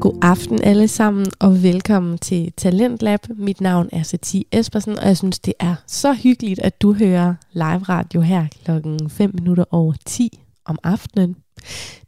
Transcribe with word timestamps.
God 0.00 0.18
aften 0.22 0.62
alle 0.62 0.88
sammen, 0.88 1.26
og 1.38 1.62
velkommen 1.62 2.18
til 2.18 2.52
Talentlab. 2.56 3.20
Mit 3.36 3.60
navn 3.60 3.88
er 3.92 4.02
Satie 4.02 4.44
Espersen, 4.52 4.98
og 4.98 5.06
jeg 5.06 5.16
synes, 5.16 5.38
det 5.38 5.54
er 5.60 5.74
så 5.86 6.12
hyggeligt, 6.12 6.60
at 6.60 6.82
du 6.82 6.92
hører 6.92 7.34
live 7.52 7.78
radio 7.78 8.20
her 8.20 8.46
klokken 8.64 9.10
5 9.10 9.30
minutter 9.34 9.64
over 9.70 9.92
10 10.06 10.40
om 10.64 10.78
aftenen. 10.84 11.36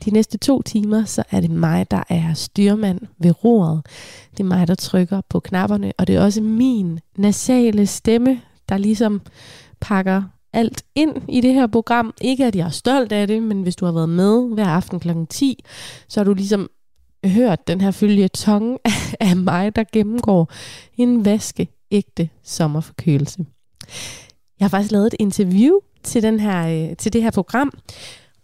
De 0.05 0.11
næste 0.11 0.39
to 0.39 0.63
timer, 0.63 1.05
så 1.05 1.23
er 1.31 1.41
det 1.41 1.51
mig, 1.51 1.91
der 1.91 2.03
er 2.09 2.35
styrmand 2.35 3.01
ved 3.19 3.45
roret. 3.45 3.87
Det 4.31 4.41
er 4.41 4.49
mig, 4.49 4.69
der 4.69 4.75
trykker 4.75 5.21
på 5.29 5.41
knapperne, 5.41 5.93
og 5.99 6.07
det 6.07 6.17
er 6.17 6.23
også 6.25 6.41
min 6.41 7.01
nasale 7.17 7.87
stemme, 7.87 8.41
der 8.69 8.77
ligesom 8.77 9.21
pakker 9.81 10.23
alt 10.53 10.83
ind 10.95 11.17
i 11.29 11.41
det 11.41 11.55
her 11.55 11.67
program. 11.67 12.15
Ikke 12.21 12.47
at 12.47 12.57
jeg 12.57 12.67
er 12.67 12.71
stolt 12.71 13.13
af 13.13 13.27
det, 13.27 13.43
men 13.43 13.63
hvis 13.63 13.77
du 13.77 13.85
har 13.85 13.93
været 13.93 14.09
med 14.09 14.55
hver 14.55 14.67
aften 14.67 15.01
kl. 15.01 15.11
10, 15.31 15.65
så 16.09 16.21
har 16.21 16.25
du 16.25 16.35
ligesom 16.35 16.69
hørt 17.27 17.69
den 17.69 17.81
her 17.81 17.91
følge 17.91 18.29
tongue 18.29 18.79
af 19.21 19.37
mig, 19.37 19.77
der 19.77 19.85
gennemgår 19.93 20.53
en 20.97 21.25
vaskeægte 21.25 22.29
sommerforkølelse. 22.43 23.47
Jeg 24.61 24.65
har 24.65 24.69
faktisk 24.69 24.93
lavet 24.93 25.07
et 25.07 25.17
interview 25.19 25.79
til, 26.03 26.23
den 26.23 26.41
her, 26.41 26.89
øh, 26.91 26.97
til 26.97 27.13
det 27.13 27.23
her 27.23 27.31
program, 27.31 27.73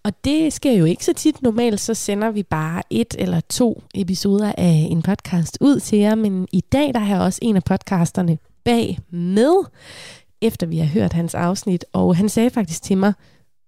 og 0.04 0.24
det 0.24 0.52
sker 0.52 0.72
jo 0.72 0.84
ikke 0.84 1.04
så 1.04 1.12
tit. 1.12 1.42
Normalt 1.42 1.80
så 1.80 1.94
sender 1.94 2.30
vi 2.30 2.42
bare 2.42 2.82
et 2.90 3.14
eller 3.18 3.40
to 3.40 3.82
episoder 3.94 4.52
af 4.58 4.86
en 4.90 5.02
podcast 5.02 5.58
ud 5.60 5.80
til 5.80 5.98
jer, 5.98 6.14
men 6.14 6.48
i 6.52 6.60
dag 6.60 6.94
der 6.94 7.00
har 7.00 7.14
jeg 7.14 7.24
også 7.24 7.38
en 7.42 7.56
af 7.56 7.64
podcasterne 7.64 8.38
bag 8.64 8.98
med, 9.10 9.64
efter 10.42 10.66
vi 10.66 10.78
har 10.78 10.86
hørt 10.86 11.12
hans 11.12 11.34
afsnit, 11.34 11.84
og 11.92 12.16
han 12.16 12.28
sagde 12.28 12.50
faktisk 12.50 12.82
til 12.82 12.98
mig, 12.98 13.12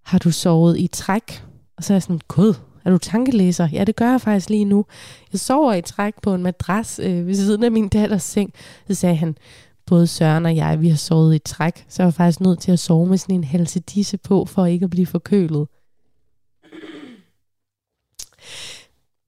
har 0.05 0.17
du 0.17 0.31
sovet 0.31 0.79
i 0.79 0.87
træk? 0.87 1.43
Og 1.77 1.83
så 1.83 1.93
er 1.93 1.95
jeg 1.95 2.03
sådan, 2.03 2.21
gud, 2.27 2.53
er 2.85 2.91
du 2.91 2.97
tankelæser? 2.97 3.69
Ja, 3.73 3.83
det 3.83 3.95
gør 3.95 4.11
jeg 4.11 4.21
faktisk 4.21 4.49
lige 4.49 4.65
nu. 4.65 4.85
Jeg 5.33 5.39
sover 5.39 5.73
i 5.73 5.81
træk 5.81 6.13
på 6.21 6.33
en 6.33 6.43
madras 6.43 6.99
øh, 7.03 7.27
ved 7.27 7.35
siden 7.35 7.63
af 7.63 7.71
min 7.71 7.87
datters 7.87 8.23
seng. 8.23 8.53
Så 8.87 8.93
sagde 8.93 9.15
han, 9.15 9.37
både 9.85 10.07
Søren 10.07 10.45
og 10.45 10.55
jeg, 10.55 10.81
vi 10.81 10.89
har 10.89 10.97
sovet 10.97 11.35
i 11.35 11.39
træk, 11.39 11.85
så 11.89 12.03
jeg 12.03 12.05
var 12.05 12.11
faktisk 12.11 12.41
nødt 12.41 12.59
til 12.59 12.71
at 12.71 12.79
sove 12.79 13.07
med 13.07 13.17
sådan 13.17 13.35
en 13.35 13.43
halsedisse 13.43 14.17
på, 14.17 14.45
for 14.45 14.65
ikke 14.65 14.83
at 14.83 14.89
blive 14.89 15.05
forkølet. 15.05 15.67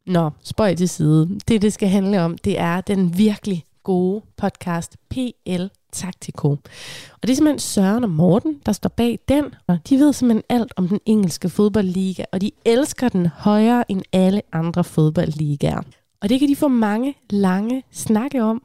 Nå, 0.06 0.30
spøj 0.44 0.76
til 0.76 0.90
side. 0.90 1.40
Det, 1.48 1.62
det 1.62 1.74
skal 1.74 1.90
handle 1.90 2.22
om, 2.22 2.38
det 2.38 2.60
er 2.60 2.82
den 2.82 3.18
virkelig 3.18 3.66
gode 3.84 4.22
podcast 4.38 4.98
PL 5.10 5.66
Taktiko. 5.92 6.50
Og 6.50 7.22
det 7.22 7.30
er 7.30 7.36
simpelthen 7.36 7.60
Søren 7.60 8.04
og 8.04 8.10
Morten, 8.10 8.62
der 8.66 8.72
står 8.72 8.90
bag 8.90 9.20
den, 9.28 9.46
og 9.68 9.80
de 9.90 9.98
ved 10.00 10.14
simpelthen 10.14 10.44
alt 10.50 10.74
om 10.76 10.88
den 10.88 11.00
engelske 11.06 11.50
fodboldliga, 11.50 12.24
og 12.32 12.42
de 12.42 12.52
elsker 12.66 13.10
den 13.10 13.28
højere 13.28 13.92
end 13.92 14.02
alle 14.14 14.42
andre 14.52 14.84
fodboldligaer. 14.84 15.82
Og 16.22 16.30
det 16.30 16.40
kan 16.40 16.50
de 16.50 16.56
få 16.56 16.68
mange 16.68 17.16
lange 17.30 17.84
snakke 17.92 18.44
om, 18.44 18.64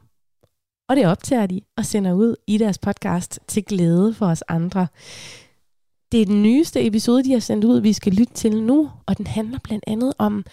og 0.89 0.95
det 0.95 1.07
optager 1.07 1.45
de 1.45 1.61
og 1.77 1.85
sender 1.85 2.13
ud 2.13 2.35
i 2.47 2.57
deres 2.57 2.77
podcast 2.77 3.39
til 3.47 3.63
glæde 3.63 4.13
for 4.13 4.25
os 4.25 4.43
andre. 4.47 4.87
Det 6.11 6.21
er 6.21 6.25
den 6.25 6.43
nyeste 6.43 6.85
episode, 6.85 7.23
de 7.23 7.33
har 7.33 7.39
sendt 7.39 7.65
ud, 7.65 7.79
vi 7.79 7.93
skal 7.93 8.13
lytte 8.13 8.33
til 8.33 8.63
nu, 8.63 8.91
og 9.05 9.17
den 9.17 9.27
handler 9.27 9.59
blandt 9.63 9.83
andet 9.87 10.13
om 10.17 10.45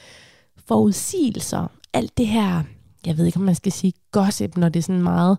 forudsigelser. 0.68 1.66
Alt 1.92 2.18
det 2.18 2.26
her, 2.26 2.62
jeg 3.06 3.18
ved 3.18 3.26
ikke, 3.26 3.38
om 3.38 3.44
man 3.44 3.54
skal 3.54 3.72
sige 3.72 3.92
gossip, 4.12 4.56
når 4.56 4.68
det 4.68 4.80
er 4.80 4.82
sådan 4.82 5.02
meget 5.02 5.38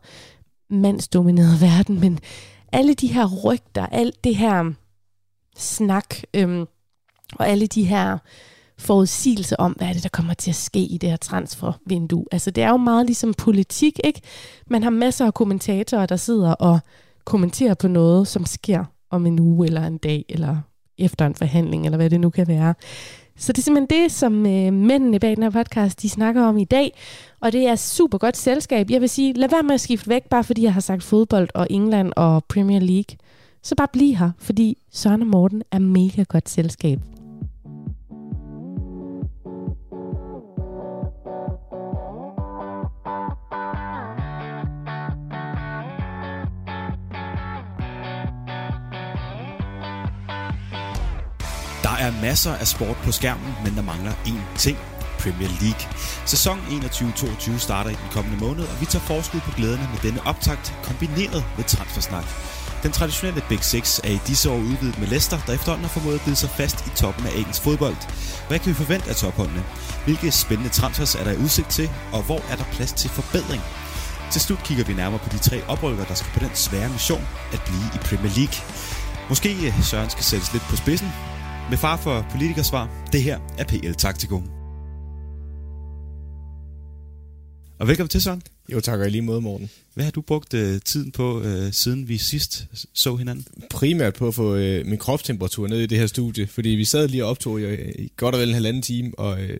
mandsdomineret 0.69 1.61
verden, 1.61 1.99
men 1.99 2.19
alle 2.71 2.93
de 2.93 3.07
her 3.07 3.27
rygter, 3.45 3.85
alt 3.85 4.23
det 4.23 4.35
her 4.35 4.73
snak, 5.57 6.15
øhm, 6.33 6.65
og 7.35 7.47
alle 7.47 7.67
de 7.67 7.83
her 7.83 8.17
forudsigelser 8.77 9.55
om, 9.55 9.71
hvad 9.71 9.87
er 9.87 9.93
det, 9.93 10.03
der 10.03 10.09
kommer 10.09 10.33
til 10.33 10.51
at 10.51 10.55
ske 10.55 10.79
i 10.79 10.97
det 10.97 11.09
her 11.09 11.17
transfervindue. 11.17 12.25
Altså 12.31 12.51
det 12.51 12.63
er 12.63 12.69
jo 12.69 12.77
meget 12.77 13.05
ligesom 13.05 13.33
politik, 13.33 13.99
ikke? 14.03 14.21
Man 14.67 14.83
har 14.83 14.89
masser 14.89 15.25
af 15.25 15.33
kommentatorer, 15.33 16.05
der 16.05 16.15
sidder 16.15 16.51
og 16.51 16.79
kommenterer 17.25 17.73
på 17.73 17.87
noget, 17.87 18.27
som 18.27 18.45
sker 18.45 18.83
om 19.09 19.25
en 19.25 19.39
uge 19.39 19.67
eller 19.67 19.87
en 19.87 19.97
dag, 19.97 20.25
eller 20.29 20.57
efter 20.97 21.25
en 21.25 21.35
forhandling, 21.35 21.85
eller 21.85 21.97
hvad 21.97 22.09
det 22.09 22.19
nu 22.19 22.29
kan 22.29 22.47
være. 22.47 22.73
Så 23.37 23.51
det 23.51 23.57
er 23.57 23.63
simpelthen 23.63 24.01
det, 24.01 24.11
som 24.11 24.45
øh, 24.45 24.73
mændene 24.73 25.19
bag 25.19 25.35
den 25.35 25.43
her 25.43 25.49
podcast, 25.49 26.01
de 26.01 26.09
snakker 26.09 26.43
om 26.43 26.57
i 26.57 26.65
dag. 26.65 26.93
Og 27.39 27.51
det 27.51 27.67
er 27.67 27.75
super 27.75 28.17
godt 28.17 28.37
selskab. 28.37 28.89
Jeg 28.89 29.01
vil 29.01 29.09
sige, 29.09 29.33
lad 29.33 29.49
være 29.49 29.63
med 29.63 29.73
at 29.73 29.81
skifte 29.81 30.09
væk, 30.09 30.23
bare 30.29 30.43
fordi 30.43 30.63
jeg 30.63 30.73
har 30.73 30.81
sagt 30.81 31.03
fodbold 31.03 31.49
og 31.53 31.67
England 31.69 32.11
og 32.15 32.43
Premier 32.45 32.79
League. 32.79 33.17
Så 33.63 33.75
bare 33.75 33.87
bliv 33.93 34.15
her, 34.15 34.31
fordi 34.39 34.77
Søren 34.91 35.21
og 35.21 35.27
Morten 35.27 35.63
er 35.71 35.79
mega 35.79 36.23
godt 36.23 36.49
selskab. 36.49 36.99
Der 51.95 52.01
er 52.01 52.21
masser 52.21 52.55
af 52.55 52.67
sport 52.67 52.97
på 52.97 53.11
skærmen, 53.11 53.55
men 53.63 53.75
der 53.75 53.81
mangler 53.81 54.11
én 54.11 54.57
ting. 54.57 54.77
Premier 55.19 55.49
League. 55.61 55.89
Sæson 56.25 56.59
21-22 56.59 57.57
starter 57.57 57.89
i 57.89 57.93
den 57.93 58.09
kommende 58.11 58.37
måned, 58.37 58.63
og 58.63 58.81
vi 58.81 58.85
tager 58.85 59.05
forskud 59.05 59.39
på 59.39 59.51
glæderne 59.57 59.89
med 59.93 59.99
denne 60.03 60.27
optakt, 60.27 60.73
kombineret 60.83 61.45
med 61.57 61.63
transfersnak. 61.63 62.25
Den 62.83 62.91
traditionelle 62.91 63.43
Big 63.49 63.63
Six 63.63 63.99
er 64.03 64.09
i 64.09 64.19
disse 64.27 64.49
år 64.49 64.57
udvidet 64.57 64.99
med 64.99 65.07
Leicester, 65.07 65.39
der 65.47 65.53
efterhånden 65.53 65.85
har 65.85 65.93
formået 65.93 66.15
at 66.15 66.21
bide 66.25 66.35
sig 66.35 66.49
fast 66.49 66.87
i 66.87 66.89
toppen 66.89 67.25
af 67.25 67.31
engelsk 67.35 67.61
fodbold. 67.61 67.95
Hvad 68.47 68.59
kan 68.59 68.69
vi 68.69 68.73
forvente 68.73 69.09
af 69.09 69.15
topholdene? 69.15 69.63
Hvilke 70.05 70.31
spændende 70.31 70.71
transfers 70.71 71.15
er 71.15 71.23
der 71.23 71.31
i 71.31 71.37
udsigt 71.37 71.69
til, 71.69 71.89
og 72.11 72.21
hvor 72.23 72.41
er 72.51 72.55
der 72.55 72.63
plads 72.71 72.93
til 72.93 73.09
forbedring? 73.09 73.61
Til 74.31 74.41
slut 74.41 74.63
kigger 74.63 74.85
vi 74.85 74.93
nærmere 74.93 75.19
på 75.19 75.29
de 75.29 75.37
tre 75.37 75.63
oprykker, 75.67 76.05
der 76.05 76.13
skal 76.13 76.31
på 76.33 76.39
den 76.39 76.55
svære 76.55 76.89
mission 76.89 77.27
at 77.53 77.61
blive 77.65 77.87
i 77.95 77.97
Premier 77.97 78.33
League. 78.35 78.57
Måske 79.29 79.73
Søren 79.83 80.09
skal 80.09 80.23
sættes 80.23 80.53
lidt 80.53 80.63
på 80.63 80.75
spidsen, 80.75 81.11
med 81.69 81.77
far 81.77 81.97
for 81.97 82.25
politikersvar, 82.31 83.07
det 83.11 83.23
her 83.23 83.39
er 83.57 83.63
PL 83.63 83.91
Taktiko. 83.91 84.35
Og 87.79 87.87
velkommen 87.87 88.09
til, 88.09 88.21
Søren. 88.21 88.41
Jo, 88.71 88.79
tak 88.79 88.99
og 88.99 89.07
i 89.07 89.09
lige 89.09 89.21
måde, 89.21 89.41
Morten. 89.41 89.69
Hvad 89.93 90.03
har 90.03 90.11
du 90.11 90.21
brugt 90.21 90.53
øh, 90.53 90.81
tiden 90.81 91.11
på, 91.11 91.41
øh, 91.41 91.73
siden 91.73 92.07
vi 92.07 92.17
sidst 92.17 92.67
så 92.93 93.15
hinanden? 93.15 93.45
Primært 93.69 94.13
på 94.13 94.27
at 94.27 94.33
få 94.33 94.55
øh, 94.55 94.85
min 94.85 94.97
kropstemperatur 94.97 95.67
ned 95.67 95.79
i 95.79 95.85
det 95.85 95.97
her 95.97 96.07
studie, 96.07 96.47
fordi 96.47 96.69
vi 96.69 96.85
sad 96.85 97.07
lige 97.07 97.23
og 97.23 97.29
optog 97.29 97.61
i, 97.61 97.91
i 97.91 98.11
godt 98.17 98.35
og 98.35 98.41
vel 98.41 98.49
en 98.49 98.53
halvanden 98.53 98.81
time, 98.81 99.11
og 99.17 99.41
øh, 99.41 99.57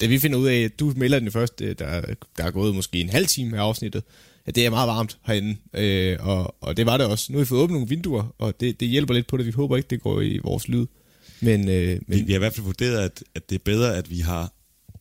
da 0.00 0.06
vi 0.06 0.18
finder 0.18 0.38
ud 0.38 0.46
af, 0.46 0.60
at 0.60 0.80
du 0.80 0.92
melder 0.96 1.18
den 1.18 1.32
første, 1.32 1.64
øh, 1.64 1.74
der, 1.78 2.00
der 2.36 2.44
er 2.44 2.50
gået 2.50 2.74
måske 2.74 3.00
en 3.00 3.08
halv 3.08 3.26
time 3.26 3.56
af 3.58 3.62
afsnittet, 3.62 4.02
at 4.46 4.54
det 4.54 4.66
er 4.66 4.70
meget 4.70 4.88
varmt 4.88 5.18
herinde, 5.26 5.56
øh, 5.74 6.16
og, 6.20 6.56
og 6.60 6.76
det 6.76 6.86
var 6.86 6.96
det 6.96 7.06
også. 7.06 7.32
Nu 7.32 7.38
har 7.38 7.44
vi 7.44 7.48
fået 7.48 7.60
åbnet 7.60 7.74
nogle 7.74 7.88
vinduer, 7.88 8.34
og 8.38 8.60
det, 8.60 8.80
det 8.80 8.88
hjælper 8.88 9.14
lidt 9.14 9.26
på 9.26 9.36
det. 9.36 9.46
Vi 9.46 9.50
håber 9.52 9.76
ikke, 9.76 9.86
det 9.90 10.02
går 10.02 10.20
i 10.20 10.38
vores 10.38 10.68
lyd. 10.68 10.86
Men, 11.40 11.68
øh, 11.68 11.88
men... 11.88 12.18
Vi, 12.18 12.22
vi 12.22 12.32
har 12.32 12.38
i 12.38 12.38
hvert 12.38 12.54
fald 12.54 12.64
vurderet, 12.64 12.98
at, 12.98 13.24
at 13.34 13.50
det 13.50 13.54
er 13.54 13.62
bedre, 13.64 13.96
at 13.96 14.10
vi 14.10 14.18
har 14.18 14.52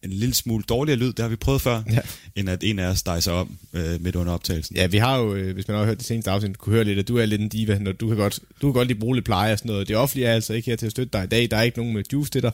en 0.04 0.10
lille 0.10 0.34
smule 0.34 0.64
dårligere 0.70 1.00
lyd, 1.00 1.08
det 1.08 1.20
har 1.20 1.28
vi 1.28 1.36
prøvet 1.36 1.62
før, 1.62 1.84
ja. 1.92 2.00
end 2.36 2.50
at 2.50 2.64
en 2.64 2.80
af 2.80 2.88
os 2.88 3.00
stejser 3.00 3.32
om 3.32 3.58
øh, 3.74 4.02
midt 4.02 4.16
under 4.16 4.34
optagelsen. 4.34 4.76
Ja, 4.76 4.88
vi 4.88 4.98
har 4.98 5.18
jo, 5.18 5.36
øh, 5.36 5.54
hvis 5.54 5.68
man 5.68 5.78
har 5.78 5.86
hørt 5.86 5.98
det 5.98 6.06
seneste 6.06 6.32
afsnit, 6.32 6.58
kunne 6.58 6.74
høre 6.74 6.84
lidt, 6.84 7.00
at 7.00 7.08
du 7.08 7.18
er 7.18 7.26
lidt 7.26 7.42
en 7.42 7.50
diva, 7.50 7.78
når 7.78 7.92
du 7.92 8.08
kan 8.08 8.18
godt, 8.18 8.40
du 8.62 8.68
kan 8.68 8.74
godt 8.74 8.88
lige 8.88 9.00
bruge 9.00 9.16
lidt 9.16 9.26
pleje 9.26 9.54
og 9.54 9.60
sådan 9.60 9.72
noget. 9.72 9.88
Det 9.88 9.96
offentlige 9.96 10.28
er 10.28 10.34
altså 10.34 10.54
ikke 10.54 10.72
her 10.72 10.76
til 10.76 10.86
at 10.86 10.92
støtte 10.92 11.14
dig 11.14 11.24
i 11.24 11.28
dag. 11.28 11.52
Der 11.52 11.58
er 11.58 11.62
ikke 11.62 11.78
nogen 11.78 11.94
med 11.94 12.04
juice 12.14 12.32
til 12.32 12.42
dig. 12.42 12.52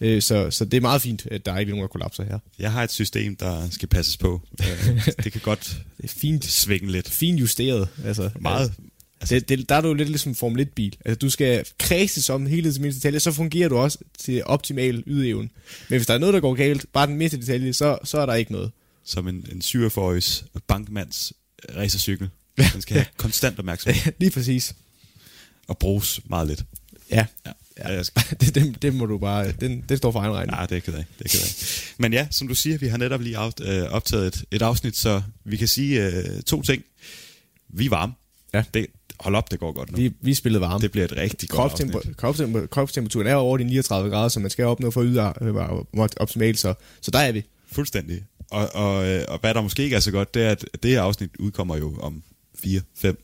Øh, 0.00 0.22
så, 0.22 0.50
så 0.50 0.64
det 0.64 0.76
er 0.76 0.80
meget 0.80 1.02
fint, 1.02 1.26
at 1.30 1.46
der 1.46 1.52
er 1.52 1.58
ikke 1.58 1.70
nogen, 1.70 1.82
der 1.82 1.88
kollapser 1.88 2.24
her. 2.24 2.38
Jeg 2.58 2.72
har 2.72 2.82
et 2.82 2.90
system, 2.90 3.36
der 3.36 3.70
skal 3.70 3.88
passes 3.88 4.16
på. 4.16 4.40
Øh, 4.88 5.06
det 5.24 5.32
kan 5.32 5.40
godt 5.40 5.76
det 5.96 6.04
er 6.04 6.08
fint 6.08 6.44
svinge 6.44 6.92
lidt. 6.92 7.10
Fint 7.10 7.40
justeret. 7.40 7.88
Altså, 8.04 8.30
meget, 8.40 8.72
Altså, 9.24 9.34
det, 9.34 9.48
det, 9.48 9.68
der 9.68 9.74
er 9.74 9.80
du 9.80 9.94
lidt 9.94 10.08
ligesom 10.08 10.34
Formel 10.34 10.66
1-bil. 10.66 10.96
Altså, 11.04 11.18
du 11.18 11.30
skal 11.30 11.66
kredses 11.78 12.30
om 12.30 12.46
hele 12.46 12.72
til 12.72 12.82
mindste 12.82 13.00
detalje, 13.00 13.20
så 13.20 13.32
fungerer 13.32 13.68
du 13.68 13.76
også 13.76 13.98
til 14.18 14.44
optimal 14.44 15.02
ydeevne. 15.06 15.48
Men 15.88 15.98
hvis 15.98 16.06
der 16.06 16.14
er 16.14 16.18
noget, 16.18 16.34
der 16.34 16.40
går 16.40 16.54
galt, 16.54 16.86
bare 16.92 17.06
den 17.06 17.16
mindste 17.16 17.40
detalje, 17.40 17.72
så, 17.72 17.98
så 18.04 18.18
er 18.18 18.26
der 18.26 18.34
ikke 18.34 18.52
noget. 18.52 18.70
Som 19.04 19.28
en, 19.28 19.46
en 19.52 19.62
47-årigs 19.64 20.44
bankmands 20.66 21.32
racercykel. 21.76 22.28
Den 22.72 22.82
skal 22.82 22.94
have 22.94 23.06
konstant 23.16 23.58
opmærksomhed. 23.58 24.12
Lige 24.20 24.30
præcis. 24.30 24.74
Og 25.68 25.78
bruges 25.78 26.20
meget 26.24 26.48
lidt. 26.48 26.64
Ja. 27.10 27.26
ja. 27.46 27.52
Ja, 27.78 27.92
jeg 27.92 28.06
skal. 28.06 28.22
det, 28.40 28.54
det, 28.54 28.82
det, 28.82 28.94
må 28.94 29.06
du 29.06 29.18
bare, 29.18 29.52
den, 29.52 29.84
det 29.88 29.98
står 29.98 30.12
for 30.12 30.20
egen 30.20 30.32
regning. 30.32 30.50
Nej, 30.50 30.66
det 30.66 30.76
er 30.76 30.80
ked 30.80 30.94
af. 30.94 31.04
Det 31.18 31.24
er 31.24 31.28
ked 31.28 31.40
af. 31.40 31.94
Men 31.98 32.12
ja, 32.12 32.26
som 32.30 32.48
du 32.48 32.54
siger, 32.54 32.78
vi 32.78 32.88
har 32.88 32.96
netop 32.96 33.20
lige 33.20 33.38
øh, 33.62 33.82
optaget 33.82 34.26
et, 34.26 34.44
et 34.50 34.62
afsnit, 34.62 34.96
så 34.96 35.22
vi 35.44 35.56
kan 35.56 35.68
sige 35.68 36.08
uh, 36.08 36.40
to 36.40 36.62
ting. 36.62 36.82
Vi 37.68 37.86
er 37.86 37.90
varme. 37.90 38.12
Ja. 38.54 38.64
Det, 38.74 38.86
hold 39.20 39.34
op, 39.34 39.50
det 39.50 39.60
går 39.60 39.72
godt 39.72 39.90
nu. 39.90 39.96
Vi, 39.96 40.12
vi 40.20 40.34
spillede 40.34 40.60
varme. 40.60 40.82
Det 40.82 40.92
bliver 40.92 41.04
et 41.04 41.16
rigtig 41.16 41.48
godt 41.48 41.72
afsnit. 41.72 42.16
Kropstemper, 42.16 42.66
kropstemperaturen 42.66 43.26
er 43.26 43.34
over 43.34 43.56
de 43.56 43.64
39 43.64 44.10
grader, 44.10 44.28
så 44.28 44.40
man 44.40 44.50
skal 44.50 44.64
opnå 44.64 44.90
for 44.90 45.00
at 45.00 45.06
yde 45.06 45.32
øh, 45.40 46.08
optimalt, 46.16 46.58
så, 46.58 46.74
så 47.00 47.10
der 47.10 47.18
er 47.18 47.32
vi. 47.32 47.44
Fuldstændig. 47.72 48.24
Og, 48.50 48.74
og, 48.74 49.06
øh, 49.08 49.24
og 49.28 49.38
hvad 49.38 49.54
der 49.54 49.60
måske 49.60 49.82
ikke 49.82 49.96
er 49.96 50.00
så 50.00 50.10
godt, 50.10 50.34
det 50.34 50.42
er, 50.42 50.50
at 50.50 50.64
det 50.82 50.90
her 50.90 51.02
afsnit 51.02 51.30
udkommer 51.38 51.76
jo 51.76 51.96
om 52.00 52.22
4, 52.58 52.80
5, 52.96 53.22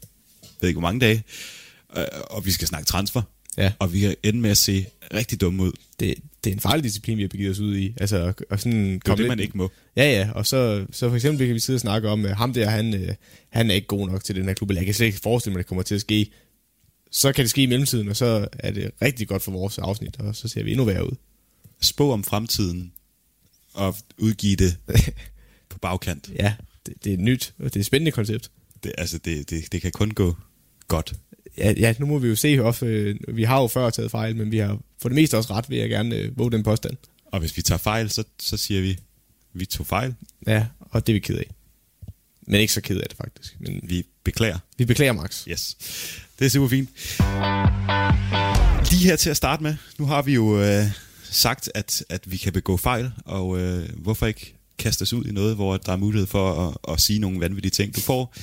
ved 0.61 0.69
ikke 0.69 0.81
hvor 0.81 0.89
mange 0.89 1.01
dage, 1.01 1.25
og 2.31 2.47
vi 2.47 2.51
skal 2.51 2.69
snakke 2.69 2.87
transfer. 2.87 3.23
Ja. 3.57 3.73
Og 3.79 3.93
vi 3.93 4.01
kan 4.01 4.15
ende 4.23 4.41
med 4.41 4.51
at 4.51 4.59
se 4.59 4.87
rigtig 5.15 5.41
dumme 5.41 5.63
ud. 5.63 5.73
Det, 6.01 6.15
det 6.45 6.51
er 6.51 6.55
en 6.55 6.61
farlig 6.61 6.85
disciplin, 6.85 7.17
vi 7.17 7.23
har 7.23 7.29
begivet 7.29 7.51
os 7.51 7.59
ud 7.61 7.77
i. 7.77 7.95
Altså, 8.01 8.33
og, 8.51 8.61
sådan 8.61 8.73
Det 8.85 8.95
er 8.95 8.99
komme 8.99 9.13
det, 9.13 9.19
lidt- 9.19 9.29
man 9.29 9.41
ikke 9.41 9.57
må. 9.59 9.71
Ja, 9.97 10.05
ja, 10.11 10.31
og 10.35 10.47
så, 10.47 10.87
så 10.91 11.09
for 11.09 11.17
eksempel 11.17 11.47
kan 11.47 11.55
vi 11.55 11.61
sidde 11.61 11.77
og 11.77 11.81
snakke 11.81 12.09
om, 12.09 12.25
at 12.27 12.37
ham 12.37 12.53
der, 12.53 12.71
han, 12.71 12.95
øh, 12.95 13.15
han 13.49 13.71
er 13.71 13.75
ikke 13.75 13.87
god 13.87 14.09
nok 14.09 14.25
til 14.25 14.35
den 14.35 14.45
her 14.45 14.55
klub, 14.55 14.71
eller 14.71 14.81
jeg 14.81 14.85
kan 14.87 14.95
slet 14.95 15.07
ikke 15.07 15.19
forestille 15.19 15.53
mig, 15.53 15.59
at 15.59 15.65
det 15.65 15.69
kommer 15.69 15.83
til 15.83 15.95
at 15.95 16.01
ske. 16.01 16.31
Så 17.11 17.33
kan 17.33 17.43
det 17.43 17.51
ske 17.51 17.63
i 17.63 17.67
mellemtiden, 17.67 18.09
og 18.09 18.17
så 18.17 18.49
er 18.59 18.71
det 18.71 18.91
rigtig 19.03 19.29
godt 19.29 19.43
for 19.43 19.53
vores 19.53 19.79
afsnit, 19.79 20.17
og 20.21 20.37
så 20.37 20.49
ser 20.49 20.63
vi 20.63 20.71
endnu 20.71 20.85
værre 20.85 21.07
ud. 21.07 21.17
Spå 21.81 22.13
om 22.13 22.25
fremtiden 22.25 22.93
og 23.75 23.97
udgive 24.19 24.57
det 24.57 24.77
på 25.71 25.79
bagkant. 25.79 26.31
Ja, 26.39 26.55
det, 26.87 27.05
det 27.05 27.13
er 27.15 27.17
nyt, 27.19 27.55
og 27.59 27.65
det 27.65 27.77
er 27.77 27.81
et 27.81 27.87
spændende 27.87 28.13
koncept. 28.13 28.51
Det, 28.85 28.93
altså, 28.99 29.19
det, 29.19 29.51
det, 29.51 29.73
det 29.73 29.83
kan 29.83 29.93
kun 29.93 30.11
gå 30.11 30.37
godt. 30.89 31.13
Ja, 31.59 31.73
ja 31.77 31.95
nu 31.99 32.07
må 32.07 32.19
vi 32.19 32.29
jo 32.29 32.35
se, 32.35 32.59
også, 32.65 32.87
øh, 32.87 33.17
vi 33.29 33.43
har 33.43 33.61
jo 33.61 33.67
før 33.67 33.91
taget 33.91 34.11
fejl, 34.11 34.37
men 34.37 34.53
vi 34.53 34.59
har 34.59 34.79
for 35.03 35.09
det 35.09 35.17
meste 35.17 35.37
også 35.37 35.55
ret, 35.55 35.71
vil 35.71 35.79
jeg 35.79 35.89
gerne 35.89 36.17
øh, 36.17 36.39
våge 36.39 36.51
den 36.53 36.63
påstand. 36.63 36.97
Og 37.27 37.41
hvis 37.41 37.57
vi 37.57 37.63
tager 37.63 37.79
fejl, 37.79 38.11
så, 38.11 38.25
så 38.41 38.57
siger 38.57 38.81
vi, 38.81 38.99
vi 39.53 39.67
tog 39.67 39.87
fejl. 39.87 40.15
Ja, 40.47 40.67
og 40.81 41.07
det 41.07 41.13
er 41.13 41.15
vi 41.15 41.21
ked 41.21 41.37
af. 41.39 41.51
Men 42.47 42.61
ikke 42.61 42.73
så 42.73 42.81
ked 42.81 42.97
af 43.01 43.09
det 43.09 43.17
faktisk. 43.17 43.57
Men 43.61 43.81
Vi 43.83 44.07
beklager. 44.25 44.59
vi 44.79 44.85
beklager, 44.85 45.13
Max. 45.13 45.45
Yes. 45.45 45.77
Det 46.39 46.45
er 46.47 46.51
super 46.51 46.69
fint. 46.69 46.89
Lige 48.91 49.05
her 49.05 49.17
til 49.17 49.31
at 49.31 49.37
starte 49.37 49.63
med, 49.63 49.75
nu 49.99 50.07
har 50.07 50.23
vi 50.23 50.35
jo 50.35 50.63
øh, 50.63 50.85
sagt, 51.31 51.71
at, 51.75 52.05
at 52.09 52.31
vi 52.31 52.37
kan 52.37 52.53
begå 52.53 52.77
fejl, 52.77 53.11
og 53.25 53.59
øh, 53.59 53.89
hvorfor 53.97 54.27
ikke 54.27 54.55
kaste 54.79 55.03
os 55.03 55.13
ud 55.13 55.25
i 55.25 55.33
noget, 55.33 55.55
hvor 55.55 55.77
der 55.77 55.93
er 55.93 55.97
mulighed 55.97 56.27
for 56.27 56.69
at, 56.69 56.95
at 56.95 57.01
sige 57.01 57.19
nogle 57.19 57.41
vanvittige 57.41 57.71
ting. 57.71 57.97
Du 57.97 58.01
får 58.01 58.35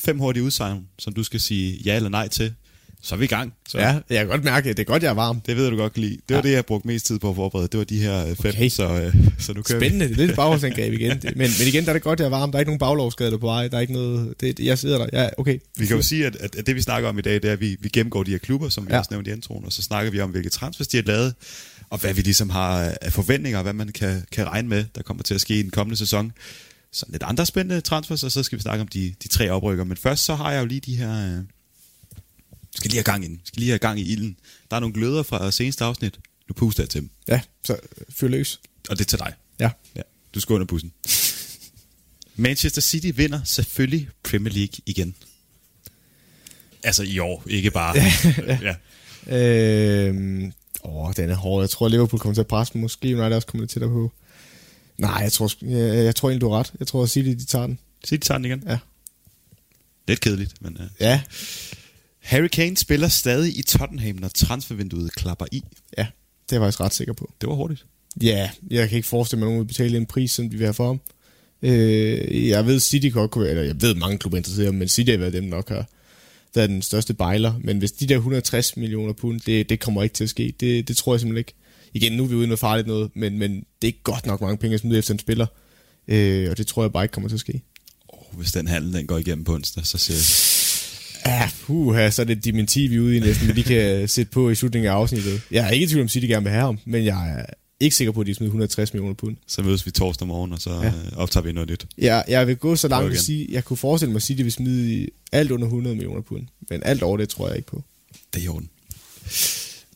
fem 0.00 0.18
hurtige 0.18 0.42
udsagn, 0.42 0.84
som 0.98 1.12
du 1.12 1.22
skal 1.22 1.40
sige 1.40 1.80
ja 1.84 1.96
eller 1.96 2.08
nej 2.08 2.28
til. 2.28 2.54
Så 3.02 3.14
er 3.14 3.18
vi 3.18 3.24
i 3.24 3.28
gang. 3.28 3.52
Så 3.68 3.78
Ja, 3.78 3.86
jeg 3.86 4.18
kan 4.18 4.26
godt 4.26 4.44
mærke, 4.44 4.70
at 4.70 4.76
det 4.76 4.82
er 4.82 4.86
godt, 4.86 5.02
jeg 5.02 5.10
er 5.10 5.14
varm. 5.14 5.40
Det 5.40 5.56
ved 5.56 5.70
du 5.70 5.76
godt 5.76 5.98
lide. 5.98 6.10
Det 6.10 6.20
var 6.28 6.36
Ja. 6.36 6.42
det, 6.42 6.52
jeg 6.52 6.66
brugte 6.66 6.86
mest 6.88 7.06
tid 7.06 7.18
på 7.18 7.30
at 7.30 7.36
forberede. 7.36 7.68
Det 7.68 7.78
var 7.78 7.84
de 7.84 7.98
her 7.98 8.26
øh, 8.26 8.36
fem, 8.36 8.52
Okay. 8.56 8.68
så, 8.68 8.88
øh, 8.88 9.14
så 9.38 9.52
nu 9.52 9.62
kører 9.62 9.78
Spændende, 9.80 10.04
det 10.08 10.12
er 10.12 10.16
lidt 10.16 10.30
et 10.30 10.36
bagholdsangreb 10.42 10.92
igen. 10.92 11.20
Men, 11.22 11.36
men 11.36 11.66
igen, 11.68 11.84
der 11.84 11.88
er 11.88 11.92
det 11.92 12.02
godt, 12.02 12.20
jeg 12.20 12.26
er 12.26 12.30
varm. 12.30 12.50
Der 12.52 12.58
er 12.58 12.60
ikke 12.60 12.68
nogen 12.70 12.78
baglovsskader 12.78 13.36
på 13.38 13.46
vej. 13.46 13.68
Der 13.68 13.76
er 13.76 13.80
ikke 13.80 13.92
noget... 13.92 14.34
Det, 14.40 14.60
jeg 14.60 14.78
sidder 14.78 14.98
der. 14.98 15.06
Ja, 15.22 15.28
okay. 15.38 15.54
vi. 15.54 15.60
Vi 15.76 15.86
kan 15.86 15.96
jo 15.96 16.02
sige, 16.02 16.26
at, 16.26 16.36
at, 16.36 16.66
det 16.66 16.76
vi 16.76 16.80
snakker 16.80 17.08
om 17.08 17.18
i 17.18 17.22
dag, 17.22 17.34
det 17.34 17.44
er, 17.44 17.52
at 17.52 17.60
vi, 17.60 17.76
vi 17.80 17.88
gennemgår 17.88 18.22
de 18.22 18.30
her 18.30 18.38
klubber, 18.38 18.68
som 18.68 18.84
vi 18.84 18.88
Ja. 18.90 18.94
ja. 18.94 18.98
også 18.98 19.08
nævnte 19.12 19.30
i 19.30 19.34
introen, 19.34 19.64
og 19.64 19.72
så 19.72 19.82
snakker 19.82 20.10
vi 20.12 20.20
om, 20.20 20.30
hvilke 20.30 20.50
transfers 20.50 20.88
de 20.88 20.96
har 20.96 21.04
lavet, 21.04 21.34
og 21.90 21.98
hvad 21.98 22.14
vi 22.14 22.22
ligesom 22.22 22.50
har 22.50 22.94
af 23.02 23.12
forventninger, 23.12 23.58
og 23.58 23.62
hvad 23.62 23.72
man 23.72 23.88
kan, 23.88 24.22
kan 24.32 24.46
regne 24.46 24.68
med, 24.68 24.84
der 24.94 25.02
kommer 25.02 25.22
til 25.22 25.34
at 25.34 25.40
ske 25.40 25.58
i 25.58 25.62
den 25.62 25.70
kommende 25.70 25.96
sæson. 25.98 26.32
Så 26.92 27.06
lidt 27.08 27.22
andre 27.22 27.46
spændende 27.46 27.80
transfers, 27.80 28.24
og 28.24 28.32
så 28.32 28.42
skal 28.42 28.58
vi 28.58 28.62
snakke 28.62 28.82
om 28.82 28.88
de, 28.88 29.14
de 29.22 29.28
tre 29.28 29.50
oprykker. 29.50 29.84
Men 29.84 29.96
først 29.96 30.24
så 30.24 30.34
har 30.34 30.52
jeg 30.52 30.60
jo 30.60 30.66
lige 30.66 30.80
de 30.80 30.96
her... 30.96 31.38
Øh, 31.38 31.44
skal 32.76 32.90
lige 32.90 32.98
have 32.98 33.04
gang 33.04 33.24
i 33.24 33.28
den. 33.28 33.40
Skal 33.44 33.60
lige 33.60 33.70
have 33.70 33.78
gang 33.78 34.00
i 34.00 34.12
ilden. 34.12 34.36
Der 34.70 34.76
er 34.76 34.80
nogle 34.80 34.94
gløder 34.94 35.22
fra 35.22 35.50
seneste 35.50 35.84
afsnit. 35.84 36.18
Nu 36.48 36.54
puster 36.54 36.82
jeg 36.82 36.90
til 36.90 37.00
dem. 37.00 37.10
Ja, 37.28 37.40
så 37.64 37.76
fyr 38.08 38.28
løs. 38.28 38.60
Og 38.90 38.98
det 38.98 39.04
er 39.04 39.08
til 39.08 39.18
dig. 39.18 39.34
Ja. 39.60 39.70
Ja, 39.96 40.02
du 40.34 40.40
skal 40.40 40.54
under 40.54 40.66
bussen. 40.66 40.92
Manchester 42.36 42.80
City 42.80 43.10
vinder 43.14 43.40
selvfølgelig 43.44 44.08
Premier 44.22 44.54
League 44.54 44.80
igen. 44.86 45.14
Altså 46.82 47.02
i 47.02 47.18
år, 47.18 47.44
ikke 47.46 47.70
bare. 47.70 47.96
ja. 48.68 48.74
Øh, 49.36 50.52
åh, 50.84 51.12
den 51.16 51.30
er 51.30 51.34
hård. 51.34 51.62
Jeg 51.62 51.70
tror, 51.70 51.88
Liverpool 51.88 52.20
kommer 52.20 52.34
til 52.34 52.40
at 52.40 52.46
presse 52.46 52.72
dem. 52.72 52.80
Måske 52.80 53.16
United 53.16 53.36
også 53.36 53.46
kommer 53.46 53.62
lidt 53.62 53.70
tættere 53.70 53.90
på. 53.90 54.12
Nej, 55.00 55.20
jeg 55.22 55.32
tror, 55.32 55.50
jeg, 55.62 56.04
jeg 56.04 56.16
tror 56.16 56.28
egentlig, 56.28 56.40
du 56.40 56.48
har 56.50 56.58
ret. 56.58 56.72
Jeg 56.78 56.86
tror, 56.86 57.02
at 57.02 57.10
City, 57.10 57.28
de 57.28 57.44
tager 57.44 57.66
den. 57.66 57.78
City 58.06 58.26
tager 58.26 58.38
den 58.38 58.44
igen. 58.44 58.62
Ja. 58.66 58.78
Lidt 60.08 60.20
kedeligt, 60.20 60.62
men... 60.62 60.76
Uh. 60.80 60.86
Ja, 61.00 61.22
Harry 62.20 62.48
Kane 62.48 62.76
spiller 62.76 63.08
stadig 63.08 63.58
i 63.58 63.62
Tottenham, 63.62 64.16
når 64.16 64.28
transfervinduet 64.28 65.12
klapper 65.14 65.46
i. 65.52 65.64
ja. 65.98 66.06
Det 66.50 66.56
er 66.56 66.60
jeg 66.60 66.66
faktisk 66.66 66.80
ret 66.80 66.94
sikker 66.94 67.12
på. 67.12 67.32
Det 67.40 67.48
var 67.48 67.54
hurtigt. 67.54 67.86
Ja, 68.22 68.50
jeg 68.70 68.88
kan 68.88 68.96
ikke 68.96 69.08
forestille 69.08 69.38
mig, 69.38 69.46
at 69.46 69.48
nogen 69.48 69.60
vil 69.60 69.66
betale 69.66 69.96
en 69.96 70.06
pris, 70.06 70.30
som 70.30 70.50
de 70.50 70.56
vil 70.56 70.66
have 70.66 70.74
for 70.74 70.86
ham. 70.86 71.00
Øh, 71.62 72.48
jeg 72.48 72.66
ved, 72.66 72.80
City 72.80 73.10
godt 73.12 73.30
kunne 73.30 73.42
være, 73.42 73.50
eller 73.50 73.64
jeg 73.64 73.82
ved, 73.82 73.94
mange 73.94 74.18
klubber 74.18 74.36
er 74.36 74.40
interesseret, 74.40 74.64
i 74.64 74.66
ham, 74.66 74.74
men 74.74 74.88
City 74.88 75.10
har 75.10 75.18
været 75.18 75.32
dem 75.32 75.44
nok 75.44 75.68
har 75.68 75.86
været 76.54 76.70
den 76.70 76.82
største 76.82 77.14
bejler. 77.14 77.54
Men 77.64 77.78
hvis 77.78 77.92
de 77.92 78.06
der 78.06 78.16
160 78.16 78.76
millioner 78.76 79.12
pund, 79.12 79.40
det, 79.40 79.68
det 79.68 79.80
kommer 79.80 80.02
ikke 80.02 80.14
til 80.14 80.24
at 80.24 80.30
ske. 80.30 80.54
Det, 80.60 80.88
det 80.88 80.96
tror 80.96 81.14
jeg 81.14 81.20
simpelthen 81.20 81.38
ikke. 81.38 81.54
Igen, 81.94 82.12
nu 82.12 82.24
er 82.24 82.28
vi 82.28 82.34
ude 82.34 82.44
i 82.44 82.46
noget 82.46 82.58
farligt 82.58 82.88
noget, 82.88 83.10
men, 83.14 83.38
men 83.38 83.50
det 83.52 83.62
er 83.82 83.86
ikke 83.86 84.02
godt 84.02 84.26
nok 84.26 84.40
mange 84.40 84.56
penge 84.56 84.74
at 84.74 84.80
smide 84.80 84.98
efter 84.98 85.14
en 85.14 85.18
spiller. 85.18 85.46
Øh, 86.08 86.50
og 86.50 86.58
det 86.58 86.66
tror 86.66 86.82
jeg 86.82 86.92
bare 86.92 87.04
ikke 87.04 87.12
kommer 87.12 87.28
til 87.28 87.36
at 87.36 87.40
ske. 87.40 87.62
Oh, 88.08 88.38
hvis 88.38 88.52
den 88.52 88.66
handel 88.68 88.92
den 88.92 89.06
går 89.06 89.18
igennem 89.18 89.44
på 89.44 89.54
onsdag, 89.54 89.86
så 89.86 89.98
ser 89.98 90.14
jeg... 90.14 90.22
Ja, 91.26 91.50
puha, 91.62 92.10
så 92.10 92.22
er 92.22 92.26
det 92.26 92.44
dementi, 92.44 92.86
vi 92.86 92.96
er 92.96 93.00
ude 93.00 93.16
i 93.16 93.20
næsten, 93.20 93.46
men 93.46 93.56
de 93.56 93.62
kan 93.62 94.08
sætte 94.08 94.30
på 94.32 94.50
i 94.50 94.54
slutningen 94.54 94.90
af 94.90 94.94
afsnittet. 94.94 95.42
Jeg 95.50 95.66
er 95.66 95.70
ikke 95.70 95.84
i 95.84 95.88
tvivl 95.88 96.02
om, 96.02 96.08
City 96.08 96.26
gerne 96.26 96.42
vil 96.44 96.50
have 96.52 96.64
ham, 96.64 96.78
men 96.84 97.04
jeg 97.04 97.30
er 97.30 97.46
ikke 97.80 97.96
sikker 97.96 98.12
på, 98.12 98.20
at 98.20 98.26
de 98.26 98.34
smider 98.34 98.48
160 98.48 98.92
millioner 98.92 99.14
pund. 99.14 99.36
Så 99.46 99.62
mødes 99.62 99.86
vi 99.86 99.90
torsdag 99.90 100.28
morgen, 100.28 100.52
og 100.52 100.60
så 100.60 100.70
Ja. 100.70 100.82
ja. 100.84 100.92
optager 101.16 101.44
vi 101.44 101.52
noget 101.52 101.70
nyt. 101.70 101.86
Jeg, 101.98 102.24
jeg 102.28 102.46
vil 102.46 102.56
gå 102.56 102.76
så 102.76 102.88
langt 102.88 103.12
at 103.12 103.18
sige, 103.20 103.46
jeg 103.50 103.64
kunne 103.64 103.76
forestille 103.76 104.12
mig, 104.12 104.18
at 104.18 104.22
City 104.22 104.42
vil 104.42 104.52
smide 104.52 105.06
alt 105.32 105.50
under 105.50 105.66
100 105.66 105.96
millioner 105.96 106.20
pund. 106.22 106.42
Men 106.70 106.82
alt 106.84 107.02
over 107.02 107.16
det 107.16 107.28
tror 107.28 107.48
jeg 107.48 107.56
ikke 107.56 107.68
på. 107.68 107.84
Det 108.34 108.40
er 108.40 108.44
i 108.44 108.48
orden. 108.48 108.68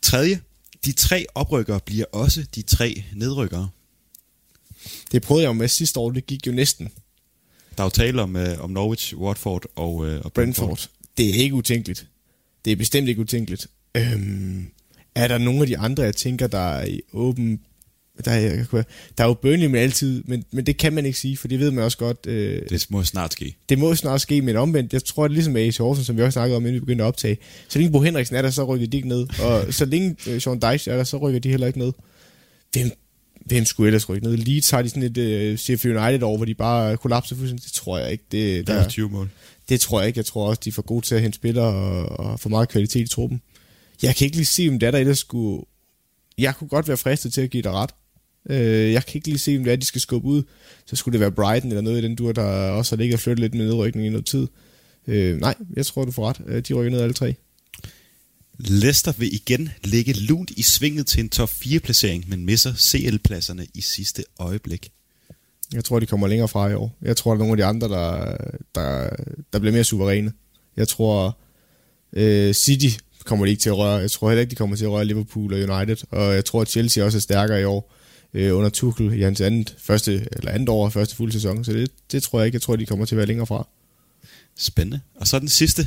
Tredje. 0.03 0.41
De 0.85 0.93
tre 0.93 1.27
oprykkere 1.35 1.81
bliver 1.81 2.05
også 2.13 2.47
de 2.55 2.63
tre 2.63 3.05
nedrykkere. 3.15 3.69
Det 5.13 5.23
prøvede 5.23 5.43
jeg 5.43 5.49
jo 5.49 5.53
med 5.53 5.69
sidste 5.69 6.01
år, 6.01 6.11
det 6.11 6.27
gik 6.27 6.47
jo 6.47 6.53
næsten. 6.53 6.89
Der 7.77 7.83
er 7.83 7.87
jo 7.87 7.91
tale 7.91 8.23
om, 8.23 8.37
øh, 8.37 8.61
om 8.61 8.71
Norwich, 8.71 9.17
Watford 9.17 9.65
og, 9.77 10.07
øh, 10.07 10.21
og 10.25 10.33
Brentford. 10.33 10.89
Det 11.19 11.31
er 11.31 11.35
ikke 11.35 11.55
utænkeligt. 11.55 12.07
Det 12.65 12.73
er 12.73 12.77
bestemt 12.77 13.09
ikke 13.09 13.21
utænkeligt. 13.21 13.67
Øhm, 13.95 14.71
er 15.15 15.29
der 15.29 15.39
nogle 15.39 15.61
af 15.61 15.67
de 15.67 15.79
andre, 15.79 16.03
jeg 16.03 16.17
tænker, 16.17 16.47
der 16.47 16.59
er 16.59 16.87
i 16.87 17.01
åben... 17.13 17.61
Der 18.25 18.31
er, 18.31 18.65
der 19.19 19.25
er 19.25 19.29
jo 19.29 19.35
Burnley 19.35 19.67
med 19.67 19.81
altid, 19.81 20.23
men, 20.27 20.45
men 20.51 20.67
det 20.67 20.77
kan 20.77 20.93
man 20.93 21.07
ikke 21.07 21.19
sige, 21.19 21.37
for 21.37 21.49
det 21.49 21.59
ved 21.59 21.71
man 21.71 21.85
også 21.85 21.99
godt. 21.99 22.27
Øh, 22.27 22.63
Det 22.71 22.87
må 22.91 23.05
snart 23.05 23.33
ske. 23.33 23.57
det 23.69 23.79
må 23.79 23.95
snart 23.95 24.21
ske, 24.21 24.43
men 24.43 24.57
omvendt, 24.57 24.93
jeg 24.93 25.05
tror, 25.05 25.23
det 25.23 25.33
er 25.33 25.35
ligesom 25.35 25.53
med 25.53 25.63
AC 25.63 25.77
Horsens, 25.77 26.07
som 26.07 26.17
vi 26.17 26.23
også 26.23 26.33
snakkede 26.37 26.57
om, 26.57 26.63
inden 26.63 26.75
vi 26.75 26.81
begyndte 26.81 27.05
at 27.05 27.09
optage. 27.09 27.39
Så 27.69 27.79
længe 27.79 27.93
Bo 27.93 28.01
Henriksen 28.01 28.37
er 28.37 28.43
der, 28.43 28.51
så 28.51 28.65
rykker 28.65 28.87
de 28.87 28.97
ikke 28.97 29.09
ned. 29.09 29.27
Og 29.43 29.65
så 29.75 29.85
længe 29.85 30.17
øh, 30.29 30.41
Sean 30.41 30.59
Dyche 30.61 30.91
er 30.93 30.97
der, 30.97 31.05
så 31.05 31.17
rykker 31.17 31.41
de 31.41 31.49
heller 31.49 31.67
ikke 31.67 31.79
ned. 31.79 31.93
Hvem, 32.73 32.91
hvem 33.47 33.65
skulle 33.65 33.87
ellers 33.89 34.09
rykke 34.09 34.27
ned? 34.27 34.37
Leeds 34.37 34.71
har 34.71 34.83
de 34.83 34.89
sådan 34.89 35.03
et 35.17 35.61
Sheffield 35.61 35.99
United 35.99 36.23
over, 36.23 36.37
hvor 36.37 36.45
de 36.47 36.55
bare 36.55 36.97
kollapser 36.97 37.37
fuldstændig. 37.37 37.65
Det 37.65 37.73
tror 37.73 37.99
jeg 37.99 38.13
ikke. 38.13 38.25
Det, 38.33 38.67
Der 38.67 38.75
der, 38.75 38.81
er 38.81 38.89
20 38.89 39.09
mål. 39.11 39.31
det 39.69 39.81
tror 39.81 40.01
jeg 40.01 40.07
ikke. 40.09 40.19
Jeg 40.19 40.27
tror 40.27 40.49
også, 40.49 40.61
de 40.65 40.69
er 40.69 40.73
for 40.73 40.83
gode 40.83 41.07
til 41.07 41.15
at 41.15 41.23
hente 41.23 41.37
spillere 41.37 41.67
og, 41.67 42.27
og 42.27 42.41
for 42.41 42.49
meget 42.49 42.69
kvalitet 42.69 43.01
i 43.01 43.09
truppen. 43.09 43.41
Jeg 44.03 44.17
kan 44.17 44.25
ikke 44.25 44.37
lige 44.37 44.47
se, 44.47 44.69
om 44.69 44.79
det 44.79 44.87
er, 44.87 44.91
der 44.91 44.99
ellers 44.99 45.19
skulle... 45.19 45.65
Jeg 46.39 46.55
kunne 46.57 46.69
godt 46.69 46.89
være 46.89 46.97
fristet 46.97 47.33
til 47.33 47.41
at 47.41 47.51
give 47.51 47.63
dig 47.63 47.73
ret. 47.73 47.91
Øh, 48.51 48.93
jeg 48.93 49.07
kan 49.07 49.15
ikke 49.15 49.29
lige 49.29 49.39
se, 49.39 49.59
det 49.59 49.73
er, 49.73 49.77
de 49.77 49.87
skal 49.87 50.01
skubbe 50.01 50.29
ud. 50.29 50.43
Så 50.87 50.97
skulle 50.97 51.13
det 51.13 51.21
være 51.21 51.33
Brighton 51.33 51.71
eller 51.71 51.83
noget 51.83 51.99
i 51.99 52.03
den 52.03 52.17
dur, 52.17 52.33
der 52.33 52.43
også 52.71 52.97
har 52.97 52.99
ligget 53.01 53.15
og 53.15 53.21
flyttet 53.21 53.41
lidt 53.41 53.55
med 53.55 53.65
nedrykning 53.67 54.07
i 54.07 54.11
noget 54.11 54.27
tid. 54.27 54.47
Øh, 55.07 55.41
nej, 55.41 55.55
jeg 55.77 55.87
tror, 55.87 56.05
du 56.05 56.11
får 56.13 56.29
ret. 56.29 56.41
Øh, 56.47 56.63
De 56.69 56.75
rykker 56.75 56.91
ned 56.91 57.01
alle 57.01 57.15
tre. 57.15 57.35
Leicester 58.59 59.13
vil 59.19 59.35
igen 59.35 59.69
ligge 59.85 60.13
lunt 60.13 60.51
i 60.51 60.63
svinget 60.63 61.07
til 61.07 61.21
en 61.21 61.29
top 61.29 61.49
4-placering, 61.49 62.25
men 62.29 62.47
misser 62.47 62.75
CL-pladserne 62.75 63.67
i 63.75 63.81
sidste 63.81 64.25
øjeblik. 64.39 64.91
Jeg 65.73 65.85
tror, 65.85 66.01
de 66.01 66.07
kommer 66.07 66.29
længere 66.29 66.49
fra 66.49 66.69
i 66.69 66.75
år. 66.75 66.97
Jeg 67.03 67.17
tror, 67.17 67.31
der 67.31 67.35
er 67.35 67.39
nogle 67.39 67.53
af 67.53 67.57
de 67.57 67.65
andre, 67.65 67.89
der, 67.89 68.37
der, 68.75 69.11
der 69.53 69.59
bliver 69.59 69.73
mere 69.73 69.85
suveræne. 69.85 70.33
Jeg 70.77 70.89
tror, 70.89 71.39
øh, 72.13 72.55
City 72.55 72.99
kommer 73.25 73.45
de 73.47 73.51
ikke 73.51 73.63
til 73.63 73.69
at 73.69 73.77
røre. 73.77 73.97
Jeg 73.97 74.11
tror 74.11 74.29
heller 74.29 74.41
ikke, 74.41 74.51
de 74.51 74.57
kommer 74.57 74.77
til 74.77 74.85
at 74.85 74.91
røre 74.91 75.05
Liverpool 75.05 75.53
og 75.55 75.77
United. 75.77 75.97
Og 76.11 76.35
jeg 76.35 76.45
tror, 76.45 76.61
at 76.61 76.69
Chelsea 76.69 77.05
også 77.05 77.19
er 77.19 77.21
stærkere 77.21 77.61
i 77.61 77.65
år 77.65 77.93
øh, 78.35 78.57
under 78.57 78.71
Tuchel 78.71 79.13
i 79.13 79.23
hans 79.23 79.41
andet, 79.41 79.75
første, 79.79 80.29
eller 80.33 80.51
andet 80.51 80.69
år, 80.69 80.89
første 80.89 81.17
fulde 81.17 81.33
sæson. 81.33 81.65
Så 81.65 81.73
det, 81.73 81.91
det 82.13 82.23
tror 82.23 82.41
jeg 82.41 82.47
ikke. 82.47 82.57
Jeg 82.57 82.63
tror, 82.63 82.77
de 82.77 82.87
kommer 82.87 83.05
til 83.05 83.15
at 83.15 83.17
være 83.17 83.27
længere 83.27 83.47
fra. 83.47 83.69
Spændende. 84.57 85.01
Og 85.15 85.27
så 85.27 85.39
den 85.39 85.49
sidste. 85.49 85.87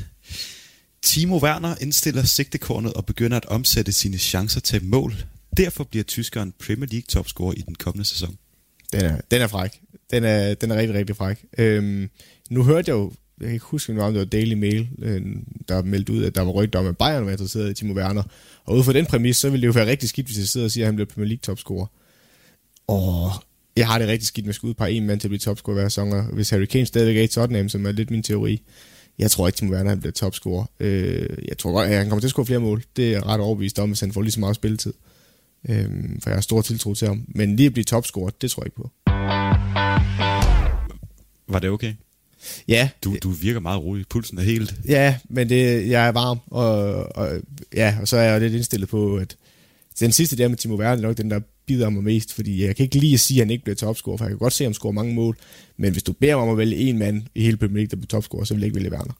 Timo 1.01 1.37
Werner 1.37 1.75
indstiller 1.81 2.23
sigtekornet 2.23 2.93
og 2.93 3.05
begynder 3.05 3.37
at 3.37 3.45
omsætte 3.45 3.91
sine 3.91 4.17
chancer 4.17 4.61
til 4.61 4.83
mål. 4.83 5.13
Derfor 5.57 5.83
bliver 5.83 6.03
tyskeren 6.03 6.53
Premier 6.65 6.87
League 6.91 7.05
topscorer 7.09 7.53
i 7.53 7.61
den 7.61 7.75
kommende 7.75 8.05
sæson. 8.05 8.37
Den 8.93 9.01
er, 9.01 9.21
den 9.31 9.41
er 9.41 9.47
fræk. 9.47 9.81
Den 10.11 10.23
er, 10.23 10.53
den 10.53 10.71
er 10.71 10.75
rigtig, 10.75 10.97
rigtig 10.97 11.15
fræk. 11.15 11.45
Øhm, 11.57 12.09
nu 12.49 12.63
hørte 12.63 12.89
jeg 12.89 12.95
jo, 12.95 13.11
jeg 13.39 13.45
kan 13.45 13.53
ikke 13.53 13.65
huske, 13.65 14.01
om 14.01 14.13
det 14.13 14.19
var 14.19 14.25
Daily 14.25 14.53
Mail, 14.53 14.89
øh, 15.01 15.21
der 15.67 15.81
meldte 15.81 16.13
ud, 16.13 16.23
at 16.23 16.35
der 16.35 16.41
var 16.41 16.51
rygter 16.51 16.79
om, 16.79 16.87
at 16.87 16.97
Bayern 16.97 17.25
var 17.25 17.31
interesseret 17.31 17.71
i 17.71 17.73
Timo 17.73 17.93
Werner. 17.93 18.23
Og 18.65 18.77
ud 18.77 18.83
fra 18.83 18.93
den 18.93 19.05
præmis, 19.05 19.37
så 19.37 19.49
ville 19.49 19.61
det 19.61 19.67
jo 19.67 19.71
være 19.71 19.87
rigtig 19.87 20.09
skidt, 20.09 20.27
hvis 20.27 20.37
jeg 20.37 20.47
sidder 20.47 20.65
og 20.65 20.71
siger, 20.71 20.85
at 20.85 20.87
han 20.87 20.95
bliver 20.95 21.07
Premier 21.07 21.27
League 21.27 21.41
topscorer. 21.41 21.87
Og 22.87 23.31
jeg 23.75 23.87
har 23.87 23.99
det 23.99 24.07
rigtig 24.07 24.27
skidt 24.27 24.45
med 24.45 24.49
at 24.51 24.55
skulle 24.55 24.69
udpege 24.69 24.91
en 24.91 25.05
mand 25.07 25.19
til 25.19 25.27
at 25.27 25.29
blive 25.29 25.39
topscorer 25.39 25.75
hver 25.75 25.89
sæson. 25.89 26.13
og 26.13 26.23
Hvis 26.23 26.49
Harry 26.49 26.65
Kane 26.65 26.85
stadigvæk 26.85 27.17
er 27.17 27.21
i 27.21 27.27
Tottenham, 27.27 27.69
som 27.69 27.85
er 27.85 27.91
lidt 27.91 28.11
min 28.11 28.23
teori, 28.23 28.61
jeg 29.19 29.31
tror 29.31 29.47
ikke, 29.47 29.57
Timo 29.57 29.71
Werner 29.71 29.95
bliver 29.95 30.11
topscorer. 30.11 30.65
Øh, 30.79 31.29
jeg 31.47 31.57
tror 31.57 31.71
godt, 31.71 31.89
at 31.89 31.97
han 31.97 32.09
kommer 32.09 32.19
til 32.19 32.27
at 32.27 32.31
score 32.31 32.45
flere 32.45 32.59
mål. 32.59 32.83
Det 32.95 33.07
er 33.07 33.11
jeg 33.11 33.25
ret 33.25 33.41
overbevist 33.41 33.79
om, 33.79 33.89
hvis 33.89 33.99
han 33.99 34.11
får 34.13 34.21
lige 34.21 34.31
så 34.31 34.39
meget 34.39 34.55
spilletid. 34.55 34.93
Øh, 35.69 35.85
for 36.23 36.29
jeg 36.29 36.35
har 36.35 36.41
stor 36.41 36.61
tiltro 36.61 36.93
til 36.93 37.07
ham. 37.07 37.25
Men 37.27 37.55
lige 37.55 37.67
at 37.67 37.73
blive 37.73 37.83
topscorer, 37.83 38.29
det 38.41 38.51
tror 38.51 38.61
jeg 38.63 38.67
ikke 38.67 38.75
på. 38.75 38.89
Var 41.47 41.59
det 41.59 41.69
okay? 41.69 41.93
Ja, 42.67 42.89
Du, 43.03 43.15
du 43.23 43.29
virker 43.29 43.59
meget 43.59 43.83
rolig. 43.83 44.05
Pulsen 44.09 44.37
er 44.37 44.41
helt... 44.41 44.75
Ja, 44.87 45.17
men 45.29 45.49
det, 45.49 45.89
jeg 45.89 46.07
er 46.07 46.11
varm, 46.11 46.39
og, 46.47 47.15
og, 47.17 47.41
ja, 47.73 47.97
og 48.01 48.07
så 48.07 48.17
er 48.17 48.23
jeg 48.23 48.41
lidt 48.41 48.53
indstillet 48.53 48.89
på, 48.89 49.17
at 49.17 49.37
den 49.99 50.11
sidste 50.11 50.37
der 50.37 50.47
med 50.47 50.57
Timo 50.57 50.75
Werner, 50.75 50.97
er 50.97 51.07
nok 51.07 51.17
den, 51.17 51.31
der 51.31 51.39
bider 51.67 51.89
mig 51.89 52.03
mest, 52.03 52.33
fordi 52.33 52.63
jeg 52.65 52.75
kan 52.75 52.83
ikke 52.83 52.99
lige 52.99 53.17
sige, 53.17 53.41
at 53.41 53.45
han 53.47 53.51
ikke 53.51 53.63
bliver 53.63 53.75
topscorer, 53.75 54.17
for 54.17 54.25
jeg 54.25 54.29
kan 54.31 54.37
godt 54.37 54.53
se, 54.53 54.63
han 54.63 54.73
scorer 54.73 54.91
mange 54.93 55.13
mål, 55.13 55.37
men 55.77 55.91
hvis 55.91 56.03
du 56.03 56.11
beder 56.13 56.35
mig 56.35 56.43
om 56.43 56.49
at 56.49 56.57
vælge 56.57 56.75
en 56.75 56.97
mand 56.97 57.23
i 57.35 57.41
hele 57.43 57.57
Premier 57.57 57.75
League, 57.77 57.87
der 57.89 57.95
bliver 57.95 58.07
topscorer, 58.07 58.43
så 58.43 58.53
vil 58.53 58.61
jeg 58.61 58.65
ikke 58.67 58.75
vælge 58.75 58.91
Werner. 58.91 59.13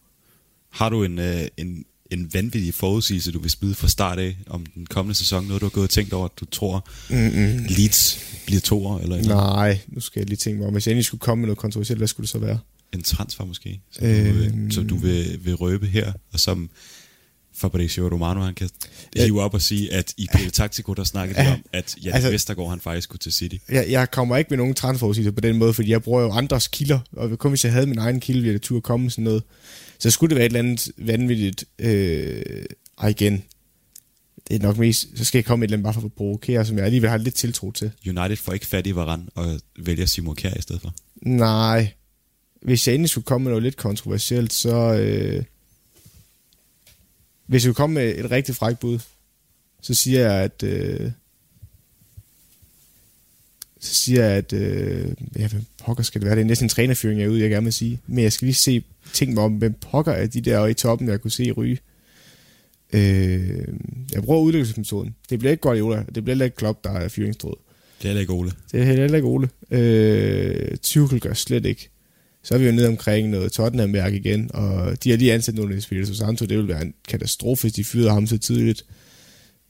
Har 0.69 0.89
du 0.89 1.03
en, 1.03 1.19
øh, 1.19 1.41
en, 1.57 1.85
en 2.11 2.29
vanvittig 2.33 2.73
forudsigelse, 2.73 3.31
du 3.31 3.39
vil 3.39 3.51
spide 3.51 3.75
fra 3.75 3.87
start 3.87 4.19
af 4.19 4.37
om 4.47 4.65
den 4.65 4.85
kommende 4.85 5.15
sæson? 5.15 5.45
Noget, 5.47 5.61
du 5.61 5.65
har 5.65 5.69
gået 5.71 5.83
og 5.83 5.89
tænkt 5.89 6.13
over, 6.13 6.25
at 6.25 6.31
du 6.39 6.45
tror, 6.45 6.87
Mm-mm. 7.09 7.65
Leeds 7.69 8.19
bliver 8.45 8.61
toer? 8.61 8.99
Eller 8.99 9.15
en, 9.15 9.25
Nej, 9.25 9.79
nu 9.87 9.99
skal 9.99 10.19
jeg 10.19 10.27
lige 10.29 10.37
tænke 10.37 10.57
mig 10.59 10.67
om. 10.67 10.73
Hvis 10.73 10.87
jeg 10.87 10.91
endelig 10.91 11.05
skulle 11.05 11.19
komme 11.19 11.41
med 11.41 11.47
noget 11.47 11.57
kontroversielt, 11.57 11.97
hvad 11.99 12.07
skulle 12.07 12.25
det 12.25 12.29
så 12.29 12.37
være? 12.39 12.59
en 12.93 13.03
transfer 13.03 13.45
måske, 13.45 13.81
som, 13.91 14.05
øh, 14.07 14.25
du, 14.35 14.39
Øhm. 14.43 14.65
øh, 14.65 14.71
som 14.71 14.87
du 14.87 14.95
vil, 14.97 15.39
vil 15.45 15.55
røbe 15.55 15.87
her, 15.87 16.13
og 16.33 16.39
som 16.39 16.69
Fabrizio 17.57 18.09
Romano 18.09 18.41
han 18.41 18.53
kan 18.55 18.69
Ja. 19.15 19.23
hive 19.23 19.41
op 19.41 19.53
og 19.53 19.61
sige, 19.61 19.93
at 19.93 20.13
i 20.17 20.27
PL 20.35 20.47
Taktiko, 20.49 20.93
der 20.93 21.03
snakkede 21.03 21.41
de 21.43 21.47
om, 21.53 21.59
at 21.73 21.95
Jan 22.03 22.13
Altså- 22.13 22.29
Vestergaard 22.31 22.69
han 22.69 22.79
faktisk 22.79 23.03
skulle 23.03 23.19
til 23.19 23.31
City. 23.33 23.55
Jeg, 23.69 23.85
jeg 23.89 24.11
kommer 24.11 24.37
ikke 24.37 24.47
med 24.49 24.57
nogen 24.57 24.73
transferforudsigelser 24.73 25.31
på 25.31 25.41
den 25.41 25.57
måde, 25.57 25.73
fordi 25.73 25.89
jeg 25.91 26.03
bruger 26.03 26.21
jo 26.21 26.31
andres 26.31 26.67
kilder, 26.67 26.99
og 27.11 27.39
kun 27.39 27.51
hvis 27.51 27.65
jeg 27.65 27.73
havde 27.73 27.87
min 27.87 27.97
egen 27.97 28.19
kilde, 28.19 28.41
ville 28.41 28.53
jeg 28.53 28.61
turde 28.61 28.81
komme 28.81 29.03
med 29.03 29.11
sådan 29.11 29.23
noget. 29.23 29.43
Så 29.99 30.11
skulle 30.11 30.29
det 30.29 30.35
være 30.35 30.45
et 30.45 30.49
eller 30.49 30.59
andet 30.59 30.89
vanvittigt, 30.97 31.65
øh, 31.79 32.41
og 32.97 33.09
igen, 33.09 33.43
det 34.47 34.55
er 34.55 34.59
nok 34.59 34.77
mest, 34.77 35.07
så 35.15 35.25
skal 35.25 35.37
jeg 35.39 35.45
komme 35.45 35.59
med 35.59 35.67
et 35.67 35.73
eller 35.73 35.77
andet 35.77 35.83
bare 35.83 36.01
for 36.01 36.07
at 36.07 36.13
provokere, 36.13 36.65
som 36.65 36.77
jeg 36.77 36.85
alligevel 36.85 37.09
har 37.09 37.17
lidt 37.17 37.35
tiltro 37.35 37.71
til. 37.71 37.91
United 38.07 38.35
får 38.35 38.53
ikke 38.53 38.65
fat 38.67 38.87
i 38.87 38.95
Varane 38.95 39.23
og 39.35 39.59
vælger 39.79 40.05
Simon 40.05 40.35
Kjær 40.35 40.53
i 40.57 40.61
stedet 40.61 40.81
for. 40.81 40.93
Nej. 41.21 41.91
Hvis 42.61 42.87
jeg 42.87 42.95
endelig 42.95 43.09
skulle 43.09 43.25
komme 43.25 43.43
med 43.43 43.51
noget 43.51 43.63
lidt 43.63 43.77
kontroversielt, 43.77 44.53
så... 44.53 44.93
Øh, 44.93 45.43
hvis 47.47 47.55
jeg 47.55 47.61
skulle 47.61 47.75
komme 47.75 47.93
med 47.93 48.15
et 48.17 48.31
rigtig 48.31 48.55
frækt 48.55 48.79
bud, 48.79 48.99
så 49.81 49.93
siger 49.93 50.19
jeg, 50.19 50.43
at... 50.43 50.63
Øh, 50.63 51.11
så 53.79 53.95
siger 53.95 54.25
jeg, 54.25 54.37
at... 54.37 54.53
Øh, 54.53 55.11
ja, 55.39 55.47
hvem 55.47 55.65
pokker 55.85 56.03
skal 56.03 56.21
det 56.21 56.25
være? 56.25 56.35
Det 56.35 56.41
er 56.41 56.45
næsten 56.45 56.65
en 56.65 56.69
trænerføring, 56.69 57.19
jeg 57.19 57.25
er 57.25 57.29
ude, 57.29 57.41
jeg 57.41 57.49
gerne 57.49 57.63
vil 57.63 57.73
sige. 57.73 57.99
Men 58.07 58.23
jeg 58.23 58.33
skal 58.33 58.45
lige 58.45 58.55
se, 58.55 58.83
tænke 59.13 59.33
mig 59.33 59.43
om, 59.43 59.53
hvem 59.53 59.73
pokker 59.73 60.11
er 60.11 60.27
de 60.27 60.41
der 60.41 60.65
i 60.65 60.73
toppen, 60.73 61.09
jeg 61.09 61.21
kunne 61.21 61.31
se 61.31 61.51
ryge. 61.51 61.79
Øh, 62.93 63.67
jeg 64.13 64.23
bruger 64.23 64.39
udlæggelsesmetoden. 64.39 65.15
Det 65.29 65.39
bliver 65.39 65.51
ikke 65.51 65.61
godt 65.61 65.77
i 65.77 65.81
Ola. 65.81 65.97
Det 65.97 66.23
bliver 66.23 66.29
heller 66.29 66.45
ikke 66.45 66.57
Klopp, 66.57 66.83
der 66.83 66.91
er 66.91 67.07
fyringstråd. 67.07 67.55
Det 68.01 68.05
er 68.05 68.07
heller 68.07 68.21
ikke 68.21 68.33
Ole. 68.33 68.51
Det 68.71 68.81
er 68.81 68.85
heller 68.85 69.15
ikke 69.15 69.27
Ole. 69.27 69.49
Øh, 69.71 70.77
Tuchel 70.77 71.19
gør 71.19 71.33
slet 71.33 71.65
ikke. 71.65 71.89
Så 72.47 72.53
er 72.53 72.57
vi 72.57 72.65
jo 72.65 72.71
nede 72.71 72.87
omkring 72.87 73.29
noget 73.29 73.51
Tottenham-værk 73.51 74.13
igen, 74.13 74.51
og 74.53 75.03
de 75.03 75.09
har 75.09 75.17
lige 75.17 75.33
ansat 75.33 75.55
nogle 75.55 75.77
Espirito 75.77 76.13
Santo. 76.13 76.45
Det 76.45 76.57
vil 76.57 76.67
være 76.67 76.81
en 76.81 76.93
katastrofe, 77.07 77.61
hvis 77.61 77.73
de 77.73 77.83
fyrede 77.83 78.09
ham 78.09 78.27
så 78.27 78.37
tidligt. 78.37 78.85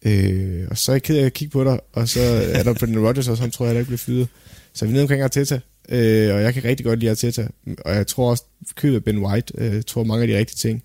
Øh, 0.05 0.67
og 0.69 0.77
så 0.77 0.91
er 0.91 0.96
jeg 0.96 1.03
ked 1.03 1.17
af 1.17 1.25
at 1.25 1.34
kigge 1.34 1.51
på 1.51 1.63
dig, 1.63 1.79
og 1.93 2.10
så 2.10 2.22
er 2.53 2.63
der 2.63 2.74
Brendan 2.74 3.05
Rodgers 3.07 3.27
også, 3.27 3.43
ham 3.43 3.51
tror 3.51 3.65
jeg 3.65 3.69
heller 3.69 3.79
ikke 3.79 3.88
bliver 3.88 3.98
fyret. 3.98 4.27
Så 4.74 4.86
er 4.86 4.88
vi 4.88 4.93
nede 4.93 5.01
omkring 5.01 5.22
Arteta, 5.22 5.60
øh, 5.89 6.36
og 6.36 6.41
jeg 6.41 6.53
kan 6.53 6.63
rigtig 6.63 6.86
godt 6.86 7.00
lide 7.00 7.12
Arteta. 7.12 7.48
Og 7.86 7.96
jeg 7.96 8.07
tror 8.07 8.29
også, 8.29 8.43
købet 8.75 9.03
Ben 9.03 9.17
White, 9.17 9.53
øh, 9.57 9.84
tror 9.84 10.03
mange 10.03 10.22
af 10.22 10.27
de 10.27 10.38
rigtige 10.38 10.57
ting. 10.57 10.84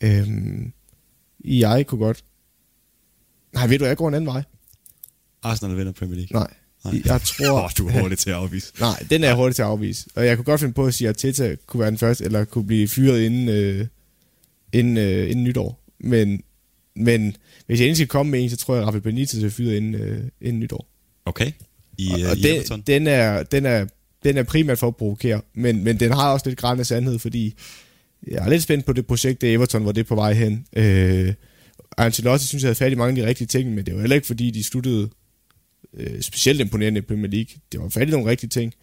Øh, 0.00 0.28
jeg 1.44 1.86
kunne 1.86 2.04
godt... 2.04 2.24
Nej, 3.52 3.66
ved 3.66 3.78
du, 3.78 3.84
jeg 3.84 3.96
går 3.96 4.08
en 4.08 4.14
anden 4.14 4.26
vej. 4.26 4.42
Arsenal 5.42 5.76
vinder 5.76 5.92
Premier 5.92 6.16
League. 6.16 6.40
Nej. 6.40 6.54
Nej. 6.84 7.02
Jeg 7.04 7.20
tror... 7.22 7.64
Oh, 7.64 7.70
du 7.78 7.88
er 7.88 8.00
hurtig 8.00 8.18
til 8.18 8.30
at 8.30 8.36
afvise. 8.36 8.72
Nej, 8.80 9.06
den 9.10 9.24
er 9.24 9.28
jeg 9.28 9.36
hurtigt 9.36 9.56
til 9.56 9.62
at 9.62 9.68
afvise. 9.68 10.06
Og 10.14 10.26
jeg 10.26 10.36
kunne 10.36 10.44
godt 10.44 10.60
finde 10.60 10.74
på 10.74 10.86
at 10.86 10.94
sige, 10.94 11.08
at 11.08 11.16
Teta 11.16 11.56
kunne 11.66 11.80
være 11.80 11.90
den 11.90 11.98
første, 11.98 12.24
eller 12.24 12.44
kunne 12.44 12.66
blive 12.66 12.88
fyret 12.88 13.22
inden, 13.22 13.48
øh, 13.48 13.86
inden, 14.72 14.96
øh, 14.96 15.30
inden 15.30 15.44
nytår. 15.44 15.82
Men, 16.00 16.42
men 16.96 17.36
hvis 17.66 17.80
jeg 17.80 17.86
endelig 17.86 17.96
skal 17.96 18.08
komme 18.08 18.32
med 18.32 18.42
en, 18.42 18.50
så 18.50 18.56
tror 18.56 18.74
jeg, 18.74 18.82
at 18.82 18.86
Rafael 18.86 19.02
Benitez 19.02 19.42
er 19.42 19.50
fyret 19.50 19.76
inden, 19.76 19.94
øh, 19.94 20.24
inden 20.40 20.60
nytår. 20.60 20.86
Okay. 21.24 21.52
I, 21.98 22.08
og 22.12 22.20
uh, 22.20 22.30
og 22.30 22.36
i 22.36 22.42
den, 22.42 22.56
Everton. 22.56 22.82
den, 22.86 23.06
er, 23.06 23.42
den, 23.42 23.66
er, 23.66 23.86
den 24.24 24.36
er 24.36 24.42
primært 24.42 24.78
for 24.78 24.88
at 24.88 24.96
provokere, 24.96 25.40
men, 25.54 25.84
men 25.84 26.00
den 26.00 26.12
har 26.12 26.32
også 26.32 26.48
lidt 26.48 26.58
græn 26.58 26.80
af 26.80 26.86
sandhed, 26.86 27.18
fordi 27.18 27.54
jeg 28.26 28.44
er 28.44 28.48
lidt 28.48 28.62
spændt 28.62 28.86
på 28.86 28.92
det 28.92 29.06
projekt, 29.06 29.40
det 29.40 29.52
Everton, 29.52 29.82
hvor 29.82 29.92
det 29.92 30.00
er 30.00 30.04
på 30.04 30.14
vej 30.14 30.32
hen. 30.32 30.66
Øh, 30.76 31.34
Ancelotti 31.98 32.46
synes, 32.46 32.62
jeg 32.62 32.68
havde 32.68 32.74
fat 32.74 32.92
i 32.92 32.94
mange 32.94 33.20
af 33.20 33.24
de 33.24 33.28
rigtige 33.28 33.46
ting, 33.46 33.74
men 33.74 33.86
det 33.86 33.94
var 33.94 34.00
heller 34.00 34.16
ikke, 34.16 34.26
fordi 34.26 34.50
de 34.50 34.64
sluttede 34.64 35.10
øh, 35.96 36.20
specielt 36.20 36.60
imponerende 36.60 36.98
i 36.98 37.02
Premier 37.02 37.30
League. 37.30 37.54
Det 37.72 37.80
var 37.80 37.88
fat 37.88 38.08
i 38.08 38.10
nogle 38.10 38.30
rigtige 38.30 38.50
ting. 38.50 38.74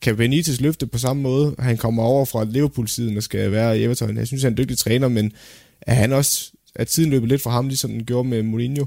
Kan 0.00 0.16
Benitez 0.16 0.60
løfte 0.60 0.86
på 0.86 0.98
samme 0.98 1.22
måde? 1.22 1.54
Han 1.58 1.76
kommer 1.76 2.02
over 2.02 2.24
fra 2.24 2.44
Liverpool-siden 2.44 3.16
og 3.16 3.22
skal 3.22 3.52
være 3.52 3.78
i 3.78 3.82
Everton. 3.82 4.16
Jeg 4.16 4.26
synes, 4.26 4.42
han 4.42 4.52
er 4.52 4.56
en 4.56 4.58
dygtig 4.58 4.78
træner, 4.78 5.08
men 5.08 5.32
er 5.80 5.94
han 5.94 6.12
også 6.12 6.52
at 6.74 6.88
tiden 6.88 7.10
løber 7.10 7.26
lidt 7.26 7.42
fra 7.42 7.50
ham, 7.50 7.68
ligesom 7.68 7.90
den 7.90 8.04
gjorde 8.04 8.28
med 8.28 8.42
Mourinho? 8.42 8.86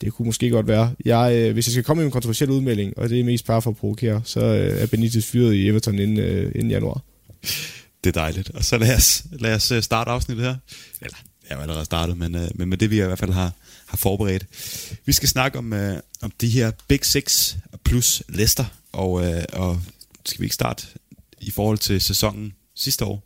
Det 0.00 0.12
kunne 0.12 0.26
måske 0.26 0.50
godt 0.50 0.68
være. 0.68 0.94
Jeg, 1.04 1.34
øh, 1.34 1.52
hvis 1.52 1.66
jeg 1.66 1.72
skal 1.72 1.84
komme 1.84 2.00
med 2.00 2.06
en 2.06 2.12
kontroversiel 2.12 2.50
udmelding, 2.50 2.98
og 2.98 3.08
det 3.08 3.20
er 3.20 3.24
mest 3.24 3.46
bare 3.46 3.62
for 3.62 3.70
at 3.70 3.76
provokere, 3.76 4.22
så 4.24 4.40
øh, 4.40 4.82
er 4.82 4.86
Benitez 4.86 5.26
fyret 5.26 5.54
i 5.54 5.68
Everton 5.68 5.98
inden, 5.98 6.18
øh, 6.18 6.52
inden 6.54 6.70
januar. 6.70 7.02
Det 8.04 8.16
er 8.16 8.20
dejligt. 8.20 8.50
Og 8.50 8.64
så 8.64 8.78
lad 8.78 8.96
os, 8.96 9.24
lad 9.32 9.54
os 9.54 9.70
øh, 9.70 9.82
starte 9.82 10.10
afsnittet 10.10 10.46
her. 10.46 10.56
Eller, 11.00 11.16
jeg 11.48 11.56
har 11.56 11.62
allerede 11.62 11.84
startet, 11.84 12.18
men, 12.18 12.34
øh, 12.34 12.48
men 12.54 12.68
med 12.68 12.78
det, 12.78 12.90
vi 12.90 12.96
i 12.96 13.04
hvert 13.04 13.18
fald 13.18 13.32
har, 13.32 13.52
har 13.88 13.96
forberedt. 13.96 14.46
Vi 15.04 15.12
skal 15.12 15.28
snakke 15.28 15.58
om, 15.58 15.72
øh, 15.72 16.00
om 16.22 16.32
de 16.40 16.48
her 16.48 16.70
Big 16.88 17.04
Six 17.04 17.54
plus 17.84 18.22
Leicester, 18.28 18.64
og, 18.92 19.26
øh, 19.26 19.44
og 19.52 19.80
skal 20.24 20.40
vi 20.40 20.44
ikke 20.44 20.54
starte 20.54 20.86
i 21.40 21.50
forhold 21.50 21.78
til 21.78 22.00
sæsonen 22.00 22.52
sidste 22.74 23.04
år, 23.04 23.24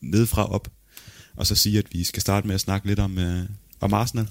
nedefra 0.00 0.52
op, 0.52 0.68
og 1.36 1.46
så 1.46 1.54
sige, 1.54 1.78
at 1.78 1.86
vi 1.92 2.04
skal 2.04 2.22
starte 2.22 2.46
med 2.46 2.54
at 2.54 2.60
snakke 2.60 2.86
lidt 2.86 2.98
om, 2.98 3.18
øh, 3.18 3.42
om 3.80 3.94
Arsenal. 3.94 4.28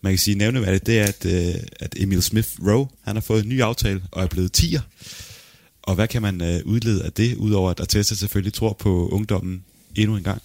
Man 0.00 0.12
kan 0.12 0.18
sige 0.18 0.34
nævneværdigt, 0.34 0.86
det 0.86 0.98
er, 0.98 1.04
at, 1.04 1.24
øh, 1.24 1.62
at 1.80 1.94
Emil 1.96 2.22
Smith 2.22 2.48
Rowe, 2.66 2.88
han 3.02 3.16
har 3.16 3.20
fået 3.20 3.42
en 3.42 3.48
ny 3.48 3.62
aftale 3.62 4.02
og 4.10 4.22
er 4.22 4.26
blevet 4.26 4.58
10'er. 4.58 4.80
Og 5.82 5.94
hvad 5.94 6.08
kan 6.08 6.22
man 6.22 6.42
øh, 6.42 6.60
udlede 6.64 7.04
af 7.04 7.12
det, 7.12 7.36
udover 7.36 7.70
at 7.70 7.80
Arteta 7.80 8.14
selvfølgelig 8.14 8.52
tror 8.52 8.72
på 8.72 9.08
ungdommen 9.08 9.64
endnu 9.94 10.16
en 10.16 10.22
gang? 10.22 10.42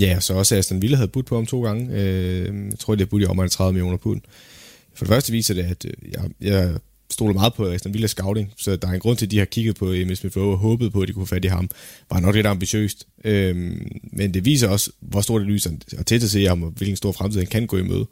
Ja, 0.00 0.20
så 0.20 0.34
også 0.34 0.56
Aston 0.56 0.82
Villa 0.82 0.96
havde 0.96 1.08
budt 1.08 1.26
på 1.26 1.34
ham 1.34 1.46
to 1.46 1.64
gange. 1.64 1.96
Øh, 1.96 2.66
jeg 2.70 2.78
tror, 2.78 2.94
det 2.94 3.02
er 3.02 3.08
budt 3.08 3.22
i 3.22 3.26
omegn 3.26 3.48
30 3.48 3.72
millioner 3.72 3.96
pund. 3.96 4.20
For 4.94 5.04
det 5.04 5.12
første 5.12 5.32
viser 5.32 5.54
det, 5.54 5.62
at 5.62 5.84
øh, 5.84 6.12
jeg, 6.12 6.30
jeg 6.40 6.74
stoler 7.10 7.34
meget 7.34 7.54
på 7.54 7.70
Aston 7.70 7.92
Villa 7.94 8.06
scouting, 8.06 8.52
så 8.56 8.76
der 8.76 8.88
er 8.88 8.92
en 8.92 9.00
grund 9.00 9.16
til, 9.16 9.26
at 9.26 9.30
de 9.30 9.38
har 9.38 9.44
kigget 9.44 9.76
på 9.76 9.92
Emil 9.92 10.16
Smith 10.16 10.38
og 10.38 10.58
håbet 10.58 10.92
på, 10.92 11.00
at 11.00 11.08
de 11.08 11.12
kunne 11.12 11.26
få 11.26 11.34
fat 11.34 11.44
i 11.44 11.48
ham. 11.48 11.70
Var 12.10 12.20
nok 12.20 12.34
lidt 12.34 12.46
ambitiøst. 12.46 13.06
Øh, 13.24 13.56
men 14.12 14.34
det 14.34 14.44
viser 14.44 14.68
også, 14.68 14.90
hvor 15.00 15.20
stort 15.20 15.40
det 15.40 15.48
lyser, 15.48 15.70
og 15.98 16.06
tæt 16.06 16.22
at 16.22 16.30
se 16.30 16.44
ham, 16.44 16.62
og 16.62 16.70
hvilken 16.70 16.96
stor 16.96 17.12
fremtid 17.12 17.40
han 17.40 17.46
kan 17.46 17.66
gå 17.66 17.78
i 17.78 17.82
møde. 17.82 18.06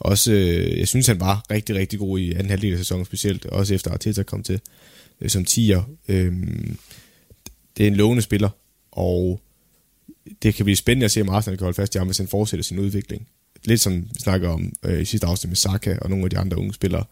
Også, 0.00 0.32
øh, 0.32 0.78
jeg 0.78 0.88
synes, 0.88 1.06
han 1.06 1.20
var 1.20 1.44
rigtig, 1.50 1.76
rigtig 1.76 1.98
god 1.98 2.18
i 2.18 2.32
anden 2.32 2.50
halvdel 2.50 2.72
af 2.72 2.78
sæsonen, 2.78 3.04
specielt 3.04 3.46
også 3.46 3.74
efter 3.74 3.90
Arteta 3.90 4.22
kom 4.22 4.42
til 4.42 4.60
øh, 5.20 5.30
som 5.30 5.44
10'er. 5.50 5.82
Øh, 6.08 6.32
det 7.76 7.82
er 7.84 7.86
en 7.86 7.96
lovende 7.96 8.22
spiller, 8.22 8.48
og 8.92 9.40
det 10.42 10.54
kan 10.54 10.64
blive 10.64 10.76
spændende 10.76 11.04
at 11.04 11.10
se, 11.10 11.20
om 11.20 11.28
Arsenal 11.28 11.58
kan 11.58 11.64
holde 11.64 11.76
fast 11.76 11.94
i 11.94 11.98
ham, 11.98 12.06
hvis 12.06 12.18
han 12.18 12.28
fortsætter 12.28 12.64
sin 12.64 12.78
udvikling. 12.78 13.26
Lidt 13.64 13.80
som 13.80 14.02
vi 14.02 14.20
snakker 14.20 14.48
om 14.48 14.72
øh, 14.84 15.02
i 15.02 15.04
sidste 15.04 15.26
afsnit 15.26 15.48
med 15.48 15.56
Saka 15.56 15.96
og 16.02 16.10
nogle 16.10 16.24
af 16.24 16.30
de 16.30 16.38
andre 16.38 16.58
unge 16.58 16.74
spillere. 16.74 17.04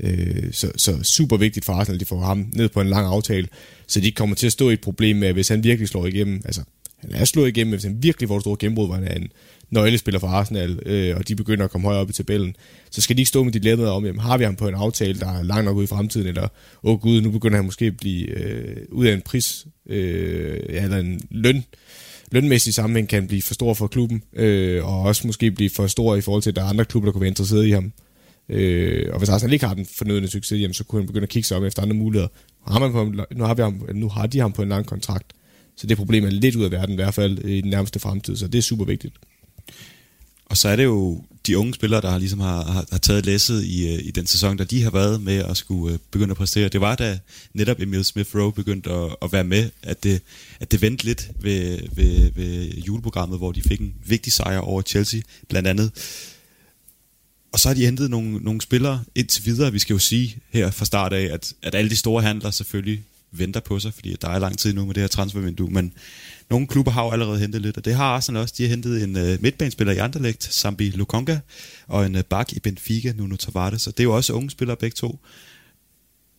Øh, 0.00 0.52
så, 0.52 0.72
så 0.76 1.02
super 1.02 1.36
vigtigt 1.36 1.64
for 1.64 1.72
Arsenal, 1.72 1.96
at 1.96 2.00
de 2.00 2.04
får 2.04 2.20
ham 2.20 2.50
ned 2.52 2.68
på 2.68 2.80
en 2.80 2.88
lang 2.88 3.06
aftale, 3.06 3.48
så 3.86 4.00
de 4.00 4.12
kommer 4.12 4.36
til 4.36 4.46
at 4.46 4.52
stå 4.52 4.70
i 4.70 4.72
et 4.72 4.80
problem 4.80 5.16
med, 5.16 5.28
at 5.28 5.34
hvis 5.34 5.48
han 5.48 5.64
virkelig 5.64 5.88
slår 5.88 6.06
igennem, 6.06 6.42
altså 6.44 6.62
han 6.98 7.12
er 7.12 7.24
slået 7.24 7.48
igennem, 7.48 7.72
hvis 7.72 7.84
han 7.84 8.02
virkelig 8.02 8.28
får 8.28 8.36
et 8.36 8.42
stort 8.42 8.58
gennembrud, 8.58 8.86
hvor 8.86 8.94
han 8.94 9.04
er 9.04 9.14
en 9.14 9.28
nøglespiller 9.70 10.18
for 10.18 10.26
Arsenal, 10.26 10.78
øh, 10.86 11.16
og 11.16 11.28
de 11.28 11.36
begynder 11.36 11.64
at 11.64 11.70
komme 11.70 11.86
højere 11.86 12.00
op 12.00 12.10
i 12.10 12.12
tabellen, 12.12 12.56
så 12.90 13.00
skal 13.00 13.16
de 13.16 13.20
ikke 13.20 13.28
stå 13.28 13.44
med 13.44 13.52
dilemmaet 13.52 13.90
om, 13.90 14.04
jamen, 14.04 14.20
har 14.20 14.38
vi 14.38 14.44
ham 14.44 14.56
på 14.56 14.68
en 14.68 14.74
aftale, 14.74 15.20
der 15.20 15.38
er 15.38 15.42
langt 15.42 15.64
nok 15.64 15.76
ud 15.76 15.84
i 15.84 15.86
fremtiden, 15.86 16.26
eller, 16.26 16.48
åh 16.82 16.92
oh, 16.92 17.00
gud, 17.00 17.20
nu 17.20 17.30
begynder 17.30 17.56
han 17.56 17.64
måske 17.64 17.84
at 17.84 17.96
blive 17.96 18.28
øh, 18.28 18.76
ud 18.92 19.06
af 19.06 19.14
en 19.14 19.22
pris, 19.22 19.66
øh, 19.86 20.60
ja, 20.68 20.82
eller 20.82 20.96
en 20.96 21.20
løn, 21.30 21.64
lønmæssig 22.30 22.74
sammenhæng 22.74 23.08
kan 23.08 23.26
blive 23.26 23.42
for 23.42 23.54
stor 23.54 23.74
for 23.74 23.86
klubben, 23.86 24.22
øh, 24.32 24.84
og 24.84 25.00
også 25.00 25.26
måske 25.26 25.50
blive 25.50 25.70
for 25.70 25.86
stor 25.86 26.16
i 26.16 26.20
forhold 26.20 26.42
til, 26.42 26.50
at 26.50 26.56
der 26.56 26.62
er 26.62 26.66
andre 26.66 26.84
klubber, 26.84 27.06
der 27.06 27.12
kunne 27.12 27.20
være 27.20 27.28
interesseret 27.28 27.66
i 27.66 27.70
ham. 27.70 27.92
Øh, 28.48 29.06
og 29.12 29.18
hvis 29.18 29.28
Arsenal 29.28 29.52
ikke 29.52 29.66
har 29.66 29.74
den 29.74 29.86
fornødende 29.98 30.28
succes, 30.28 30.60
jamen, 30.60 30.74
så 30.74 30.84
kunne 30.84 31.02
han 31.02 31.06
begynde 31.06 31.22
at 31.22 31.28
kigge 31.28 31.46
sig 31.46 31.56
om 31.56 31.64
efter 31.64 31.82
andre 31.82 31.96
muligheder. 31.96 32.28
Har 32.66 32.78
man 32.78 32.92
på, 32.92 33.04
nu, 33.34 33.44
har 33.44 33.54
vi 33.54 33.62
ham, 33.62 33.88
nu 33.94 34.08
har 34.08 34.26
de 34.26 34.38
ham 34.38 34.52
på 34.52 34.62
en 34.62 34.68
lang 34.68 34.86
kontrakt, 34.86 35.32
så 35.76 35.86
det 35.86 35.96
problem 35.96 36.24
er 36.24 36.30
lidt 36.30 36.56
ud 36.56 36.64
af 36.64 36.70
verden, 36.70 36.92
i 36.92 36.96
hvert 36.96 37.14
fald 37.14 37.38
i 37.38 37.60
den 37.60 37.70
nærmeste 37.70 37.98
fremtid, 37.98 38.36
så 38.36 38.48
det 38.48 38.58
er 38.58 38.62
super 38.62 38.84
vigtigt. 38.84 39.14
Og 40.46 40.56
så 40.56 40.68
er 40.68 40.76
det 40.76 40.84
jo 40.84 41.22
de 41.48 41.58
unge 41.58 41.74
spillere, 41.74 42.00
der 42.00 42.10
har, 42.10 42.18
ligesom 42.18 42.40
har, 42.40 42.64
har, 42.64 42.86
har 42.90 42.98
taget 42.98 43.26
læsset 43.26 43.64
i, 43.64 43.94
øh, 43.94 43.98
i 44.04 44.10
den 44.10 44.26
sæson, 44.26 44.58
der 44.58 44.64
de 44.64 44.82
har 44.82 44.90
været 44.90 45.22
med 45.22 45.44
at 45.44 45.56
skulle 45.56 45.94
øh, 45.94 45.98
begynde 46.10 46.30
at 46.30 46.36
præstere. 46.36 46.68
Det 46.68 46.80
var 46.80 46.94
da 46.94 47.18
netop 47.54 47.80
Emil 47.80 48.04
Smith 48.04 48.36
Rowe 48.36 48.52
begyndte 48.52 48.90
at, 48.90 49.16
at 49.22 49.32
være 49.32 49.44
med, 49.44 49.70
at 49.82 50.02
det, 50.04 50.22
at 50.60 50.72
det 50.72 50.82
vendte 50.82 51.04
lidt 51.04 51.30
ved, 51.40 51.78
ved, 51.92 52.32
ved 52.34 52.68
juleprogrammet, 52.86 53.38
hvor 53.38 53.52
de 53.52 53.62
fik 53.62 53.80
en 53.80 53.94
vigtig 54.06 54.32
sejr 54.32 54.58
over 54.58 54.82
Chelsea, 54.82 55.20
blandt 55.48 55.68
andet. 55.68 55.90
Og 57.52 57.60
så 57.60 57.68
har 57.68 57.74
de 57.74 57.84
hentet 57.84 58.10
nogle, 58.10 58.38
nogle 58.38 58.60
spillere 58.60 59.04
indtil 59.14 59.44
videre. 59.46 59.72
Vi 59.72 59.78
skal 59.78 59.94
jo 59.94 59.98
sige 59.98 60.36
her 60.50 60.70
fra 60.70 60.84
start 60.84 61.12
af, 61.12 61.22
at, 61.32 61.52
at 61.62 61.74
alle 61.74 61.90
de 61.90 61.96
store 61.96 62.22
handler 62.22 62.50
selvfølgelig 62.50 63.02
venter 63.30 63.60
på 63.60 63.80
sig, 63.80 63.94
fordi 63.94 64.16
der 64.22 64.28
er 64.28 64.38
lang 64.38 64.58
tid 64.58 64.72
nu 64.72 64.86
med 64.86 64.94
det 64.94 65.00
her 65.00 65.08
transfervindue, 65.08 65.70
men 65.70 65.92
nogle 66.50 66.66
klubber 66.66 66.92
har 66.92 67.04
jo 67.04 67.10
allerede 67.10 67.38
hentet 67.38 67.62
lidt, 67.62 67.76
og 67.76 67.84
det 67.84 67.94
har 67.94 68.04
Arsenal 68.04 68.42
også. 68.42 68.54
De 68.58 68.62
har 68.62 68.70
hentet 68.70 69.02
en 69.02 69.16
øh, 69.16 69.42
midtbanespiller 69.42 69.94
i 69.94 69.98
Anderlecht, 69.98 70.54
Sambi 70.54 70.90
Lukonga, 70.90 71.38
og 71.86 72.06
en 72.06 72.16
øh, 72.16 72.24
bak 72.24 72.52
i 72.52 72.60
Benfica, 72.60 73.12
Nuno 73.16 73.36
Tavares, 73.36 73.86
og 73.86 73.92
det 73.96 74.00
er 74.00 74.04
jo 74.04 74.16
også 74.16 74.32
unge 74.32 74.50
spillere 74.50 74.76
begge 74.76 74.94
to. 74.94 75.18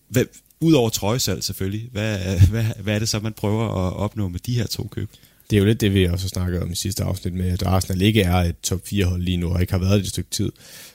Hvad, 0.10 0.26
Udover 0.62 0.90
trøjesalg 0.90 1.44
selvfølgelig, 1.44 1.90
hvad, 1.92 2.40
hvad, 2.50 2.66
hvad 2.84 2.96
er 2.96 3.00
det 3.00 3.10
så, 3.10 3.20
man 3.20 3.34
prøver 3.34 3.66
at 3.66 3.94
opnå 3.94 4.28
med 4.28 4.40
de 4.40 4.54
her 4.54 4.68
to 4.68 4.88
køb? 4.92 5.10
Det 5.50 5.56
er 5.56 5.60
jo 5.60 5.66
lidt 5.66 5.82
det, 5.82 5.94
vi 5.94 6.06
også 6.06 6.28
snakkede 6.28 6.62
om 6.62 6.72
i 6.72 6.76
sidste 6.76 7.04
afsnit 7.04 7.34
med, 7.34 7.50
at 7.52 7.64
Arsenal 7.64 8.02
ikke 8.02 8.22
er 8.22 8.36
et 8.36 8.60
top 8.64 8.80
4 8.88 9.06
hold 9.06 9.22
lige 9.22 9.38
nu, 9.38 9.50
og 9.50 9.62
ikke 9.62 9.74
har 9.74 9.80
været 9.80 10.00
det 10.00 10.04
et 10.04 10.10
stykke 10.10 10.30
tid. 10.30 10.52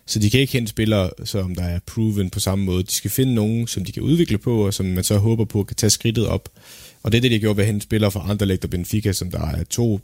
Så 0.07 0.19
de 0.19 0.31
kan 0.31 0.41
ikke 0.41 0.53
hente 0.53 0.71
spillere, 0.71 1.11
som 1.25 1.55
der 1.55 1.63
er 1.63 1.79
proven 1.87 2.31
på 2.31 2.41
samme 2.41 2.65
måde. 2.65 2.83
De 2.83 2.93
skal 2.93 3.11
finde 3.11 3.35
nogen, 3.35 3.67
som 3.67 3.85
de 3.85 3.93
kan 3.93 4.03
udvikle 4.03 4.39
på, 4.39 4.67
og 4.67 4.75
som 4.75 4.87
man 4.87 5.05
så 5.05 5.19
håber 5.19 5.45
på 5.45 5.65
kan 5.65 5.77
tage 5.77 5.91
skridtet 5.91 6.27
op. 6.27 6.49
Og 7.05 7.13
det 7.13 7.19
er 7.19 7.23
det, 7.23 7.31
de 7.31 7.39
gjort 7.39 7.57
ved 7.57 7.65
at 7.65 7.67
hente 7.67 7.85
spillere 7.85 8.11
fra 8.11 8.31
Anderlecht 8.31 8.65
og 8.65 8.71
Benfica, 8.71 9.13
som 9.13 9.31
der 9.31 9.41
er 9.41 9.65
to 9.65 10.01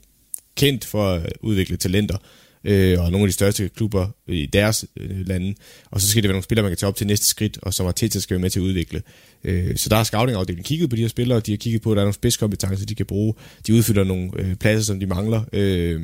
kendt 0.56 0.84
for 0.84 1.08
at 1.08 1.32
udvikle 1.40 1.76
talenter 1.76 2.16
øh, 2.64 3.00
og 3.00 3.10
nogle 3.10 3.24
af 3.24 3.28
de 3.28 3.32
største 3.32 3.68
klubber 3.68 4.08
i 4.28 4.46
deres 4.46 4.84
øh, 4.96 5.26
lande. 5.26 5.54
Og 5.90 6.00
så 6.00 6.08
skal 6.08 6.22
det 6.22 6.28
være 6.28 6.34
nogle 6.34 6.44
spillere, 6.44 6.62
man 6.62 6.70
kan 6.70 6.76
tage 6.76 6.88
op 6.88 6.96
til 6.96 7.06
næste 7.06 7.26
skridt, 7.26 7.58
og 7.62 7.74
som 7.74 7.86
Arteta 7.86 8.18
skal 8.18 8.34
være 8.34 8.40
med 8.42 8.50
til 8.50 8.60
at 8.60 8.64
udvikle. 8.64 9.02
Øh, 9.44 9.76
så 9.76 9.88
der 9.88 9.96
har 9.96 10.04
scouting-afdelingen 10.04 10.64
kigget 10.64 10.90
på 10.90 10.96
de 10.96 11.00
her 11.00 11.08
spillere, 11.08 11.40
de 11.40 11.52
har 11.52 11.56
kigget 11.56 11.82
på, 11.82 11.92
at 11.92 11.96
der 11.96 12.02
er 12.02 12.04
nogle 12.04 12.14
spidskompetencer, 12.14 12.86
de 12.86 12.94
kan 12.94 13.06
bruge. 13.06 13.34
De 13.66 13.74
udfylder 13.74 14.04
nogle 14.04 14.30
øh, 14.36 14.54
pladser, 14.54 14.84
som 14.84 15.00
de 15.00 15.06
mangler. 15.06 15.42
Øh, 15.52 16.00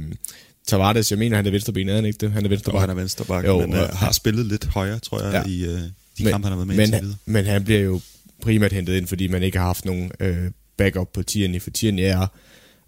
Tavares, 0.66 1.10
jeg 1.10 1.18
mener, 1.18 1.36
han 1.36 1.46
er 1.46 1.50
venstrebenet, 1.50 1.92
er 1.92 1.96
han 1.96 2.04
ikke 2.04 2.18
det? 2.18 2.32
Han 2.32 2.44
er 2.44 2.48
venstreback. 2.48 2.80
han 2.80 2.90
er 2.90 2.94
venstreback, 2.94 3.46
jo, 3.46 3.60
men 3.60 3.74
øh, 3.74 3.88
har 3.88 4.12
spillet 4.12 4.46
lidt 4.46 4.64
højere, 4.64 4.98
tror 4.98 5.22
jeg, 5.22 5.44
ja. 5.46 5.50
i 5.50 5.64
øh, 5.64 5.80
de 6.18 6.24
men, 6.24 6.32
kampe, 6.32 6.48
han 6.48 6.58
har 6.58 6.64
været 6.64 6.66
med 6.66 6.76
men, 6.76 6.94
indtil 6.94 7.16
Men 7.26 7.44
han 7.44 7.64
bliver 7.64 7.80
jo 7.80 8.00
primært 8.42 8.72
hentet 8.72 8.96
ind, 8.96 9.06
fordi 9.06 9.28
man 9.28 9.42
ikke 9.42 9.58
har 9.58 9.66
haft 9.66 9.84
nogen 9.84 10.10
øh, 10.20 10.50
backup 10.76 11.12
på 11.12 11.22
Tierney, 11.22 11.60
for 11.60 11.70
Tierney 11.70 12.02
er 12.02 12.26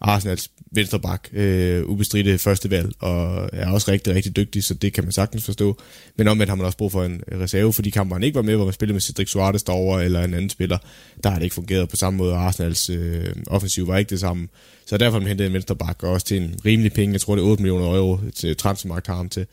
Arsenals 0.00 0.50
venstreback, 0.70 1.28
øh, 1.32 1.84
ubestridte 1.84 2.38
førstevalg, 2.38 2.92
og 2.98 3.50
er 3.52 3.70
også 3.70 3.90
rigtig, 3.90 4.14
rigtig 4.14 4.36
dygtig, 4.36 4.64
så 4.64 4.74
det 4.74 4.92
kan 4.92 5.04
man 5.04 5.12
sagtens 5.12 5.44
forstå. 5.44 5.78
Men 6.16 6.28
omvendt 6.28 6.48
har 6.48 6.56
man 6.56 6.66
også 6.66 6.78
brug 6.78 6.92
for 6.92 7.04
en 7.04 7.22
reserve, 7.32 7.72
fordi 7.72 7.90
kampen 7.90 8.12
han 8.12 8.22
ikke 8.22 8.34
var 8.34 8.42
med, 8.42 8.56
hvor 8.56 8.64
man 8.64 8.74
spillede 8.74 8.94
med 8.94 9.00
Cedric 9.00 9.30
Suarez 9.30 9.62
derovre, 9.62 10.04
eller 10.04 10.24
en 10.24 10.34
anden 10.34 10.50
spiller. 10.50 10.78
Der 11.24 11.30
har 11.30 11.36
det 11.36 11.44
ikke 11.44 11.54
fungeret 11.54 11.88
på 11.88 11.96
samme 11.96 12.16
måde, 12.16 12.32
og 12.32 12.38
Arsenals 12.38 12.90
øh, 12.90 13.34
offensiv 13.46 13.88
var 13.88 13.98
ikke 13.98 14.10
det 14.10 14.20
samme. 14.20 14.48
Så 14.86 14.96
derfor 14.96 15.12
har 15.12 15.20
man 15.20 15.28
hentet 15.28 15.46
en 15.46 15.52
venstreback, 15.52 16.02
og 16.02 16.10
også 16.10 16.26
til 16.26 16.36
en 16.36 16.54
rimelig 16.64 16.92
penge, 16.92 17.12
jeg 17.12 17.20
tror 17.20 17.34
det 17.34 17.42
er 17.42 17.46
8 17.46 17.62
millioner 17.62 17.96
euro 17.96 18.18
til 18.34 18.56
transfermarkt 18.56 19.06
har 19.06 19.16
ham 19.16 19.28
til. 19.28 19.46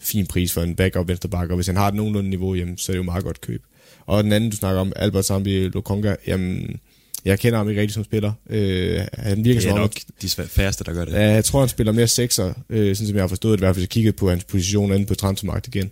Fin 0.00 0.26
pris 0.26 0.52
for 0.52 0.62
en 0.62 0.76
backup 0.76 1.08
venstreback, 1.08 1.50
og 1.50 1.56
hvis 1.56 1.66
han 1.66 1.76
har 1.76 1.88
et 1.88 1.94
nogenlunde 1.94 2.30
niveau, 2.30 2.54
jamen, 2.54 2.78
så 2.78 2.92
er 2.92 2.94
det 2.94 2.98
jo 2.98 3.02
meget 3.02 3.24
godt 3.24 3.40
køb. 3.40 3.62
Og 4.06 4.24
den 4.24 4.32
anden, 4.32 4.50
du 4.50 4.56
snakker 4.56 4.80
om, 4.80 4.92
Albert 4.96 5.24
Zambi 5.24 5.68
Lokonga, 5.68 6.14
jamen, 6.26 6.80
jeg 7.24 7.38
kender 7.38 7.58
ham 7.58 7.68
ikke 7.68 7.80
rigtig 7.80 7.94
som 7.94 8.04
spiller. 8.04 8.32
Øh, 8.50 9.00
han 9.12 9.44
virker 9.44 9.60
det 9.60 9.66
er 9.66 9.70
som 9.70 9.78
nok 9.78 9.92
de 10.22 10.28
færreste, 10.28 10.84
der 10.84 10.92
gør 10.92 11.04
det. 11.04 11.12
Ja, 11.12 11.30
jeg 11.30 11.44
tror, 11.44 11.60
han 11.60 11.68
spiller 11.68 11.92
mere 11.92 12.08
sekser, 12.08 12.52
øh, 12.70 12.96
sådan 12.96 13.06
som 13.06 13.16
jeg 13.16 13.22
har 13.22 13.28
forstået 13.28 13.52
det, 13.52 13.58
i 13.58 13.64
hvert 13.64 13.74
fald, 13.74 13.82
jeg 13.82 13.88
kiggede 13.88 14.12
på 14.12 14.30
hans 14.30 14.44
position 14.44 14.92
inde 14.92 15.06
på 15.06 15.14
transfermarkedet 15.14 15.74
igen. 15.74 15.90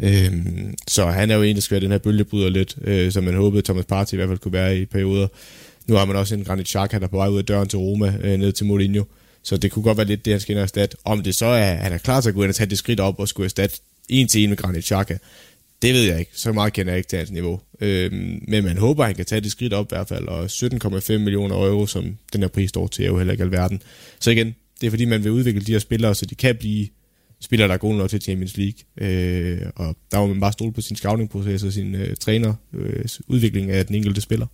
Øh, 0.00 0.32
så 0.88 1.06
han 1.06 1.30
er 1.30 1.34
jo 1.34 1.42
en, 1.42 1.54
der 1.54 1.62
skal 1.62 1.74
være 1.74 1.82
den 1.82 1.90
her 1.90 1.98
bølgebryder 1.98 2.48
lidt, 2.48 2.76
øh, 2.84 3.12
som 3.12 3.24
man 3.24 3.34
håbede, 3.34 3.62
Thomas 3.62 3.84
Partey 3.84 4.12
i 4.12 4.16
hvert 4.16 4.28
fald 4.28 4.38
kunne 4.38 4.52
være 4.52 4.78
i 4.78 4.84
perioder. 4.84 5.28
Nu 5.86 5.94
har 5.94 6.04
man 6.04 6.16
også 6.16 6.34
en 6.34 6.44
Granit 6.44 6.68
Xhaka, 6.68 6.98
der 6.98 7.04
er 7.04 7.08
på 7.08 7.16
vej 7.16 7.28
ud 7.28 7.38
af 7.38 7.44
døren 7.44 7.68
til 7.68 7.78
Roma, 7.78 8.14
øh, 8.22 8.38
ned 8.38 8.52
til 8.52 8.66
Mourinho. 8.66 9.04
Så 9.42 9.56
det 9.56 9.72
kunne 9.72 9.82
godt 9.82 9.98
være 9.98 10.06
lidt 10.06 10.24
det, 10.24 10.32
han 10.32 10.40
skal 10.40 10.52
ind 10.52 10.58
og 10.58 10.62
erstatte. 10.62 10.96
Om 11.04 11.22
det 11.22 11.34
så 11.34 11.46
er, 11.46 11.74
han 11.74 11.92
er 11.92 11.98
klar 11.98 12.20
til 12.20 12.28
at 12.28 12.34
gå 12.34 12.42
ind 12.42 12.48
og 12.48 12.54
tage 12.54 12.70
det 12.70 12.78
skridt 12.78 13.00
op 13.00 13.20
og 13.20 13.28
skulle 13.28 13.44
erstatte 13.44 13.76
en 14.08 14.28
til 14.28 14.42
en 14.42 14.48
med 14.48 14.56
Granit 14.56 14.84
Xhaka, 14.84 15.16
det 15.82 15.94
ved 15.94 16.02
jeg 16.02 16.18
ikke. 16.18 16.30
Så 16.34 16.52
meget 16.52 16.72
kender 16.72 16.92
jeg 16.92 16.98
ikke 16.98 17.08
til 17.08 17.18
hans 17.18 17.30
niveau. 17.30 17.60
Øhm, 17.80 18.44
men 18.48 18.64
man 18.64 18.78
håber, 18.78 19.02
at 19.02 19.08
han 19.08 19.16
kan 19.16 19.24
tage 19.24 19.40
det 19.40 19.50
skridt 19.50 19.72
op 19.72 19.86
i 19.86 19.94
hvert 19.94 20.08
fald. 20.08 20.28
Og 20.28 20.44
17,5 20.44 21.18
millioner 21.18 21.56
euro, 21.56 21.86
som 21.86 22.16
den 22.32 22.40
her 22.40 22.48
pris 22.48 22.68
står 22.68 22.86
til, 22.86 23.04
er 23.04 23.08
jo 23.08 23.18
heller 23.18 23.32
ikke 23.32 23.44
alverden. 23.44 23.82
Så 24.20 24.30
igen, 24.30 24.54
det 24.80 24.86
er 24.86 24.90
fordi, 24.90 25.04
man 25.04 25.24
vil 25.24 25.32
udvikle 25.32 25.60
de 25.60 25.72
her 25.72 25.78
spillere, 25.78 26.14
så 26.14 26.26
de 26.26 26.34
kan 26.34 26.56
blive 26.56 26.88
spillere, 27.40 27.68
der 27.68 27.74
er 27.74 27.78
gode 27.78 27.96
nok 27.98 28.10
til 28.10 28.20
Champions 28.20 28.56
League. 28.56 29.08
Øh, 29.08 29.70
og 29.76 29.96
der 30.12 30.18
må 30.18 30.26
man 30.26 30.40
bare 30.40 30.52
stole 30.52 30.72
på 30.72 30.80
sin 30.80 30.96
scouting-proces 30.96 31.64
og 31.64 31.72
sin 31.72 31.94
øh, 31.94 32.16
træner, 32.16 32.54
øh, 32.74 33.04
udvikling 33.26 33.70
af 33.70 33.86
den 33.86 33.94
enkelte 33.94 34.20
spiller. 34.20 34.46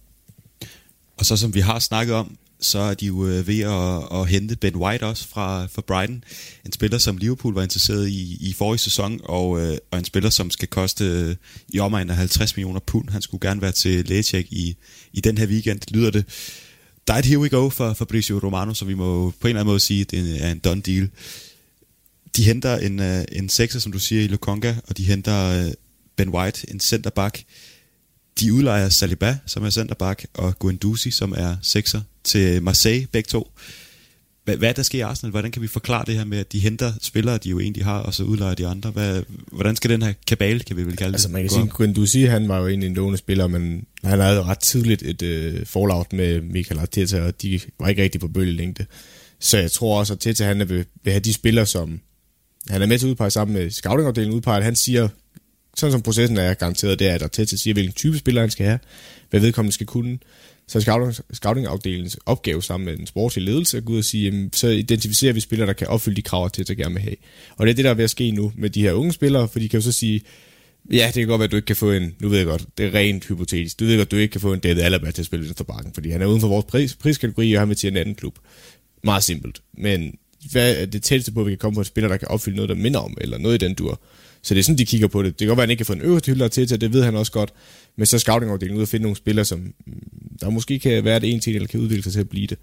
Og 1.17 1.27
så 1.27 1.37
som 1.37 1.55
vi 1.55 1.61
har 1.61 1.79
snakket 1.79 2.15
om, 2.15 2.37
så 2.63 2.79
er 2.79 2.95
de 2.95 3.07
jo 3.07 3.27
øh, 3.27 3.47
ved 3.47 3.61
at, 3.61 4.21
at 4.21 4.29
hente 4.29 4.57
Ben 4.57 4.77
White 4.77 5.03
også 5.03 5.29
fra, 5.29 5.67
fra 5.67 5.83
Brighton. 5.87 6.25
En 6.67 6.73
spiller, 6.73 6.99
som 6.99 7.17
Liverpool 7.17 7.55
var 7.55 7.63
interesseret 7.63 8.09
i 8.09 8.37
i 8.41 8.53
forrige 8.53 8.79
sæson, 8.79 9.21
og, 9.25 9.61
øh, 9.61 9.79
og 9.91 9.99
en 9.99 10.05
spiller, 10.05 10.31
som 10.31 10.51
skal 10.51 10.69
koste 10.69 11.05
øh, 11.05 11.37
i 11.69 11.79
omegn 11.79 12.11
af 12.11 12.17
50 12.17 12.57
millioner 12.57 12.81
pund. 12.81 13.09
Han 13.09 13.23
skulle 13.23 13.49
gerne 13.49 13.63
være 13.63 13.73
til 13.73 14.05
lægecheck 14.05 14.53
i, 14.53 14.77
i 15.13 15.21
den 15.21 15.39
her 15.39 15.47
weekend, 15.47 15.81
lyder 15.91 16.11
det. 16.11 16.25
Der 17.07 17.15
er 17.15 17.19
et 17.19 17.25
here 17.25 17.39
we 17.39 17.49
go 17.49 17.69
for 17.69 17.93
Fabrizio 17.93 18.39
Romano, 18.39 18.75
så 18.75 18.85
vi 18.85 18.95
må 18.95 19.31
på 19.31 19.49
en 19.49 19.49
eller 19.49 19.61
anden 19.61 19.71
måde 19.71 19.81
sige, 19.81 20.01
at 20.01 20.11
det 20.11 20.45
er 20.45 20.51
en 20.51 20.59
done 20.59 20.81
deal. 20.81 21.11
De 22.37 22.45
henter 22.45 22.77
en, 22.77 23.01
øh, 23.01 23.25
en 23.33 23.49
sekser, 23.49 23.81
som 23.81 23.93
du 23.93 23.99
siger, 23.99 24.23
i 24.23 24.27
Lokonga, 24.27 24.75
og 24.89 24.97
de 24.97 25.05
henter 25.05 25.67
øh, 25.67 25.73
Ben 26.17 26.29
White, 26.29 26.71
en 26.71 26.81
centerback. 26.81 27.45
De 28.41 28.53
udlejer 28.53 28.89
Saliba, 28.89 29.39
som 29.47 29.65
er 29.65 29.71
centerback, 29.71 30.27
og 30.35 30.59
Guendouzi, 30.59 31.11
som 31.11 31.35
er 31.37 31.57
sekser 31.63 32.01
til 32.25 32.63
Marseille, 32.63 33.07
begge 33.13 33.29
to. 33.29 33.53
Hvad, 34.45 34.57
hvad 34.57 34.75
der 34.75 34.83
sker 34.83 34.99
i 34.99 35.03
Arsenal? 35.03 35.31
Hvordan 35.31 35.51
kan 35.51 35.63
vi 35.63 35.67
forklare 35.67 36.05
det 36.07 36.15
her 36.15 36.25
med, 36.25 36.39
at 36.39 36.53
de 36.53 36.59
henter 36.59 36.93
spillere, 37.01 37.39
de 37.39 37.51
jo 37.51 37.61
egentlig 37.61 37.85
har, 37.85 37.99
og 37.99 38.15
så 38.15 38.23
udlejer 38.23 38.55
de 38.55 38.67
andre? 38.67 38.91
Hvad, 38.91 39.23
hvordan 39.53 39.77
skal 39.77 39.91
den 39.91 40.03
her 40.03 40.13
kabale, 40.27 40.61
kan 40.61 40.77
vi 40.77 40.83
vel 40.83 40.97
kalde 40.97 41.13
det? 41.13 41.15
Altså 41.15 41.29
man 41.29 41.43
kan 41.43 41.51
sige, 41.51 41.67
Guendouzi, 41.67 42.23
han 42.23 42.49
var 42.49 42.59
jo 42.59 42.69
egentlig 42.69 42.87
en 42.87 42.95
lovende 42.95 43.19
spiller, 43.19 43.47
men 43.47 43.87
han 44.05 44.21
havde 44.21 44.43
ret 44.43 44.59
tidligt 44.59 45.03
et 45.03 45.23
øh, 45.23 45.67
fallout 45.67 46.13
med 46.13 46.41
Michael 46.41 46.81
Arteta, 46.81 47.21
og 47.21 47.43
de 47.43 47.61
var 47.81 47.89
ikke 47.89 48.03
rigtig 48.03 48.21
på 48.21 48.29
bølgelængde. 48.29 48.87
Så 49.41 49.59
jeg 49.59 49.71
tror 49.73 49.99
også, 49.99 50.13
at 50.13 50.17
Arteta 50.17 50.45
han 50.45 50.69
vil, 50.69 50.85
vil 51.05 51.13
have 51.13 51.21
de 51.21 51.33
spillere, 51.33 51.67
som 51.67 52.01
han 52.69 52.83
er 52.83 52.87
med 52.87 52.99
til 52.99 53.07
at 53.07 53.11
udpege 53.11 53.31
sammen 53.31 53.55
med 53.55 53.71
scoutingafdelingen 53.71 54.37
udpeget. 54.37 54.65
Han 54.65 54.77
siger, 54.77 55.09
sådan 55.77 55.93
som 55.93 56.03
processen 56.03 56.37
er 56.37 56.55
garanteret, 56.55 56.99
det 56.99 57.09
er, 57.09 57.15
at 57.15 57.23
Arteta 57.23 57.57
siger, 57.57 57.75
hvilken 57.75 57.95
type 57.95 58.19
spiller 58.19 58.41
han 58.41 58.51
skal 58.51 58.67
have, 58.67 58.79
hvad 59.31 59.41
vedkommende 59.41 59.75
skal 59.75 59.87
kunne. 59.87 60.19
Så 60.69 60.81
scouting, 60.81 61.15
scouting, 61.15 61.37
scoutingafdelingens 61.37 62.19
opgave 62.27 62.63
sammen 62.63 62.85
med 62.85 62.97
den 62.97 63.07
sportslige 63.07 63.47
ledelse 63.47 63.77
at 63.77 63.85
gå 63.85 63.93
ud 63.93 63.99
og 63.99 64.05
sige, 64.05 64.25
jamen, 64.25 64.53
så 64.53 64.69
identificerer 64.69 65.33
vi 65.33 65.41
spillere, 65.41 65.67
der 65.67 65.73
kan 65.73 65.87
opfylde 65.87 66.17
de 66.17 66.23
krav, 66.23 66.51
til 66.51 66.67
at 66.71 66.77
gerne 66.77 66.95
vil 66.95 67.03
have. 67.03 67.17
Og 67.57 67.67
det 67.67 67.73
er 67.73 67.75
det, 67.75 67.85
der 67.85 67.91
er 67.91 67.95
ved 67.95 68.05
at 68.05 68.11
ske 68.11 68.31
nu 68.31 68.53
med 68.57 68.71
de 68.71 68.83
her 68.83 68.93
unge 68.93 69.13
spillere, 69.13 69.49
for 69.49 69.59
de 69.59 69.69
kan 69.69 69.81
jo 69.81 69.85
så 69.85 69.93
sige, 69.93 70.21
ja, 70.93 71.07
det 71.07 71.15
kan 71.15 71.27
godt 71.27 71.39
være, 71.39 71.45
at 71.45 71.51
du 71.51 71.57
ikke 71.57 71.67
kan 71.67 71.77
få 71.77 71.91
en, 71.91 72.15
nu 72.21 72.29
ved 72.29 72.39
jeg 72.39 72.47
godt, 72.47 72.65
det 72.79 72.87
er 72.87 72.95
rent 72.95 73.25
hypotetisk, 73.25 73.81
du 73.81 73.85
ved 73.85 73.97
godt, 73.97 74.07
at 74.07 74.11
du 74.11 74.17
ikke 74.17 74.33
kan 74.33 74.41
få 74.41 74.53
en 74.53 74.61
David 74.61 74.83
Alaba 74.83 75.11
til 75.11 75.23
at 75.23 75.27
spille 75.27 75.45
venstre 75.45 75.65
bakken, 75.65 75.95
fordi 75.95 76.11
han 76.11 76.23
er 76.23 76.27
uden 76.27 76.41
for 76.41 76.49
vores 76.49 76.65
pris, 76.69 76.95
priskategori, 76.97 77.53
og 77.53 77.61
han 77.61 77.69
vil 77.69 77.77
til 77.77 77.89
en 77.89 77.97
anden 77.97 78.15
klub. 78.15 78.39
Meget 79.05 79.25
simpelt. 79.25 79.63
Men 79.79 80.19
hvad 80.51 80.77
er 80.77 80.87
det 80.87 81.03
tætteste 81.03 81.33
på, 81.33 81.41
at 81.41 81.47
vi 81.47 81.51
kan 81.51 81.59
komme 81.59 81.75
på 81.75 81.81
en 81.81 81.85
spiller, 81.85 82.09
der 82.09 82.17
kan 82.17 82.29
opfylde 82.29 82.57
noget, 82.57 82.69
der 82.69 82.75
minder 82.75 83.01
om, 83.01 83.17
eller 83.21 83.39
noget 83.39 83.63
i 83.63 83.67
den 83.67 83.75
dur. 83.75 84.01
Så 84.43 84.55
det 84.55 84.61
er 84.61 84.65
sådan, 84.65 84.79
de 84.79 84.87
kigger 84.87 85.09
på 85.09 85.23
det. 85.23 85.29
Det 85.33 85.39
kan 85.39 85.49
godt 85.49 85.57
være, 85.57 85.63
at 85.63 85.69
han 85.69 85.71
ikke 85.71 85.79
kan 85.79 85.87
få 85.87 85.93
en 85.93 86.01
øverste 86.01 86.33
hylder 86.33 86.49
til, 86.49 86.69
til 86.69 86.81
det 86.81 86.93
ved 86.93 87.03
han 87.03 87.17
også 87.17 87.33
godt. 87.33 87.53
Men 87.97 88.07
så 88.07 88.19
scouting-afdelingen 88.19 88.77
ud 88.77 88.83
og 88.83 88.89
finde 88.89 89.03
nogle 89.03 89.17
spillere, 89.17 89.45
som 89.45 89.59
mm, 89.59 89.75
der 90.41 90.51
måske 90.51 90.79
kan 90.79 91.05
være 91.05 91.21
det 91.21 91.33
en 91.33 91.41
til, 91.41 91.55
eller 91.55 91.69
kan 91.69 91.81
udvikle 91.81 92.03
sig 92.03 92.13
til 92.13 92.21
at 92.21 92.29
blive 92.29 92.47
det. 92.47 92.59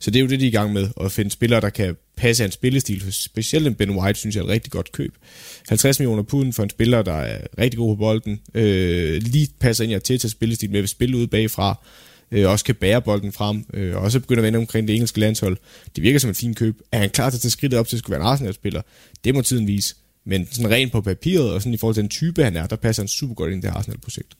Så 0.00 0.10
det 0.10 0.18
er 0.18 0.20
jo 0.20 0.28
det, 0.28 0.40
de 0.40 0.44
er 0.44 0.48
i 0.48 0.52
gang 0.52 0.72
med, 0.72 0.88
at 1.00 1.12
finde 1.12 1.30
spillere, 1.30 1.60
der 1.60 1.70
kan 1.70 1.96
passe 2.16 2.42
hans 2.42 2.54
spillestil. 2.54 3.12
Specielt 3.12 3.66
en 3.66 3.74
Ben 3.74 3.90
White, 3.90 4.18
synes 4.18 4.36
jeg 4.36 4.40
er 4.40 4.44
et 4.44 4.50
rigtig 4.50 4.72
godt 4.72 4.92
køb. 4.92 5.14
50 5.68 5.98
millioner 5.98 6.22
pund 6.22 6.52
for 6.52 6.62
en 6.62 6.70
spiller, 6.70 7.02
der 7.02 7.12
er 7.12 7.46
rigtig 7.58 7.78
god 7.78 7.96
på 7.96 7.98
bolden. 7.98 8.40
Øh, 8.54 9.22
lige 9.22 9.48
passer 9.60 9.84
ind 9.84 9.92
i 9.92 10.18
til 10.18 10.30
spillestil 10.30 10.70
med 10.70 10.82
at 10.82 10.88
spille 10.88 11.16
ud 11.16 11.26
bagfra. 11.26 11.84
Øh, 12.32 12.50
også 12.50 12.64
kan 12.64 12.74
bære 12.74 13.02
bolden 13.02 13.32
frem. 13.32 13.64
Øh, 13.74 13.96
og 13.96 14.02
også 14.02 14.20
begynder 14.20 14.40
at 14.40 14.44
vende 14.44 14.58
omkring 14.58 14.88
det 14.88 14.94
engelske 14.94 15.20
landshold. 15.20 15.56
Det 15.96 16.02
virker 16.02 16.18
som 16.18 16.30
en 16.30 16.34
fin 16.34 16.54
køb. 16.54 16.80
Er 16.92 16.98
han 16.98 17.10
klar 17.10 17.30
til 17.30 17.36
at 17.36 17.40
tage 17.40 17.50
skridtet 17.50 17.78
op 17.78 17.88
til 17.88 17.96
at 17.96 17.98
skulle 17.98 18.18
være 18.18 18.20
en 18.20 18.32
Arsenal-spiller? 18.32 18.82
Det 19.24 19.34
må 19.34 19.42
tiden 19.42 19.66
vise. 19.66 19.94
Men 20.24 20.48
sådan 20.50 20.70
rent 20.70 20.92
på 20.92 21.00
papiret, 21.00 21.52
og 21.52 21.62
sådan 21.62 21.74
i 21.74 21.76
forhold 21.76 21.94
til 21.94 22.02
den 22.02 22.10
type, 22.10 22.44
han 22.44 22.56
er, 22.56 22.66
der 22.66 22.76
passer 22.76 23.02
han 23.02 23.08
super 23.08 23.34
godt 23.34 23.52
ind 23.52 23.64
i 23.64 23.66
det 23.66 23.72
Arsenal-projekt. 23.72 24.34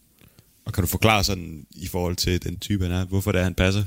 Og 0.65 0.73
kan 0.73 0.83
du 0.83 0.89
forklare 0.89 1.25
sådan, 1.25 1.67
i 1.71 1.87
forhold 1.87 2.17
til 2.17 2.45
den 2.45 2.59
type, 2.59 2.85
han 2.85 2.93
er, 2.93 3.05
hvorfor 3.05 3.33
det 3.33 3.39
er, 3.39 3.45
han 3.45 3.55
passer 3.55 3.85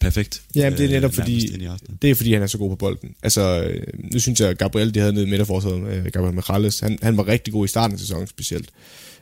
perfekt? 0.00 0.42
Ja, 0.54 0.70
det 0.70 0.80
er 0.80 0.88
netop 0.88 1.14
fordi, 1.14 1.56
det 2.02 2.10
er 2.10 2.14
fordi, 2.14 2.32
han 2.32 2.42
er 2.42 2.46
så 2.46 2.58
god 2.58 2.70
på 2.70 2.76
bolden. 2.76 3.14
Altså, 3.22 3.62
øh, 3.62 3.86
nu 4.12 4.20
synes 4.20 4.40
jeg, 4.40 4.48
at 4.48 4.58
Gabriel, 4.58 4.94
de 4.94 5.00
havde 5.00 5.12
nede 5.12 5.26
i 5.26 5.30
midterforsvaret, 5.30 5.96
øh, 5.96 6.04
Gabriel 6.04 6.34
Michales, 6.34 6.80
han, 6.80 6.98
han 7.02 7.16
var 7.16 7.28
rigtig 7.28 7.52
god 7.52 7.64
i 7.64 7.68
starten 7.68 7.94
af 7.94 8.00
sæsonen 8.00 8.26
specielt. 8.26 8.70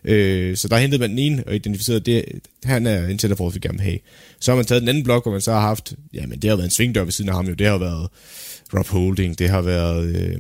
Øh, 0.05 0.57
så 0.57 0.69
der 0.69 0.77
hentede 0.77 1.01
man 1.01 1.11
den 1.11 1.19
ene 1.19 1.45
og 1.47 1.55
identificerede, 1.55 2.01
det, 2.01 2.25
han 2.65 2.87
er 2.87 3.07
en 3.07 3.19
centerforsvar, 3.19 3.55
vi 3.55 3.69
gerne 3.69 3.79
vil 3.79 3.85
have. 3.85 3.99
Så 4.41 4.51
har 4.51 4.57
man 4.57 4.65
taget 4.65 4.83
den 4.83 4.89
anden 4.89 5.05
blok, 5.05 5.25
hvor 5.25 5.33
man 5.33 5.41
så 5.41 5.53
har 5.53 5.61
haft, 5.61 5.95
jamen 6.15 6.39
det 6.43 6.51
har 6.51 6.57
været 6.57 6.67
en 6.67 6.71
svingdør 6.71 7.05
ved 7.05 7.13
siden 7.13 7.29
af 7.29 7.37
ham 7.37 7.47
jo, 7.47 7.55
det 7.55 7.67
har 7.67 7.79
været 7.79 8.09
Rob 8.75 8.87
Holding, 8.87 9.39
det 9.39 9.49
har 9.49 9.63
været 9.63 10.17
øh, 10.17 10.37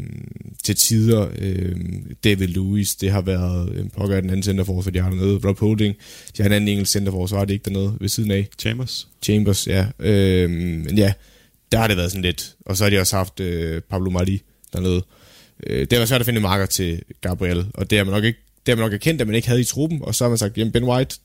til 0.64 0.76
tider 0.76 1.28
øh, 1.38 1.76
David 2.24 2.46
Lewis, 2.46 2.94
det 2.94 3.10
har 3.10 3.20
været 3.20 3.72
øh, 3.74 3.84
pokker 3.96 4.20
den 4.20 4.30
anden 4.30 4.42
centerforsvar, 4.42 4.92
de 4.92 5.00
har 5.00 5.10
dernede, 5.10 5.40
Rob 5.48 5.58
Holding, 5.58 5.94
de 6.36 6.42
har 6.42 6.46
en 6.46 6.52
anden 6.52 6.68
engelsk 6.68 6.92
centerforsvar, 6.92 7.44
det 7.44 7.54
ikke 7.54 7.64
dernede 7.64 7.96
ved 8.00 8.08
siden 8.08 8.30
af. 8.30 8.48
Chambers. 8.58 9.08
Chambers, 9.22 9.66
ja. 9.66 9.86
Øh, 9.98 10.50
men 10.50 10.98
ja, 10.98 11.12
der 11.72 11.78
har 11.78 11.88
det 11.88 11.96
været 11.96 12.10
sådan 12.10 12.22
lidt. 12.22 12.56
Og 12.66 12.76
så 12.76 12.84
har 12.84 12.90
de 12.90 12.98
også 12.98 13.16
haft 13.16 13.40
øh, 13.40 13.82
Pablo 13.90 14.10
Mali 14.10 14.42
dernede. 14.72 15.02
Øh, 15.66 15.80
det 15.80 15.92
har 15.92 15.98
været 15.98 16.08
svært 16.08 16.20
at 16.20 16.26
finde 16.26 16.40
marker 16.40 16.66
til 16.66 17.02
Gabriel, 17.20 17.66
og 17.74 17.90
det 17.90 17.98
har 17.98 18.04
man 18.04 18.14
nok 18.14 18.24
ikke 18.24 18.38
det 18.66 18.72
har 18.72 18.76
man 18.76 18.84
nok 18.84 18.92
erkendt, 18.92 19.20
at 19.20 19.26
man 19.26 19.36
ikke 19.36 19.48
havde 19.48 19.60
i 19.60 19.64
truppen, 19.64 20.02
og 20.02 20.14
så 20.14 20.24
har 20.24 20.28
man 20.28 20.38
sagt, 20.38 20.58
jamen 20.58 20.72
Ben 20.72 20.84
White, 20.84 21.16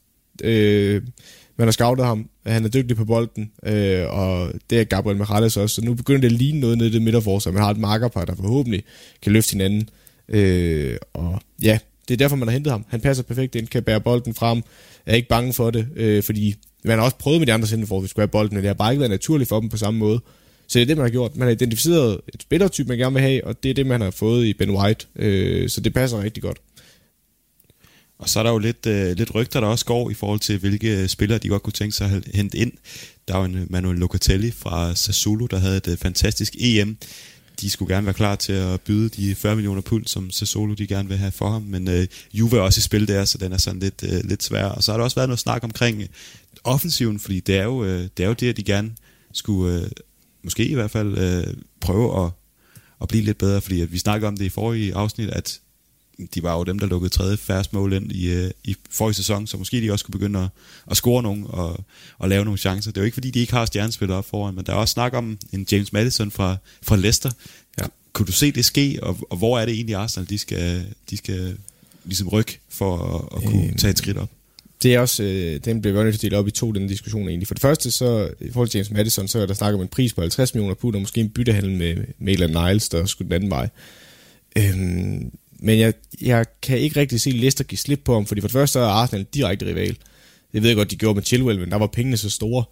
øh, 0.43 1.01
man 1.61 1.67
har 1.67 1.71
scoutet 1.71 2.05
ham, 2.05 2.29
han 2.45 2.65
er 2.65 2.69
dygtig 2.69 2.97
på 2.97 3.05
bolden, 3.05 3.51
øh, 3.65 4.03
og 4.09 4.51
det 4.69 4.79
er 4.79 4.83
Gabriel 4.83 5.17
Morales 5.17 5.57
også, 5.57 5.75
så 5.75 5.81
nu 5.81 5.93
begynder 5.93 6.21
det 6.21 6.27
at 6.27 6.31
ligne 6.31 6.59
noget 6.59 6.77
nede 6.77 6.89
i 6.89 6.93
det 6.93 7.01
midterforsvar. 7.01 7.51
Man 7.51 7.63
har 7.63 7.71
et 7.71 7.77
markerpar, 7.77 8.25
der 8.25 8.35
forhåbentlig 8.35 8.83
kan 9.21 9.31
løfte 9.31 9.51
hinanden. 9.51 9.89
Øh, 10.29 10.97
og 11.13 11.41
ja, 11.63 11.79
det 12.07 12.13
er 12.13 12.17
derfor, 12.17 12.35
man 12.35 12.47
har 12.47 12.53
hentet 12.53 12.71
ham. 12.71 12.85
Han 12.87 13.01
passer 13.01 13.23
perfekt 13.23 13.55
ind, 13.55 13.67
kan 13.67 13.83
bære 13.83 14.01
bolden 14.01 14.33
frem, 14.33 14.61
er 15.05 15.15
ikke 15.15 15.27
bange 15.27 15.53
for 15.53 15.71
det, 15.71 15.87
øh, 15.95 16.23
fordi 16.23 16.55
man 16.83 16.97
har 16.97 17.05
også 17.05 17.17
prøvet 17.17 17.39
med 17.39 17.47
de 17.47 17.53
andre 17.53 17.67
centerfor, 17.67 17.97
at 17.97 18.03
vi 18.03 18.07
skulle 18.07 18.23
have 18.23 18.31
bolden, 18.31 18.55
men 18.55 18.63
det 18.63 18.69
har 18.69 18.73
bare 18.73 18.91
ikke 18.91 18.99
været 18.99 19.11
naturligt 19.11 19.49
for 19.49 19.59
dem 19.59 19.69
på 19.69 19.77
samme 19.77 19.99
måde. 19.99 20.19
Så 20.67 20.79
det 20.79 20.81
er 20.81 20.85
det, 20.85 20.97
man 20.97 21.05
har 21.05 21.11
gjort. 21.11 21.35
Man 21.35 21.47
har 21.47 21.51
identificeret 21.51 22.21
et 22.33 22.41
spillertype, 22.41 22.87
man 22.89 22.97
gerne 22.97 23.13
vil 23.13 23.21
have, 23.21 23.43
og 23.43 23.63
det 23.63 23.69
er 23.69 23.73
det, 23.73 23.85
man 23.85 24.01
har 24.01 24.11
fået 24.11 24.45
i 24.45 24.53
Ben 24.53 24.71
White. 24.71 25.05
Øh, 25.15 25.69
så 25.69 25.81
det 25.81 25.93
passer 25.93 26.23
rigtig 26.23 26.43
godt. 26.43 26.57
Og 28.21 28.29
så 28.29 28.39
er 28.39 28.43
der 28.43 28.51
jo 28.51 28.57
lidt, 28.57 28.85
øh, 28.85 29.17
lidt 29.17 29.35
rygter, 29.35 29.59
der 29.59 29.67
også 29.67 29.85
går 29.85 30.09
i 30.09 30.13
forhold 30.13 30.39
til, 30.39 30.57
hvilke 30.57 31.01
øh, 31.01 31.07
spillere 31.07 31.39
de 31.39 31.47
godt 31.47 31.63
kunne 31.63 31.73
tænke 31.73 31.95
sig 31.95 32.11
at 32.11 32.27
hente 32.35 32.57
ind. 32.57 32.71
Der 33.27 33.37
var 33.37 33.45
en 33.45 33.55
øh, 33.55 33.71
Manuel 33.71 33.97
Locatelli 33.97 34.51
fra 34.51 34.95
Sassuolo, 34.95 35.45
der 35.45 35.57
havde 35.57 35.77
et 35.77 35.87
øh, 35.87 35.97
fantastisk 35.97 36.55
EM. 36.59 36.97
De 37.61 37.69
skulle 37.69 37.95
gerne 37.95 38.05
være 38.05 38.13
klar 38.13 38.35
til 38.35 38.53
at 38.53 38.81
byde 38.81 39.09
de 39.09 39.35
40 39.35 39.55
millioner 39.55 39.81
pund, 39.81 40.05
som 40.05 40.31
Sassuolo 40.31 40.73
de 40.73 40.87
gerne 40.87 41.09
vil 41.09 41.17
have 41.17 41.31
for 41.31 41.49
ham. 41.49 41.61
Men 41.61 41.87
øh, 41.87 42.07
Juve 42.33 42.57
er 42.57 42.61
også 42.61 42.77
i 42.77 42.81
spil 42.81 43.07
der, 43.07 43.25
så 43.25 43.37
den 43.37 43.53
er 43.53 43.57
sådan 43.57 43.79
lidt, 43.79 44.03
øh, 44.03 44.23
lidt 44.23 44.43
svær. 44.43 44.65
Og 44.65 44.83
så 44.83 44.91
har 44.91 44.97
der 44.97 45.03
også 45.03 45.15
været 45.15 45.29
noget 45.29 45.39
snak 45.39 45.63
omkring 45.63 46.01
øh, 46.01 46.07
offensiven, 46.63 47.19
fordi 47.19 47.39
det 47.39 47.57
er 47.57 47.63
jo, 47.63 47.83
øh, 47.83 48.07
det, 48.17 48.23
er 48.23 48.27
jo 48.27 48.33
det, 48.33 48.49
at 48.49 48.57
de 48.57 48.63
gerne 48.63 48.91
skulle, 49.33 49.81
øh, 49.81 49.89
måske 50.43 50.65
i 50.65 50.73
hvert 50.73 50.91
fald, 50.91 51.17
øh, 51.17 51.53
prøve 51.79 52.25
at, 52.25 52.31
at 53.01 53.07
blive 53.07 53.23
lidt 53.23 53.37
bedre. 53.37 53.61
Fordi 53.61 53.81
at 53.81 53.91
vi 53.91 53.97
snakkede 53.97 54.27
om 54.27 54.37
det 54.37 54.45
i 54.45 54.49
forrige 54.49 54.95
afsnit, 54.95 55.29
at 55.29 55.59
de 56.35 56.43
var 56.43 56.57
jo 56.57 56.63
dem, 56.63 56.79
der 56.79 56.87
lukkede 56.87 57.13
tredje 57.13 57.37
færrest 57.37 57.73
mål 57.73 57.93
ind 57.93 58.11
i, 58.11 58.29
øh, 58.29 58.51
i 58.63 58.75
forrige 58.89 59.13
sæson, 59.13 59.47
så 59.47 59.57
måske 59.57 59.81
de 59.81 59.91
også 59.91 60.05
kunne 60.05 60.19
begynde 60.19 60.39
at, 60.39 60.49
at 60.91 60.97
score 60.97 61.23
nogen 61.23 61.45
og, 61.49 61.83
og 62.17 62.29
lave 62.29 62.45
nogle 62.45 62.57
chancer. 62.57 62.91
Det 62.91 62.97
er 62.97 63.01
jo 63.01 63.05
ikke, 63.05 63.15
fordi 63.15 63.31
de 63.31 63.39
ikke 63.39 63.53
har 63.53 63.65
stjernespillere 63.65 64.17
op 64.17 64.25
foran, 64.25 64.55
men 64.55 64.65
der 64.65 64.73
er 64.73 64.77
også 64.77 64.91
snak 64.91 65.13
om 65.13 65.37
en 65.51 65.67
James 65.71 65.93
Madison 65.93 66.31
fra, 66.31 66.57
fra 66.81 66.95
Leicester. 66.95 67.31
Ja. 67.79 67.85
Kunne 68.13 68.25
du 68.25 68.31
se 68.31 68.51
det 68.51 68.65
ske, 68.65 68.99
og, 69.01 69.17
og 69.29 69.37
hvor 69.37 69.59
er 69.59 69.65
det 69.65 69.73
egentlig 69.73 69.95
Arsenal, 69.95 70.29
de 70.29 70.37
skal, 70.37 70.85
de 71.09 71.17
skal 71.17 71.57
ligesom 72.05 72.27
rykke 72.27 72.59
for 72.69 72.97
at, 72.97 73.37
at 73.37 73.49
kunne 73.49 73.67
øh, 73.67 73.75
tage 73.75 73.91
et 73.91 73.97
skridt 73.97 74.17
op? 74.17 74.29
Det 74.83 74.95
er 74.95 74.99
også, 74.99 75.23
øh, 75.23 75.59
den 75.65 75.81
bliver 75.81 76.03
godt 76.03 76.21
delt 76.21 76.33
op 76.33 76.47
i 76.47 76.51
to, 76.51 76.71
den 76.71 76.87
diskussion 76.87 77.27
egentlig. 77.27 77.47
For 77.47 77.53
det 77.53 77.61
første, 77.61 77.91
så 77.91 78.29
i 78.39 78.51
forhold 78.51 78.69
til 78.69 78.77
James 78.77 78.91
Madison, 78.91 79.27
så 79.27 79.39
er 79.39 79.45
der 79.45 79.53
snakket 79.53 79.75
om 79.75 79.81
en 79.81 79.87
pris 79.87 80.13
på 80.13 80.21
50 80.21 80.53
millioner 80.53 80.75
pund, 80.75 80.95
og 80.95 81.01
måske 81.01 81.21
en 81.21 81.29
byttehandel 81.29 81.71
med 81.71 81.97
Maitland 82.19 82.51
Niles, 82.51 82.89
der 82.89 83.05
skulle 83.05 83.25
den 83.25 83.35
anden 83.35 83.49
vej. 83.49 83.69
Øhm, 84.55 85.31
men 85.61 85.79
jeg, 85.79 85.93
jeg 86.21 86.45
kan 86.61 86.77
ikke 86.79 86.99
rigtig 86.99 87.21
se 87.21 87.29
Leicester 87.29 87.63
give 87.63 87.77
slip 87.77 88.01
på 88.05 88.13
ham, 88.13 88.25
fordi 88.25 88.41
for 88.41 88.47
det 88.47 88.53
første 88.53 88.79
er 88.79 88.83
Arsenal 88.83 89.25
direkte 89.33 89.65
rival. 89.65 89.97
Det 90.53 90.61
ved 90.61 90.69
jeg 90.69 90.75
godt, 90.75 90.91
de 90.91 90.95
gjorde 90.95 91.15
med 91.15 91.23
Chilwell, 91.23 91.59
men 91.59 91.71
der 91.71 91.77
var 91.77 91.87
pengene 91.87 92.17
så 92.17 92.29
store, 92.29 92.63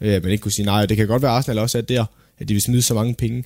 øh, 0.00 0.14
at 0.14 0.22
man 0.22 0.32
ikke 0.32 0.42
kunne 0.42 0.52
sige 0.52 0.66
nej. 0.66 0.86
Det 0.86 0.96
kan 0.96 1.06
godt 1.06 1.22
være, 1.22 1.30
at 1.30 1.36
Arsenal 1.36 1.58
også 1.58 1.78
er 1.78 1.82
der, 1.82 2.04
at 2.38 2.48
de 2.48 2.54
vil 2.54 2.62
smide 2.62 2.82
så 2.82 2.94
mange 2.94 3.14
penge. 3.14 3.44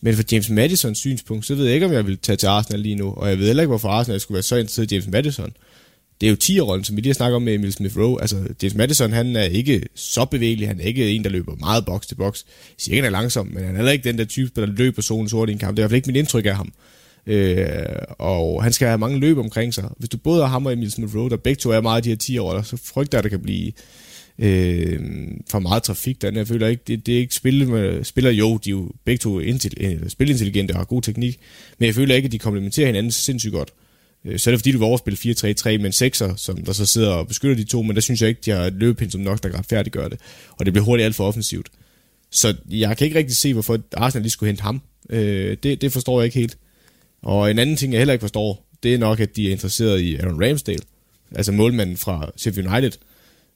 Men 0.00 0.14
for 0.14 0.22
James 0.32 0.48
Madisons 0.48 0.98
synspunkt, 0.98 1.46
så 1.46 1.54
ved 1.54 1.64
jeg 1.64 1.74
ikke, 1.74 1.86
om 1.86 1.92
jeg 1.92 2.06
vil 2.06 2.18
tage 2.18 2.36
til 2.36 2.46
Arsenal 2.46 2.80
lige 2.80 2.94
nu, 2.94 3.12
og 3.12 3.28
jeg 3.28 3.38
ved 3.38 3.46
heller 3.46 3.62
ikke, 3.62 3.68
hvorfor 3.68 3.88
Arsenal 3.88 4.20
skulle 4.20 4.36
være 4.36 4.42
så 4.42 4.56
interesseret 4.56 4.92
i 4.92 4.94
James 4.94 5.08
Madison. 5.08 5.52
Det 6.20 6.26
er 6.26 6.30
jo 6.30 6.36
10-rollen, 6.62 6.84
som 6.84 6.96
vi 6.96 7.00
lige 7.00 7.10
har 7.10 7.14
snakket 7.14 7.36
om 7.36 7.42
med 7.42 7.54
Emil 7.54 7.72
Smith 7.72 7.98
Rowe. 7.98 8.20
Altså, 8.20 8.36
James 8.62 8.74
Madison, 8.74 9.12
han 9.12 9.36
er 9.36 9.42
ikke 9.42 9.82
så 9.94 10.24
bevægelig, 10.24 10.68
han 10.68 10.80
er 10.80 10.84
ikke 10.84 11.10
en, 11.10 11.24
der 11.24 11.30
løber 11.30 11.56
meget 11.56 11.86
boks 11.86 12.06
til 12.06 12.14
boks. 12.14 12.44
Jeg 12.46 12.74
siger 12.78 12.94
ikke, 12.94 13.04
han 13.04 13.14
er 13.14 13.20
langsom, 13.20 13.46
men 13.46 13.64
han 13.64 13.72
er 13.72 13.76
heller 13.76 13.92
ikke 13.92 14.04
den 14.04 14.18
der 14.18 14.24
type, 14.24 14.60
der 14.60 14.66
løber 14.66 15.02
zonen 15.02 15.28
sort 15.28 15.48
i 15.48 15.52
en 15.52 15.58
kamp. 15.58 15.76
Det 15.76 15.82
er 15.82 15.82
i 15.82 15.84
hvert 15.84 15.90
fald 15.90 15.96
ikke 15.96 16.06
mit 16.06 16.16
indtryk 16.16 16.46
af 16.46 16.56
ham. 16.56 16.72
Øh, 17.26 17.66
og 18.18 18.62
han 18.62 18.72
skal 18.72 18.88
have 18.88 18.98
mange 18.98 19.18
løb 19.20 19.38
omkring 19.38 19.74
sig. 19.74 19.88
Hvis 19.98 20.08
du 20.08 20.16
både 20.16 20.42
har 20.42 20.48
ham 20.48 20.66
og 20.66 20.72
Emil 20.72 20.90
Smith 20.90 21.16
Rowe, 21.16 21.30
der 21.30 21.36
begge 21.36 21.60
to 21.60 21.70
er 21.70 21.80
meget 21.80 21.96
af 21.96 22.02
de 22.02 22.08
her 22.08 22.16
10 22.16 22.38
år, 22.38 22.62
så 22.62 22.76
frygter 22.84 23.18
jeg, 23.18 23.18
at 23.18 23.24
der 23.24 23.30
kan 23.30 23.42
blive 23.42 23.72
øh, 24.38 25.00
for 25.50 25.58
meget 25.58 25.82
trafik 25.82 26.22
der. 26.22 26.30
Jeg 26.32 26.48
føler 26.48 26.66
ikke, 26.66 26.82
det, 26.86 27.06
det 27.06 27.14
er 27.14 27.18
ikke 27.18 27.34
spil 27.34 27.68
med, 27.68 28.04
spiller 28.04 28.30
jo, 28.30 28.56
de 28.56 28.70
er 28.70 28.72
jo 28.72 28.90
begge 29.04 29.18
to 29.18 29.40
intelli- 29.40 29.84
øh, 29.84 30.08
spilintelligente 30.08 30.72
og 30.72 30.78
har 30.78 30.84
god 30.84 31.02
teknik, 31.02 31.40
men 31.78 31.86
jeg 31.86 31.94
føler 31.94 32.14
ikke, 32.14 32.26
at 32.26 32.32
de 32.32 32.38
komplementerer 32.38 32.86
hinanden 32.86 33.12
sindssygt 33.12 33.52
godt. 33.52 33.72
Øh, 34.24 34.38
så 34.38 34.50
er 34.50 34.52
det 34.52 34.60
fordi, 34.60 34.72
du 34.72 34.78
vil 34.78 34.86
overspille 34.86 35.18
4-3-3 35.18 35.78
med 35.78 36.00
en 36.02 36.10
6'er, 36.12 36.36
som 36.36 36.64
der 36.64 36.72
så 36.72 36.86
sidder 36.86 37.10
og 37.10 37.28
beskytter 37.28 37.56
de 37.56 37.64
to, 37.64 37.82
men 37.82 37.94
der 37.94 38.00
synes 38.00 38.20
jeg 38.20 38.28
ikke, 38.28 38.40
de 38.44 38.50
har 38.50 38.64
et 38.64 38.74
løbepind 38.74 39.10
som 39.10 39.20
nok, 39.20 39.42
der 39.42 39.48
kan 39.48 39.58
retfærdiggøre 39.58 40.08
det. 40.08 40.20
Og 40.50 40.66
det 40.66 40.72
bliver 40.72 40.84
hurtigt 40.84 41.04
alt 41.04 41.14
for 41.14 41.26
offensivt. 41.26 41.68
Så 42.30 42.54
jeg 42.70 42.96
kan 42.96 43.04
ikke 43.04 43.18
rigtig 43.18 43.36
se, 43.36 43.52
hvorfor 43.52 43.78
Arsenal 43.96 44.22
lige 44.22 44.30
skulle 44.30 44.48
hente 44.48 44.62
ham. 44.62 44.82
Øh, 45.10 45.56
det, 45.62 45.80
det 45.80 45.92
forstår 45.92 46.20
jeg 46.20 46.24
ikke 46.24 46.38
helt. 46.38 46.58
Og 47.22 47.50
en 47.50 47.58
anden 47.58 47.76
ting, 47.76 47.92
jeg 47.92 48.00
heller 48.00 48.12
ikke 48.12 48.22
forstår, 48.22 48.66
det 48.82 48.94
er 48.94 48.98
nok, 48.98 49.20
at 49.20 49.36
de 49.36 49.46
er 49.48 49.52
interesseret 49.52 50.00
i 50.00 50.16
Aaron 50.16 50.44
Ramsdale, 50.44 50.82
altså 51.34 51.52
målmanden 51.52 51.96
fra 51.96 52.30
Sheffield 52.36 52.68
United. 52.68 52.92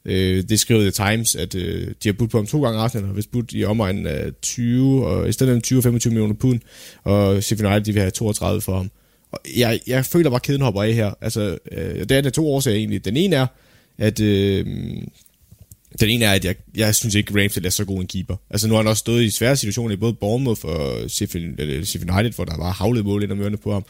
Øh, 0.05 0.45
det 0.49 0.61
skrev 0.61 0.81
The 0.81 0.91
Times, 0.91 1.37
at 1.37 1.55
øh, 1.55 1.89
de 2.03 2.09
har 2.09 2.13
budt 2.13 2.31
på 2.31 2.39
ham 2.39 2.47
to 2.47 2.63
gange, 2.63 2.81
Arsenal 2.81 3.07
har 3.07 3.13
vist 3.13 3.31
budt 3.31 3.53
i 3.53 3.65
omegnen 3.65 4.07
af 4.07 4.31
20, 4.43 5.07
og 5.07 5.29
i 5.29 5.33
stedet 5.33 5.67
for 5.67 5.81
20-25 5.91 6.09
millioner 6.09 6.35
pund, 6.35 6.61
og 7.05 7.43
Sheffield 7.43 7.73
United 7.73 7.85
de 7.85 7.93
vil 7.93 8.01
have 8.01 8.11
32 8.11 8.61
for 8.61 8.77
ham. 8.77 8.91
Og 9.33 9.41
jeg, 9.57 9.81
jeg 9.87 10.05
føler 10.05 10.31
bare, 10.31 10.37
at 10.37 10.43
kæden 10.43 10.63
hopper 10.63 10.83
af 10.83 10.93
her. 10.93 11.15
Altså, 11.21 11.59
øh, 11.73 11.99
det 12.01 12.13
er 12.13 12.21
der 12.21 12.31
to 12.31 12.53
årsager 12.53 12.77
egentlig. 12.77 13.05
Den 13.05 13.17
ene 13.17 13.37
er, 13.37 13.47
at 13.99 14.21
øh, 14.21 14.67
den 16.01 16.09
ene 16.09 16.25
er, 16.25 16.33
at 16.33 16.45
jeg, 16.45 16.55
jeg 16.77 16.95
synes 16.95 17.15
ikke, 17.15 17.43
Ramsdale 17.43 17.67
er 17.67 17.71
så 17.71 17.85
god 17.85 18.01
en 18.01 18.07
keeper. 18.07 18.37
Altså 18.51 18.69
nu 18.69 18.75
har 18.75 18.83
han 18.83 18.89
også 18.89 19.01
stået 19.01 19.23
i 19.23 19.31
svære 19.31 19.57
situationer 19.57 19.95
i 19.95 19.97
både 19.97 20.15
Bournemouth 20.15 20.65
og 20.65 21.11
Sheffield, 21.11 21.85
Sheffield 21.85 22.11
United, 22.11 22.33
hvor 22.33 22.45
der 22.45 22.57
var 22.57 22.73
havlet 22.73 23.05
mål 23.05 23.23
ind 23.23 23.31
og 23.31 23.37
mørne 23.37 23.57
på 23.57 23.73
ham. 23.73 23.85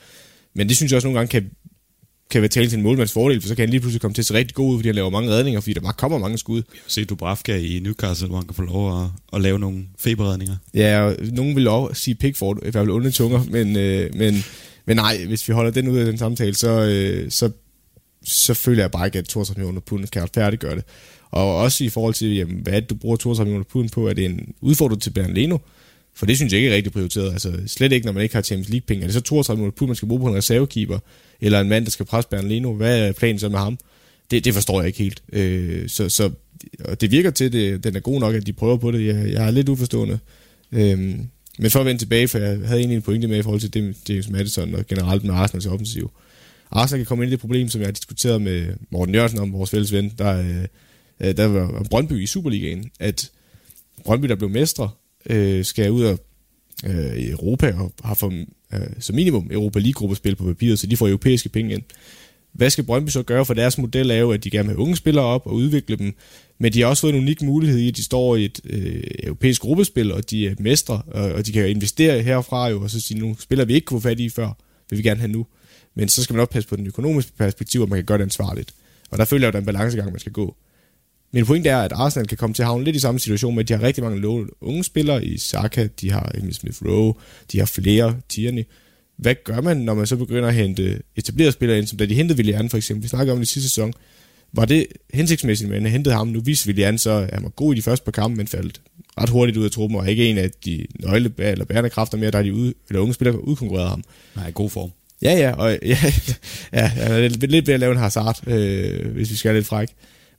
Men 0.54 0.68
det 0.68 0.76
synes 0.76 0.92
jeg 0.92 0.96
også 0.96 1.08
nogle 1.08 1.18
gange 1.18 1.30
kan, 1.30 1.50
kan 2.30 2.42
være 2.42 2.48
tale 2.48 2.68
til 2.68 2.76
en 2.76 2.82
målmands 2.82 3.12
fordel, 3.12 3.40
for 3.40 3.48
så 3.48 3.54
kan 3.54 3.62
han 3.62 3.70
lige 3.70 3.80
pludselig 3.80 4.00
komme 4.00 4.14
til 4.14 4.22
at 4.22 4.26
se 4.26 4.34
rigtig 4.34 4.54
god 4.54 4.72
ud, 4.72 4.78
fordi 4.78 4.88
han 4.88 4.94
laver 4.94 5.10
mange 5.10 5.30
redninger, 5.30 5.60
fordi 5.60 5.72
der 5.72 5.80
bare 5.80 5.92
kommer 5.92 6.18
mange 6.18 6.38
skud. 6.38 6.62
Se 6.86 7.04
Dubravka 7.04 7.56
i 7.56 7.80
Newcastle, 7.82 8.28
hvor 8.28 8.36
han 8.36 8.46
kan 8.46 8.54
få 8.54 8.62
lov 8.62 9.02
at, 9.02 9.08
at 9.32 9.40
lave 9.40 9.58
nogle 9.58 9.84
feberredninger. 9.98 10.56
Ja, 10.74 11.02
og 11.02 11.16
nogen 11.32 11.56
vil 11.56 11.68
også 11.68 12.02
sige 12.02 12.14
Pickford, 12.14 12.56
i 12.56 12.60
hvert 12.62 12.72
fald 12.72 12.90
onde 12.90 13.10
tunger, 13.10 13.44
men, 13.50 13.76
øh, 13.76 14.14
men, 14.14 14.44
men 14.86 14.96
nej, 14.96 15.24
hvis 15.26 15.48
vi 15.48 15.52
holder 15.52 15.70
den 15.70 15.88
ud 15.88 15.98
af 15.98 16.06
den 16.06 16.18
samtale, 16.18 16.54
så, 16.54 16.70
øh, 16.70 17.30
så, 17.30 17.50
så 18.24 18.54
føler 18.54 18.82
jeg 18.82 18.90
bare 18.90 19.06
ikke, 19.06 19.18
at 19.18 19.24
32 19.24 19.60
millioner 19.60 19.80
pund 19.80 20.06
kan 20.06 20.28
færdiggøre 20.34 20.76
det. 20.76 20.84
Og 21.31 21.57
også 21.57 21.85
i 21.85 21.88
forhold 21.88 22.14
til, 22.14 22.37
jamen, 22.37 22.57
hvad 22.62 22.83
du 22.83 22.95
bruger 22.95 23.16
32 23.16 23.49
millioner 23.49 23.64
pund 23.64 23.90
på? 23.90 24.09
Er 24.09 24.12
det 24.12 24.25
en 24.25 24.55
udfordring 24.61 25.03
til 25.03 25.12
Leno? 25.29 25.59
For 26.14 26.27
det 26.27 26.37
synes 26.37 26.53
jeg 26.53 26.59
ikke 26.59 26.71
er 26.71 26.77
rigtig 26.77 26.93
prioriteret. 26.93 27.33
Altså, 27.33 27.53
slet 27.66 27.93
ikke, 27.93 28.07
når 28.07 28.12
man 28.12 28.23
ikke 28.23 28.35
har 28.35 28.43
Champions 28.43 28.69
League-penge. 28.69 29.03
Er 29.03 29.07
det 29.07 29.14
så 29.14 29.21
32 29.21 29.59
millioner 29.59 29.75
pund, 29.77 29.88
man 29.88 29.97
skal 29.97 30.09
bruge 30.09 30.21
på 30.21 30.29
en 30.29 30.35
reservekeeper? 30.35 30.99
Eller 31.40 31.61
en 31.61 31.69
mand, 31.69 31.85
der 31.85 31.90
skal 31.90 32.07
presse 32.07 32.43
Leno? 32.43 32.73
Hvad 32.73 32.99
er 32.99 33.12
planen 33.12 33.38
så 33.38 33.49
med 33.49 33.59
ham? 33.59 33.79
Det, 34.31 34.45
det 34.45 34.55
forstår 34.55 34.81
jeg 34.81 34.87
ikke 34.87 34.99
helt. 34.99 35.23
Øh, 35.33 35.88
så, 35.88 36.09
så 36.09 36.31
og 36.85 37.01
det 37.01 37.11
virker 37.11 37.31
til, 37.31 37.45
at 37.45 37.53
det, 37.53 37.85
den 37.85 37.97
er 37.97 38.01
god 38.01 38.21
nok, 38.21 38.35
at 38.35 38.47
de 38.47 38.53
prøver 38.53 38.77
på 38.77 38.90
det. 38.90 39.07
Jeg, 39.07 39.33
jeg 39.33 39.47
er 39.47 39.51
lidt 39.51 39.69
uforstående. 39.69 40.19
Øh, 40.73 40.99
men 41.59 41.71
for 41.71 41.81
at 41.81 41.87
vende 41.87 42.01
tilbage, 42.01 42.29
for 42.29 42.38
jeg 42.38 42.59
havde 42.64 42.81
egentlig 42.81 42.97
en 42.97 43.03
pointe 43.03 43.29
med 43.29 43.38
i 43.38 43.43
forhold 43.43 43.61
til 43.61 43.75
det, 43.75 43.97
James 44.09 44.31
Madison 44.31 44.75
og 44.75 44.87
generelt 44.87 45.25
med 45.25 45.35
Arsenals 45.35 45.66
offensiv. 45.66 46.11
Arsenal 46.71 46.99
kan 46.99 47.07
komme 47.07 47.25
ind 47.25 47.31
i 47.31 47.33
det 47.33 47.40
problem, 47.40 47.69
som 47.69 47.81
jeg 47.81 47.87
har 47.87 47.93
diskuteret 47.93 48.43
med 48.43 48.66
Morten 48.90 49.14
Jørgensen 49.14 49.38
om, 49.38 49.53
vores 49.53 49.71
fælles 49.71 49.93
ven, 49.93 50.12
der, 50.19 50.66
øh, 51.20 51.37
der 51.37 51.46
var 51.46 51.87
Brøndby 51.90 52.22
i 52.22 52.26
Superligaen, 52.26 52.90
at 53.00 53.30
Brøndby, 54.04 54.28
der 54.28 54.35
blev 54.35 54.50
mestre, 54.50 54.90
øh, 55.26 55.64
skal 55.64 55.90
ud 55.90 56.02
af 56.02 56.16
øh, 56.87 57.30
Europa 57.30 57.74
og 57.78 57.92
har 58.04 58.14
for, 58.14 58.33
øh, 58.74 58.80
som 58.98 59.14
minimum 59.14 59.48
Europa 59.50 59.78
League-gruppespil 59.78 60.37
på 60.37 60.44
papiret, 60.44 60.78
så 60.78 60.87
de 60.87 60.96
får 60.96 61.09
europæiske 61.09 61.48
penge 61.48 61.74
ind. 61.74 61.83
Hvad 62.52 62.70
skal 62.70 62.85
Brøndby 62.85 63.11
så 63.11 63.22
gøre? 63.22 63.44
For 63.44 63.54
deres 63.54 63.78
model 63.78 64.11
er 64.11 64.16
jo, 64.16 64.33
at 64.33 64.44
de 64.44 64.50
gerne 64.50 64.68
vil 64.68 64.76
have 64.76 64.83
unge 64.83 64.96
spillere 64.96 65.24
op 65.24 65.46
og 65.46 65.54
udvikle 65.54 65.96
dem, 65.96 66.14
men 66.59 66.72
de 66.72 66.80
har 66.80 66.88
også 66.88 67.00
fået 67.00 67.14
en 67.14 67.20
unik 67.20 67.42
mulighed 67.42 67.78
i, 67.78 67.88
at 67.88 67.96
de 67.96 68.04
står 68.04 68.37
i 68.37 68.44
et 68.44 68.61
øh, 68.64 69.02
europæisk 69.22 69.62
gruppespil, 69.62 70.12
og 70.12 70.30
de 70.30 70.46
er 70.46 70.54
mestre, 70.59 71.02
og, 71.06 71.33
og 71.33 71.46
de 71.46 71.52
kan 71.52 71.62
jo 71.62 71.68
investere 71.68 72.22
herfra 72.22 72.68
jo, 72.68 72.83
og 72.83 72.90
så 72.90 73.00
sige, 73.00 73.20
nu 73.20 73.37
spiller 73.38 73.64
vi 73.64 73.74
ikke 73.74 73.85
kunne 73.85 74.00
få 74.00 74.09
fat 74.09 74.20
i 74.20 74.28
før, 74.28 74.52
vil 74.90 74.98
vi 74.98 75.02
gerne 75.02 75.20
have 75.20 75.33
nu. 75.33 75.46
Men 75.94 76.09
så 76.09 76.22
skal 76.22 76.35
man 76.35 76.40
også 76.40 76.52
passe 76.52 76.68
på 76.68 76.76
den 76.76 76.87
økonomiske 76.87 77.33
perspektiv, 77.38 77.83
at 77.83 77.88
man 77.88 77.96
kan 77.96 78.04
gøre 78.04 78.18
det 78.18 78.24
ansvarligt. 78.24 78.74
Og 79.11 79.18
der 79.18 79.24
føler 79.24 79.42
jeg, 79.42 79.48
at 79.48 79.52
der 79.52 79.59
er 79.59 79.62
en 79.62 79.66
balancegang, 79.66 80.11
man 80.11 80.20
skal 80.20 80.33
gå. 80.33 80.56
Min 81.33 81.47
point 81.47 81.66
er, 81.66 81.77
at 81.77 81.93
Arsenal 81.93 82.27
kan 82.27 82.38
komme 82.38 82.55
til 82.55 82.62
at 82.62 82.66
havne 82.66 82.85
lidt 82.85 82.97
i 82.97 82.99
samme 82.99 83.21
situation 83.21 83.55
med, 83.55 83.64
at 83.64 83.69
de 83.69 83.75
har 83.75 83.83
rigtig 83.83 84.05
mange 84.05 84.47
unge 84.61 84.85
spillere 84.85 85.25
i 85.25 85.38
Saka, 85.38 85.88
de 86.01 86.11
har 86.11 86.33
Emil 86.35 86.55
Smith 86.55 86.83
Rowe, 86.85 87.14
de 87.53 87.59
har 87.59 87.66
flere, 87.66 88.16
Tierney. 88.29 88.64
Hvad 89.16 89.35
gør 89.45 89.61
man, 89.61 89.77
når 89.77 89.95
man 89.95 90.07
så 90.07 90.16
begynder 90.16 90.49
at 90.49 90.55
hente 90.55 91.03
etablerede 91.16 91.53
spillere 91.53 91.79
ind, 91.79 91.87
som 91.87 91.99
da 91.99 92.07
de 92.07 92.14
hentede 92.14 92.37
Willian 92.37 92.71
for 92.71 92.77
eksempel? 92.77 93.03
Vi 93.03 93.09
snakkede 93.09 93.33
om 93.33 93.38
det 93.38 93.47
i 93.47 93.53
sidste 93.53 93.69
sæson. 93.71 93.93
Var 94.53 94.64
det 94.64 94.87
hensigtsmæssigt, 95.14 95.71
men 95.71 95.87
hentede 95.87 96.14
ham? 96.14 96.29
Nu 96.29 96.40
viste 96.40 96.66
Willian 96.66 96.99
så, 96.99 97.11
at 97.11 97.35
han 97.35 97.43
var 97.43 97.49
god 97.49 97.75
i 97.75 97.77
de 97.77 97.83
første 97.83 98.05
par 98.05 98.12
kampe, 98.12 98.37
men 98.37 98.49
faldt 98.49 98.81
ret 99.21 99.29
hurtigt 99.29 99.59
ud 99.59 99.64
af 99.64 99.71
truppen, 99.71 99.99
og 99.99 100.11
ikke 100.11 100.27
en 100.27 100.38
af 100.38 100.51
de 100.64 100.87
nøgle 101.01 101.33
eller 101.38 101.64
bærende 101.64 101.90
kræfter 101.90 102.19
mere, 102.19 102.31
der 102.31 102.38
er 102.38 102.43
de 102.43 102.55
ude, 102.55 102.75
eller 102.88 103.01
unge 103.01 103.14
spillere 103.14 103.45
udkonkurreret 103.45 103.88
ham. 103.88 104.05
Nej, 104.37 104.51
god 104.51 104.71
form. 104.71 104.90
Ja, 105.23 105.33
ja, 105.33 105.53
og 105.53 105.71
ja, 105.83 105.99
ja, 106.73 106.93
er 106.97 107.29
lidt 107.29 107.66
ved 107.66 107.75
at 107.75 107.81
lave 107.81 107.93
en 107.93 107.99
hazard, 107.99 108.49
øh, 108.49 109.12
hvis 109.12 109.31
vi 109.31 109.37
skal 109.37 109.55
lidt 109.55 109.66
fræk. 109.66 109.88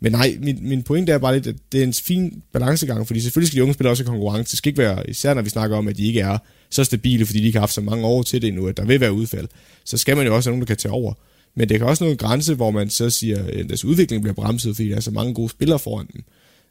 Men 0.04 0.12
nej, 0.12 0.38
min, 0.40 0.58
min 0.62 0.84
pointe 0.84 1.12
er 1.12 1.18
bare 1.18 1.34
lidt, 1.34 1.48
at 1.48 1.56
det 1.72 1.80
er 1.80 1.84
en 1.84 1.94
fin 1.94 2.44
balancegang, 2.54 3.08
fordi 3.08 3.20
selvfølgelig 3.20 3.48
skal 3.48 3.58
de 3.58 3.64
unge 3.64 3.74
spillere 3.74 3.92
også 3.92 4.04
have 4.04 4.10
konkurrence. 4.10 4.52
Det 4.52 4.58
skal 4.58 4.70
ikke 4.70 4.78
være, 4.78 5.10
især 5.10 5.34
når 5.34 5.42
vi 5.42 5.50
snakker 5.50 5.78
om, 5.78 5.88
at 5.88 5.98
de 5.98 6.08
ikke 6.08 6.20
er 6.20 6.38
så 6.70 6.84
stabile, 6.84 7.26
fordi 7.26 7.40
de 7.40 7.46
ikke 7.46 7.58
har 7.58 7.62
haft 7.62 7.74
så 7.74 7.82
mange 7.82 8.06
år 8.06 8.24
til 8.24 8.42
det 8.42 8.48
endnu, 8.48 8.68
at 8.68 8.78
der 8.78 8.86
vil 8.86 9.00
være 9.00 9.14
udfald. 9.14 9.48
Så 9.86 9.98
skal 9.98 10.18
man 10.18 10.26
jo 10.26 10.36
også 10.36 10.50
have 10.50 10.54
nogen, 10.54 10.62
der 10.62 10.68
kan 10.68 10.78
tage 10.78 10.92
over. 10.92 11.14
Men 11.56 11.70
det 11.70 11.80
kan 11.80 11.88
også 11.88 12.04
nå 12.04 12.10
en 12.10 12.18
grænse, 12.18 12.56
hvor 12.56 12.72
man 12.72 12.90
så 12.90 13.10
siger, 13.10 13.44
at 13.44 13.70
deres 13.70 13.86
udvikling 13.86 14.22
bliver 14.24 14.36
bremset, 14.36 14.76
fordi 14.76 14.90
der 14.90 14.96
er 14.96 15.00
så 15.00 15.12
mange 15.12 15.34
gode 15.34 15.50
spillere 15.50 15.80
foran 15.80 16.08
dem. 16.14 16.24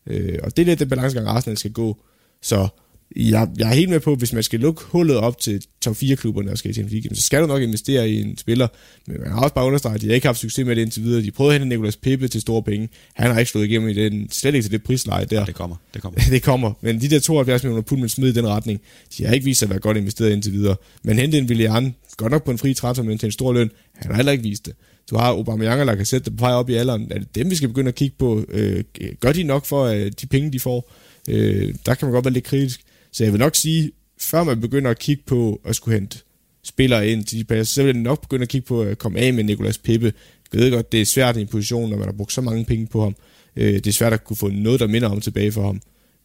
Øh, 0.06 0.38
og 0.42 0.56
det 0.56 0.62
er 0.62 0.66
lidt 0.66 0.78
den 0.78 0.88
balancegang, 0.88 1.28
Arsenal 1.28 1.56
skal 1.56 1.72
gå. 1.72 1.96
Så 2.42 2.68
jeg, 3.16 3.48
jeg 3.58 3.70
er 3.70 3.74
helt 3.74 3.90
med 3.90 4.00
på, 4.00 4.12
at 4.12 4.18
hvis 4.18 4.32
man 4.32 4.42
skal 4.42 4.60
lukke 4.60 4.82
hullet 4.84 5.16
op 5.16 5.38
til 5.38 5.62
top 5.80 5.96
4-klubberne 5.96 6.50
og 6.50 6.58
skal 6.58 6.70
i 6.70 6.74
Champions 6.74 6.92
League, 6.92 7.16
så 7.16 7.22
skal 7.22 7.42
du 7.42 7.46
nok 7.46 7.62
investere 7.62 8.10
i 8.10 8.20
en 8.20 8.36
spiller. 8.36 8.68
Men 9.06 9.20
man 9.20 9.30
har 9.30 9.40
også 9.42 9.54
bare 9.54 9.64
understreget, 9.66 9.94
at 9.94 10.00
de 10.00 10.06
har 10.06 10.14
ikke 10.14 10.26
haft 10.26 10.38
succes 10.38 10.66
med 10.66 10.76
det 10.76 10.82
indtil 10.82 11.02
videre. 11.02 11.22
De 11.22 11.30
prøvede 11.30 11.54
at 11.54 11.60
hente 11.60 11.76
Nicolas 11.76 11.96
Pepe 11.96 12.28
til 12.28 12.40
store 12.40 12.62
penge. 12.62 12.88
Han 13.14 13.30
har 13.30 13.38
ikke 13.38 13.50
slået 13.50 13.64
igennem 13.64 13.88
i 13.88 13.94
den, 13.94 14.28
slet 14.30 14.54
ikke 14.54 14.64
til 14.64 14.72
det 14.72 14.82
prisleje 14.82 15.24
der. 15.24 15.40
Ja, 15.40 15.44
det 15.44 15.54
kommer. 15.54 15.76
Det 15.94 16.02
kommer. 16.02 16.20
det 16.30 16.42
kommer. 16.42 16.72
Men 16.80 17.00
de 17.00 17.08
der 17.08 17.18
72 17.18 17.62
millioner 17.62 17.82
pund, 17.82 18.00
man 18.00 18.08
smed 18.08 18.28
i 18.28 18.32
den 18.32 18.48
retning, 18.48 18.80
de 19.18 19.26
har 19.26 19.34
ikke 19.34 19.44
vist 19.44 19.58
sig 19.58 19.66
at 19.66 19.70
være 19.70 19.80
godt 19.80 19.96
investeret 19.96 20.30
indtil 20.30 20.52
videre. 20.52 20.76
Men 21.02 21.18
hente 21.18 21.38
en 21.38 21.46
Willian, 21.46 21.94
godt 22.16 22.32
nok 22.32 22.44
på 22.44 22.50
en 22.50 22.58
fri 22.58 22.74
transfer, 22.74 23.04
men 23.04 23.18
til 23.18 23.26
en 23.26 23.32
stor 23.32 23.52
løn, 23.52 23.70
han 23.94 24.10
har 24.10 24.16
heller 24.16 24.32
ikke 24.32 24.44
vist 24.44 24.66
det. 24.66 24.74
Du 25.10 25.16
har 25.16 25.26
Aubameyang, 25.26 25.86
der 25.86 25.94
kan 25.94 26.06
sætte 26.06 26.30
det 26.30 26.38
på 26.38 26.44
vej 26.44 26.52
op 26.52 26.70
i 26.70 26.74
alderen. 26.74 27.06
Er 27.10 27.18
det 27.18 27.34
dem, 27.34 27.50
vi 27.50 27.56
skal 27.56 27.68
begynde 27.68 27.88
at 27.88 27.94
kigge 27.94 28.16
på? 28.18 28.44
Øh, 28.48 28.84
gør 29.20 29.32
de 29.32 29.42
nok 29.42 29.66
for 29.66 29.84
øh, 29.84 30.12
de 30.20 30.26
penge, 30.26 30.52
de 30.52 30.60
får? 30.60 30.92
Øh, 31.28 31.74
der 31.86 31.94
kan 31.94 32.06
man 32.06 32.12
godt 32.12 32.24
være 32.24 32.34
lidt 32.34 32.44
kritisk. 32.44 32.80
Så 33.12 33.24
jeg 33.24 33.32
vil 33.32 33.38
nok 33.38 33.56
sige, 33.56 33.92
før 34.18 34.44
man 34.44 34.60
begynder 34.60 34.90
at 34.90 34.98
kigge 34.98 35.22
på 35.26 35.60
at 35.64 35.76
skulle 35.76 35.98
hente 35.98 36.18
spillere 36.62 37.08
ind 37.08 37.24
til 37.24 37.38
de 37.38 37.44
pladser, 37.44 37.74
så 37.74 37.82
vil 37.82 37.94
jeg 37.94 38.02
nok 38.02 38.20
begynde 38.20 38.42
at 38.42 38.48
kigge 38.48 38.66
på 38.66 38.82
at 38.82 38.98
komme 38.98 39.18
af 39.18 39.34
med 39.34 39.44
Nikolas 39.44 39.78
Pippe. 39.78 40.12
Jeg 40.52 40.60
ved 40.60 40.70
godt, 40.70 40.92
det 40.92 41.00
er 41.00 41.04
svært 41.04 41.36
i 41.36 41.40
en 41.40 41.46
position, 41.46 41.90
når 41.90 41.96
man 41.96 42.06
har 42.06 42.12
brugt 42.12 42.32
så 42.32 42.40
mange 42.40 42.64
penge 42.64 42.86
på 42.86 43.02
ham. 43.02 43.14
Øh, 43.56 43.74
det 43.74 43.86
er 43.86 43.92
svært 43.92 44.12
at 44.12 44.24
kunne 44.24 44.36
få 44.36 44.48
noget, 44.48 44.80
der 44.80 44.86
minder 44.86 45.08
om 45.08 45.20
tilbage 45.20 45.52
for 45.52 45.66
ham. 45.66 45.80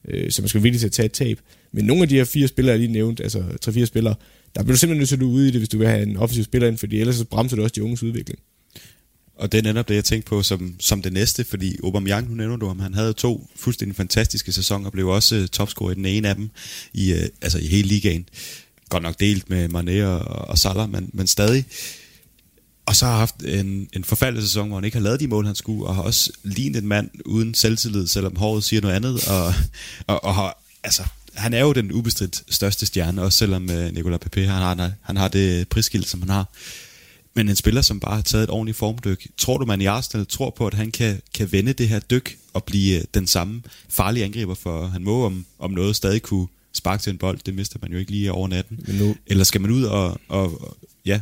Øh, 0.07 0.31
så 0.31 0.41
man 0.41 0.49
skal 0.49 0.63
virkelig 0.63 0.79
til 0.79 0.87
at 0.87 0.91
tage 0.91 1.05
et 1.05 1.11
tab. 1.11 1.39
Men 1.71 1.85
nogle 1.85 2.03
af 2.03 2.09
de 2.09 2.15
her 2.15 2.23
fire 2.23 2.47
spillere, 2.47 2.71
jeg 2.71 2.79
lige 2.79 2.91
nævnte, 2.91 3.23
altså 3.23 3.43
tre-fire 3.61 3.85
spillere, 3.85 4.15
der 4.55 4.63
bliver 4.63 4.73
du 4.73 4.79
simpelthen 4.79 4.99
nødt 4.99 5.09
til 5.09 5.15
at 5.15 5.21
ude 5.21 5.47
i 5.47 5.51
det, 5.51 5.59
hvis 5.59 5.69
du 5.69 5.77
vil 5.77 5.87
have 5.87 6.03
en 6.03 6.17
offensiv 6.17 6.43
spiller 6.43 6.67
ind, 6.67 6.77
fordi 6.77 6.99
ellers 6.99 7.15
så 7.15 7.25
bremser 7.25 7.55
du 7.55 7.63
også 7.63 7.73
de 7.73 7.83
unges 7.83 8.03
udvikling. 8.03 8.39
Og 9.37 9.51
det 9.51 9.57
er 9.57 9.61
netop 9.61 9.87
det, 9.87 9.95
jeg 9.95 10.05
tænkte 10.05 10.29
på 10.29 10.43
som, 10.43 10.75
som 10.79 11.01
det 11.01 11.13
næste, 11.13 11.43
fordi 11.43 11.77
Aubameyang, 11.83 12.29
nu 12.29 12.35
nævner 12.35 12.55
du 12.55 12.67
ham, 12.67 12.79
han 12.79 12.93
havde 12.93 13.13
to 13.13 13.49
fuldstændig 13.55 13.95
fantastiske 13.95 14.51
sæsoner, 14.51 14.85
og 14.85 14.91
blev 14.91 15.07
også 15.07 15.35
uh, 15.35 15.45
topscorer 15.45 15.91
i 15.91 15.95
den 15.95 16.05
ene 16.05 16.29
af 16.29 16.35
dem, 16.35 16.49
i, 16.93 17.13
uh, 17.13 17.19
altså 17.41 17.57
i 17.57 17.67
hele 17.67 17.87
ligaen. 17.87 18.29
Godt 18.89 19.03
nok 19.03 19.19
delt 19.19 19.49
med 19.49 19.69
Mané 19.69 20.05
og, 20.05 20.19
og 20.49 20.57
Salah, 20.57 20.89
men, 20.89 21.09
men 21.13 21.27
stadig. 21.27 21.65
Og 22.85 22.95
så 22.95 23.05
har 23.05 23.17
haft 23.17 23.35
en, 23.35 23.89
en 23.93 24.03
forfaldet 24.03 24.43
sæson, 24.43 24.67
hvor 24.67 24.77
han 24.77 24.85
ikke 24.85 24.97
har 24.97 25.03
lavet 25.03 25.19
de 25.19 25.27
mål, 25.27 25.45
han 25.45 25.55
skulle, 25.55 25.85
og 25.85 25.95
har 25.95 26.01
også 26.01 26.31
lignet 26.43 26.81
en 26.81 26.87
mand 26.87 27.09
uden 27.25 27.53
selvtillid, 27.53 28.07
selvom 28.07 28.35
håret 28.35 28.63
siger 28.63 28.81
noget 28.81 28.95
andet, 28.95 29.27
og, 29.27 29.53
og, 30.07 30.23
og 30.23 30.35
har, 30.35 30.63
altså, 30.83 31.03
han 31.33 31.53
er 31.53 31.61
jo 31.61 31.73
den 31.73 31.91
ubestridt 31.91 32.43
største 32.49 32.85
stjerne, 32.85 33.21
også 33.21 33.37
selvom 33.37 33.69
uh, 33.69 33.93
Nicolas 33.93 34.19
Pepe, 34.19 34.41
han 34.41 34.79
har, 34.79 34.91
han 35.01 35.17
har 35.17 35.27
det 35.27 35.67
prisskilt, 35.69 36.07
som 36.07 36.21
han 36.21 36.29
har. 36.29 36.45
Men 37.35 37.49
en 37.49 37.55
spiller, 37.55 37.81
som 37.81 37.99
bare 37.99 38.15
har 38.15 38.21
taget 38.21 38.43
et 38.43 38.49
ordentligt 38.49 38.77
formdyk. 38.77 39.27
Tror 39.37 39.57
du, 39.57 39.65
man 39.65 39.81
i 39.81 39.85
Arsenal 39.85 40.25
tror 40.27 40.49
på, 40.49 40.67
at 40.67 40.73
han 40.73 40.91
kan, 40.91 41.21
kan 41.33 41.51
vende 41.51 41.73
det 41.73 41.87
her 41.87 41.99
dyk 41.99 42.37
og 42.53 42.63
blive 42.63 43.03
den 43.13 43.27
samme 43.27 43.61
farlige 43.89 44.25
angriber, 44.25 44.53
for 44.53 44.85
han 44.85 45.03
må 45.03 45.25
om, 45.25 45.45
om 45.59 45.71
noget 45.71 45.95
stadig 45.95 46.21
kunne 46.21 46.47
sparke 46.73 47.03
til 47.03 47.11
en 47.11 47.17
bold. 47.17 47.39
Det 47.45 47.55
mister 47.55 47.79
man 47.81 47.91
jo 47.91 47.97
ikke 47.97 48.11
lige 48.11 48.31
over 48.31 48.47
natten. 48.47 48.79
Men 48.87 48.95
nu, 48.95 49.15
Eller 49.27 49.43
skal 49.43 49.61
man 49.61 49.71
ud 49.71 49.83
og, 49.83 50.19
og, 50.27 50.77
ja, 51.05 51.21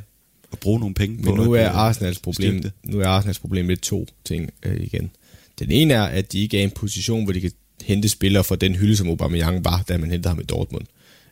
og 0.51 0.59
bruge 0.59 0.79
nogle 0.79 0.95
penge 0.95 1.15
men 1.15 1.25
på 1.25 1.35
nu 1.35 1.53
er 1.53 1.69
Arsenals 1.69 2.19
problem, 2.19 2.63
nu 2.83 2.99
er 2.99 3.07
Arsenals 3.07 3.39
problem 3.39 3.67
lidt 3.67 3.81
to 3.81 4.07
ting 4.25 4.49
øh, 4.63 4.81
igen. 4.81 5.11
Den 5.59 5.71
ene 5.71 5.93
er, 5.93 6.03
at 6.03 6.31
de 6.31 6.39
ikke 6.39 6.57
er 6.57 6.61
i 6.61 6.63
en 6.63 6.71
position, 6.71 7.23
hvor 7.23 7.33
de 7.33 7.41
kan 7.41 7.51
hente 7.83 8.09
spillere 8.09 8.43
fra 8.43 8.55
den 8.55 8.75
hylde, 8.75 8.95
som 8.97 9.07
Aubameyang 9.07 9.65
var, 9.65 9.83
da 9.87 9.97
man 9.97 10.11
hentede 10.11 10.29
ham 10.29 10.39
i 10.39 10.43
Dortmund. 10.43 10.85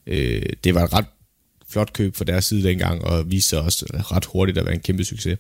Øh, 0.08 0.44
det 0.64 0.76
var 0.76 0.84
et 0.84 0.94
ret 0.94 1.06
flot 1.72 1.94
køb 1.94 2.16
fra 2.16 2.26
deres 2.26 2.46
side 2.46 2.64
dengang, 2.64 3.06
og 3.06 3.32
viste 3.32 3.50
sig 3.50 3.62
også 3.62 3.86
ret 4.12 4.26
hurtigt 4.26 4.58
at 4.58 4.66
være 4.66 4.74
en 4.74 4.80
kæmpe 4.80 5.04
succes. 5.04 5.38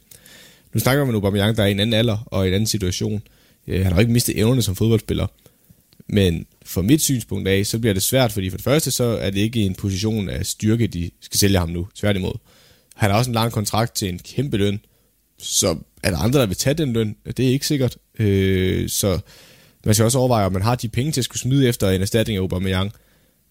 Nu 0.74 0.80
snakker 0.80 1.06
vi 1.06 1.10
om 1.10 1.15
Aubameyang, 1.15 1.58
der 1.58 1.63
er 1.63 1.67
i 1.67 1.72
en 1.72 1.80
anden 1.80 1.94
alder 1.94 2.17
og 2.26 2.46
i 2.46 2.48
en 2.48 2.54
anden 2.54 2.67
situation. 2.67 3.22
Øh, 3.67 3.78
han 3.78 3.86
har 3.86 3.94
jo 3.94 4.00
ikke 4.00 4.13
mistet 4.13 4.38
evnerne 4.38 4.62
som 4.62 4.76
fodboldspiller. 4.76 5.28
Men 6.08 6.46
fra 6.65 6.82
mit 6.82 7.02
synspunkt 7.02 7.48
af, 7.48 7.65
så 7.65 7.80
bliver 7.80 7.94
det 7.94 8.04
svært, 8.04 8.32
fordi 8.32 8.50
for 8.50 8.58
det 8.58 8.63
første, 8.63 8.91
så 8.91 9.04
er 9.04 9.30
det 9.30 9.39
ikke 9.39 9.62
en 9.62 9.76
position 9.76 10.30
af 10.30 10.46
styrke, 10.46 10.88
de 10.88 11.12
skal 11.22 11.39
sælge 11.39 11.60
ham 11.60 11.70
nu. 11.70 11.88
Tværtimod. 11.96 12.34
Han 12.96 13.12
har 13.12 13.17
også 13.17 13.30
en 13.30 13.36
lang 13.36 13.52
kontrakt 13.52 13.96
til 13.96 14.10
en 14.10 14.20
kæmpe 14.20 14.58
løn, 14.58 14.80
så 15.38 15.78
er 16.04 16.12
der 16.12 16.17
andre, 16.17 16.39
der 16.39 16.46
vil 16.46 16.56
tage 16.56 16.74
den 16.74 16.94
løn? 16.94 17.15
Det 17.38 17.39
er 17.39 17.50
ikke 17.50 17.67
sikkert. 17.67 17.98
Øh, 18.20 18.89
så 18.89 19.20
man 19.86 19.96
skal 19.96 20.04
også 20.04 20.17
overveje, 20.17 20.46
om 20.46 20.54
man 20.54 20.62
har 20.62 20.76
de 20.76 20.89
penge 20.89 21.12
til 21.12 21.22
at 21.22 21.26
skulle 21.26 21.39
smide 21.39 21.67
efter 21.67 21.89
en 21.89 22.02
erstatning 22.02 22.38
af 22.38 22.41
Aubameyang. 22.41 22.91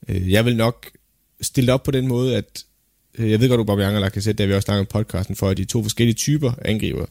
Øh, 0.08 0.32
jeg 0.32 0.44
vil 0.44 0.56
nok 0.56 0.90
stille 1.40 1.72
op 1.72 1.82
på 1.82 1.90
den 1.90 2.06
måde, 2.06 2.36
at 2.36 2.64
Øh, 3.18 3.30
jeg 3.30 3.40
ved 3.40 3.48
godt, 3.48 3.58
Aubameyang 3.58 3.94
og 3.94 4.00
Lacazette, 4.00 4.42
der 4.42 4.46
vi 4.46 4.54
også 4.54 4.66
snakket 4.66 4.80
om 4.80 4.86
podcasten, 4.86 5.36
for 5.36 5.48
at 5.48 5.56
de 5.56 5.64
to 5.64 5.82
forskellige 5.82 6.14
typer 6.14 6.52
angriber. 6.64 7.06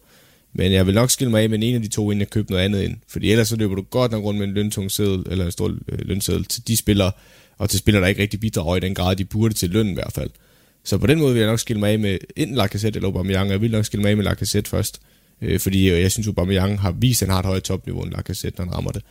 Men 0.53 0.71
jeg 0.71 0.85
vil 0.85 0.95
nok 0.95 1.12
skille 1.12 1.31
mig 1.31 1.43
af 1.43 1.49
med 1.49 1.59
en 1.63 1.75
af 1.75 1.81
de 1.81 1.88
to, 1.88 2.12
inden 2.12 2.19
jeg 2.19 2.29
køber 2.29 2.51
noget 2.51 2.65
andet 2.65 2.83
ind. 2.83 2.97
Fordi 3.07 3.31
ellers 3.31 3.47
så 3.47 3.55
løber 3.55 3.75
du 3.75 3.81
godt 3.81 4.12
nok 4.12 4.23
rundt 4.23 4.39
med 4.39 4.47
en 4.47 4.53
løntung 4.53 4.91
seddel, 4.91 5.23
eller 5.31 5.45
en 5.45 5.51
stor 5.51 5.67
øh, 5.67 5.99
lønseddel 5.99 6.45
til 6.45 6.67
de 6.67 6.77
spillere, 6.77 7.12
og 7.57 7.69
til 7.69 7.79
spillere, 7.79 8.01
der 8.01 8.07
ikke 8.07 8.21
rigtig 8.21 8.39
bidrager 8.39 8.75
i 8.75 8.79
den 8.79 8.95
grad, 8.95 9.15
de 9.15 9.25
burde 9.25 9.53
til 9.53 9.69
løn 9.69 9.89
i 9.89 9.93
hvert 9.93 10.13
fald. 10.13 10.29
Så 10.83 10.97
på 10.97 11.07
den 11.07 11.19
måde 11.19 11.33
vil 11.33 11.39
jeg 11.39 11.49
nok 11.49 11.59
skille 11.59 11.79
mig 11.79 11.91
af 11.91 11.99
med 11.99 12.17
enten 12.35 12.57
Lacazette 12.57 12.97
eller 12.97 13.07
Aubameyang, 13.07 13.47
og 13.47 13.51
jeg 13.51 13.62
vil 13.62 13.71
nok 13.71 13.85
skille 13.85 14.01
mig 14.01 14.09
af 14.09 14.17
med 14.17 14.23
Lacazette 14.23 14.69
først. 14.69 15.01
Øh, 15.41 15.59
fordi 15.59 15.89
øh, 15.89 16.01
jeg 16.01 16.12
synes, 16.12 16.27
Aubameyang 16.27 16.79
har 16.79 16.91
vist, 16.91 17.21
at 17.21 17.27
han 17.27 17.33
har 17.33 17.39
et 17.39 17.45
højt 17.45 17.63
topniveau 17.63 18.03
end 18.03 18.12
Lacazette, 18.12 18.57
når 18.57 18.65
han 18.65 18.73
rammer 18.73 18.91
det. 18.91 19.03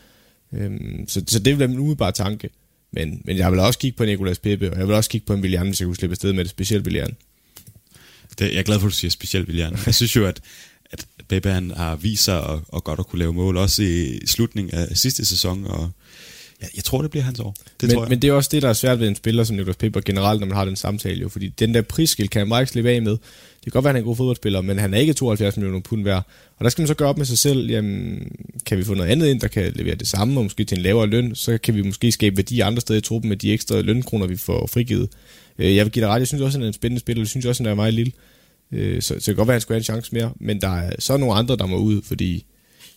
Øh, 0.53 0.71
så, 1.07 1.23
så 1.27 1.39
det 1.39 1.51
vil 1.51 1.59
være 1.59 1.69
min 1.69 1.79
umiddelbare 1.79 2.13
tanke. 2.13 2.51
Men, 2.93 3.23
men 3.25 3.37
jeg 3.37 3.53
vil 3.53 3.61
også 3.61 3.79
kigge 3.79 3.97
på 3.97 4.05
Nicolas 4.05 4.39
Pepe, 4.39 4.73
og 4.73 4.79
jeg 4.79 4.89
vil 4.89 4.95
også 4.95 5.11
kigge 5.11 5.27
på 5.27 5.33
en 5.33 5.41
Willian, 5.41 5.67
hvis 5.67 5.81
jeg 5.81 5.87
kunne 5.87 5.97
slippe 5.97 6.13
afsted 6.13 6.33
med 6.33 6.45
det, 6.45 6.51
specielt 6.51 6.85
Willian. 6.85 7.17
Det, 8.39 8.51
jeg 8.51 8.59
er 8.59 8.63
glad 8.63 8.79
for, 8.79 8.87
at 8.87 8.91
du 8.91 8.97
siger 8.97 9.11
specielt 9.11 9.47
Willian. 9.47 9.79
Jeg 9.87 9.95
synes 9.95 10.17
jo, 10.17 10.27
at, 10.27 10.41
at 10.91 11.07
Pepe 11.29 11.51
han 11.51 11.71
har 11.71 11.97
vist 11.97 12.25
sig 12.25 12.41
og, 12.41 12.63
og 12.69 12.85
godt 12.85 13.01
at 13.01 13.07
kunne 13.07 13.19
lave 13.19 13.33
mål, 13.33 13.57
også 13.57 13.83
i 13.83 14.27
slutningen 14.27 14.75
af 14.75 14.97
sidste 14.97 15.25
sæson, 15.25 15.65
og 15.65 15.91
Ja, 16.63 16.67
jeg 16.77 16.85
tror, 16.85 17.03
det 17.03 17.11
bliver 17.11 17.25
hans 17.25 17.41
år. 17.41 17.57
Det 17.81 17.83
men, 17.83 17.91
tror 17.91 18.03
jeg. 18.03 18.09
men 18.09 18.23
det 18.23 18.29
er 18.29 18.33
også 18.33 18.49
det, 18.53 18.63
der 18.63 18.69
er 18.69 18.73
svært 18.73 19.01
ved 19.01 19.09
en 19.09 19.17
spiller 19.17 19.45
som 19.45 19.57
Nicolas 19.57 19.77
Pepe 19.77 20.03
generelt, 20.03 20.41
når 20.41 20.47
man 20.47 20.57
har 20.57 20.65
den 20.65 20.77
samtale 20.77 21.21
jo. 21.21 21.29
Fordi 21.29 21.49
den 21.49 21.75
der 21.75 21.83
prisskilt 21.83 22.31
kan 22.31 22.41
han 22.41 22.49
bare 22.49 22.61
ikke 22.61 22.73
slippe 22.73 22.91
af 22.91 23.03
med. 23.03 23.17
Det 23.65 23.73
kan 23.73 23.73
godt 23.73 23.85
være, 23.85 23.91
at 23.91 23.95
han 23.95 23.97
er 23.97 24.05
en 24.05 24.07
god 24.07 24.17
fodboldspiller, 24.17 24.61
men 24.61 24.79
han 24.79 24.95
er 24.95 24.99
ikke 24.99 25.13
72 25.13 25.57
millioner 25.57 25.81
pund 25.81 26.05
værd. 26.05 26.27
Og 26.57 26.65
der 26.65 26.71
skal 26.71 26.83
man 26.83 26.89
så 26.89 26.95
gøre 26.95 27.09
op 27.09 27.19
med 27.19 27.27
sig 27.27 27.39
selv, 27.39 27.71
jamen, 27.71 28.33
kan 28.67 28.79
vi 28.79 28.85
få 28.85 28.95
noget 28.95 29.11
andet 29.11 29.29
ind, 29.29 29.41
der 29.41 29.49
kan 29.49 29.73
levere 29.75 29.95
det 29.95 30.09
samme, 30.09 30.41
og 30.41 30.45
måske 30.45 30.65
til 30.65 30.79
en 30.79 30.83
lavere 30.83 31.07
løn, 31.07 31.35
så 31.35 31.59
kan 31.59 31.75
vi 31.75 31.83
måske 31.83 32.13
skabe 32.13 32.37
værdi 32.37 32.61
andre 32.61 32.81
steder 32.81 32.99
i 32.99 33.03
truppen 33.03 33.29
med 33.29 33.37
de 33.37 33.53
ekstra 33.53 33.81
lønkroner, 33.81 34.27
vi 34.27 34.37
får 34.37 34.67
frigivet. 34.67 35.09
Øh, 35.59 35.77
jeg 35.77 35.85
vil 35.85 35.93
give 35.93 36.05
dig 36.05 36.13
ret, 36.13 36.19
jeg 36.19 36.27
synes 36.27 36.43
også, 36.43 36.59
at 36.59 36.61
han 36.61 36.63
er 36.63 36.67
en 36.67 36.73
spændende 36.73 37.01
spiller, 37.01 37.23
jeg 37.23 37.29
synes 37.29 37.47
også, 37.47 37.63
at 37.63 37.67
han 37.67 37.71
er 37.71 37.77
meget 37.77 37.95
lille. 37.95 38.13
Øh, 38.73 39.03
så, 39.03 39.09
så 39.09 39.15
det 39.15 39.25
kan 39.25 39.35
godt 39.35 39.49
være, 39.49 39.55
at 39.55 39.57
han 39.57 39.61
skulle 39.61 39.75
have 39.75 39.81
en 39.81 39.85
chance 39.85 40.15
mere, 40.15 40.33
men 40.41 40.61
der 40.61 40.77
er 40.77 40.93
så 40.99 41.17
nogle 41.17 41.35
andre, 41.35 41.57
der 41.57 41.67
må 41.67 41.77
ud, 41.77 42.03
fordi 42.03 42.45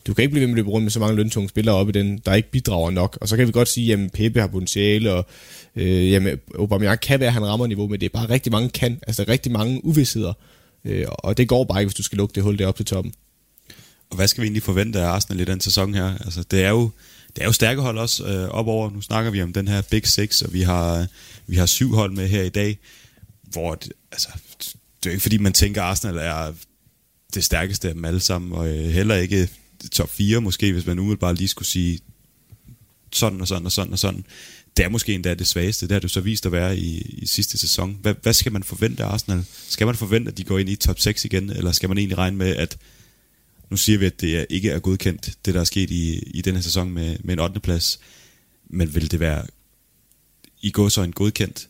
du 0.08 0.14
kan 0.14 0.24
ikke 0.24 0.32
blive 0.32 0.42
ved 0.42 0.48
med 0.48 0.54
at 0.54 0.56
løbe 0.56 0.70
rundt 0.70 0.84
med 0.84 0.92
så 0.92 1.00
mange 1.00 1.16
løntunge 1.16 1.50
spillere 1.50 1.76
op 1.76 1.90
i 1.90 1.92
den, 1.92 2.18
der 2.26 2.34
ikke 2.34 2.52
bidrager 2.52 2.92
nok. 2.92 3.18
Og 3.22 3.28
så 3.28 3.38
kan 3.38 3.48
vi 3.48 3.52
godt 3.52 3.68
sige, 3.68 3.94
at 3.94 4.12
Pepe 4.12 4.40
har 4.40 4.48
potentiale, 4.48 5.14
og 5.14 5.26
øh, 5.76 6.12
jamen, 6.12 6.40
Aubameyang 6.56 7.00
kan 7.00 7.20
være, 7.20 7.28
at 7.28 7.34
han 7.34 7.46
rammer 7.46 7.68
niveau, 7.68 7.88
men 7.88 8.00
det 8.00 8.06
er 8.06 8.10
bare 8.20 8.30
rigtig 8.30 8.52
mange 8.52 8.70
kan. 8.70 9.00
Altså 9.08 9.26
rigtig 9.28 9.52
mange 9.52 9.86
uvidsheder. 9.86 10.34
Øh, 10.86 11.06
og 11.10 11.38
det 11.38 11.48
går 11.48 11.64
bare 11.64 11.82
ikke, 11.82 11.88
hvis 11.88 11.96
du 11.96 12.04
skal 12.04 12.18
lukke 12.18 12.36
det 12.36 12.44
hul 12.44 12.58
der 12.58 12.68
op 12.68 12.76
til 12.76 12.86
toppen. 12.86 13.14
Og 14.10 14.16
hvad 14.16 14.28
skal 14.28 14.42
vi 14.42 14.46
egentlig 14.46 14.64
forvente 14.64 15.00
af 15.00 15.06
Arsenal 15.06 15.40
i 15.40 15.46
den 15.46 15.62
sæson 15.62 15.94
her? 15.94 16.18
Altså, 16.26 16.44
det 16.52 16.64
er 16.64 16.70
jo, 16.70 16.90
det 17.36 17.42
er 17.42 17.46
jo 17.46 17.52
stærke 17.52 17.82
hold 17.82 17.98
også 17.98 18.26
øh, 18.26 18.50
op 18.50 18.68
over. 18.68 18.92
Nu 18.92 19.02
snakker 19.02 19.32
vi 19.32 19.42
om 19.42 19.54
den 19.54 19.68
her 19.68 19.82
Big 19.82 20.08
Six, 20.08 20.42
og 20.42 20.54
vi 20.54 20.62
har, 20.62 21.08
vi 21.48 21.56
har 21.56 21.66
syv 21.66 21.96
hold 21.96 22.12
med 22.12 22.28
her 22.28 22.44
i 22.44 22.50
dag, 22.50 22.78
hvor 23.42 23.76
det, 23.76 23.94
altså, 24.12 24.30
det 24.60 25.06
er 25.06 25.10
jo 25.10 25.12
ikke 25.12 25.22
fordi, 25.22 25.38
man 25.38 25.54
tænker, 25.54 25.82
at 25.82 25.88
Arsenal 25.88 26.18
er 26.18 26.54
det 27.34 27.44
stærkeste 27.44 27.88
af 27.88 27.94
dem 27.94 28.06
alle 28.06 28.20
sammen, 28.20 28.54
og 28.54 28.68
øh, 28.68 28.90
heller 28.90 29.16
ikke 29.16 29.50
top 29.90 30.10
4 30.10 30.42
måske, 30.42 30.74
hvis 30.74 30.86
man 30.86 31.00
umiddelbart 31.00 31.38
lige 31.38 31.48
skulle 31.48 31.68
sige 31.68 32.00
sådan 33.14 33.42
og 33.42 33.48
sådan 33.48 33.66
og 33.66 33.72
sådan 33.72 33.94
og 33.94 34.00
sådan. 34.00 34.26
Det 34.78 34.86
er 34.86 34.90
måske 34.90 35.14
endda 35.14 35.34
det 35.34 35.48
svageste. 35.48 35.88
Det 35.88 35.92
har 35.92 36.00
du 36.00 36.08
så 36.08 36.22
vist 36.22 36.46
at 36.46 36.52
være 36.52 36.78
i, 36.78 36.98
i 36.98 37.28
sidste 37.28 37.58
sæson. 37.58 37.98
Hvad, 38.02 38.16
hvad 38.22 38.34
skal 38.34 38.52
man 38.52 38.64
forvente 38.64 39.04
af 39.04 39.08
Arsenal? 39.08 39.46
Skal 39.68 39.88
man 39.88 39.96
forvente, 39.96 40.32
at 40.32 40.38
de 40.38 40.44
går 40.44 40.60
ind 40.60 40.70
i 40.70 40.76
top 40.76 41.00
6 41.00 41.26
igen, 41.26 41.50
eller 41.50 41.72
skal 41.72 41.90
man 41.90 41.98
egentlig 41.98 42.18
regne 42.18 42.38
med, 42.38 42.56
at 42.56 42.78
nu 43.70 43.78
siger 43.78 44.00
vi, 44.00 44.06
at 44.06 44.22
det 44.22 44.46
ikke 44.50 44.70
er 44.70 44.80
godkendt, 44.80 45.38
det 45.46 45.54
der 45.54 45.60
er 45.60 45.64
sket 45.64 45.92
i, 45.92 46.20
i 46.20 46.42
denne 46.42 46.62
sæson 46.62 46.92
med, 46.92 47.18
med 47.24 47.34
en 47.34 47.40
8. 47.40 47.60
plads, 47.60 48.00
men 48.70 48.96
vil 48.96 49.12
det 49.12 49.20
være 49.20 49.46
i 50.62 50.72
går 50.72 50.90
så 50.90 51.02
en 51.02 51.12
godkendt 51.12 51.68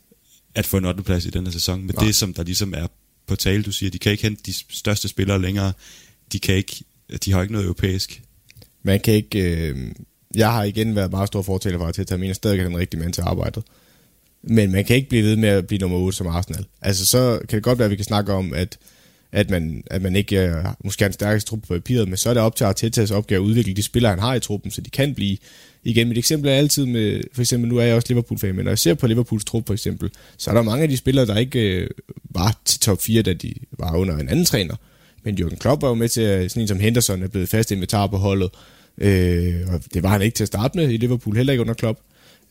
at 0.56 0.66
få 0.66 0.78
en 0.78 0.86
8. 0.86 1.04
plads 1.04 1.26
i 1.26 1.30
denne 1.30 1.52
sæson, 1.52 1.84
med 1.84 1.94
Nej. 1.94 2.06
det 2.06 2.16
som 2.16 2.34
der 2.34 2.44
ligesom 2.44 2.74
er 2.74 2.88
på 3.28 3.36
tale, 3.36 3.64
du 3.64 3.72
siger, 3.72 3.90
de 3.90 4.00
kan 4.00 4.12
ikke 4.12 4.24
hente 4.24 4.44
de 4.46 4.54
største 4.54 5.08
spillere 5.08 5.42
længere, 5.42 5.74
de 6.32 6.40
kan 6.40 6.56
ikke 6.56 6.84
Øh, 7.12 7.18
de 7.26 7.32
har 7.32 7.42
ikke 7.42 7.54
noget 7.54 7.66
europæisk. 7.66 8.22
Man 8.84 9.00
kan 9.00 9.14
ikke... 9.14 9.68
Øh, 9.70 9.78
jeg 10.36 10.52
har 10.52 10.64
igen 10.64 10.96
været 10.96 11.12
meget 11.12 11.28
stor 11.28 11.42
fortaler 11.42 11.78
for 11.78 11.86
at 11.86 12.08
tage 12.08 12.18
min 12.18 12.34
stadig 12.34 12.60
er 12.60 12.64
den 12.64 12.78
rigtige 12.78 13.02
mand 13.02 13.14
til 13.14 13.22
arbejdet. 13.22 13.64
Men 14.44 14.72
man 14.72 14.86
kan 14.86 14.96
ikke 14.96 15.10
blive 15.10 15.24
ved 15.24 15.36
med 15.36 15.50
at 15.50 15.68
blive 15.68 15.80
nummer 15.80 15.98
8 15.98 16.18
som 16.18 16.28
Arsenal. 16.28 16.66
Altså 16.82 17.06
så 17.06 17.40
kan 17.50 17.58
det 17.58 17.64
godt 17.64 17.80
være, 17.80 17.86
at 17.86 17.92
vi 17.92 17.96
kan 17.96 18.06
snakke 18.06 18.34
om, 18.34 18.54
at, 18.54 18.78
at, 19.32 19.50
man, 19.50 19.84
at 19.88 20.02
man 20.02 20.16
ikke 20.16 20.48
øh, 20.48 20.66
måske 20.84 21.04
er 21.04 21.08
den 21.08 21.14
stærkeste 21.14 21.50
truppe 21.50 21.68
på 21.68 21.74
papiret, 21.74 22.08
men 22.08 22.18
så 22.18 22.30
er 22.30 22.34
det 22.34 22.44
op 22.44 22.56
til 22.56 22.64
Artetas 22.64 23.12
opgave 23.12 23.44
at 23.44 23.48
udvikle 23.48 23.74
de 23.74 23.84
spillere, 23.84 24.10
han 24.10 24.20
har 24.20 24.36
i 24.36 24.40
truppen, 24.40 24.72
så 24.72 24.82
de 24.82 24.90
kan 24.90 25.16
blive. 25.16 25.38
Igen, 25.84 26.08
mit 26.08 26.18
eksempel 26.18 26.50
er 26.50 26.56
altid 26.56 26.86
med, 26.86 27.22
for 27.34 27.42
eksempel 27.42 27.70
nu 27.70 27.78
er 27.78 27.84
jeg 27.84 27.96
også 27.96 28.08
Liverpool-fan, 28.10 28.56
men 28.56 28.64
når 28.66 28.72
jeg 28.72 28.80
ser 28.80 28.94
på 28.94 29.08
Liverpools 29.08 29.46
trup 29.46 29.68
for 29.68 29.74
eksempel, 29.74 30.10
så 30.38 30.50
er 30.50 30.54
der 30.54 30.62
mange 30.62 30.84
af 30.84 30.90
de 30.90 30.98
spillere, 30.98 31.26
der 31.26 31.38
ikke 31.38 31.60
øh, 31.60 31.90
var 32.30 32.62
til 32.66 32.80
top 32.80 33.02
4, 33.02 33.22
da 33.22 33.34
de 33.34 33.54
var 33.80 33.96
under 33.96 34.18
en 34.18 34.30
anden 34.30 34.46
træner. 34.46 34.76
Men 35.24 35.36
Jürgen 35.36 35.58
Klopp 35.58 35.82
var 35.82 35.88
jo 35.88 35.94
med 35.94 36.10
til, 36.10 36.22
at 36.22 36.52
sådan 36.52 36.62
en 36.62 36.68
som 36.68 36.80
Henderson 36.80 37.24
er 37.24 37.28
blevet 37.28 37.50
fast 37.50 37.72
inventar 37.72 38.08
på 38.08 38.18
holdet. 38.18 38.50
Øh, 38.98 39.56
og 39.68 39.82
det 39.94 40.04
var 40.04 40.10
han 40.10 40.22
ikke 40.22 40.36
til 40.36 40.44
at 40.44 40.48
starte 40.48 40.78
med 40.78 40.90
i 40.90 40.98
Liverpool, 40.98 41.36
heller 41.36 41.54
ikke 41.54 41.62
under 41.62 41.74
Klopp. 41.74 42.00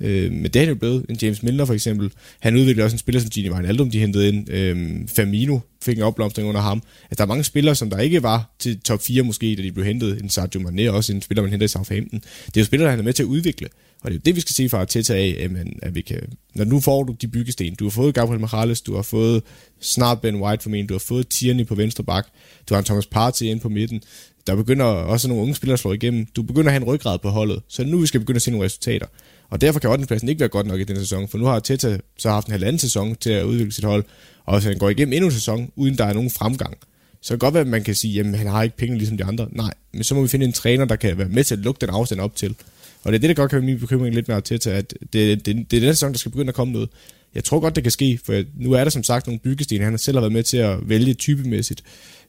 Øh, 0.00 0.32
men 0.32 0.44
det 0.44 0.56
er 0.56 0.66
jo 0.66 0.74
blevet. 0.74 1.06
En 1.08 1.18
James 1.22 1.42
Milner 1.42 1.64
for 1.64 1.74
eksempel. 1.74 2.12
Han 2.40 2.56
udviklede 2.56 2.84
også 2.84 2.94
en 2.94 2.98
spiller 2.98 3.20
som 3.20 3.30
Gini 3.30 3.50
Wijnaldum, 3.50 3.90
de 3.90 4.00
hentede 4.00 4.28
ind. 4.28 4.50
Øh, 4.50 5.08
Firmino 5.08 5.58
fik 5.82 5.96
en 5.96 6.02
opblomstring 6.02 6.48
under 6.48 6.60
ham. 6.60 6.82
Altså, 7.02 7.14
der 7.16 7.22
er 7.22 7.26
mange 7.26 7.44
spillere, 7.44 7.74
som 7.74 7.90
der 7.90 7.98
ikke 7.98 8.22
var 8.22 8.54
til 8.58 8.80
top 8.80 9.02
4 9.02 9.22
måske, 9.22 9.56
da 9.56 9.62
de 9.62 9.72
blev 9.72 9.84
hentet. 9.84 10.22
En 10.22 10.28
Sergio 10.28 10.60
Mane, 10.60 10.92
også 10.92 11.12
en 11.12 11.22
spiller, 11.22 11.42
man 11.42 11.50
henter 11.50 11.64
i 11.64 11.68
Southampton. 11.68 12.20
Det 12.46 12.56
er 12.56 12.60
jo 12.60 12.64
spillere, 12.64 12.86
der 12.86 12.90
han 12.90 12.98
er 12.98 13.04
med 13.04 13.12
til 13.12 13.22
at 13.22 13.26
udvikle. 13.26 13.68
Og 14.02 14.10
det 14.10 14.16
er 14.16 14.18
jo 14.18 14.22
det, 14.24 14.36
vi 14.36 14.40
skal 14.40 14.54
se 14.54 14.68
fra 14.68 14.80
Arteta 14.80 15.14
af, 15.14 15.36
at, 15.40 15.50
man, 15.50 15.78
at 15.82 15.94
vi 15.94 16.00
kan, 16.00 16.20
når 16.54 16.64
nu 16.64 16.80
får 16.80 17.02
du 17.02 17.12
de 17.20 17.28
byggesten, 17.28 17.74
du 17.74 17.84
har 17.84 17.90
fået 17.90 18.14
Gabriel 18.14 18.40
Morales, 18.40 18.80
du 18.80 18.94
har 18.94 19.02
fået 19.02 19.42
snart 19.80 20.20
Ben 20.20 20.36
White 20.36 20.62
for 20.62 20.70
du 20.70 20.94
har 20.94 20.98
fået 20.98 21.28
Tierney 21.28 21.66
på 21.66 21.74
venstre 21.74 22.04
bak, 22.04 22.26
du 22.68 22.74
har 22.74 22.78
en 22.78 22.84
Thomas 22.84 23.06
Partey 23.06 23.46
ind 23.46 23.60
på 23.60 23.68
midten, 23.68 24.02
der 24.46 24.56
begynder 24.56 24.84
også 24.84 25.28
nogle 25.28 25.42
unge 25.42 25.54
spillere 25.54 25.72
at 25.72 25.78
slå 25.78 25.92
igennem. 25.92 26.26
Du 26.26 26.42
begynder 26.42 26.66
at 26.68 26.72
have 26.72 26.82
en 26.82 26.88
ryggrad 26.88 27.18
på 27.18 27.28
holdet, 27.28 27.62
så 27.68 27.84
nu 27.84 27.98
vi 27.98 28.06
skal 28.06 28.20
begynde 28.20 28.36
at 28.36 28.42
se 28.42 28.50
nogle 28.50 28.64
resultater. 28.64 29.06
Og 29.50 29.60
derfor 29.60 29.80
kan 29.80 29.90
8. 29.90 30.06
pladsen 30.06 30.28
ikke 30.28 30.40
være 30.40 30.48
godt 30.48 30.66
nok 30.66 30.80
i 30.80 30.84
den 30.84 30.96
sæson, 30.96 31.28
for 31.28 31.38
nu 31.38 31.44
har 31.44 31.60
Teta 31.60 31.98
så 32.18 32.30
haft 32.30 32.46
en 32.46 32.52
halvanden 32.52 32.78
sæson 32.78 33.16
til 33.16 33.30
at 33.30 33.44
udvikle 33.44 33.72
sit 33.72 33.84
hold, 33.84 34.04
og 34.44 34.54
hvis 34.54 34.64
han 34.64 34.78
går 34.78 34.88
igennem 34.88 35.12
endnu 35.12 35.26
en 35.26 35.32
sæson, 35.32 35.72
uden 35.76 35.98
der 35.98 36.04
er 36.04 36.12
nogen 36.12 36.30
fremgang, 36.30 36.76
så 37.22 37.28
kan 37.28 37.34
det 37.34 37.40
godt 37.40 37.54
være, 37.54 37.60
at 37.60 37.66
man 37.66 37.84
kan 37.84 37.94
sige, 37.94 38.20
at 38.20 38.38
han 38.38 38.46
har 38.46 38.62
ikke 38.62 38.76
penge 38.76 38.98
ligesom 38.98 39.16
de 39.16 39.24
andre. 39.24 39.48
Nej, 39.50 39.74
men 39.92 40.04
så 40.04 40.14
må 40.14 40.22
vi 40.22 40.28
finde 40.28 40.46
en 40.46 40.52
træner, 40.52 40.84
der 40.84 40.96
kan 40.96 41.18
være 41.18 41.28
med 41.28 41.44
til 41.44 41.54
at 41.54 41.60
lukke 41.60 41.80
den 41.80 41.90
afstand 41.90 42.20
op 42.20 42.36
til. 42.36 42.54
Og 43.02 43.12
det 43.12 43.18
er 43.18 43.20
det, 43.20 43.28
der 43.28 43.34
godt 43.34 43.50
kan 43.50 43.56
være 43.56 43.66
min 43.66 43.80
bekymring 43.80 44.14
lidt 44.14 44.28
med 44.28 44.36
Arteta, 44.36 44.70
at 44.70 44.94
det, 45.12 45.46
det, 45.46 45.70
det 45.70 45.76
er 45.76 45.80
den 45.80 45.94
sæson, 45.94 46.12
der 46.12 46.18
skal 46.18 46.32
begynde 46.32 46.48
at 46.48 46.54
komme 46.54 46.72
noget. 46.72 46.88
Jeg 47.34 47.44
tror 47.44 47.60
godt, 47.60 47.76
det 47.76 47.84
kan 47.84 47.90
ske, 47.90 48.20
for 48.24 48.42
nu 48.56 48.72
er 48.72 48.84
der 48.84 48.90
som 48.90 49.02
sagt 49.02 49.26
nogle 49.26 49.38
byggesten. 49.38 49.82
Han 49.82 49.92
har 49.92 49.98
selv 49.98 50.16
har 50.16 50.20
været 50.20 50.32
med 50.32 50.42
til 50.42 50.56
at 50.56 50.88
vælge 50.88 51.14
typemæssigt, 51.14 51.82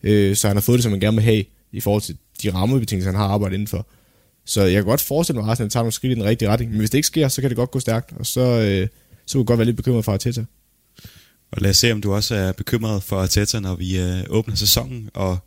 øh, 0.03 0.35
så 0.35 0.47
han 0.47 0.57
har 0.57 0.61
fået 0.61 0.77
det, 0.77 0.83
som 0.83 0.91
han 0.91 0.99
gerne 0.99 1.17
vil 1.17 1.23
have, 1.23 1.43
i 1.71 1.79
forhold 1.79 2.01
til 2.01 2.17
de 2.43 2.53
rammebetingelser, 2.53 3.11
han 3.11 3.19
har 3.19 3.27
arbejdet 3.27 3.53
indenfor. 3.53 3.87
Så 4.45 4.61
jeg 4.61 4.73
kan 4.73 4.85
godt 4.85 5.01
forestille 5.01 5.41
mig, 5.41 5.47
at 5.47 5.51
Arsenal 5.51 5.69
tager 5.69 5.83
nogle 5.83 5.91
skridt 5.91 6.11
i 6.11 6.15
den 6.15 6.23
rigtige 6.23 6.49
retning, 6.49 6.71
men 6.71 6.79
hvis 6.79 6.89
det 6.89 6.97
ikke 6.97 7.07
sker, 7.07 7.27
så 7.27 7.41
kan 7.41 7.49
det 7.49 7.57
godt 7.57 7.71
gå 7.71 7.79
stærkt, 7.79 8.13
og 8.19 8.25
så, 8.25 8.41
øh, 8.41 8.87
så 9.25 9.33
kunne 9.33 9.41
jeg 9.41 9.45
godt 9.45 9.57
være 9.57 9.65
lidt 9.65 9.77
bekymret 9.77 10.05
for 10.05 10.11
Arteta. 10.11 10.45
Og 11.51 11.61
lad 11.61 11.69
os 11.69 11.77
se, 11.77 11.91
om 11.91 12.01
du 12.01 12.13
også 12.13 12.35
er 12.35 12.51
bekymret 12.51 13.03
for 13.03 13.19
Arteta, 13.19 13.59
når 13.59 13.75
vi 13.75 13.99
øh, 13.99 14.23
åbner 14.29 14.55
sæsonen, 14.55 15.09
og 15.13 15.37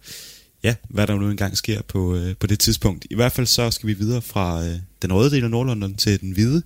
ja, 0.62 0.74
hvad 0.88 1.06
der 1.06 1.14
nu 1.14 1.30
engang 1.30 1.56
sker 1.56 1.82
på, 1.82 2.16
øh, 2.16 2.36
på 2.36 2.46
det 2.46 2.58
tidspunkt. 2.58 3.06
I 3.10 3.14
hvert 3.14 3.32
fald 3.32 3.46
så 3.46 3.70
skal 3.70 3.86
vi 3.86 3.92
videre 3.92 4.22
fra 4.22 4.64
øh, 4.64 4.78
den 5.02 5.12
røde 5.12 5.30
del 5.30 5.44
af 5.44 5.50
Nordlondon 5.50 5.94
til 5.94 6.20
den 6.20 6.32
hvide. 6.32 6.62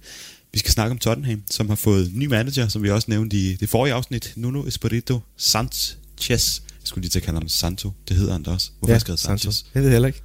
Vi 0.53 0.59
skal 0.59 0.73
snakke 0.73 0.91
om 0.91 0.99
Tottenham, 0.99 1.43
som 1.51 1.69
har 1.69 1.77
fået 1.77 2.11
ny 2.14 2.27
manager, 2.27 2.69
som 2.69 2.83
vi 2.83 2.91
også 2.91 3.07
nævnte 3.11 3.37
i 3.37 3.57
det 3.57 3.69
forrige 3.69 3.95
afsnit. 3.95 4.33
Nuno 4.37 4.67
Espirito 4.67 5.21
Sanchez. 5.37 5.97
Jeg 6.29 6.41
skulle 6.85 7.03
lige 7.03 7.11
til 7.11 7.19
at 7.19 7.23
kalde 7.23 7.38
ham 7.38 7.49
Santo. 7.49 7.93
Det 8.09 8.17
hedder 8.17 8.33
han 8.33 8.43
da 8.43 8.51
også. 8.51 8.71
Hvorfor 8.79 8.93
ja, 8.93 8.99
skrevet 8.99 9.21
Sanchez? 9.21 9.55
Santo. 9.55 9.71
Jeg 9.75 9.83
ved 9.83 9.91
heller 9.91 10.07
ikke. 10.07 10.23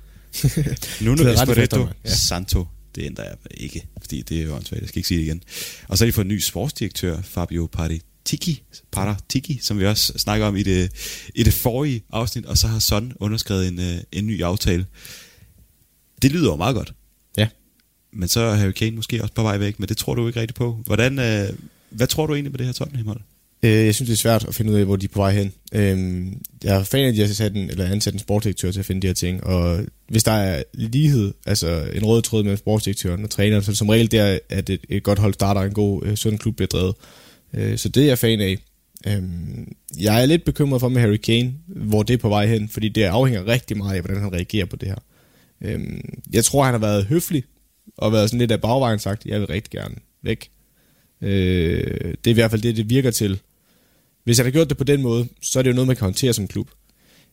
Nuno 1.01 1.27
Espirito 1.33 1.87
ja. 2.05 2.09
Santo. 2.15 2.67
Det 2.95 3.03
ændrer 3.05 3.23
jeg 3.23 3.35
ikke, 3.51 3.87
fordi 4.01 4.21
det 4.21 4.39
er 4.39 4.43
jo 4.43 4.55
åndssvagt. 4.55 4.81
Jeg 4.81 4.89
skal 4.89 4.99
ikke 4.99 5.07
sige 5.07 5.17
det 5.17 5.25
igen. 5.25 5.43
Og 5.87 5.97
så 5.97 6.03
har 6.03 6.07
de 6.07 6.13
fået 6.13 6.25
en 6.25 6.31
ny 6.31 6.39
sportsdirektør, 6.39 7.21
Fabio 7.21 7.69
Paritiki, 7.71 8.63
Paratiki, 8.91 9.59
som 9.61 9.79
vi 9.79 9.85
også 9.85 10.13
snakker 10.17 10.45
om 10.45 10.55
i 10.55 10.63
det, 10.63 10.91
i 11.35 11.43
det 11.43 11.53
forrige 11.53 12.03
afsnit, 12.11 12.45
og 12.45 12.57
så 12.57 12.67
har 12.67 12.79
Son 12.79 13.13
underskrevet 13.19 13.67
en, 13.67 13.79
øh, 13.79 13.97
en 14.11 14.27
ny 14.27 14.43
aftale. 14.43 14.85
Det 16.21 16.31
lyder 16.31 16.49
jo 16.49 16.55
meget 16.55 16.75
godt. 16.75 16.93
Ja. 17.37 17.47
Men 18.13 18.27
så 18.27 18.39
er 18.39 18.55
Harry 18.55 18.71
Kane 18.71 18.95
måske 18.95 19.21
også 19.21 19.33
på 19.33 19.43
vej 19.43 19.57
væk, 19.57 19.79
men 19.79 19.89
det 19.89 19.97
tror 19.97 20.15
du 20.15 20.27
ikke 20.27 20.39
rigtigt 20.39 20.57
på. 20.57 20.79
Hvordan, 20.85 21.19
øh, 21.19 21.49
hvad 21.89 22.07
tror 22.07 22.27
du 22.27 22.33
egentlig 22.33 22.51
på 22.51 22.57
det 22.57 22.65
her 22.65 22.73
Tottenham-hold? 22.73 23.21
Øh, 23.63 23.85
jeg 23.85 23.95
synes, 23.95 24.07
det 24.07 24.13
er 24.13 24.17
svært 24.17 24.45
at 24.47 24.55
finde 24.55 24.71
ud 24.71 24.77
af, 24.77 24.85
hvor 24.85 24.95
de 24.95 25.05
er 25.05 25.09
på 25.09 25.19
vej 25.19 25.31
hen. 25.31 25.53
Øh, 25.73 26.25
jeg 26.63 26.75
er 26.79 26.83
fan 26.83 27.03
af, 27.03 27.07
at 27.07 27.15
de 27.15 27.19
har 27.19 27.27
sat 27.27 27.55
en, 27.55 27.69
eller 27.69 27.85
ansat 27.85 28.13
en 28.13 28.19
sportsdirektør 28.19 28.71
til 28.71 28.79
at 28.79 28.85
finde 28.85 29.01
de 29.01 29.07
her 29.07 29.13
ting, 29.13 29.43
og 29.43 29.85
hvis 30.09 30.23
der 30.23 30.31
er 30.31 30.63
lighed, 30.73 31.33
altså 31.45 31.89
en 31.93 32.05
rød 32.05 32.21
tråd 32.21 32.43
mellem 32.43 32.57
sportsdirektøren 32.57 33.23
og 33.23 33.29
træneren, 33.29 33.63
så 33.63 33.75
som 33.75 33.89
regel 33.89 34.11
der, 34.11 34.39
at 34.49 34.69
et, 34.69 34.81
et 34.89 35.03
godt 35.03 35.19
hold 35.19 35.33
starter, 35.33 35.61
en 35.61 35.73
god, 35.73 36.05
øh, 36.05 36.15
sund 36.15 36.39
klub 36.39 36.55
bliver 36.55 36.67
drevet. 36.67 36.95
Øh, 37.53 37.77
så 37.77 37.89
det 37.89 38.03
er 38.03 38.07
jeg 38.07 38.17
fan 38.17 38.41
af. 38.41 38.57
Øh, 39.07 39.23
jeg 39.99 40.21
er 40.21 40.25
lidt 40.25 40.45
bekymret 40.45 40.79
for 40.79 40.89
med 40.89 41.01
Harry 41.01 41.17
Kane, 41.17 41.53
hvor 41.67 42.03
det 42.03 42.13
er 42.13 42.17
på 42.17 42.29
vej 42.29 42.45
hen, 42.45 42.69
fordi 42.69 42.89
det 42.89 43.03
afhænger 43.03 43.47
rigtig 43.47 43.77
meget 43.77 43.95
af, 43.95 44.01
hvordan 44.01 44.21
han 44.21 44.33
reagerer 44.33 44.65
på 44.65 44.75
det 44.75 44.87
her. 44.87 44.97
Øh, 45.61 45.81
jeg 46.33 46.45
tror, 46.45 46.63
han 46.63 46.73
har 46.73 46.79
været 46.79 47.05
høflig, 47.05 47.43
og 47.97 48.11
været 48.11 48.29
sådan 48.29 48.39
lidt 48.39 48.51
af 48.51 48.61
bagvejen 48.61 48.99
sagt, 48.99 49.25
jeg 49.25 49.39
vil 49.39 49.47
rigtig 49.47 49.71
gerne 49.71 49.95
væk. 50.23 50.49
Øh, 51.21 52.13
det 52.23 52.27
er 52.27 52.31
i 52.31 52.33
hvert 52.33 52.51
fald 52.51 52.61
det, 52.61 52.77
det 52.77 52.89
virker 52.89 53.11
til. 53.11 53.39
Hvis 54.23 54.37
jeg 54.37 54.45
har 54.45 54.51
gjort 54.51 54.69
det 54.69 54.77
på 54.77 54.83
den 54.83 55.01
måde, 55.01 55.27
så 55.41 55.59
er 55.59 55.63
det 55.63 55.69
jo 55.69 55.75
noget, 55.75 55.87
man 55.87 55.95
kan 55.95 56.05
håndtere 56.05 56.33
som 56.33 56.47
klub. 56.47 56.69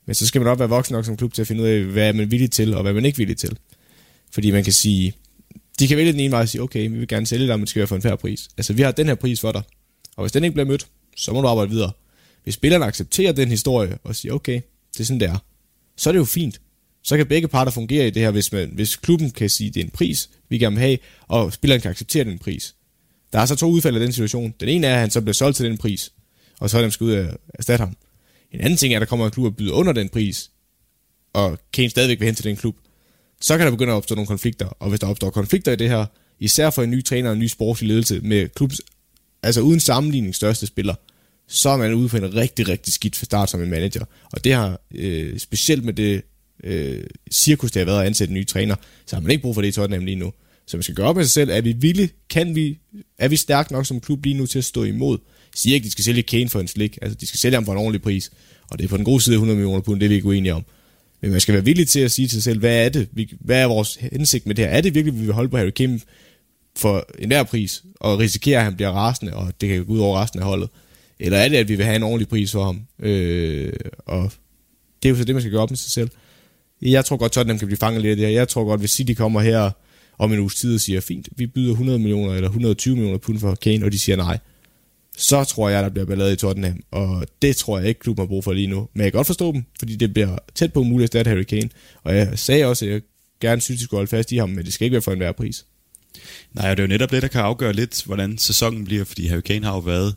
Men 0.07 0.15
så 0.15 0.27
skal 0.27 0.41
man 0.41 0.49
også 0.49 0.59
være 0.59 0.69
voksen 0.69 0.95
nok 0.95 1.05
som 1.05 1.17
klub 1.17 1.35
til 1.35 1.43
at 1.43 1.49
finde 1.49 1.63
ud 1.63 1.69
af, 1.69 1.85
hvad 1.85 2.09
er 2.09 2.13
man 2.13 2.31
villig 2.31 2.51
til, 2.51 2.75
og 2.75 2.83
hvad 2.83 2.93
er 2.93 2.95
man 2.95 3.05
ikke 3.05 3.19
villig 3.19 3.37
til. 3.37 3.59
Fordi 4.31 4.51
man 4.51 4.65
kan 4.65 4.73
sige, 4.73 5.13
de 5.79 5.89
kan 5.89 5.97
vælge 5.97 6.13
den 6.13 6.21
ene 6.21 6.31
vej 6.31 6.41
og 6.41 6.49
sige, 6.49 6.63
okay, 6.63 6.89
vi 6.89 6.99
vil 6.99 7.09
gerne 7.09 7.27
sælge 7.27 7.47
dig, 7.47 7.59
men 7.59 7.61
det 7.61 7.69
skal 7.69 7.81
være 7.81 7.87
for 7.87 7.97
en 7.97 8.03
færre 8.03 8.17
pris. 8.17 8.49
Altså, 8.57 8.73
vi 8.73 8.83
har 8.83 8.93
den 8.93 9.07
her 9.07 9.15
pris 9.15 9.41
for 9.41 9.53
dig, 9.53 9.63
og 10.17 10.23
hvis 10.23 10.33
den 10.33 10.45
ikke 10.45 10.55
bliver 10.55 10.67
mødt, 10.67 10.87
så 11.17 11.33
må 11.33 11.41
du 11.41 11.49
arbejde 11.49 11.71
videre. 11.71 11.93
Hvis 12.45 12.55
spillerne 12.55 12.85
accepterer 12.85 13.33
den 13.33 13.49
historie 13.49 13.99
og 14.05 14.17
siger, 14.17 14.33
okay, 14.33 14.61
det 14.93 15.01
er 15.01 15.05
sådan, 15.05 15.21
det 15.21 15.29
er, 15.29 15.39
så 15.97 16.11
er 16.11 16.13
det 16.13 16.19
jo 16.19 16.25
fint. 16.25 16.61
Så 17.03 17.17
kan 17.17 17.27
begge 17.27 17.49
parter 17.49 17.73
fungere 17.73 18.07
i 18.07 18.11
det 18.11 18.23
her, 18.23 18.31
hvis, 18.31 18.53
man, 18.53 18.71
hvis 18.73 18.97
klubben 18.97 19.31
kan 19.31 19.51
sige, 19.51 19.71
det 19.71 19.81
er 19.81 19.85
en 19.85 19.91
pris, 19.91 20.31
vi 20.49 20.59
gerne 20.59 20.77
vil 20.77 20.83
have, 20.83 20.99
og 21.29 21.53
spilleren 21.53 21.81
kan 21.81 21.91
acceptere 21.91 22.25
den 22.25 22.39
pris. 22.39 22.75
Der 23.33 23.39
er 23.39 23.47
så 23.47 23.57
to 23.57 23.67
udfald 23.71 23.95
af 23.95 24.01
den 24.01 24.13
situation. 24.13 24.55
Den 24.61 24.69
ene 24.69 24.87
er, 24.87 24.95
at 24.95 25.01
han 25.01 25.11
så 25.11 25.21
bliver 25.21 25.35
solgt 25.35 25.57
til 25.57 25.67
den 25.67 25.79
pris, 25.79 26.13
og 26.61 26.71
så 26.71 26.79
er 26.79 26.83
de 26.83 26.91
skal 26.91 27.05
ud 27.05 27.13
og 27.13 27.39
erstatte 27.55 27.83
ham. 27.83 27.97
En 28.53 28.61
anden 28.61 28.77
ting 28.77 28.95
er, 28.95 28.97
at 28.97 29.01
der 29.01 29.07
kommer 29.07 29.27
en 29.27 29.33
klub 29.33 29.45
og 29.45 29.57
byder 29.57 29.73
under 29.73 29.93
den 29.93 30.09
pris, 30.09 30.51
og 31.33 31.59
Kane 31.73 31.91
stadigvæk 31.91 32.21
vil 32.21 32.27
hen 32.27 32.35
til 32.35 32.45
den 32.45 32.57
klub. 32.57 32.77
Så 33.41 33.57
kan 33.57 33.67
der 33.67 33.71
begynde 33.71 33.93
at 33.93 33.97
opstå 33.97 34.15
nogle 34.15 34.27
konflikter, 34.27 34.67
og 34.67 34.89
hvis 34.89 35.01
der 35.01 35.07
opstår 35.07 35.31
konflikter 35.31 35.73
i 35.73 35.77
det 35.77 35.89
her, 35.89 36.07
især 36.39 36.71
for 36.71 36.83
en 36.83 36.91
ny 36.91 37.05
træner 37.05 37.29
og 37.29 37.33
en 37.33 37.39
ny 37.39 37.47
sportslig 37.47 37.89
ledelse 37.89 38.21
med 38.21 38.49
klubs, 38.49 38.81
altså 39.43 39.61
uden 39.61 39.81
sammenligning 39.81 40.35
største 40.35 40.67
spiller, 40.67 40.95
så 41.49 41.69
er 41.69 41.77
man 41.77 41.95
ude 41.95 42.09
for 42.09 42.19
en 42.19 42.35
rigtig, 42.35 42.69
rigtig 42.69 42.93
skidt 42.93 43.17
for 43.17 43.25
start 43.25 43.51
som 43.51 43.63
en 43.63 43.71
manager. 43.71 44.05
Og 44.33 44.45
det 44.45 44.55
har 44.55 44.81
øh, 44.95 45.39
specielt 45.39 45.85
med 45.85 45.93
det 45.93 46.23
øh, 46.65 47.05
cirkus, 47.33 47.71
det 47.71 47.81
har 47.81 47.85
været 47.87 48.01
at 48.01 48.07
ansætte 48.07 48.33
en 48.33 48.39
ny 48.39 48.47
træner, 48.47 48.77
så 49.07 49.17
har 49.17 49.21
man 49.21 49.31
ikke 49.31 49.43
brug 49.43 49.55
for 49.55 49.63
det 49.63 49.69
i 49.69 49.73
Tottenham 49.73 50.05
lige 50.05 50.17
nu. 50.17 50.33
Så 50.67 50.77
man 50.77 50.83
skal 50.83 50.95
gøre 50.95 51.07
op 51.07 51.17
med 51.17 51.25
sig 51.25 51.33
selv, 51.33 51.51
er 51.51 51.61
vi 51.61 51.73
villige, 51.73 52.11
kan 52.31 52.55
vi, 52.55 52.79
er 53.19 53.29
vi 53.29 53.37
stærkt 53.37 53.71
nok 53.71 53.87
som 53.87 54.01
klub 54.01 54.25
lige 54.25 54.35
nu 54.35 54.47
til 54.47 54.59
at 54.59 54.65
stå 54.65 54.85
imod? 54.85 55.19
Siger 55.55 55.75
ikke, 55.75 55.85
at 55.85 55.87
de 55.87 55.91
skal 55.91 56.05
sælge 56.05 56.23
Kane 56.23 56.49
for 56.49 56.61
en 56.61 56.69
slik, 56.69 56.99
altså 57.03 57.19
de 57.21 57.27
skal 57.27 57.41
sælge 57.41 57.55
ham 57.55 57.65
for 57.65 57.73
en 57.73 57.79
ordentlig 57.79 58.03
pris, 58.03 58.31
og 58.71 58.79
det 58.79 58.85
er 58.85 58.89
på 58.89 58.97
den 58.97 59.05
gode 59.05 59.21
side 59.21 59.35
100 59.35 59.57
millioner 59.57 59.81
pund, 59.81 60.01
det 60.01 60.07
er 60.07 60.09
vi 60.09 60.15
ikke 60.15 60.29
uenige 60.29 60.55
om. 60.55 60.65
Men 61.21 61.31
man 61.31 61.41
skal 61.41 61.55
være 61.55 61.65
villig 61.65 61.89
til 61.89 62.01
at 62.01 62.11
sige 62.11 62.29
til 62.29 62.33
sig 62.33 62.43
selv, 62.43 62.59
hvad 62.59 62.85
er 62.85 62.89
det, 62.89 63.09
hvad 63.41 63.63
er 63.63 63.67
vores 63.67 63.99
hensigt 64.01 64.47
med 64.47 64.55
det 64.55 64.65
her? 64.65 64.73
Er 64.73 64.81
det 64.81 64.95
virkelig, 64.95 65.15
at 65.15 65.21
vi 65.21 65.25
vil 65.27 65.35
holde 65.35 65.49
på 65.49 65.57
Harry 65.57 65.71
Kane 65.71 66.01
for 66.77 67.07
enhver 67.19 67.43
pris, 67.43 67.85
og 67.95 68.19
risikere, 68.19 68.59
at 68.59 68.65
han 68.65 68.77
bliver 68.77 68.91
rasende, 68.91 69.35
og 69.35 69.53
det 69.61 69.69
kan 69.69 69.85
gå 69.85 69.93
ud 69.93 69.99
over 69.99 70.23
resten 70.23 70.41
af 70.41 70.47
holdet? 70.47 70.69
Eller 71.21 71.39
er 71.39 71.49
det, 71.49 71.57
at 71.57 71.69
vi 71.69 71.75
vil 71.75 71.85
have 71.85 71.97
en 71.97 72.03
ordentlig 72.03 72.29
pris 72.29 72.53
for 72.53 72.65
ham? 72.65 72.83
Øh, 73.03 73.73
og 74.07 74.33
det 75.03 75.09
er 75.09 75.11
jo 75.11 75.17
så 75.17 75.25
det, 75.25 75.35
man 75.35 75.43
skal 75.43 75.53
gøre 75.53 75.63
op 75.63 75.71
med 75.71 75.77
sig 75.77 75.91
selv. 75.91 76.11
Jeg 76.83 77.05
tror 77.05 77.17
godt, 77.17 77.33
Tottenham 77.33 77.59
kan 77.59 77.69
blive 77.69 77.79
fanget 77.79 78.03
lidt 78.03 78.11
af 78.11 78.17
det 78.17 78.27
her. 78.27 78.33
Jeg 78.33 78.49
tror 78.49 78.65
godt, 78.65 78.81
hvis 78.81 78.91
City 78.91 79.13
kommer 79.13 79.41
her 79.41 79.71
om 80.19 80.33
en 80.33 80.39
uges 80.39 80.55
tid 80.55 80.75
og 80.75 80.81
siger, 80.81 81.01
fint, 81.01 81.29
vi 81.37 81.47
byder 81.47 81.71
100 81.71 81.99
millioner 81.99 82.35
eller 82.35 82.49
120 82.49 82.97
millioner 82.97 83.19
pund 83.19 83.39
for 83.39 83.55
Kane, 83.55 83.85
og 83.85 83.93
de 83.93 83.99
siger 83.99 84.17
nej, 84.17 84.39
så 85.21 85.45
tror 85.45 85.69
jeg, 85.69 85.83
der 85.83 85.89
bliver 85.89 86.07
ballade 86.07 86.33
i 86.33 86.37
Tottenham, 86.37 86.83
og 86.91 87.27
det 87.43 87.57
tror 87.57 87.79
jeg 87.79 87.89
ikke, 87.89 88.01
klubben 88.01 88.23
har 88.23 88.27
brug 88.27 88.45
for 88.45 88.53
lige 88.53 88.67
nu. 88.67 88.89
Men 88.95 89.05
jeg 89.05 89.13
kan 89.13 89.19
godt 89.19 89.27
forstå 89.27 89.53
dem, 89.53 89.65
fordi 89.79 89.97
det 89.97 90.13
bliver 90.13 90.39
tæt 90.55 90.73
på 90.73 90.83
muligt 90.83 91.15
at 91.15 91.27
Harry 91.27 91.43
Kane, 91.43 91.71
og 92.03 92.17
jeg 92.17 92.39
sagde 92.39 92.65
også, 92.65 92.85
at 92.85 92.91
jeg 92.91 93.01
gerne 93.41 93.61
synes, 93.61 93.79
de 93.81 93.85
skulle 93.85 93.99
holde 93.99 94.11
fast 94.11 94.33
i 94.33 94.37
ham, 94.37 94.49
men 94.49 94.65
det 94.65 94.73
skal 94.73 94.85
ikke 94.85 94.95
være 94.95 95.03
for 95.03 95.13
enhver 95.13 95.33
pris. 95.33 95.65
Nej, 96.53 96.71
og 96.71 96.77
det 96.77 96.83
er 96.83 96.87
jo 96.87 96.89
netop 96.89 97.11
det, 97.11 97.23
der 97.23 97.29
kan 97.29 97.41
afgøre 97.41 97.73
lidt, 97.73 98.05
hvordan 98.05 98.39
sæsonen 98.39 98.85
bliver, 98.85 99.05
fordi 99.05 99.27
Harry 99.27 99.41
Kane 99.41 99.67
har 99.67 99.73
jo 99.73 99.79
været 99.79 100.15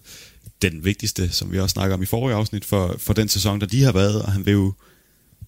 den 0.61 0.85
vigtigste, 0.85 1.31
som 1.31 1.51
vi 1.51 1.59
også 1.59 1.73
snakker 1.73 1.95
om 1.95 2.03
i 2.03 2.05
forrige 2.05 2.35
afsnit, 2.35 2.65
for, 2.65 2.95
for 2.97 3.13
den 3.13 3.29
sæson, 3.29 3.59
der 3.61 3.65
de 3.65 3.83
har 3.83 3.91
været, 3.91 4.21
og 4.21 4.31
han 4.31 4.45
vil 4.45 4.51
jo 4.51 4.73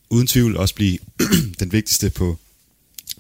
uden 0.10 0.28
tvivl 0.28 0.58
også 0.58 0.76
blive 0.76 0.98
den 1.60 1.72
vigtigste 1.72 2.10
på, 2.10 2.38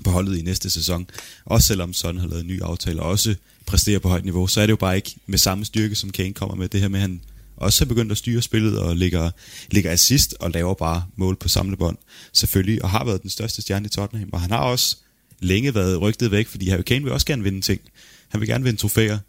på 0.03 0.09
holdet 0.09 0.37
i 0.37 0.41
næste 0.41 0.69
sæson. 0.69 1.09
Også 1.45 1.67
selvom 1.67 1.93
Son 1.93 2.17
har 2.17 2.27
lavet 2.27 2.41
en 2.41 2.47
ny 2.47 2.61
aftale 2.61 3.01
og 3.01 3.09
også 3.09 3.35
præsterer 3.65 3.99
på 3.99 4.09
højt 4.09 4.23
niveau, 4.23 4.47
så 4.47 4.61
er 4.61 4.65
det 4.65 4.71
jo 4.71 4.77
bare 4.77 4.95
ikke 4.95 5.15
med 5.25 5.37
samme 5.37 5.65
styrke, 5.65 5.95
som 5.95 6.09
Kane 6.09 6.33
kommer 6.33 6.55
med. 6.55 6.69
Det 6.69 6.81
her 6.81 6.87
med, 6.87 6.99
at 6.99 7.01
han 7.01 7.21
også 7.57 7.85
har 7.85 7.89
begyndt 7.89 8.11
at 8.11 8.17
styre 8.17 8.41
spillet 8.41 8.79
og 8.79 8.95
ligger, 8.95 9.31
ligger 9.71 9.91
assist 9.91 10.35
og 10.39 10.51
laver 10.51 10.73
bare 10.73 11.05
mål 11.15 11.35
på 11.35 11.47
samlebånd. 11.47 11.97
Selvfølgelig, 12.33 12.83
og 12.83 12.89
har 12.89 13.05
været 13.05 13.21
den 13.21 13.29
største 13.29 13.61
stjerne 13.61 13.85
i 13.85 13.89
Tottenham. 13.89 14.29
Og 14.33 14.41
han 14.41 14.51
har 14.51 14.57
også 14.59 14.97
længe 15.39 15.75
været 15.75 16.01
rygtet 16.01 16.31
væk, 16.31 16.47
fordi 16.47 16.69
Harry 16.69 16.81
Kane 16.81 17.03
vil 17.03 17.13
også 17.13 17.25
gerne 17.25 17.43
vinde 17.43 17.61
ting. 17.61 17.81
Han 18.29 18.41
vil 18.41 18.49
gerne 18.49 18.63
vinde 18.63 18.79
trofæer. 18.79 19.19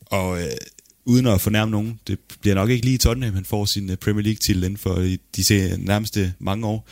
Og 0.00 0.42
øh, 0.42 0.50
uden 1.04 1.26
at 1.26 1.40
fornærme 1.40 1.70
nogen, 1.70 2.00
det 2.06 2.18
bliver 2.40 2.54
nok 2.54 2.70
ikke 2.70 2.84
lige 2.84 2.98
Tottenham, 2.98 3.34
han 3.34 3.44
får 3.44 3.64
sin 3.64 3.90
øh, 3.90 3.96
Premier 3.96 4.22
League-titel 4.22 4.64
inden 4.64 4.78
for 4.78 4.94
de 5.36 5.76
nærmeste 5.78 6.34
mange 6.38 6.66
år. 6.66 6.88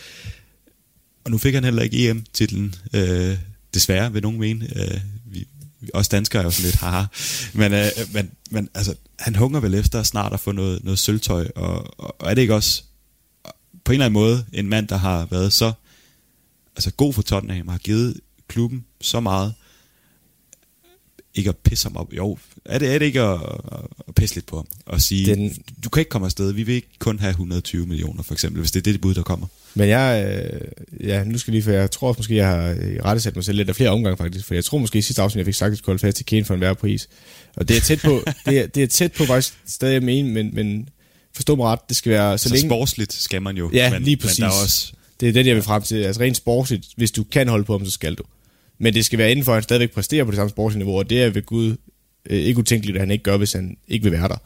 Og 1.24 1.30
nu 1.30 1.38
fik 1.38 1.55
han 1.55 1.64
heller 1.64 1.82
ikke 1.82 2.09
EM-titlen, 2.09 2.74
øh, 2.94 3.36
desværre 3.74 4.12
vil 4.12 4.22
nogen 4.22 4.40
mene. 4.40 4.68
Øh, 4.76 5.00
os 5.95 6.09
danskere 6.09 6.43
er 6.43 6.45
jo 6.45 6.51
sådan 6.51 6.64
lidt 6.64 6.76
haha. 6.76 7.05
Men, 7.53 7.72
øh, 7.72 7.87
men, 8.12 8.31
men 8.51 8.68
altså, 8.74 8.95
han 9.18 9.37
hunger 9.37 9.61
vel 9.61 9.74
efter 9.74 10.03
snart 10.03 10.33
at 10.33 10.41
få 10.41 10.53
noget, 10.53 10.85
noget 10.85 10.99
sølvtøj, 10.99 11.49
og, 11.57 12.01
og, 12.01 12.20
og 12.20 12.31
er 12.31 12.35
det 12.35 12.43
ikke 12.43 12.55
også 12.55 12.83
på 13.85 13.93
en 13.93 13.95
eller 13.95 14.07
anden 14.07 14.20
måde 14.20 14.47
en 14.53 14.68
mand, 14.68 14.89
der 14.89 14.97
har 14.97 15.26
været 15.31 15.53
så 15.53 15.72
altså 16.76 16.91
god 16.91 17.12
for 17.12 17.22
Tottenham, 17.22 17.68
har 17.68 17.78
givet 17.78 18.20
klubben 18.49 18.85
så 19.01 19.20
meget, 19.20 19.55
ikke 21.35 21.49
at 21.49 21.57
pisse 21.57 21.89
ham 21.89 21.97
op. 21.97 22.12
Jo, 22.12 22.39
er 22.64 22.78
det, 22.78 22.95
er 22.95 22.99
det 22.99 23.07
ikke 23.07 23.20
at, 23.20 23.41
at 24.09 24.14
pisse 24.14 24.35
lidt 24.35 24.47
på 24.47 24.57
ham? 24.57 24.66
Og 24.87 25.01
sige, 25.01 25.35
Den... 25.35 25.62
du 25.85 25.89
kan 25.89 26.01
ikke 26.01 26.09
komme 26.09 26.24
afsted, 26.26 26.53
vi 26.53 26.62
vil 26.62 26.74
ikke 26.74 26.99
kun 26.99 27.18
have 27.18 27.31
120 27.31 27.87
millioner, 27.87 28.22
for 28.22 28.35
eksempel, 28.35 28.61
hvis 28.61 28.70
det 28.70 28.87
er 28.87 28.93
det 28.93 29.01
bud, 29.01 29.14
der 29.14 29.22
kommer. 29.22 29.47
Men 29.74 29.88
jeg, 29.88 30.38
øh, 30.44 30.60
ja, 31.08 31.24
nu 31.24 31.38
skal 31.38 31.52
lige, 31.52 31.62
for 31.62 31.70
jeg 31.70 31.90
tror 31.90 32.08
også 32.08 32.18
måske, 32.18 32.36
jeg 32.36 32.46
har 32.46 32.76
rettesat 33.04 33.36
mig 33.36 33.44
selv 33.44 33.56
lidt 33.56 33.68
af 33.68 33.76
flere 33.76 33.90
omgange 33.90 34.16
faktisk, 34.16 34.46
for 34.46 34.54
jeg 34.54 34.64
tror 34.64 34.78
måske 34.78 34.98
i 34.98 35.02
sidste 35.02 35.22
afsnit, 35.22 35.38
jeg 35.38 35.46
fik 35.46 35.54
sagt, 35.54 35.66
at 35.66 35.70
jeg 35.70 35.78
skulle 35.78 35.92
holde 35.92 36.00
fast 36.00 36.16
til 36.16 36.26
Kane 36.26 36.44
for 36.44 36.54
en 36.54 36.60
værre 36.60 36.74
pris. 36.74 37.08
Og 37.56 37.68
det 37.68 37.76
er 37.76 37.80
tæt 37.80 38.00
på, 38.04 38.22
det 38.46 38.58
er, 38.58 38.66
det 38.66 38.82
er 38.82 38.86
tæt 38.86 39.12
på 39.12 39.24
faktisk 39.24 39.54
stadig 39.66 39.96
at 39.96 40.02
mene, 40.02 40.28
men, 40.28 40.50
men 40.54 40.88
forstå 41.34 41.56
mig 41.56 41.66
ret, 41.66 41.78
det 41.88 41.96
skal 41.96 42.12
være 42.12 42.38
så, 42.38 42.48
så 42.48 42.54
længe... 42.54 42.68
sportsligt 42.68 43.12
skal 43.12 43.42
man 43.42 43.56
jo. 43.56 43.70
Ja, 43.72 43.90
men, 43.90 44.02
lige 44.02 44.16
præcis. 44.16 44.38
Men 44.38 44.48
der 44.48 44.56
er 44.56 44.62
også... 44.62 44.92
Det 45.20 45.28
er 45.28 45.32
det, 45.32 45.46
jeg 45.46 45.54
vil 45.54 45.62
frem 45.62 45.82
til. 45.82 45.96
Altså 45.96 46.20
rent 46.20 46.36
sportsligt, 46.36 46.86
hvis 46.96 47.10
du 47.10 47.24
kan 47.24 47.48
holde 47.48 47.64
på 47.64 47.78
ham, 47.78 47.86
så 47.86 47.90
skal 47.90 48.14
du. 48.14 48.22
Men 48.78 48.94
det 48.94 49.04
skal 49.04 49.18
være 49.18 49.30
inden 49.30 49.44
for, 49.44 49.52
at 49.52 49.56
han 49.56 49.62
stadigvæk 49.62 49.90
præsterer 49.90 50.24
på 50.24 50.30
det 50.30 50.36
samme 50.36 50.50
sportsniveau, 50.50 50.98
og 50.98 51.10
det 51.10 51.22
er 51.22 51.30
ved 51.30 51.42
Gud 51.42 51.76
øh, 52.30 52.38
ikke 52.38 52.58
utænkeligt, 52.58 52.96
at 52.96 53.00
han 53.02 53.10
ikke 53.10 53.24
gør, 53.24 53.36
hvis 53.36 53.52
han 53.52 53.76
ikke 53.88 54.02
vil 54.02 54.12
være 54.12 54.28
der. 54.28 54.36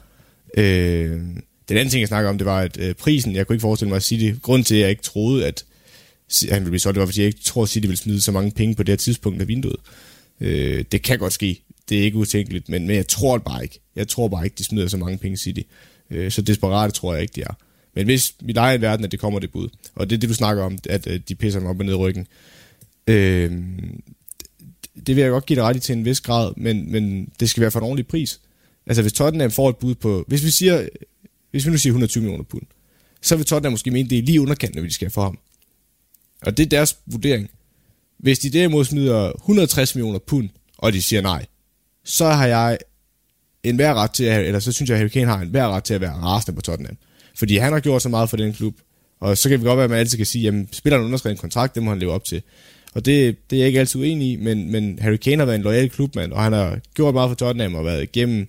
Øh, 0.57 1.21
den 1.69 1.77
anden 1.77 1.91
ting, 1.91 2.01
jeg 2.01 2.09
snakker 2.09 2.31
om, 2.31 2.39
det 2.39 2.45
var, 2.45 2.61
at 2.61 2.79
øh, 2.81 2.95
prisen, 2.95 3.35
jeg 3.35 3.47
kunne 3.47 3.55
ikke 3.55 3.63
forestille 3.63 3.89
mig 3.89 3.97
at 3.97 4.03
sige 4.03 4.27
det, 4.27 4.43
grund 4.43 4.65
til, 4.65 4.75
at 4.75 4.81
jeg 4.81 4.91
ikke 4.91 5.03
troede, 5.03 5.47
at 5.47 5.65
han 6.51 6.61
ville 6.61 6.71
blive 6.71 6.81
solgt, 6.81 6.95
det 6.95 7.01
var, 7.01 7.07
fordi 7.07 7.21
jeg 7.21 7.27
ikke 7.27 7.43
tror, 7.45 7.63
at 7.63 7.69
City 7.69 7.87
ville 7.87 7.97
smide 7.97 8.21
så 8.21 8.33
mange 8.33 8.51
penge 8.51 8.75
på 8.75 8.83
det 8.83 8.93
her 8.93 8.97
tidspunkt 8.97 9.41
af 9.41 9.49
vinduet. 9.49 9.77
Øh, 10.41 10.85
det 10.93 11.03
kan 11.03 11.19
godt 11.19 11.33
ske. 11.33 11.61
Det 11.89 11.99
er 11.99 12.03
ikke 12.03 12.19
utænkeligt, 12.19 12.69
men, 12.69 12.87
men 12.87 12.97
jeg 12.97 13.09
tror 13.09 13.39
det 13.39 13.45
bare 13.45 13.63
ikke. 13.63 13.81
Jeg 13.97 14.09
tror 14.09 14.29
bare 14.29 14.45
ikke, 14.45 14.55
de 14.59 14.65
smider 14.65 14.89
så 14.89 14.97
mange 14.97 15.19
penge 15.19 15.37
City. 15.37 15.61
Øh, 16.11 16.31
så 16.31 16.43
desperate 16.43 16.93
tror 16.93 17.13
jeg 17.13 17.23
ikke, 17.23 17.33
de 17.37 17.41
er. 17.43 17.57
Men 17.95 18.05
hvis 18.05 18.35
mit 18.43 18.57
egen 18.57 18.81
verden, 18.81 19.05
at 19.05 19.13
det 19.13 19.21
kommer 19.21 19.39
det 19.39 19.53
bud, 19.53 19.69
og 19.95 20.11
det 20.11 20.17
er 20.17 20.21
det, 20.21 20.29
du 20.29 20.35
snakker 20.35 20.63
om, 20.63 20.79
at, 20.89 21.07
øh, 21.07 21.21
de 21.29 21.35
pisser 21.35 21.61
mig 21.61 21.71
op 21.71 21.79
og 21.79 21.85
ned 21.85 21.93
i 21.93 21.97
ryggen, 21.97 22.27
øh, 23.07 23.53
det 25.07 25.17
vil 25.17 25.23
jeg 25.23 25.31
godt 25.31 25.47
give 25.47 25.57
dig 25.57 25.65
ret 25.65 25.77
i 25.77 25.81
til 25.81 25.93
en 25.97 26.05
vis 26.05 26.21
grad, 26.21 26.53
men, 26.57 26.93
men 26.93 27.29
det 27.41 27.51
skal 27.51 27.61
være 27.61 27.71
for 27.71 27.81
en 27.81 27.85
ordentlig 27.85 28.07
pris. 28.07 28.41
Altså 28.87 29.03
hvis 29.03 29.13
Tottenham 29.13 29.51
får 29.51 29.69
et 29.69 29.77
bud 29.77 29.95
på, 29.95 30.25
hvis 30.29 30.45
vi 30.45 30.51
siger, 30.51 30.89
hvis 31.55 31.67
vi 31.67 31.71
nu 31.71 31.79
siger 31.79 31.91
120 31.91 32.23
millioner 32.23 32.45
pund, 32.45 32.63
så 33.23 33.37
vil 33.37 33.47
Tottenham 33.47 33.73
måske 33.73 33.91
mene, 33.91 34.11
det 34.11 34.19
er 34.19 34.23
lige 34.23 34.41
underkanten, 34.41 34.81
hvad 34.81 34.89
de 34.89 34.95
skal 34.95 35.11
for 35.11 35.23
ham. 35.23 35.39
Og 36.43 36.57
det 36.57 36.63
er 36.65 36.69
deres 36.69 36.97
vurdering. 37.07 37.51
Hvis 38.19 38.39
de 38.39 38.51
derimod 38.51 38.85
smider 38.85 39.33
160 39.33 39.95
millioner 39.95 40.19
pund, 40.19 40.49
og 40.79 40.93
de 40.93 41.03
siger 41.03 41.23
nej, 41.23 41.47
så 42.05 42.27
har 42.27 42.47
jeg 42.47 42.79
en 43.63 43.77
hver 43.77 43.95
ret 43.95 44.11
til, 44.11 44.25
at, 44.25 44.47
eller 44.47 44.61
så 44.61 44.73
synes 44.73 44.89
jeg, 44.89 44.95
at 44.95 45.01
Harry 45.01 45.09
Kane 45.09 45.27
har 45.27 45.41
en 45.41 45.49
hver 45.49 45.69
ret 45.69 45.85
til 45.85 45.95
at 45.95 46.01
være 46.01 46.13
rasende 46.13 46.57
på 46.57 46.63
Tottenham. 46.63 46.97
Fordi 47.35 47.57
han 47.57 47.73
har 47.73 47.81
gjort 47.81 48.03
så 48.03 48.09
meget 48.09 48.31
for 48.31 48.37
den 48.37 48.53
klub, 48.53 48.75
og 49.21 49.39
så 49.39 49.49
kan 49.49 49.61
vi 49.61 49.65
godt 49.65 49.77
være, 49.77 49.85
at 49.85 49.91
man 49.91 49.99
altid 49.99 50.17
kan 50.17 50.27
sige, 50.27 50.43
jamen 50.43 50.69
spilleren 50.73 51.05
underskrevet 51.05 51.35
en 51.35 51.41
kontrakt, 51.41 51.75
det 51.75 51.83
må 51.83 51.91
han 51.91 51.99
leve 51.99 52.13
op 52.13 52.25
til. 52.25 52.43
Og 52.95 53.05
det, 53.05 53.37
det 53.51 53.57
er 53.57 53.61
jeg 53.61 53.67
ikke 53.67 53.81
altid 53.81 54.01
uenig 54.01 54.33
i, 54.33 54.37
men, 54.37 54.73
men 54.73 54.99
Harry 54.99 55.17
Kane 55.17 55.39
har 55.39 55.47
været 55.47 55.57
en 55.57 55.63
lojal 55.63 55.91
klubmand, 55.91 56.33
og 56.33 56.43
han 56.43 56.53
har 56.53 56.79
gjort 56.95 57.15
meget 57.15 57.31
for 57.31 57.35
Tottenham 57.35 57.75
og 57.75 57.85
været 57.85 58.03
igennem 58.03 58.49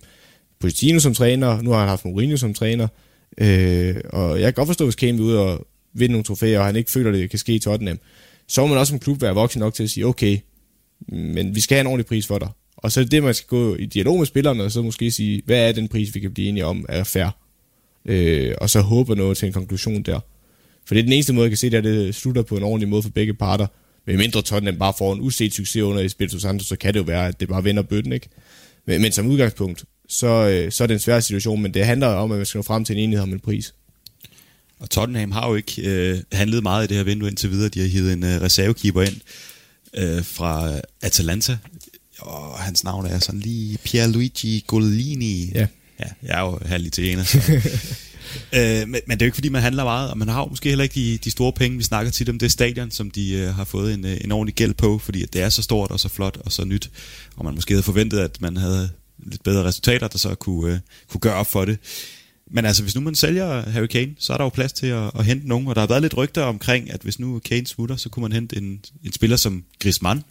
Pochettino 0.60 1.00
som 1.00 1.14
træner, 1.14 1.62
nu 1.62 1.70
har 1.70 1.78
han 1.78 1.88
haft 1.88 2.04
Mourinho 2.04 2.36
som 2.36 2.54
træner, 2.54 2.88
øh, 3.38 3.96
og 4.10 4.40
jeg 4.40 4.46
kan 4.46 4.52
godt 4.54 4.68
forstå, 4.68 4.84
hvis 4.84 4.94
Kane 4.94 5.12
vil 5.12 5.26
ud 5.26 5.34
og 5.34 5.66
vinde 5.94 6.12
nogle 6.12 6.24
trofæer, 6.24 6.58
og 6.58 6.66
han 6.66 6.76
ikke 6.76 6.90
føler, 6.90 7.10
at 7.10 7.14
det 7.14 7.30
kan 7.30 7.38
ske 7.38 7.54
i 7.54 7.58
Tottenham, 7.58 7.98
så 8.48 8.60
må 8.60 8.66
man 8.66 8.78
også 8.78 8.90
som 8.90 8.98
klub 8.98 9.22
være 9.22 9.34
voksen 9.34 9.60
nok 9.60 9.74
til 9.74 9.82
at 9.82 9.90
sige, 9.90 10.06
okay, 10.06 10.38
men 11.08 11.54
vi 11.54 11.60
skal 11.60 11.74
have 11.74 11.80
en 11.80 11.86
ordentlig 11.86 12.06
pris 12.06 12.26
for 12.26 12.38
dig. 12.38 12.48
Og 12.76 12.92
så 12.92 13.00
er 13.00 13.04
det 13.04 13.10
det, 13.10 13.22
man 13.22 13.34
skal 13.34 13.46
gå 13.48 13.74
i 13.74 13.86
dialog 13.86 14.18
med 14.18 14.26
spillerne, 14.26 14.64
og 14.64 14.72
så 14.72 14.82
måske 14.82 15.10
sige, 15.10 15.42
hvad 15.46 15.68
er 15.68 15.72
den 15.72 15.88
pris, 15.88 16.14
vi 16.14 16.20
kan 16.20 16.34
blive 16.34 16.48
enige 16.48 16.64
om, 16.64 16.86
er 16.88 17.04
fair. 17.04 17.28
Øh, 18.04 18.54
og 18.60 18.70
så 18.70 18.80
håber 18.80 19.14
noget 19.14 19.36
til 19.36 19.46
en 19.46 19.52
konklusion 19.52 20.02
der. 20.02 20.20
For 20.86 20.94
det 20.94 21.00
er 21.00 21.04
den 21.04 21.12
eneste 21.12 21.32
måde, 21.32 21.44
jeg 21.44 21.50
kan 21.50 21.56
se, 21.56 21.70
det 21.70 21.76
at 21.76 21.84
det 21.84 22.14
slutter 22.14 22.42
på 22.42 22.56
en 22.56 22.62
ordentlig 22.62 22.88
måde 22.88 23.02
for 23.02 23.10
begge 23.10 23.34
parter. 23.34 23.66
Men 24.06 24.16
mindre 24.16 24.42
Tottenham 24.42 24.78
bare 24.78 24.92
får 24.98 25.12
en 25.12 25.20
uset 25.20 25.52
succes 25.52 25.82
under 25.82 26.02
i 26.02 26.08
Spiritu 26.08 26.38
Santo, 26.38 26.64
så 26.64 26.76
kan 26.76 26.94
det 26.94 27.00
jo 27.00 27.04
være, 27.04 27.28
at 27.28 27.40
det 27.40 27.48
bare 27.48 27.64
vender 27.64 27.82
bøtten, 27.82 28.12
ikke? 28.12 28.28
Men, 28.86 29.02
men 29.02 29.12
som 29.12 29.26
udgangspunkt, 29.26 29.84
så, 30.08 30.26
øh, 30.26 30.72
så 30.72 30.82
er 30.82 30.86
det 30.86 30.94
en 30.94 31.00
svær 31.00 31.20
situation, 31.20 31.62
men 31.62 31.74
det 31.74 31.86
handler 31.86 32.06
om, 32.06 32.32
at 32.32 32.36
man 32.36 32.46
skal 32.46 32.58
nå 32.58 32.62
frem 32.62 32.84
til 32.84 32.96
en 32.96 33.02
enighed 33.02 33.22
om 33.22 33.32
en 33.32 33.40
pris. 33.40 33.74
Og 34.78 34.90
Tottenham 34.90 35.32
har 35.32 35.48
jo 35.48 35.54
ikke 35.54 35.82
øh, 35.82 36.18
handlet 36.32 36.62
meget 36.62 36.84
i 36.84 36.86
det 36.86 36.96
her 36.96 37.04
vindue 37.04 37.28
indtil 37.28 37.50
videre. 37.50 37.68
De 37.68 37.80
har 37.80 37.86
hivet 37.86 38.12
en 38.12 38.24
øh, 38.24 38.42
reservekeeper 38.42 39.02
ind 39.02 39.20
øh, 39.94 40.24
fra 40.24 40.80
Atalanta. 41.02 41.58
Og 42.18 42.58
hans 42.58 42.84
navn 42.84 43.06
er 43.06 43.18
sådan 43.18 43.40
lige 43.40 43.78
Pierluigi 43.78 44.64
Golini. 44.66 45.50
Ja. 45.54 45.66
Ja, 46.00 46.04
jeg 46.22 46.38
er 46.38 46.40
jo 46.40 46.58
halv 46.66 46.86
italiener. 46.86 47.24
Så. 47.24 47.38
øh, 48.56 48.88
men, 48.88 49.00
men 49.06 49.10
det 49.10 49.22
er 49.22 49.26
jo 49.26 49.28
ikke 49.28 49.34
fordi, 49.34 49.48
man 49.48 49.62
handler 49.62 49.84
meget, 49.84 50.10
og 50.10 50.18
man 50.18 50.28
har 50.28 50.40
jo 50.40 50.46
måske 50.46 50.68
heller 50.68 50.82
ikke 50.82 50.94
de, 50.94 51.18
de 51.18 51.30
store 51.30 51.52
penge. 51.52 51.76
Vi 51.76 51.82
snakker 51.82 52.12
tit 52.12 52.28
om 52.28 52.38
det 52.38 52.52
stadion, 52.52 52.90
som 52.90 53.10
de 53.10 53.32
øh, 53.32 53.54
har 53.54 53.64
fået 53.64 53.94
en, 53.94 54.06
øh, 54.06 54.18
en 54.20 54.32
ordentlig 54.32 54.54
gæld 54.54 54.74
på, 54.74 54.98
fordi 54.98 55.24
det 55.32 55.42
er 55.42 55.48
så 55.48 55.62
stort 55.62 55.90
og 55.90 56.00
så 56.00 56.08
flot 56.08 56.36
og 56.44 56.52
så 56.52 56.64
nyt. 56.64 56.90
Og 57.36 57.44
man 57.44 57.54
måske 57.54 57.74
havde 57.74 57.82
forventet, 57.82 58.18
at 58.18 58.40
man 58.40 58.56
havde 58.56 58.90
lidt 59.18 59.42
bedre 59.42 59.64
resultater, 59.64 60.08
der 60.08 60.18
så 60.18 60.34
kunne, 60.34 60.74
øh, 60.74 60.80
kunne 61.08 61.20
gøre 61.20 61.34
op 61.34 61.46
for 61.46 61.64
det. 61.64 61.78
Men 62.50 62.64
altså, 62.64 62.82
hvis 62.82 62.94
nu 62.94 63.00
man 63.00 63.14
sælger 63.14 63.70
Harry 63.70 63.86
Kane, 63.86 64.14
så 64.18 64.32
er 64.32 64.36
der 64.36 64.44
jo 64.44 64.48
plads 64.48 64.72
til 64.72 64.86
at, 64.86 65.10
at 65.14 65.24
hente 65.24 65.48
nogen. 65.48 65.68
Og 65.68 65.74
der 65.74 65.80
har 65.80 65.88
været 65.88 66.02
lidt 66.02 66.16
rygter 66.16 66.42
omkring, 66.42 66.90
at 66.90 67.02
hvis 67.02 67.18
nu 67.18 67.38
Kane 67.38 67.66
smutter, 67.66 67.96
så 67.96 68.08
kunne 68.08 68.22
man 68.22 68.32
hente 68.32 68.56
en, 68.56 68.84
en 69.04 69.12
spiller 69.12 69.36
som 69.36 69.64
Griezmann. 69.78 70.22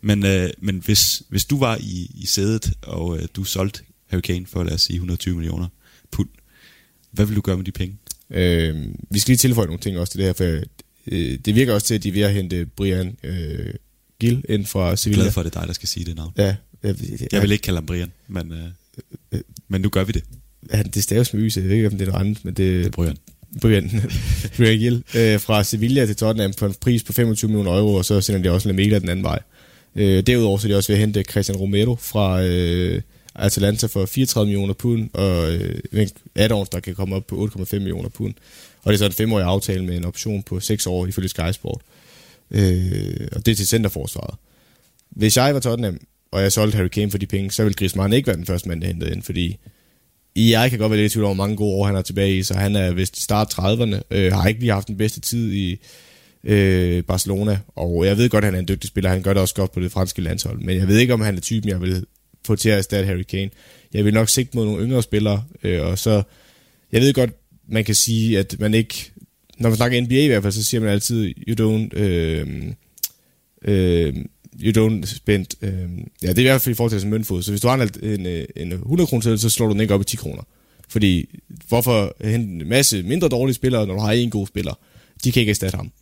Men, 0.00 0.26
øh, 0.26 0.50
men 0.58 0.78
hvis, 0.84 1.22
hvis 1.28 1.44
du 1.44 1.58
var 1.58 1.76
i, 1.80 2.10
i 2.14 2.26
sædet, 2.26 2.72
og 2.82 3.18
øh, 3.18 3.28
du 3.36 3.44
solgte 3.44 3.82
Harry 4.06 4.20
Kane 4.20 4.46
for, 4.46 4.64
lad 4.64 4.72
os 4.72 4.82
sige, 4.82 4.94
120 4.94 5.34
millioner 5.34 5.68
pund, 6.10 6.28
hvad 7.10 7.26
vil 7.26 7.36
du 7.36 7.40
gøre 7.40 7.56
med 7.56 7.64
de 7.64 7.72
penge? 7.72 7.96
Øh, 8.30 8.86
vi 9.10 9.18
skal 9.18 9.32
lige 9.32 9.38
tilføje 9.38 9.66
nogle 9.66 9.80
ting 9.80 9.98
også 9.98 10.10
til 10.10 10.18
det 10.18 10.26
her, 10.26 10.32
for 10.32 10.62
øh, 11.06 11.38
det 11.44 11.54
virker 11.54 11.74
også 11.74 11.86
til, 11.86 11.94
at 11.94 12.02
de 12.02 12.08
er 12.08 12.12
ved 12.12 12.22
at 12.22 12.32
hente 12.32 12.66
Brian 12.66 13.16
øh, 13.22 13.74
Gil 14.20 14.44
ind 14.48 14.66
fra 14.66 14.96
Sevilla. 14.96 15.18
Jeg 15.18 15.22
er 15.22 15.24
glad 15.24 15.32
for, 15.32 15.40
at 15.40 15.44
det 15.44 15.56
er 15.56 15.60
dig, 15.60 15.68
der 15.68 15.74
skal 15.74 15.88
sige 15.88 16.06
det 16.06 16.16
navn. 16.16 16.32
Ja. 16.36 16.56
Jeg, 16.84 16.94
jeg, 17.20 17.32
jeg 17.32 17.42
vil 17.42 17.52
ikke 17.52 17.62
kalde 17.62 17.76
ham 17.76 17.86
Brian, 17.86 18.12
men, 18.28 18.52
øh, 18.52 18.58
øh, 19.32 19.40
men 19.68 19.80
nu 19.80 19.88
gør 19.88 20.04
vi 20.04 20.12
det. 20.12 20.24
Ja, 20.72 20.82
det 20.82 21.02
staves 21.02 21.34
med 21.34 21.42
y, 21.42 21.48
så 21.48 21.60
jeg 21.60 21.68
ved 21.68 21.76
ikke, 21.76 21.88
om 21.88 21.98
det 21.98 22.08
er 22.08 22.12
noget 22.12 22.26
andet, 22.26 22.44
men 22.44 22.54
det, 22.54 22.84
det 22.84 22.86
er 22.86 22.90
Brian. 22.90 23.16
Brian, 23.60 23.90
Brian 24.56 24.78
Gill, 24.78 25.04
øh, 25.16 25.40
fra 25.40 25.64
Sevilla 25.64 26.06
til 26.06 26.16
Tottenham 26.16 26.52
for 26.52 26.66
en 26.66 26.74
pris 26.80 27.02
på 27.02 27.12
25 27.12 27.48
millioner 27.48 27.78
euro, 27.78 27.94
og 27.94 28.04
så 28.04 28.20
sender 28.20 28.42
de 28.42 28.50
også 28.50 28.68
Lamela 28.68 28.98
den 28.98 29.08
anden 29.08 29.24
vej. 29.24 29.38
Øh, 29.96 30.22
derudover 30.22 30.58
så 30.58 30.66
er 30.66 30.72
de 30.72 30.76
også 30.76 30.92
ved 30.92 30.96
at 30.96 31.00
hente 31.00 31.22
Christian 31.22 31.58
Romero 31.58 31.94
fra 31.94 32.42
øh, 32.42 33.02
Atalanta 33.34 33.86
for 33.86 34.06
34 34.06 34.46
millioner 34.46 34.74
pund, 34.74 35.10
og 35.12 35.52
øh, 35.52 36.08
add 36.34 36.66
der 36.72 36.80
kan 36.80 36.94
komme 36.94 37.16
op 37.16 37.26
på 37.26 37.50
8,5 37.58 37.78
millioner 37.78 38.08
pund. 38.08 38.34
Og 38.82 38.92
det 38.92 38.94
er 38.94 38.98
så 38.98 39.06
en 39.06 39.12
femårig 39.12 39.46
aftale 39.46 39.84
med 39.84 39.96
en 39.96 40.04
option 40.04 40.42
på 40.42 40.60
6 40.60 40.86
år 40.86 41.06
ifølge 41.06 41.28
Sky 41.28 41.52
Sport. 41.52 41.80
Øh, 42.50 43.28
og 43.32 43.46
det 43.46 43.52
er 43.52 43.56
til 43.56 43.66
centerforsvaret. 43.66 44.34
Hvis 45.10 45.36
jeg 45.36 45.54
var 45.54 45.60
Tottenham, 45.60 46.00
og 46.34 46.42
jeg 46.42 46.52
solgte 46.52 46.76
Harry 46.76 46.88
Kane 46.88 47.10
for 47.10 47.18
de 47.18 47.26
penge, 47.26 47.50
så 47.50 47.62
ville 47.62 47.74
Griezmann 47.74 48.12
ikke 48.12 48.26
være 48.26 48.36
den 48.36 48.46
første 48.46 48.68
mand, 48.68 48.80
der 48.80 48.86
hentede 48.86 49.12
ind, 49.12 49.22
fordi 49.22 49.58
jeg 50.36 50.70
kan 50.70 50.78
godt 50.78 50.90
være 50.90 51.00
lidt 51.00 51.12
i 51.12 51.14
tvivl 51.14 51.24
over, 51.24 51.34
mange 51.34 51.56
gode 51.56 51.74
år 51.74 51.86
han 51.86 51.96
er 51.96 52.02
tilbage 52.02 52.38
i, 52.38 52.42
så 52.42 52.54
han 52.54 52.76
er 52.76 52.92
vist 52.92 53.18
i 53.18 53.22
start 53.22 53.54
30'erne, 53.54 54.00
øh, 54.10 54.32
har 54.32 54.48
ikke 54.48 54.60
lige 54.60 54.72
haft 54.72 54.88
den 54.88 54.96
bedste 54.96 55.20
tid 55.20 55.52
i 55.52 55.80
øh, 56.44 57.04
Barcelona, 57.04 57.58
og 57.68 58.06
jeg 58.06 58.18
ved 58.18 58.28
godt, 58.28 58.44
at 58.44 58.46
han 58.46 58.54
er 58.54 58.58
en 58.58 58.68
dygtig 58.68 58.88
spiller, 58.88 59.10
han 59.10 59.22
gør 59.22 59.32
det 59.32 59.42
også 59.42 59.54
godt 59.54 59.72
på 59.72 59.80
det 59.80 59.92
franske 59.92 60.22
landshold, 60.22 60.58
men 60.58 60.76
jeg 60.78 60.88
ved 60.88 60.98
ikke, 60.98 61.14
om 61.14 61.20
han 61.20 61.36
er 61.36 61.40
typen, 61.40 61.70
jeg 61.70 61.80
vil 61.80 62.04
få 62.46 62.56
til 62.56 62.68
at 62.68 62.78
erstatte 62.78 63.06
Harry 63.06 63.22
Kane. 63.22 63.50
Jeg 63.94 64.04
vil 64.04 64.14
nok 64.14 64.28
sigte 64.28 64.56
mod 64.56 64.64
nogle 64.66 64.84
yngre 64.84 65.02
spillere, 65.02 65.44
øh, 65.62 65.86
og 65.86 65.98
så, 65.98 66.22
jeg 66.92 67.00
ved 67.00 67.14
godt, 67.14 67.30
man 67.68 67.84
kan 67.84 67.94
sige, 67.94 68.38
at 68.38 68.56
man 68.60 68.74
ikke, 68.74 69.10
når 69.58 69.68
man 69.68 69.76
snakker 69.76 70.00
NBA 70.00 70.14
i 70.14 70.26
hvert 70.26 70.42
fald, 70.42 70.52
så 70.52 70.64
siger 70.64 70.80
man 70.80 70.90
altid, 70.90 71.34
you 71.48 71.54
don't, 71.54 71.98
øh, 71.98 72.46
øh, 73.64 74.14
you 74.60 74.86
don't 74.86 75.06
spend, 75.06 75.46
øh, 75.62 75.70
ja, 76.22 76.28
det 76.28 76.38
er 76.38 76.42
i 76.42 76.44
hvert 76.44 76.60
fald 76.60 76.74
i 76.74 76.76
forhold 76.76 76.90
til 76.90 77.04
en 77.04 77.10
møntfod, 77.10 77.42
så 77.42 77.50
hvis 77.52 77.60
du 77.60 77.68
har 77.68 77.74
en, 77.74 78.10
en, 78.26 78.46
en 78.56 78.72
100 78.72 79.06
kroner 79.06 79.36
så 79.36 79.50
slår 79.50 79.66
du 79.66 79.72
den 79.72 79.80
ikke 79.80 79.94
op 79.94 80.00
i 80.00 80.04
10 80.04 80.16
kroner. 80.16 80.42
Fordi, 80.88 81.40
hvorfor 81.68 82.16
hente 82.20 82.64
en 82.64 82.68
masse 82.68 83.02
mindre 83.02 83.28
dårlige 83.28 83.54
spillere, 83.54 83.86
når 83.86 83.94
du 83.94 84.00
har 84.00 84.12
en 84.12 84.30
god 84.30 84.46
spiller? 84.46 84.78
De 85.24 85.32
kan 85.32 85.40
ikke 85.40 85.50
erstatte 85.50 85.76
ham 85.76 85.92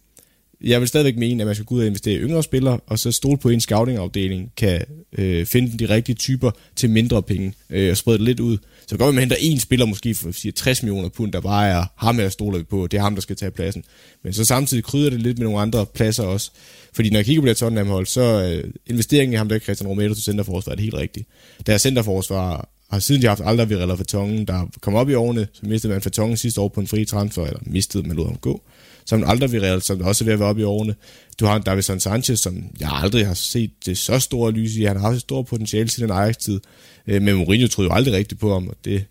jeg 0.64 0.80
vil 0.80 0.88
stadigvæk 0.88 1.16
mene, 1.16 1.42
at 1.42 1.46
man 1.46 1.54
skal 1.54 1.64
gå 1.64 1.74
ud 1.74 1.80
og 1.80 1.86
investere 1.86 2.14
i 2.14 2.18
yngre 2.18 2.42
spillere, 2.42 2.80
og 2.86 2.98
så 2.98 3.12
stole 3.12 3.38
på, 3.38 3.48
at 3.48 3.54
en 3.54 3.60
scouting-afdeling 3.60 4.52
kan 4.56 4.84
øh, 5.18 5.46
finde 5.46 5.78
de 5.78 5.94
rigtige 5.94 6.16
typer 6.16 6.50
til 6.76 6.90
mindre 6.90 7.22
penge, 7.22 7.54
øh, 7.70 7.90
og 7.90 7.96
sprede 7.96 8.18
det 8.18 8.24
lidt 8.24 8.40
ud. 8.40 8.58
Så 8.86 8.96
går 8.96 9.06
vi 9.06 9.12
man 9.12 9.20
henter 9.20 9.36
en 9.40 9.60
spiller 9.60 9.86
måske 9.86 10.14
for 10.14 10.30
siger, 10.32 10.52
60 10.52 10.82
millioner 10.82 11.08
pund, 11.08 11.32
der 11.32 11.40
bare 11.40 11.68
er 11.68 11.84
ham, 11.96 12.20
jeg 12.20 12.32
stoler 12.32 12.62
på, 12.62 12.86
det 12.86 12.98
er 12.98 13.02
ham, 13.02 13.14
der 13.14 13.22
skal 13.22 13.36
tage 13.36 13.50
pladsen. 13.50 13.84
Men 14.24 14.32
så 14.32 14.44
samtidig 14.44 14.84
krydder 14.84 15.10
det 15.10 15.22
lidt 15.22 15.38
med 15.38 15.46
nogle 15.46 15.60
andre 15.60 15.86
pladser 15.86 16.24
også. 16.24 16.50
Fordi 16.92 17.10
når 17.10 17.18
jeg 17.18 17.24
kigger 17.24 17.42
på 17.42 17.48
det 17.48 17.56
Tottenham 17.56 17.86
hold, 17.86 18.06
så 18.06 18.22
øh, 18.22 18.70
investeringen 18.86 19.32
i 19.32 19.36
ham, 19.36 19.48
der 19.48 19.56
er 19.56 19.60
Christian 19.60 19.88
Romero 19.88 20.14
til 20.14 20.22
centerforsvar, 20.22 20.70
er 20.70 20.76
det 20.76 20.82
helt 20.82 20.94
rigtigt. 20.94 21.28
Der 21.66 21.74
er 21.74 21.78
centerforsvar 21.78 22.68
har 22.90 22.98
siden 22.98 23.22
de 23.22 23.26
har 23.26 23.30
haft 23.30 23.42
aldrig 23.44 23.70
Virella 23.70 23.94
Fatongen, 23.94 24.46
der 24.46 24.70
kom 24.80 24.94
op 24.94 25.10
i 25.10 25.14
årene, 25.14 25.46
så 25.52 25.66
mistede 25.66 25.92
man 25.92 26.02
Fatongen 26.02 26.36
sidste 26.36 26.60
år 26.60 26.68
på 26.68 26.80
en 26.80 26.86
fri 26.86 27.04
transfer, 27.04 27.46
eller 27.46 27.60
mistede, 27.66 28.08
man 28.08 28.16
lod 28.16 28.26
ham 28.26 28.36
gå 28.36 28.62
som 29.06 29.24
aldrig 29.26 29.52
vil 29.52 29.82
som 29.82 30.00
også 30.00 30.24
er 30.24 30.26
ved 30.26 30.32
at 30.32 30.40
være 30.40 30.48
oppe 30.48 30.62
i 30.62 30.64
årene. 30.64 30.94
Du 31.40 31.44
har 31.46 31.56
en 31.56 31.62
Davison 31.62 32.00
Sanchez, 32.00 32.40
som 32.40 32.64
jeg 32.80 32.88
aldrig 32.92 33.26
har 33.26 33.34
set 33.34 33.70
det 33.86 33.98
så 33.98 34.18
store 34.18 34.52
lys 34.52 34.76
i. 34.76 34.84
Han 34.84 34.96
har 34.96 35.02
haft 35.02 35.14
et 35.14 35.20
stort 35.20 35.46
potentiale 35.46 35.88
til 35.88 36.02
den 36.02 36.10
Ajax-tid. 36.10 36.60
Øh, 37.06 37.22
men 37.22 37.36
Mourinho 37.36 37.68
troede 37.68 37.90
jo 37.90 37.94
aldrig 37.94 38.14
rigtigt 38.14 38.40
på 38.40 38.52
ham, 38.52 38.68
og 38.68 38.76
det 38.84 39.04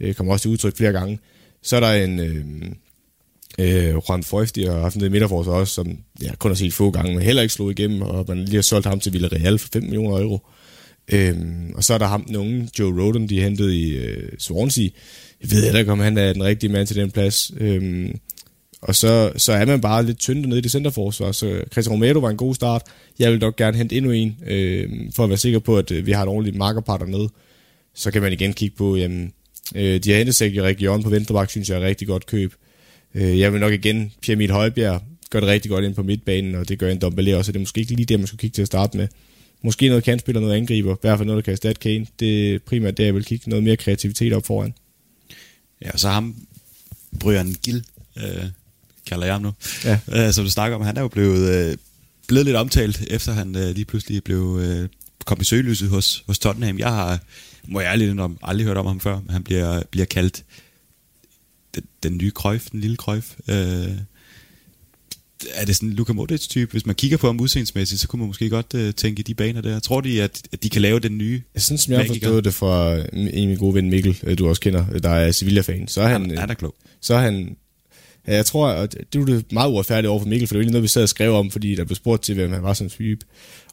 øh, 0.00 0.14
kommer 0.14 0.32
også 0.32 0.42
til 0.42 0.50
udtryk 0.50 0.76
flere 0.76 0.92
gange. 0.92 1.18
Så 1.62 1.76
er 1.76 1.80
der 1.80 1.92
en... 1.92 2.20
Øh, 2.20 2.44
Øh, 3.58 3.94
Juan 4.08 4.22
Foyst, 4.22 4.56
har 4.56 4.80
haft 4.80 4.96
en 4.96 5.12
midterforsvar 5.12 5.52
også, 5.52 5.74
som 5.74 5.98
jeg 6.22 6.38
kun 6.38 6.50
har 6.50 6.56
set 6.56 6.72
få 6.72 6.90
gange, 6.90 7.14
men 7.14 7.22
heller 7.22 7.42
ikke 7.42 7.54
slog 7.54 7.70
igennem, 7.70 8.02
og 8.02 8.24
man 8.28 8.44
lige 8.44 8.54
har 8.54 8.62
solgt 8.62 8.86
ham 8.86 9.00
til 9.00 9.12
Villarreal 9.12 9.58
for 9.58 9.68
5 9.72 9.82
millioner 9.82 10.20
euro. 10.20 10.40
Øhm, 11.12 11.72
og 11.74 11.84
så 11.84 11.94
er 11.94 11.98
der 11.98 12.06
ham, 12.06 12.24
den 12.24 12.36
unge 12.36 12.68
Joe 12.78 13.02
Roden, 13.02 13.28
de 13.28 13.42
hentede 13.42 13.78
i 13.78 13.96
øh, 13.96 14.32
Swansea. 14.38 14.88
Jeg 15.42 15.50
ved 15.50 15.64
heller 15.64 15.80
ikke, 15.80 15.92
om 15.92 16.00
han 16.00 16.18
er 16.18 16.32
den 16.32 16.44
rigtige 16.44 16.72
mand 16.72 16.86
til 16.86 16.96
den 16.96 17.10
plads. 17.10 17.52
Øhm, 17.56 18.18
og 18.86 18.94
så, 18.94 19.32
så 19.36 19.52
er 19.52 19.64
man 19.64 19.80
bare 19.80 20.06
lidt 20.06 20.18
tyndt 20.18 20.48
nede 20.48 20.58
i 20.58 20.62
det 20.62 20.70
centerforsvar. 20.70 21.32
Så 21.32 21.62
Christian 21.72 21.92
Romero 21.92 22.18
var 22.18 22.30
en 22.30 22.36
god 22.36 22.54
start. 22.54 22.82
Jeg 23.18 23.32
vil 23.32 23.40
dog 23.40 23.56
gerne 23.56 23.76
hente 23.76 23.96
endnu 23.96 24.10
en, 24.10 24.36
øh, 24.46 24.90
for 25.14 25.24
at 25.24 25.30
være 25.30 25.38
sikker 25.38 25.58
på, 25.58 25.78
at 25.78 25.90
øh, 25.90 26.06
vi 26.06 26.12
har 26.12 26.22
et 26.22 26.28
ordentligt 26.28 26.56
markerpar 26.56 26.96
dernede. 26.96 27.28
Så 27.94 28.10
kan 28.10 28.22
man 28.22 28.32
igen 28.32 28.52
kigge 28.52 28.76
på, 28.76 28.96
jamen, 28.96 29.32
øh, 29.74 30.00
de 30.04 30.10
har 30.10 30.16
hentet 30.16 30.34
sig 30.34 30.54
i 30.54 30.62
regionen 30.62 31.02
på 31.02 31.10
Venstrebak, 31.10 31.50
synes 31.50 31.68
jeg 31.68 31.76
er 31.76 31.80
et 31.80 31.86
rigtig 31.86 32.08
godt 32.08 32.26
køb. 32.26 32.54
Øh, 33.14 33.38
jeg 33.38 33.52
vil 33.52 33.60
nok 33.60 33.72
igen, 33.72 34.12
Pierre 34.22 34.36
Emil 34.36 34.50
Højbjerg 34.50 35.02
gør 35.30 35.40
det 35.40 35.48
rigtig 35.48 35.70
godt 35.70 35.84
ind 35.84 35.94
på 35.94 36.02
midtbanen, 36.02 36.54
og 36.54 36.68
det 36.68 36.78
gør 36.78 36.90
en 36.90 36.98
Dombele 36.98 37.36
også, 37.36 37.52
det 37.52 37.58
er 37.58 37.60
måske 37.60 37.80
ikke 37.80 37.94
lige 37.94 38.06
det, 38.06 38.20
man 38.20 38.26
skulle 38.26 38.40
kigge 38.40 38.54
til 38.54 38.62
at 38.62 38.68
starte 38.68 38.96
med. 38.96 39.08
Måske 39.62 39.88
noget 39.88 40.04
kantspiller, 40.04 40.40
noget 40.40 40.54
angriber, 40.54 40.94
i 40.94 40.98
hvert 41.00 41.18
fald 41.18 41.26
noget, 41.26 41.36
der 41.36 41.44
kan 41.44 41.52
erstatte 41.52 41.80
Kane. 41.80 42.06
Det 42.20 42.54
er 42.54 42.58
primært 42.66 42.96
der, 42.96 43.04
jeg 43.04 43.14
vil 43.14 43.24
kigge 43.24 43.50
noget 43.50 43.64
mere 43.64 43.76
kreativitet 43.76 44.32
op 44.32 44.46
foran. 44.46 44.74
Ja, 45.82 45.90
og 45.92 46.00
så 46.00 46.08
ham, 46.08 46.36
Brian 47.20 47.54
Gill, 47.62 47.84
øh, 48.16 48.44
kalder 49.06 49.24
jeg 49.26 49.34
ham 49.34 49.42
nu, 49.42 49.52
Ja. 49.84 49.98
øh, 50.12 50.32
som 50.32 50.44
du 50.44 50.50
snakker 50.50 50.76
om, 50.76 50.82
han 50.82 50.96
er 50.96 51.00
jo 51.00 51.08
blevet, 51.08 51.70
øh, 51.70 51.76
blevet 52.28 52.44
lidt 52.44 52.56
omtalt, 52.56 53.04
efter 53.10 53.32
han 53.32 53.56
øh, 53.56 53.74
lige 53.74 53.84
pludselig 53.84 54.24
blev 54.24 54.58
øh, 54.62 54.88
kom 55.24 55.40
i 55.40 55.44
søgelyset 55.44 55.88
hos, 55.88 56.24
hos 56.26 56.38
Tottenham. 56.38 56.78
Jeg 56.78 56.88
har, 56.88 57.18
må 57.68 57.80
jeg 57.80 57.88
ærligt 57.92 58.10
indrømme, 58.10 58.36
aldrig 58.42 58.66
hørt 58.66 58.76
om 58.76 58.86
ham 58.86 59.00
før, 59.00 59.20
men 59.20 59.30
han 59.30 59.42
bliver, 59.44 59.82
bliver 59.90 60.04
kaldt 60.06 60.44
den, 61.74 61.82
den 62.02 62.16
nye 62.18 62.30
Cruyff, 62.30 62.66
den 62.72 62.80
lille 62.80 62.96
Cruyff. 62.96 63.26
Øh, 63.48 63.88
er 65.54 65.64
det 65.64 65.76
sådan 65.76 65.88
en 65.88 65.94
Luka 65.94 66.12
Modric-type? 66.12 66.70
Hvis 66.72 66.86
man 66.86 66.94
kigger 66.94 67.16
på 67.16 67.26
ham 67.26 67.40
udseendsmæssigt, 67.40 68.00
så 68.00 68.08
kunne 68.08 68.20
man 68.20 68.26
måske 68.26 68.48
godt 68.50 68.74
øh, 68.74 68.94
tænke 68.94 69.22
de 69.22 69.34
baner 69.34 69.60
der. 69.60 69.78
Tror 69.78 70.00
de, 70.00 70.22
at, 70.22 70.42
at 70.52 70.62
de 70.62 70.70
kan 70.70 70.82
lave 70.82 70.98
den 71.00 71.18
nye? 71.18 71.42
Sådan 71.56 71.78
som 71.78 71.92
jeg 71.92 72.00
har 72.00 72.06
forstået 72.06 72.44
det 72.44 72.54
fra 72.54 72.94
en 72.96 73.04
af 73.28 73.32
mine 73.34 73.56
gode 73.56 73.74
ven 73.74 73.90
Mikkel, 73.90 74.18
øh, 74.22 74.38
du 74.38 74.48
også 74.48 74.60
kender, 74.60 74.98
der 74.98 75.10
er 75.10 75.32
Sevilla-fan, 75.32 75.88
så 75.88 76.00
er 76.00 76.08
han, 76.08 76.30
Han, 76.30 76.38
han 76.38 76.50
er 76.50 76.54
klog. 76.54 76.74
så 77.00 77.14
er 77.14 77.20
han 77.20 77.56
jeg 78.34 78.46
tror, 78.46 78.68
at 78.68 78.96
det 79.12 79.20
var 79.20 79.26
det 79.26 79.52
meget 79.52 79.70
uretfærdigt 79.70 80.08
over 80.08 80.20
for 80.20 80.28
Mikkel, 80.28 80.48
for 80.48 80.54
det 80.54 80.58
var 80.58 80.62
egentlig 80.62 80.72
noget, 80.72 80.82
vi 80.82 80.88
sad 80.88 81.02
og 81.02 81.08
skrev 81.08 81.34
om, 81.34 81.50
fordi 81.50 81.74
der 81.74 81.84
blev 81.84 81.96
spurgt 81.96 82.22
til, 82.22 82.34
hvem 82.34 82.52
han 82.52 82.62
var 82.62 82.74
som 82.74 82.88
type. 82.88 83.26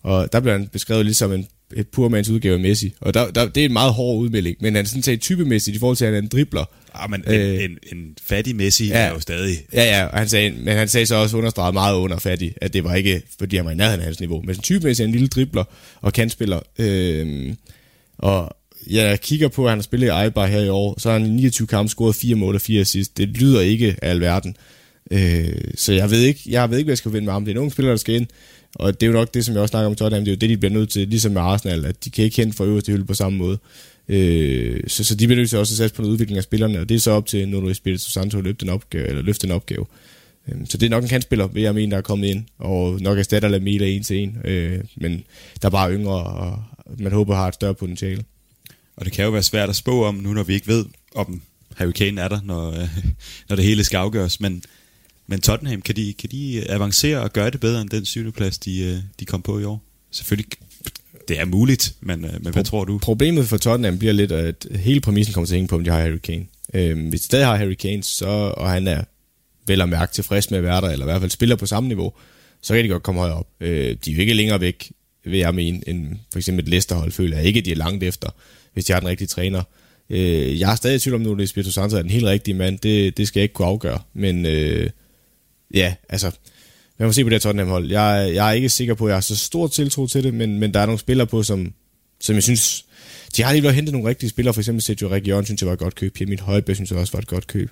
Og 0.03 0.33
der 0.33 0.39
blev 0.39 0.53
han 0.53 0.67
beskrevet 0.67 1.05
ligesom 1.05 1.33
en 1.33 1.47
et 1.75 1.87
purmands 1.87 2.29
udgave 2.29 2.53
af 2.53 2.59
Messi. 2.59 2.93
Og 3.01 3.13
der, 3.13 3.31
der, 3.31 3.45
det 3.49 3.61
er 3.61 3.65
en 3.65 3.73
meget 3.73 3.93
hård 3.93 4.19
udmelding, 4.19 4.57
men 4.59 4.75
han 4.75 4.85
er 4.85 4.89
sådan 4.89 5.03
set 5.03 5.21
typemæssigt 5.21 5.75
i 5.75 5.79
forhold 5.79 5.97
til, 5.97 6.05
at 6.05 6.13
han 6.13 6.17
er 6.17 6.21
en 6.21 6.27
dribler. 6.27 6.65
Ja, 7.01 7.07
men 7.07 7.23
Øh, 7.27 7.63
en, 7.63 7.71
en, 7.71 7.97
en 7.97 8.15
fattig 8.21 8.55
Messi 8.55 8.87
ja. 8.87 8.97
er 8.99 9.09
jo 9.09 9.19
stadig... 9.19 9.57
Ja, 9.73 9.83
ja, 9.83 10.05
og 10.05 10.17
han 10.17 10.29
sagde, 10.29 10.51
men 10.51 10.77
han 10.77 10.87
sagde 10.87 11.05
så 11.05 11.15
også 11.15 11.37
understreget 11.37 11.73
meget 11.73 11.95
under 11.95 12.17
fattig, 12.17 12.53
at 12.61 12.73
det 12.73 12.83
var 12.83 12.95
ikke, 12.95 13.21
fordi 13.39 13.55
han 13.55 13.65
var 13.65 13.71
i 13.71 13.75
nærheden 13.75 13.99
af 13.99 14.05
hans 14.05 14.19
niveau. 14.19 14.41
Men 14.41 14.55
typemæssigt 14.55 15.03
er 15.03 15.07
en 15.07 15.11
lille 15.11 15.27
dribler 15.27 15.63
og 16.01 16.13
kantspiller. 16.13 16.59
Øhm, 16.79 17.57
og 18.17 18.57
jeg 18.89 19.21
kigger 19.21 19.47
på, 19.47 19.63
at 19.63 19.69
han 19.69 19.77
har 19.77 19.83
spillet 19.83 20.07
i 20.07 20.23
Eibar 20.23 20.45
her 20.45 20.61
i 20.61 20.69
år, 20.69 20.99
så 20.99 21.11
har 21.11 21.19
han 21.19 21.27
i 21.27 21.29
29 21.29 21.67
kampe 21.67 21.89
scoret 21.89 22.15
4 22.15 22.35
mål 22.35 22.55
og 22.55 22.61
4 22.61 22.81
assist. 22.81 23.17
Det 23.17 23.27
lyder 23.27 23.61
ikke 23.61 23.95
af 24.01 24.09
alverden. 24.09 24.57
Øh, 25.11 25.61
så 25.75 25.93
jeg 25.93 26.11
ved 26.11 26.21
ikke, 26.21 26.41
jeg 26.47 26.69
ved 26.69 26.77
ikke, 26.77 26.87
hvad 26.87 26.91
jeg 26.91 26.97
skal 26.97 27.13
vinde 27.13 27.25
med 27.25 27.33
ham. 27.33 27.45
Det 27.45 27.51
er 27.51 27.55
en 27.55 27.61
ung 27.61 27.71
spiller, 27.71 27.91
der 27.91 27.97
skal 27.97 28.15
ind. 28.15 28.27
Og 28.75 29.01
det 29.01 29.07
er 29.07 29.11
jo 29.11 29.17
nok 29.17 29.33
det, 29.33 29.45
som 29.45 29.53
jeg 29.53 29.61
også 29.61 29.71
snakker 29.71 29.87
om 29.87 29.93
i 29.93 29.95
Tottenham, 29.95 30.25
det 30.25 30.31
er 30.31 30.35
jo 30.35 30.39
det, 30.39 30.49
de 30.49 30.57
bliver 30.57 30.73
nødt 30.73 30.89
til, 30.89 31.07
ligesom 31.07 31.31
med 31.31 31.41
Arsenal, 31.41 31.85
at 31.85 32.05
de 32.05 32.09
kan 32.09 32.25
ikke 32.25 32.37
hente 32.37 32.57
fra 32.57 32.65
øverste 32.65 32.91
hylde 32.91 33.05
på 33.05 33.13
samme 33.13 33.37
måde. 33.37 33.57
Øh, 34.09 34.79
så, 34.87 35.03
så 35.03 35.15
de 35.15 35.27
bliver 35.27 35.39
nødt 35.39 35.49
til 35.49 35.59
også 35.59 35.73
at 35.73 35.77
satse 35.77 35.95
på 35.95 36.01
noget 36.01 36.13
udvikling 36.13 36.37
af 36.37 36.43
spillerne, 36.43 36.79
og 36.79 36.89
det 36.89 36.95
er 36.95 36.99
så 36.99 37.11
op 37.11 37.25
til 37.25 37.47
Nuno 37.47 37.69
Espirito 37.69 38.09
Santo 38.09 38.37
at 38.37 38.43
løfte 38.43 38.65
den 38.65 38.73
opgave, 38.73 39.07
eller 39.07 39.21
løfte 39.21 39.47
den 39.47 39.55
opgave. 39.55 39.85
Øh, 40.47 40.55
så 40.65 40.77
det 40.77 40.85
er 40.85 40.89
nok 40.89 41.03
en 41.03 41.09
kantspiller, 41.09 41.47
vil 41.47 41.63
jeg 41.63 41.75
mene, 41.75 41.91
der 41.91 41.97
er 41.97 42.01
kommet 42.01 42.27
ind, 42.27 42.43
og 42.59 43.01
nok 43.01 43.19
erstatter 43.19 43.49
Lamela 43.49 43.85
en 43.87 44.03
til 44.03 44.17
en, 44.17 44.37
øh, 44.45 44.79
men 44.95 45.23
der 45.61 45.67
er 45.67 45.71
bare 45.71 45.93
yngre, 45.93 46.23
og 46.23 46.63
man 46.99 47.11
håber 47.11 47.35
har 47.35 47.47
et 47.47 47.53
større 47.53 47.75
potentiale. 47.75 48.23
Og 48.95 49.05
det 49.05 49.13
kan 49.13 49.25
jo 49.25 49.31
være 49.31 49.43
svært 49.43 49.69
at 49.69 49.75
spå 49.75 50.05
om, 50.05 50.15
nu 50.15 50.33
når 50.33 50.43
vi 50.43 50.53
ikke 50.53 50.67
ved, 50.67 50.85
om 51.15 51.41
Harry 51.75 51.91
Kane 51.91 52.21
er 52.21 52.27
der, 52.27 52.39
når, 52.43 52.71
øh, 52.71 52.87
når 53.49 53.55
det 53.55 53.65
hele 53.65 53.83
skal 53.83 53.97
afgøres. 53.97 54.39
Men, 54.39 54.63
men 55.27 55.41
Tottenham, 55.41 55.81
kan 55.81 55.95
de, 55.95 56.13
kan 56.13 56.29
de 56.31 56.65
avancere 56.69 57.21
og 57.21 57.33
gøre 57.33 57.49
det 57.49 57.59
bedre 57.59 57.81
end 57.81 57.89
den 57.89 58.05
syvende 58.05 58.31
plads, 58.31 58.57
de, 58.57 58.79
øh, 58.79 58.97
de 59.19 59.25
kom 59.25 59.41
på 59.41 59.59
i 59.59 59.63
år? 59.63 59.83
Selvfølgelig, 60.11 60.45
det 61.27 61.39
er 61.39 61.45
muligt, 61.45 61.95
men, 62.01 62.25
øh, 62.25 62.43
men 62.43 62.53
hvad 62.53 62.63
tror 62.63 62.85
du? 62.85 62.97
Problemet 62.97 63.47
for 63.47 63.57
Tottenham 63.57 63.99
bliver 63.99 64.13
lidt, 64.13 64.31
at 64.31 64.67
hele 64.75 65.01
præmissen 65.01 65.33
kommer 65.33 65.45
til 65.45 65.53
at 65.53 65.57
hænge 65.57 65.67
på, 65.67 65.75
om 65.75 65.83
de 65.83 65.89
har 65.89 65.99
Harry 65.99 66.17
Kane. 66.17 66.45
Øh, 66.73 67.09
hvis 67.09 67.21
de 67.21 67.25
stadig 67.25 67.45
har 67.45 67.55
Harry 67.55 67.73
Kane, 67.73 68.03
så, 68.03 68.25
og 68.57 68.69
han 68.69 68.87
er 68.87 69.03
vel 69.67 69.81
at 69.81 69.89
mærke 69.89 70.13
tilfreds 70.13 70.51
med 70.51 70.57
at 70.57 70.63
være 70.63 70.81
der, 70.81 70.89
eller 70.89 71.05
i 71.05 71.09
hvert 71.09 71.21
fald 71.21 71.31
spiller 71.31 71.55
på 71.55 71.65
samme 71.65 71.87
niveau, 71.87 72.13
så 72.61 72.73
kan 72.73 72.83
de 72.83 72.89
godt 72.89 73.03
komme 73.03 73.21
højere 73.21 73.35
op. 73.35 73.47
Øh, 73.59 73.97
de 74.05 74.11
er 74.11 74.15
jo 74.15 74.21
ikke 74.21 74.33
længere 74.33 74.61
væk, 74.61 74.91
vil 75.25 75.39
jeg 75.39 75.55
mene, 75.55 75.89
end 75.89 76.15
for 76.31 76.39
eksempel 76.39 76.63
et 76.63 76.69
Leicester-hold, 76.69 77.11
føler 77.11 77.37
jeg 77.37 77.45
ikke, 77.45 77.61
de 77.61 77.71
er 77.71 77.75
langt 77.75 78.03
efter, 78.03 78.29
hvis 78.73 78.85
de 78.85 78.93
har 78.93 78.99
den 78.99 79.09
rigtige 79.09 79.27
træner. 79.27 79.63
Øh, 80.09 80.59
jeg 80.59 80.71
er 80.71 80.75
stadig 80.75 80.95
i 80.95 80.99
tvivl 80.99 81.15
om 81.15 81.21
nu, 81.21 81.33
at 81.33 81.41
Espirito 81.41 81.71
Santo 81.71 81.97
er 81.97 82.01
den 82.01 82.11
helt 82.11 82.25
rigtige 82.25 82.55
mand. 82.55 82.79
Det, 82.79 83.17
det 83.17 83.27
skal 83.27 83.39
jeg 83.39 83.43
ikke 83.43 83.53
kunne 83.53 83.67
afgøre. 83.67 83.99
Men 84.13 84.45
øh, 84.45 84.89
ja, 85.73 85.93
altså, 86.09 86.31
man 86.99 87.07
må 87.07 87.11
se 87.13 87.23
på 87.23 87.29
det 87.29 87.35
her 87.35 87.39
Tottenham-hold. 87.39 87.91
Jeg, 87.91 88.31
jeg 88.35 88.49
er 88.49 88.53
ikke 88.53 88.69
sikker 88.69 88.93
på, 88.93 89.05
at 89.05 89.09
jeg 89.09 89.15
har 89.15 89.21
så 89.21 89.37
stor 89.37 89.67
tiltro 89.67 90.07
til 90.07 90.23
det, 90.23 90.33
men, 90.33 90.59
men 90.59 90.73
der 90.73 90.79
er 90.79 90.85
nogle 90.85 90.99
spillere 90.99 91.27
på, 91.27 91.43
som, 91.43 91.73
som 92.19 92.35
jeg 92.35 92.43
synes... 92.43 92.85
De 93.37 93.43
har 93.43 93.51
lige 93.51 93.63
været 93.63 93.75
hentet 93.75 93.93
nogle 93.93 94.09
rigtige 94.09 94.29
spillere, 94.29 94.53
for 94.53 94.61
eksempel 94.61 94.81
Sergio 94.81 95.09
Region, 95.09 95.45
synes 95.45 95.61
jeg 95.61 95.67
var 95.67 95.73
et 95.73 95.79
godt 95.79 95.95
køb. 95.95 96.13
Pierre 96.13 96.29
Mit 96.29 96.75
synes 96.75 96.91
jeg 96.91 96.99
også 96.99 97.13
var 97.13 97.19
et 97.19 97.27
godt 97.27 97.47
køb. 97.47 97.71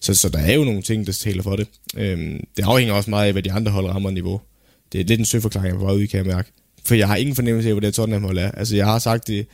Så, 0.00 0.14
så 0.14 0.28
der 0.28 0.38
er 0.38 0.54
jo 0.54 0.64
nogle 0.64 0.82
ting, 0.82 1.06
der 1.06 1.12
taler 1.12 1.42
for 1.42 1.56
det. 1.56 1.68
Øhm, 1.96 2.44
det 2.56 2.62
afhænger 2.62 2.94
også 2.94 3.10
meget 3.10 3.26
af, 3.26 3.32
hvad 3.32 3.42
de 3.42 3.52
andre 3.52 3.72
hold 3.72 3.86
rammer 3.86 4.10
niveau. 4.10 4.40
Det 4.92 5.00
er 5.00 5.04
lidt 5.04 5.20
en 5.20 5.26
søforklaring, 5.26 5.74
jeg 5.74 5.86
var 5.86 5.92
ude 5.92 6.04
i, 6.04 6.06
kan 6.06 6.18
jeg 6.18 6.26
mærke. 6.26 6.52
For 6.84 6.94
jeg 6.94 7.08
har 7.08 7.16
ingen 7.16 7.34
fornemmelse 7.34 7.68
af, 7.68 7.74
hvor 7.74 7.80
det 7.80 7.86
her 7.86 7.92
Tottenham-hold 7.92 8.38
er. 8.38 8.50
Altså, 8.50 8.76
jeg 8.76 8.86
har 8.86 8.98
sagt 8.98 9.26
det, 9.26 9.46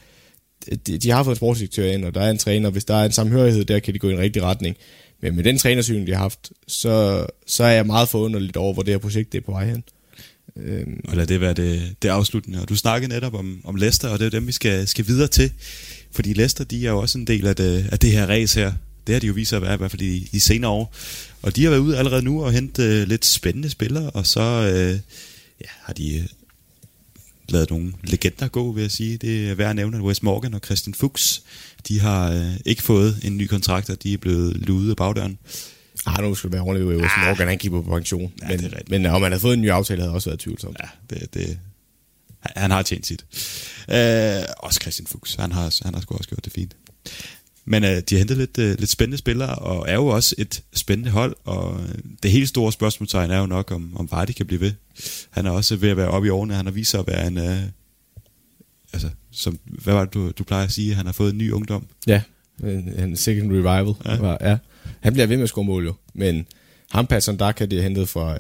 de, 0.87 0.99
de 0.99 1.11
har 1.11 1.23
fået 1.23 1.35
en 1.35 1.37
sportsdirektør 1.37 1.93
ind, 1.93 2.05
og 2.05 2.15
der 2.15 2.21
er 2.21 2.31
en 2.31 2.39
træner. 2.39 2.71
Hvis 2.71 2.85
der 2.85 2.95
er 2.95 3.05
en 3.05 3.13
samhørighed 3.13 3.65
der, 3.65 3.79
kan 3.79 3.95
de 3.95 3.99
gå 3.99 4.09
i 4.09 4.13
en 4.13 4.19
rigtig 4.19 4.43
retning. 4.43 4.77
Men 5.23 5.37
med 5.37 5.45
den 5.45 5.59
trænersyn, 5.59 6.07
de 6.07 6.13
har 6.13 6.19
haft, 6.19 6.53
så, 6.69 7.27
så 7.47 7.65
er 7.65 7.71
jeg 7.71 7.87
meget 7.87 8.09
forunderligt 8.09 8.57
over, 8.57 8.75
hvor 8.75 8.83
det 8.83 8.95
her 8.95 8.99
projekt 8.99 9.33
det 9.33 9.39
er 9.39 9.43
på 9.43 9.53
vej 9.53 9.67
hen. 9.67 9.85
Øhm, 10.57 11.01
Og 11.09 11.17
lad 11.17 11.27
det 11.27 11.41
være 11.41 11.55
det, 11.55 11.95
det 12.03 12.09
afsluttende. 12.09 12.63
Og 12.63 12.69
du 12.69 12.77
snakkede 12.77 13.13
netop 13.13 13.35
om, 13.35 13.61
om 13.65 13.75
Leicester, 13.77 14.09
og 14.09 14.19
det 14.19 14.27
er 14.27 14.31
dem, 14.31 14.47
vi 14.47 14.53
skal, 14.53 14.89
skal 14.89 15.07
videre 15.07 15.29
til. 15.29 15.53
Fordi 16.13 16.33
Leicester, 16.33 16.65
de 16.65 16.87
er 16.87 16.91
jo 16.91 16.99
også 16.99 17.19
en 17.19 17.27
del 17.27 17.47
af 17.47 17.57
det, 17.57 17.89
af 17.93 17.99
det 17.99 18.13
her 18.13 18.27
race 18.27 18.61
her. 18.61 18.73
Det 19.07 19.13
har 19.13 19.21
de 19.21 19.27
jo 19.27 19.33
vist 19.33 19.49
sig 19.49 19.57
at 19.57 19.63
være, 19.63 19.75
i 19.75 19.77
hvert 19.77 19.91
fald 19.91 20.03
i, 20.03 20.29
i 20.33 20.39
senere 20.39 20.71
år. 20.71 20.95
Og 21.43 21.57
de 21.57 21.63
har 21.63 21.71
været 21.71 21.81
ude 21.81 21.99
allerede 21.99 22.23
nu 22.23 22.45
og 22.45 22.53
hentet 22.53 22.85
øh, 22.85 23.09
lidt 23.09 23.27
spændende 23.27 23.71
spillere, 23.71 24.11
og 24.11 24.27
så 24.27 24.41
øh, 24.41 24.99
ja, 25.61 25.69
har 25.83 25.93
de 25.93 26.29
lavet 27.49 27.71
nogle 27.71 27.93
legender 28.05 28.49
gå, 28.49 28.73
vil 28.73 28.81
jeg 28.83 28.91
sige. 28.91 29.17
Det 29.17 29.51
er 29.51 29.55
værd 29.55 29.71
at 29.71 29.77
nævne, 29.77 29.97
at 29.97 30.03
Wes 30.03 30.23
Morgan 30.23 30.55
og 30.55 30.61
Christian 30.65 30.95
Fuchs, 30.95 31.43
de 31.89 32.01
har 32.01 32.31
øh, 32.33 32.53
ikke 32.65 32.83
fået 32.83 33.21
en 33.25 33.37
ny 33.37 33.47
kontrakt, 33.47 33.91
og 33.91 34.03
de 34.03 34.13
er 34.13 34.19
blevet 34.19 34.57
luet 34.57 34.91
af 34.91 34.97
bagdøren. 34.97 35.39
ah, 36.07 36.25
nu 36.25 36.35
skal 36.35 36.49
det 36.51 36.53
være 36.55 36.63
ordentligt, 36.63 37.01
Wes 37.03 37.11
Morgan, 37.27 37.49
han 37.49 37.59
kigger 37.59 37.83
på 37.83 37.91
pension. 37.91 38.33
Ja, 38.43 38.49
men, 38.49 38.59
det 38.59 38.91
men 38.91 39.07
om 39.07 39.23
han 39.23 39.33
havde 39.33 39.41
fået 39.41 39.55
en 39.55 39.61
ny 39.63 39.71
aftale, 39.71 40.01
havde 40.03 40.15
også 40.15 40.31
været 40.31 40.41
tvivlsomt. 40.41 40.77
Ja, 40.83 41.17
det, 41.17 41.35
det, 41.35 41.59
han- 42.41 42.53
han 42.57 42.71
har 42.71 42.83
tjent 42.83 43.07
sit. 43.07 43.25
Øh, 43.91 44.43
også 44.59 44.79
Christian 44.83 45.07
Fuchs, 45.07 45.35
han 45.35 45.53
har, 45.53 45.75
han 45.85 45.95
har 45.95 46.01
sgu 46.01 46.15
også 46.15 46.29
gjort 46.29 46.45
det 46.45 46.53
fint. 46.53 46.77
Men 47.65 47.85
øh, 47.85 47.91
de 47.91 48.15
har 48.15 48.19
hentet 48.19 48.37
lidt, 48.37 48.59
øh, 48.59 48.79
lidt 48.79 48.91
spændende 48.91 49.19
spillere, 49.19 49.55
og 49.55 49.89
er 49.89 49.95
jo 49.95 50.07
også 50.07 50.35
et 50.39 50.63
spændende 50.73 51.11
hold, 51.11 51.37
og 51.45 51.81
øh, 51.81 51.95
det 52.23 52.31
helt 52.31 52.49
store 52.49 52.73
spørgsmålstegn 52.73 53.31
er 53.31 53.39
jo 53.39 53.47
nok, 53.47 53.71
om, 53.71 53.97
om 53.97 54.11
Vardy 54.11 54.31
kan 54.31 54.47
blive 54.47 54.61
ved. 54.61 54.73
Han 55.31 55.47
er 55.47 55.51
også 55.51 55.77
ved 55.77 55.89
at 55.89 55.97
være 55.97 56.09
oppe 56.09 56.27
i 56.27 56.31
årene, 56.31 56.55
han 56.55 56.67
har 56.67 56.73
vist 56.73 56.91
sig 56.91 57.01
at 57.01 57.07
være 57.07 57.27
en... 57.27 57.39
Øh, 57.39 57.59
altså, 58.93 59.09
som, 59.31 59.59
hvad 59.65 59.95
var 59.95 60.05
det, 60.05 60.15
du, 60.15 60.31
du 60.31 60.45
plejer 60.45 60.65
at 60.65 60.73
sige? 60.73 60.95
Han 60.95 61.07
har 61.07 61.13
fået 61.13 61.33
en 61.33 61.39
ny 61.39 61.53
ungdom. 61.53 61.87
Ja, 62.07 62.23
en, 62.63 62.93
en 62.99 63.17
second 63.17 63.53
revival. 63.53 63.95
Ja. 64.05 64.17
Var, 64.17 64.39
ja. 64.41 64.57
Han 65.01 65.13
bliver 65.13 65.27
ved 65.27 65.37
med 65.37 65.43
at 65.43 65.49
score 65.49 65.65
mål 65.65 65.85
jo, 65.85 65.95
men 66.15 66.47
ham 66.91 67.07
Patson 67.07 67.37
Daka, 67.37 67.67
det 67.67 67.79
er 67.79 67.83
hentet 67.83 68.09
fra 68.09 68.37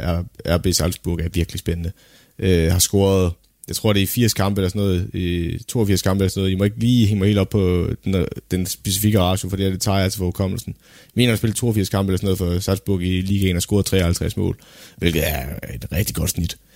RB 0.47 0.67
Salzburg, 0.73 1.21
er 1.21 1.29
virkelig 1.29 1.59
spændende. 1.59 1.93
Øh, 2.39 2.73
har 2.73 2.79
scoret, 2.79 3.33
jeg 3.69 3.77
tror 3.77 3.93
det 3.93 4.03
er 4.03 4.07
80 4.07 4.35
kampe 4.35 4.61
eller 4.61 4.69
sådan 4.69 4.83
noget, 4.83 5.11
i 5.15 5.59
82 5.69 6.03
kampe 6.03 6.25
eller 6.25 6.31
sådan 6.31 6.41
noget. 6.41 6.53
I 6.53 6.55
må 6.55 6.65
ikke 6.65 6.79
lige 6.79 7.07
hænge 7.07 7.19
mig 7.19 7.27
helt 7.27 7.39
op 7.39 7.49
på 7.49 7.89
den, 8.05 8.27
den 8.51 8.67
specifikke 8.67 9.21
ratio, 9.21 9.49
for 9.49 9.57
det 9.57 9.65
her, 9.65 9.73
det 9.73 9.81
tager 9.81 9.97
jeg 9.97 10.05
altså 10.05 10.19
for 10.19 10.25
hukommelsen. 10.25 10.75
Jeg 10.79 11.13
mener, 11.21 11.33
at 11.33 11.39
spille 11.39 11.55
82 11.55 11.89
kampe 11.89 12.11
eller 12.11 12.19
sådan 12.19 12.27
noget 12.27 12.39
for 12.39 12.61
Salzburg 12.61 13.03
i 13.03 13.21
ligaen 13.21 13.57
og 13.57 13.63
scoret 13.63 13.87
53 13.87 14.37
mål, 14.37 14.59
hvilket 14.97 15.29
er 15.29 15.47
et 15.75 15.87
rigtig 15.93 16.15
godt 16.15 16.31
snit. 16.31 16.53
Øh, 16.53 16.74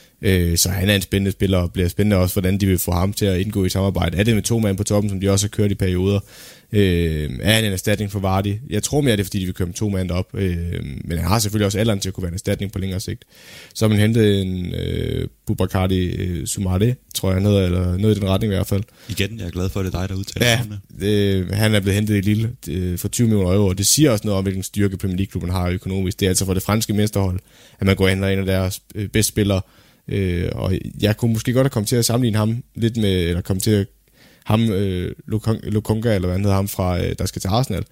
så 0.56 0.68
han 0.68 0.90
er 0.90 0.94
en 0.94 1.02
spændende 1.02 1.32
spiller, 1.32 1.58
og 1.58 1.72
bliver 1.72 1.88
spændende 1.88 2.16
også, 2.16 2.34
hvordan 2.34 2.58
de 2.58 2.66
vil 2.66 2.78
få 2.78 2.92
ham 2.92 3.12
til 3.12 3.26
at 3.26 3.40
indgå 3.40 3.64
i 3.64 3.68
samarbejde. 3.68 4.16
Er 4.16 4.22
det 4.22 4.34
med 4.34 4.42
to 4.42 4.58
mand 4.58 4.76
på 4.76 4.84
toppen, 4.84 5.10
som 5.10 5.20
de 5.20 5.30
også 5.30 5.46
har 5.46 5.48
kørt 5.48 5.70
i 5.70 5.74
perioder? 5.74 6.20
Øh, 6.72 7.30
er 7.40 7.52
han 7.52 7.64
en 7.64 7.72
erstatning 7.72 8.12
for 8.12 8.18
Vardy? 8.18 8.54
Jeg 8.70 8.82
tror 8.82 9.00
mere, 9.00 9.12
det 9.12 9.20
er, 9.20 9.24
fordi 9.24 9.40
de 9.40 9.44
vil 9.44 9.54
køre 9.54 9.66
med 9.66 9.74
to 9.74 9.88
mand 9.88 10.10
op. 10.10 10.28
Øh, 10.34 10.84
men 11.04 11.18
han 11.18 11.28
har 11.28 11.38
selvfølgelig 11.38 11.66
også 11.66 11.78
alderen 11.78 12.00
til 12.00 12.08
at 12.08 12.14
kunne 12.14 12.22
være 12.22 12.30
en 12.30 12.34
erstatning 12.34 12.72
på 12.72 12.78
længere 12.78 13.00
sigt. 13.00 13.24
Så 13.74 13.84
har 13.84 13.88
man 13.88 13.98
hentet 13.98 14.42
en 14.42 14.74
øh, 14.74 15.28
Bubakari 15.46 16.04
øh, 16.04 16.46
Sumare, 16.46 16.94
tror 17.14 17.28
jeg 17.28 17.34
han 17.34 17.44
hedder, 17.44 17.64
eller 17.64 17.96
noget 17.96 18.16
i 18.16 18.20
den 18.20 18.28
retning 18.28 18.52
i 18.52 18.56
hvert 18.56 18.66
fald. 18.66 18.82
Igen, 19.08 19.38
jeg 19.38 19.46
er 19.46 19.50
glad 19.50 19.68
for, 19.68 19.80
at 19.80 19.86
det 19.86 19.94
er 19.94 20.00
dig, 20.00 20.08
der 20.08 20.14
udtaler 20.14 20.46
Ja, 20.46 20.60
det, 21.00 21.46
han 21.54 21.74
er 21.74 21.80
blevet 21.80 21.94
hentet 21.94 22.16
i 22.16 22.20
Lille 22.20 22.50
øh, 22.68 22.98
for 22.98 23.08
20 23.08 23.28
millioner 23.28 23.54
euro, 23.54 23.66
og 23.66 23.78
det 23.78 23.86
siger 23.86 24.10
også 24.10 24.26
noget 24.26 24.38
om, 24.38 24.44
hvilken 24.44 24.62
styrke 24.62 24.96
Premier 24.96 25.16
League-klubben 25.16 25.50
har 25.50 25.68
økonomisk. 25.68 26.20
Det 26.20 26.26
er 26.26 26.30
altså 26.30 26.44
for 26.44 26.54
det 26.54 26.62
franske 26.62 26.92
mesterhold, 26.92 27.40
at 27.80 27.86
man 27.86 27.96
går 27.96 28.08
hen 28.08 28.24
og 28.24 28.32
en 28.32 28.38
af 28.38 28.46
deres 28.46 28.82
øh, 28.94 29.08
bedste 29.08 29.28
spillere. 29.28 29.60
Øh, 30.09 30.48
og 30.52 30.74
jeg 31.00 31.16
kunne 31.16 31.32
måske 31.32 31.52
godt 31.52 31.64
have 31.64 31.70
kommet 31.70 31.88
til 31.88 31.96
at 31.96 32.04
sammenligne 32.04 32.38
ham 32.38 32.62
lidt 32.74 32.96
med, 32.96 33.28
eller 33.28 33.40
komme 33.40 33.61
til 33.61 33.70
at 33.70 33.86
ham, 34.44 34.70
øh, 34.70 35.14
Lokonga, 35.62 36.14
eller 36.14 36.28
hvad 36.28 36.36
han 36.36 36.44
hedder, 36.44 36.56
ham 36.56 36.68
fra, 36.68 37.04
øh, 37.04 37.14
der 37.18 37.26
skal 37.26 37.40
til 37.40 37.48
Arsenal. 37.48 37.84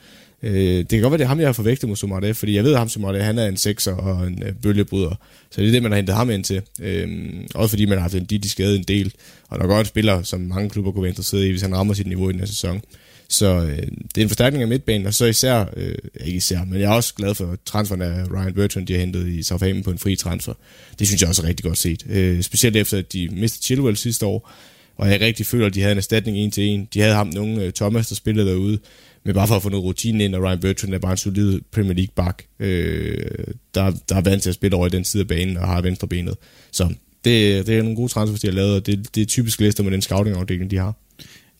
Øh, 0.42 0.78
det 0.78 0.88
kan 0.88 1.00
godt 1.00 1.10
være, 1.10 1.18
det 1.18 1.24
er 1.24 1.28
ham, 1.28 1.40
jeg 1.40 1.48
har 1.48 1.52
forvægtet 1.52 1.88
mod 1.88 1.96
Sumare, 1.96 2.34
fordi 2.34 2.56
jeg 2.56 2.64
ved, 2.64 2.72
at 2.72 2.78
ham 2.78 2.88
Sumare, 2.88 3.22
han 3.22 3.38
er 3.38 3.46
en 3.46 3.56
sekser 3.56 3.94
og 3.94 4.26
en 4.26 4.42
øh, 4.42 4.52
bølgebryder. 4.62 5.14
Så 5.50 5.60
det 5.60 5.68
er 5.68 5.72
det, 5.72 5.82
man 5.82 5.92
har 5.92 5.96
hentet 5.96 6.14
ham 6.14 6.30
ind 6.30 6.44
til. 6.44 6.62
Øh, 6.82 7.08
også 7.54 7.70
fordi 7.70 7.84
man 7.84 7.98
har 7.98 8.02
haft 8.02 8.14
en 8.14 8.24
de 8.24 8.48
skade 8.48 8.76
en 8.76 8.82
del, 8.82 9.12
og 9.48 9.58
der 9.58 9.64
er 9.64 9.68
godt 9.68 9.80
en 9.80 9.86
spiller, 9.86 10.22
som 10.22 10.40
mange 10.40 10.70
klubber 10.70 10.92
kunne 10.92 11.02
være 11.02 11.10
interesseret 11.10 11.44
i, 11.44 11.50
hvis 11.50 11.62
han 11.62 11.76
rammer 11.76 11.94
sit 11.94 12.06
niveau 12.06 12.28
i 12.28 12.32
den 12.32 12.40
her 12.40 12.46
sæson. 12.46 12.80
Så 13.28 13.46
øh, 13.46 13.76
det 14.14 14.18
er 14.18 14.22
en 14.22 14.28
forstærkning 14.28 14.62
af 14.62 14.68
midtbanen, 14.68 15.06
og 15.06 15.14
så 15.14 15.24
især, 15.24 15.64
øh, 15.76 15.94
ikke 16.24 16.36
især, 16.36 16.64
men 16.64 16.80
jeg 16.80 16.90
er 16.90 16.94
også 16.94 17.14
glad 17.14 17.34
for 17.34 17.56
transferen 17.64 18.02
af 18.02 18.30
Ryan 18.30 18.54
Bertrand, 18.54 18.86
de 18.86 18.92
har 18.92 19.00
hentet 19.00 19.28
i 19.28 19.42
Southampton 19.42 19.82
på 19.82 19.90
en 19.90 19.98
fri 19.98 20.16
transfer. 20.16 20.52
Det 20.98 21.06
synes 21.06 21.20
jeg 21.20 21.28
også 21.28 21.42
er 21.42 21.48
rigtig 21.48 21.64
godt 21.64 21.78
set. 21.78 22.06
Øh, 22.08 22.42
specielt 22.42 22.76
efter, 22.76 22.98
at 22.98 23.12
de 23.12 23.28
mistede 23.32 23.64
Chilwell 23.64 23.96
sidste 23.96 24.26
år, 24.26 24.52
og 24.96 25.10
jeg 25.10 25.20
rigtig 25.20 25.46
føler, 25.46 25.66
at 25.66 25.74
de 25.74 25.80
havde 25.80 25.92
en 25.92 25.98
erstatning 25.98 26.38
en 26.38 26.50
til 26.50 26.64
en. 26.64 26.88
De 26.94 27.00
havde 27.00 27.14
ham 27.14 27.26
nogle 27.26 27.62
øh, 27.62 27.72
Thomas, 27.72 28.08
der 28.08 28.14
spillede 28.14 28.50
derude, 28.50 28.78
men 29.24 29.34
bare 29.34 29.46
for 29.46 29.56
at 29.56 29.62
få 29.62 29.68
noget 29.68 29.84
rutine 29.84 30.24
ind, 30.24 30.34
og 30.34 30.42
Ryan 30.42 30.60
Bertrand 30.60 30.94
er 30.94 30.98
bare 30.98 31.12
en 31.12 31.16
solid 31.16 31.60
Premier 31.72 31.94
League 31.94 32.12
back, 32.16 32.44
øh, 32.60 33.24
der, 33.74 33.92
der 34.08 34.16
er 34.16 34.20
vant 34.20 34.42
til 34.42 34.48
at 34.48 34.54
spille 34.54 34.76
over 34.76 34.86
i 34.86 34.90
den 34.90 35.04
side 35.04 35.20
af 35.20 35.28
banen 35.28 35.56
og 35.56 35.66
har 35.66 35.80
venstre 35.80 36.08
benet. 36.08 36.34
Så 36.70 36.94
det, 37.24 37.66
det 37.66 37.78
er 37.78 37.82
nogle 37.82 37.96
gode 37.96 38.12
transfers, 38.12 38.40
de 38.40 38.46
har 38.46 38.54
lavet, 38.54 38.74
og 38.74 38.86
det, 38.86 39.14
det 39.14 39.22
er 39.22 39.26
typisk 39.26 39.60
lister 39.60 39.82
med 39.82 39.92
den 39.92 40.02
scouting-afdeling, 40.02 40.70
de 40.70 40.76
har. 40.76 40.94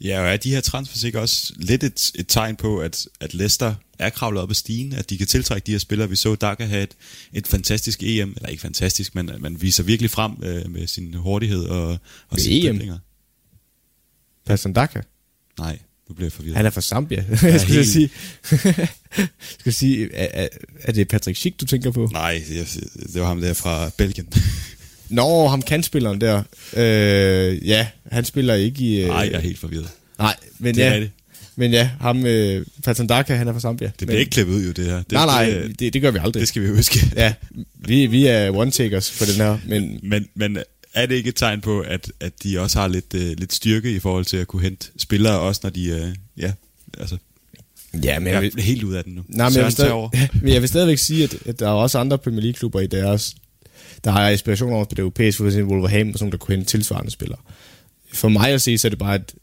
Ja, 0.01 0.21
og 0.21 0.27
er 0.33 0.37
de 0.37 0.51
her 0.51 0.61
transfers 0.61 1.03
ikke 1.03 1.21
også 1.21 1.53
lidt 1.57 1.85
et, 1.85 2.11
et 2.15 2.27
tegn 2.29 2.57
på, 2.57 2.79
at, 2.79 3.07
at 3.21 3.35
Leicester 3.35 3.75
er 3.99 4.11
kravlet 4.11 4.43
op 4.43 4.51
ad 4.51 4.55
stigen, 4.55 4.93
at 4.93 5.11
de 5.11 5.19
kan 5.19 5.27
tiltrække 5.27 5.67
de 5.67 5.73
her 5.73 5.79
spillere. 5.79 6.09
Vi 6.11 6.17
så 6.17 6.35
Daka 6.35 6.65
have 6.65 6.83
et, 6.83 6.95
et 7.33 7.47
fantastisk 7.47 8.03
EM, 8.03 8.33
eller 8.37 8.49
ikke 8.49 8.61
fantastisk, 8.61 9.15
men 9.15 9.31
man 9.39 9.63
viser 9.63 9.83
virkelig 9.83 10.11
frem 10.11 10.33
øh, 10.43 10.71
med 10.71 10.87
sin 10.87 11.15
hurtighed 11.15 11.65
og, 11.65 11.99
og 12.29 12.41
sine 12.41 12.55
EM? 12.57 12.75
driblinger. 12.75 12.99
Passan 14.47 14.73
Daka. 14.73 15.01
Nej, 15.59 15.79
nu 16.09 16.15
bliver 16.15 16.27
jeg 16.27 16.33
forvirret. 16.33 16.57
Han 16.57 16.67
er 16.67 16.71
fra 16.71 16.81
Zambia. 16.81 17.25
jeg 17.43 17.61
skulle 17.61 17.75
helt- 17.75 17.89
sige, 17.89 18.11
skal 19.61 19.73
sige 19.73 20.13
er, 20.15 20.49
er, 20.83 20.93
det 20.93 21.09
Patrick 21.09 21.37
Schick, 21.39 21.61
du 21.61 21.67
tænker 21.67 21.91
på? 21.91 22.09
Nej, 22.13 22.43
jeg, 22.51 22.67
det 23.13 23.21
var 23.21 23.27
ham 23.27 23.41
der 23.41 23.53
fra 23.55 23.91
Belgien. 23.99 24.29
Nå, 25.09 25.49
ham 25.49 25.63
kantspilleren 25.63 26.21
der. 26.21 26.43
Øh, 26.77 27.69
ja, 27.69 27.87
han 28.11 28.25
spiller 28.25 28.55
ikke 28.55 28.85
i... 28.85 29.01
Øh, 29.03 29.09
Nej, 29.09 29.17
jeg 29.17 29.33
er 29.33 29.41
helt 29.41 29.59
forvirret. 29.59 29.89
nej, 30.19 30.35
men 30.59 30.75
Det 30.75 30.83
er 30.85 30.89
ja, 30.89 30.95
rigtigt. 30.95 31.13
men 31.57 31.73
ja, 31.73 31.91
ham, 32.01 32.27
øh, 32.27 32.67
Daka, 33.09 33.35
han 33.35 33.49
er 33.49 33.53
fra 33.53 33.61
Zambia. 33.61 33.87
Det 33.87 34.01
men, 34.01 34.07
bliver 34.07 34.21
ikke 34.21 34.31
klippet 34.31 34.55
ud, 34.55 34.65
jo, 34.67 34.73
det 34.73 34.85
her. 34.85 34.97
Det, 34.97 35.13
nej, 35.13 35.27
nej, 35.27 35.45
Det, 35.51 35.81
det, 35.81 35.93
det 35.93 36.03
gør 36.03 36.11
vi 36.11 36.19
aldrig. 36.23 36.41
det 36.41 36.49
skal 36.49 36.63
vi 36.63 36.69
huske. 36.69 36.99
Ja, 37.17 37.35
vi, 37.75 38.07
vi 38.07 38.27
er 38.27 38.51
one-takers 38.51 39.19
på 39.19 39.25
den 39.25 39.35
her, 39.35 39.59
men 39.67 40.01
Men, 40.03 40.27
men 40.35 40.59
er 40.95 41.07
det 41.07 41.15
ikke 41.15 41.29
et 41.29 41.35
tegn 41.37 41.61
på, 41.61 41.81
at, 41.81 42.13
at 42.21 42.33
de 42.43 42.61
også 42.61 42.79
har 42.79 42.89
lidt, 42.89 43.15
øh, 43.15 43.39
lidt 43.39 43.53
styrke 43.55 43.91
i 43.93 43.99
forhold 43.99 44.25
til 44.25 44.37
at 44.37 44.47
kunne 44.47 44.63
hente 44.63 44.89
spillere, 44.99 45.41
også 45.41 45.61
når 45.65 45.71
de, 45.71 45.85
øh, 45.89 46.09
ja, 46.39 46.53
altså, 46.99 47.17
ja, 48.05 48.19
men 48.19 48.27
jeg 48.27 48.35
jeg 48.35 48.43
vil, 48.43 48.53
er 48.59 48.63
helt 48.63 48.83
ud 48.83 48.95
af 48.95 49.05
den 49.05 49.15
nu. 49.15 49.23
nej, 49.29 49.49
men 49.49 49.57
jeg, 49.59 49.73
vil 49.79 49.91
over. 49.93 50.09
stadig, 50.11 50.29
men 50.43 50.53
jeg 50.53 50.61
vil 50.61 50.69
stadigvæk 50.69 50.99
sige, 50.99 51.25
at, 51.25 51.37
at 51.47 51.61
der 51.61 51.67
er 51.67 51.71
også 51.73 51.99
andre 51.99 52.19
Premier 52.19 52.43
League-klubber 52.43 52.81
i 52.81 52.87
deres, 52.87 53.35
der 54.05 54.11
har 54.11 54.29
inspiration 54.29 54.73
over 54.73 54.85
på 54.85 54.95
det 54.95 54.99
europæiske, 54.99 55.39
for 55.39 55.47
eksempel 55.47 55.73
Wolverhampton, 55.73 56.19
som 56.19 56.31
der 56.31 56.39
kunne 56.39 56.57
hente 56.57 56.71
tilsvarende 56.71 57.11
spillere. 57.11 57.39
For 58.13 58.29
mig 58.29 58.49
at 58.49 58.63
se, 58.63 58.79
så 58.79 58.89
er 58.89 58.91
det 58.91 58.99
bare, 58.99 59.15
at 59.15 59.35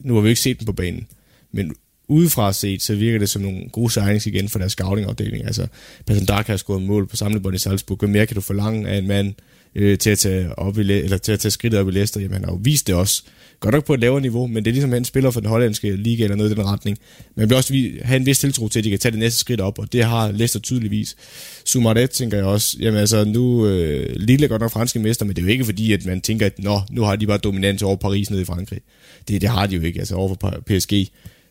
nu 0.00 0.14
har 0.14 0.20
vi 0.20 0.28
ikke 0.28 0.40
set 0.40 0.58
den 0.58 0.66
på 0.66 0.72
banen, 0.72 1.06
men 1.52 1.74
udefra 2.08 2.52
set, 2.52 2.82
så 2.82 2.94
virker 2.94 3.18
det 3.18 3.30
som 3.30 3.42
nogle 3.42 3.68
gode 3.72 3.92
signings 3.92 4.26
igen 4.26 4.48
for 4.48 4.58
deres 4.58 4.72
scouting-afdeling. 4.72 5.46
Altså, 5.46 5.66
Person 6.06 6.26
Dark 6.26 6.46
har 6.46 6.56
scoret 6.56 6.82
mål 6.82 7.06
på 7.06 7.16
samlebånd 7.16 7.54
i 7.54 7.58
Salzburg. 7.58 7.98
Hvad 7.98 8.08
mere 8.08 8.26
kan 8.26 8.34
du 8.34 8.40
forlange 8.40 8.88
af 8.88 8.98
en 8.98 9.06
mand 9.06 9.34
øh, 9.74 9.98
til, 9.98 10.10
at 10.10 10.18
tage 10.18 10.58
op 10.58 10.78
i, 10.78 10.80
eller 10.80 11.18
til 11.18 11.32
at 11.32 11.40
tage 11.40 11.52
skridtet 11.52 11.80
op 11.80 11.88
i 11.88 11.90
Leicester? 11.90 12.20
Jamen, 12.20 12.34
han 12.34 12.44
har 12.44 12.52
jo 12.52 12.58
vist 12.62 12.86
det 12.86 12.94
også. 12.94 13.22
Godt 13.60 13.74
nok 13.74 13.84
på 13.84 13.94
et 13.94 14.00
lavere 14.00 14.20
niveau, 14.20 14.46
men 14.46 14.56
det 14.56 14.66
er 14.70 14.72
ligesom, 14.72 14.90
at 14.90 14.96
han 14.96 15.04
spiller 15.04 15.30
for 15.30 15.40
den 15.40 15.48
hollandske 15.48 15.96
liga 15.96 16.24
eller 16.24 16.36
noget 16.36 16.50
i 16.50 16.54
den 16.54 16.64
retning. 16.64 16.98
Man 17.36 17.48
vil 17.48 17.56
også 17.56 17.72
vi- 17.72 17.98
have 18.02 18.16
en 18.16 18.26
vis 18.26 18.38
tiltro 18.38 18.68
til, 18.68 18.78
at 18.78 18.84
de 18.84 18.90
kan 18.90 18.98
tage 18.98 19.12
det 19.12 19.18
næste 19.18 19.38
skridt 19.40 19.60
op, 19.60 19.78
og 19.78 19.92
det 19.92 20.04
har 20.04 20.32
Leicester 20.32 20.60
tydeligvis. 20.60 21.16
Sumaret 21.64 22.10
tænker 22.10 22.36
jeg 22.36 22.46
også, 22.46 22.76
jamen 22.80 23.00
altså 23.00 23.24
nu, 23.24 23.66
øh, 23.66 24.16
Lille 24.16 24.44
er 24.44 24.48
godt 24.48 24.62
nok 24.62 24.70
franske 24.72 24.98
mester, 24.98 25.24
men 25.24 25.36
det 25.36 25.42
er 25.42 25.46
jo 25.46 25.52
ikke 25.52 25.64
fordi, 25.64 25.92
at 25.92 26.06
man 26.06 26.20
tænker, 26.20 26.46
at 26.46 26.58
Nå, 26.58 26.80
nu 26.90 27.02
har 27.02 27.16
de 27.16 27.26
bare 27.26 27.38
dominans 27.38 27.82
over 27.82 27.96
Paris 27.96 28.30
nede 28.30 28.42
i 28.42 28.44
Frankrig. 28.44 28.80
Det, 29.28 29.40
det 29.40 29.48
har 29.50 29.66
de 29.66 29.76
jo 29.76 29.82
ikke, 29.82 29.98
altså 29.98 30.14
over 30.14 30.36
for 30.40 30.62
PSG. 30.66 30.92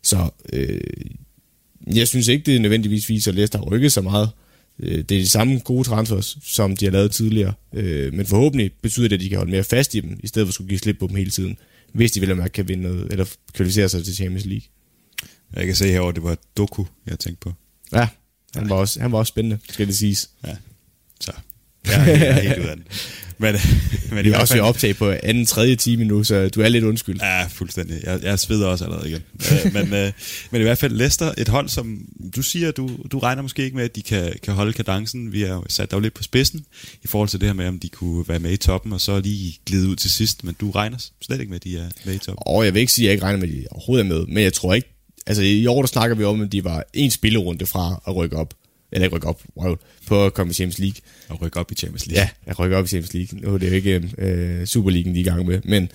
Så 0.04 0.30
øh, 0.54 0.80
jeg 1.96 2.08
synes 2.08 2.28
ikke, 2.28 2.52
det 2.52 2.62
nødvendigvis 2.62 3.10
viser, 3.10 3.32
at 3.32 3.36
Leicester 3.36 3.58
har 3.60 3.66
rykket 3.66 3.92
så 3.92 4.02
meget. 4.02 4.30
Øh, 4.80 4.92
det 4.98 5.12
er 5.12 5.20
de 5.22 5.28
samme 5.30 5.60
gode 5.60 5.84
transfers, 5.84 6.38
som 6.44 6.76
de 6.78 6.86
har 6.86 6.92
lavet 6.92 7.12
tidligere. 7.12 7.54
Øh, 7.74 8.14
men 8.14 8.26
forhåbentlig 8.26 8.72
betyder 8.82 9.08
det, 9.08 9.16
at 9.16 9.22
de 9.22 9.30
kan 9.30 9.38
holde 9.38 9.52
mere 9.52 9.64
fast 9.64 9.96
i 9.96 10.00
dem, 10.00 10.20
i 10.24 10.28
stedet 10.28 10.46
for 10.48 10.50
at 10.50 10.54
skulle 10.54 10.70
give 10.70 10.80
slip 10.80 11.00
på 11.00 11.08
dem 11.08 11.16
hele 11.16 11.32
tiden. 11.32 11.58
Hvis 11.94 12.12
de 12.12 12.20
vil 12.20 12.42
at 12.42 12.52
kan 12.52 12.68
vinde 12.68 12.84
noget, 12.84 13.12
eller 13.12 13.26
kvalificere 13.54 13.90
sig 13.90 14.06
til 14.06 14.16
Champions 14.16 14.46
League. 14.46 14.68
Jeg 15.56 15.66
kan 15.66 15.76
se 15.76 15.88
herovre, 15.88 16.14
det 16.14 16.24
var 16.24 16.38
Doku, 16.58 16.86
jeg 17.08 17.20
tænkte 17.20 17.40
på. 17.40 17.54
Ja, 17.92 18.08
han 18.56 18.70
var 18.70 18.76
også, 18.76 19.02
han 19.02 19.12
var 19.12 19.18
også 19.18 19.30
spændende, 19.30 19.60
skal 19.70 19.88
det 19.88 19.98
siges. 19.98 20.30
Ja, 20.46 20.56
så. 21.22 21.32
Jeg 21.86 21.94
er, 21.94 22.18
jeg 22.18 22.28
er 22.28 22.42
helt 22.42 22.60
ud 22.60 22.66
af 22.66 22.76
den. 22.76 22.86
Men, 23.42 23.56
men 24.12 24.26
Vi 24.26 24.30
er 24.30 24.38
også 24.38 24.54
ved 24.54 24.62
at 24.62 24.68
optage 24.68 24.94
på 24.94 25.14
anden, 25.24 25.46
tredje 25.46 25.76
time 25.76 26.06
nu, 26.06 26.24
så 26.24 26.50
du 26.50 26.62
er 26.62 26.70
lidt 26.70 26.84
undskyld. 26.84 27.20
Ja, 27.22 27.46
fuldstændig. 27.46 28.00
Jeg, 28.04 28.20
jeg 28.24 28.40
sveder 28.40 28.68
også 28.68 28.86
allerede 28.86 29.10
igen. 29.10 29.22
Øh, 29.52 29.74
men, 29.74 29.94
øh, 29.94 30.12
men 30.52 30.62
i 30.62 30.64
hvert 30.64 30.78
fald 30.78 30.94
Leicester, 30.94 31.34
et 31.38 31.48
hold, 31.48 31.70
som 31.70 32.06
du 32.36 32.42
siger, 32.42 32.72
du, 32.72 32.90
du 33.12 33.20
regner 33.20 33.42
måske 33.42 33.64
ikke 33.64 33.76
med, 33.76 33.84
at 33.84 33.96
de 33.96 34.02
kan, 34.02 34.34
kan 34.44 34.54
holde 34.54 34.74
kadencen. 34.74 35.34
Vi 35.34 35.42
har 35.42 35.54
jo 35.54 35.64
sat 35.70 35.92
dig 35.92 35.98
jo 35.98 36.02
lidt 36.02 36.14
på 36.14 36.24
spidsen 36.24 36.66
i 37.04 37.08
forhold 37.08 37.30
til 37.30 37.40
det 37.42 37.50
her 37.50 37.54
med, 37.54 37.68
om 37.68 37.80
de 37.80 37.90
kunne 37.90 38.26
være 38.28 38.40
med 38.40 38.52
i 38.52 38.58
toppen, 38.58 38.94
og 38.94 39.02
så 39.02 39.20
lige 39.20 39.58
glide 39.66 39.88
ud 39.88 39.96
til 39.96 40.10
sidst. 40.10 40.44
Men 40.44 40.56
du 40.62 40.72
regner 40.72 40.98
slet 41.22 41.40
ikke 41.40 41.50
med, 41.50 41.56
at 41.56 41.64
de 41.64 41.78
er 41.78 41.90
med 42.06 42.14
i 42.14 42.18
toppen. 42.18 42.44
Og 42.48 42.66
jeg 42.66 42.74
vil 42.74 42.80
ikke 42.80 42.92
sige, 42.94 43.06
at 43.06 43.08
jeg 43.08 43.14
ikke 43.14 43.26
regner 43.26 43.40
med, 43.40 43.48
at 43.48 43.56
de 43.56 43.66
overhovedet 43.72 44.06
er 44.06 44.10
med, 44.10 44.26
men 44.26 44.44
jeg 44.44 44.54
tror 44.54 44.74
ikke, 44.74 44.88
altså 45.28 45.44
i 45.44 45.68
år 45.68 45.82
der 45.82 45.88
snakker 45.88 46.16
vi 46.16 46.24
om, 46.24 46.42
at 46.42 46.52
de 46.52 46.64
var 46.64 46.84
en 46.94 47.12
spillerunde 47.12 47.66
fra 47.66 48.02
at 48.08 48.16
rykke 48.16 48.38
op, 48.38 48.54
eller 48.92 49.06
ikke 49.06 49.16
rykke 49.16 49.28
op, 49.28 49.42
wow, 49.58 49.76
på 50.08 50.26
at 50.26 50.34
komme 50.34 50.52
i 50.52 50.54
Champions 50.54 50.80
League. 50.80 51.02
Og 51.30 51.42
rykke 51.42 51.60
op 51.60 51.72
i 51.72 51.76
Champions 51.76 52.08
League. 52.08 52.22
Ja, 52.22 52.30
jeg 52.48 52.60
rykker 52.60 52.78
op 52.78 52.86
i 52.86 52.88
Champions 52.88 53.14
League. 53.14 53.40
Nu 53.42 53.54
er 53.54 53.58
det 53.58 53.70
jo 53.70 53.74
ikke 53.74 54.10
øh, 54.18 54.66
Superligaen, 54.66 55.16
de 55.16 55.20
er 55.20 55.24
i 55.24 55.28
gang 55.28 55.46
med. 55.46 55.62
Men 55.64 55.90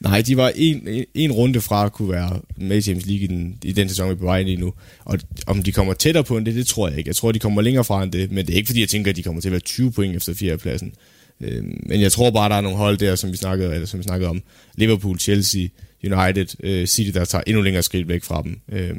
nej, 0.00 0.22
de 0.22 0.36
var 0.36 0.52
en, 0.56 0.88
en, 0.88 1.04
en 1.14 1.32
runde 1.32 1.60
fra 1.60 1.84
at 1.84 1.92
kunne 1.92 2.10
være 2.12 2.40
med 2.56 2.76
i 2.76 2.82
Champions 2.82 3.06
League 3.06 3.24
i 3.24 3.26
den, 3.26 3.58
i 3.64 3.72
den 3.72 3.88
sæson, 3.88 4.08
vi 4.08 4.12
er 4.12 4.16
på 4.16 4.24
vej 4.24 4.38
ind 4.38 4.48
i 4.48 4.56
nu. 4.56 4.72
Og 5.04 5.18
om 5.46 5.62
de 5.62 5.72
kommer 5.72 5.94
tættere 5.94 6.24
på 6.24 6.36
end 6.36 6.46
det, 6.46 6.54
det 6.54 6.66
tror 6.66 6.88
jeg 6.88 6.98
ikke. 6.98 7.08
Jeg 7.08 7.16
tror, 7.16 7.32
de 7.32 7.38
kommer 7.38 7.62
længere 7.62 7.84
fra 7.84 8.02
end 8.02 8.12
det. 8.12 8.32
Men 8.32 8.46
det 8.46 8.52
er 8.52 8.56
ikke, 8.56 8.68
fordi 8.68 8.80
jeg 8.80 8.88
tænker, 8.88 9.10
at 9.10 9.16
de 9.16 9.22
kommer 9.22 9.40
til 9.40 9.48
at 9.48 9.52
være 9.52 9.60
20 9.60 9.92
point 9.92 10.16
efter 10.16 10.34
fjerdepladsen. 10.34 10.92
Øh, 11.40 11.64
men 11.64 12.00
jeg 12.00 12.12
tror 12.12 12.30
bare, 12.30 12.48
der 12.48 12.54
er 12.56 12.60
nogle 12.60 12.78
hold 12.78 12.98
der, 12.98 13.14
som 13.14 13.32
vi 13.32 13.36
snakkede, 13.36 13.74
eller, 13.74 13.86
som 13.86 13.98
vi 13.98 14.04
snakkede 14.04 14.30
om. 14.30 14.42
Liverpool, 14.76 15.18
Chelsea, 15.18 15.66
United, 16.04 16.46
øh, 16.62 16.86
City, 16.86 17.10
der 17.18 17.24
tager 17.24 17.42
endnu 17.46 17.62
længere 17.62 17.82
skridt 17.82 18.08
væk 18.08 18.24
fra 18.24 18.42
dem. 18.42 18.60
Øh, 18.72 18.96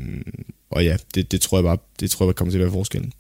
og 0.72 0.86
ja, 0.86 0.98
det, 1.16 1.32
det 1.32 1.42
tror 1.42 1.58
jeg 1.58 1.64
bare, 1.64 1.78
det 2.00 2.12
tror 2.12 2.26
jeg 2.26 2.36
kommer 2.36 2.52
til 2.52 2.58
at 2.58 2.64
være 2.64 2.72
forskellen. 2.72 3.12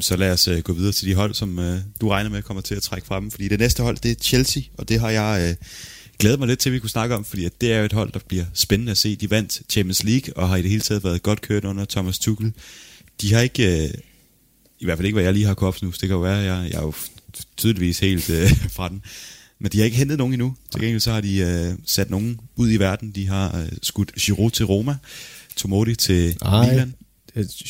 Så 0.00 0.16
lad 0.16 0.32
os 0.32 0.48
uh, 0.48 0.58
gå 0.58 0.72
videre 0.72 0.92
til 0.92 1.08
de 1.08 1.14
hold, 1.14 1.34
som 1.34 1.58
uh, 1.58 1.74
du 2.00 2.08
regner 2.08 2.30
med 2.30 2.42
kommer 2.42 2.60
til 2.60 2.74
at 2.74 2.82
trække 2.82 3.06
frem. 3.06 3.30
Fordi 3.30 3.48
det 3.48 3.58
næste 3.58 3.82
hold, 3.82 3.96
det 3.96 4.10
er 4.10 4.14
Chelsea, 4.14 4.62
og 4.78 4.88
det 4.88 5.00
har 5.00 5.10
jeg 5.10 5.50
uh, 5.50 5.66
glædet 6.18 6.38
mig 6.38 6.48
lidt 6.48 6.58
til, 6.58 6.68
at 6.68 6.72
vi 6.72 6.78
kunne 6.78 6.90
snakke 6.90 7.14
om, 7.14 7.24
fordi 7.24 7.44
at 7.44 7.60
det 7.60 7.72
er 7.72 7.78
jo 7.78 7.84
et 7.84 7.92
hold, 7.92 8.12
der 8.12 8.20
bliver 8.28 8.44
spændende 8.54 8.90
at 8.90 8.98
se. 8.98 9.16
De 9.16 9.30
vandt 9.30 9.62
Champions 9.70 10.04
League, 10.04 10.36
og 10.36 10.48
har 10.48 10.56
i 10.56 10.62
det 10.62 10.70
hele 10.70 10.82
taget 10.82 11.04
været 11.04 11.22
godt 11.22 11.40
kørt 11.40 11.64
under 11.64 11.84
Thomas 11.84 12.18
Tuchel. 12.18 12.52
De 13.20 13.32
har 13.34 13.40
ikke, 13.40 13.90
uh, 13.94 14.00
i 14.80 14.84
hvert 14.84 14.98
fald 14.98 15.06
ikke, 15.06 15.14
hvad 15.16 15.24
jeg 15.24 15.32
lige 15.32 15.46
har 15.46 15.54
kunne 15.54 15.68
opsnuse, 15.68 16.00
det 16.00 16.08
kan 16.08 16.14
jo 16.14 16.22
være, 16.22 16.36
jeg, 16.36 16.70
jeg 16.70 16.78
er 16.78 16.82
jo 16.82 16.94
tydeligvis 17.56 17.98
helt 17.98 18.30
uh, 18.30 18.50
fra 18.76 18.88
den. 18.88 19.02
Men 19.58 19.72
de 19.72 19.78
har 19.78 19.84
ikke 19.84 19.96
hentet 19.96 20.18
nogen 20.18 20.32
endnu. 20.32 20.56
Til 20.72 20.80
gengæld 20.80 21.00
så 21.00 21.12
har 21.12 21.20
de 21.20 21.68
uh, 21.72 21.78
sat 21.86 22.10
nogen 22.10 22.40
ud 22.56 22.70
i 22.72 22.76
verden. 22.76 23.10
De 23.10 23.26
har 23.26 23.58
uh, 23.62 23.68
skudt 23.82 24.14
Giroud 24.14 24.50
til 24.50 24.64
Roma, 24.66 24.96
Tomodi 25.56 25.94
til 25.94 26.36
Ej. 26.42 26.70
Milan. 26.70 26.94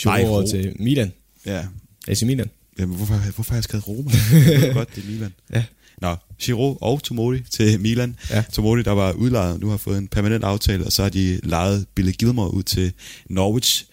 Nej, 0.05 0.23
Ro- 0.25 0.51
til 0.51 0.73
Milan. 0.79 1.13
Ja, 1.47 1.65
AC 2.09 2.23
Milan. 2.23 2.51
Jamen, 2.79 2.97
hvorfor, 2.97 3.15
hvorfor 3.15 3.51
har 3.51 3.57
jeg 3.57 3.65
skrevet 3.65 3.89
Roma? 3.89 4.11
Jeg 4.53 4.61
ved 4.61 4.75
godt, 4.75 4.97
det 4.97 5.05
er 5.05 5.09
Milan. 5.09 5.35
Ja. 5.53 5.65
Nå, 6.03 6.17
Giroud 6.39 6.77
og 6.81 7.03
Tomodi 7.03 7.43
til 7.51 7.81
Milan. 7.81 8.17
Ja. 8.31 8.45
Tomodi, 8.53 8.83
der 8.83 8.91
var 8.91 9.13
udlejet, 9.13 9.61
nu 9.61 9.69
har 9.69 9.77
fået 9.77 9.99
en 9.99 10.09
permanent 10.09 10.45
aftale, 10.45 10.85
og 10.85 10.93
så 10.93 11.03
har 11.03 11.11
de 11.11 11.41
lejet 11.43 11.87
Billy 11.95 12.13
Gilmore 12.13 12.55
ud 12.55 12.63
til 12.63 12.93
Norwich. 13.31 13.85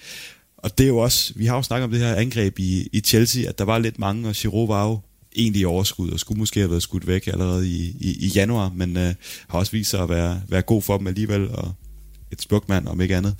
Og 0.57 0.77
det 0.77 0.83
er 0.83 0.87
jo 0.87 0.97
også, 0.97 1.33
vi 1.35 1.45
har 1.45 1.55
jo 1.55 1.61
snakket 1.61 1.83
om 1.83 1.91
det 1.91 1.99
her 1.99 2.15
angreb 2.15 2.59
i, 2.59 2.89
i 2.93 2.99
Chelsea, 2.99 3.49
at 3.49 3.57
der 3.57 3.65
var 3.65 3.79
lidt 3.79 3.99
mange, 3.99 4.29
og 4.29 4.35
Giroud 4.35 4.67
var 4.67 4.87
jo 4.87 4.99
egentlig 5.35 5.61
i 5.61 5.65
overskud, 5.65 6.09
og 6.09 6.19
skulle 6.19 6.39
måske 6.39 6.59
have 6.59 6.69
været 6.69 6.83
skudt 6.83 7.07
væk 7.07 7.27
allerede 7.27 7.69
i, 7.69 7.95
i, 7.99 8.25
i 8.25 8.27
januar, 8.27 8.71
men 8.75 8.97
øh, 8.97 9.13
har 9.47 9.59
også 9.59 9.71
vist 9.71 9.89
sig 9.89 10.01
at 10.01 10.09
være, 10.09 10.41
være 10.47 10.61
god 10.61 10.81
for 10.81 10.97
dem 10.97 11.07
alligevel, 11.07 11.49
og 11.49 11.73
et 12.31 12.41
smukmand, 12.41 12.87
om 12.87 13.01
ikke 13.01 13.15
andet. 13.15 13.35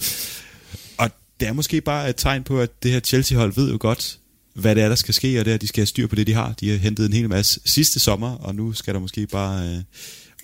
Og 0.97 1.09
det 1.39 1.47
er 1.47 1.53
måske 1.53 1.82
bare 1.82 2.09
et 2.09 2.15
tegn 2.15 2.43
på, 2.43 2.59
at 2.59 2.84
det 2.84 2.91
her 2.91 2.99
Chelsea-hold 2.99 3.53
ved 3.55 3.71
jo 3.71 3.78
godt, 3.80 4.19
hvad 4.54 4.76
det 4.76 4.84
er, 4.84 4.88
der 4.88 4.95
skal 4.95 5.14
ske, 5.14 5.39
og 5.39 5.45
det 5.45 5.51
er, 5.51 5.56
at 5.56 5.62
de 5.62 5.68
skal 5.68 5.82
have 5.82 5.88
styr 5.88 6.08
på 6.08 6.16
det, 6.16 6.28
de 6.28 6.34
har. 6.34 6.54
De 6.60 6.70
har 6.70 6.78
hentet 6.78 7.06
en 7.06 7.14
hel 7.14 7.30
masse 7.30 7.60
sidste 7.66 7.99
sommer, 7.99 8.36
og 8.36 8.56
nu 8.56 8.74
skal 8.74 8.93
der 8.93 8.99
måske 8.99 9.28
bare 9.28 9.68
øh, 9.68 9.82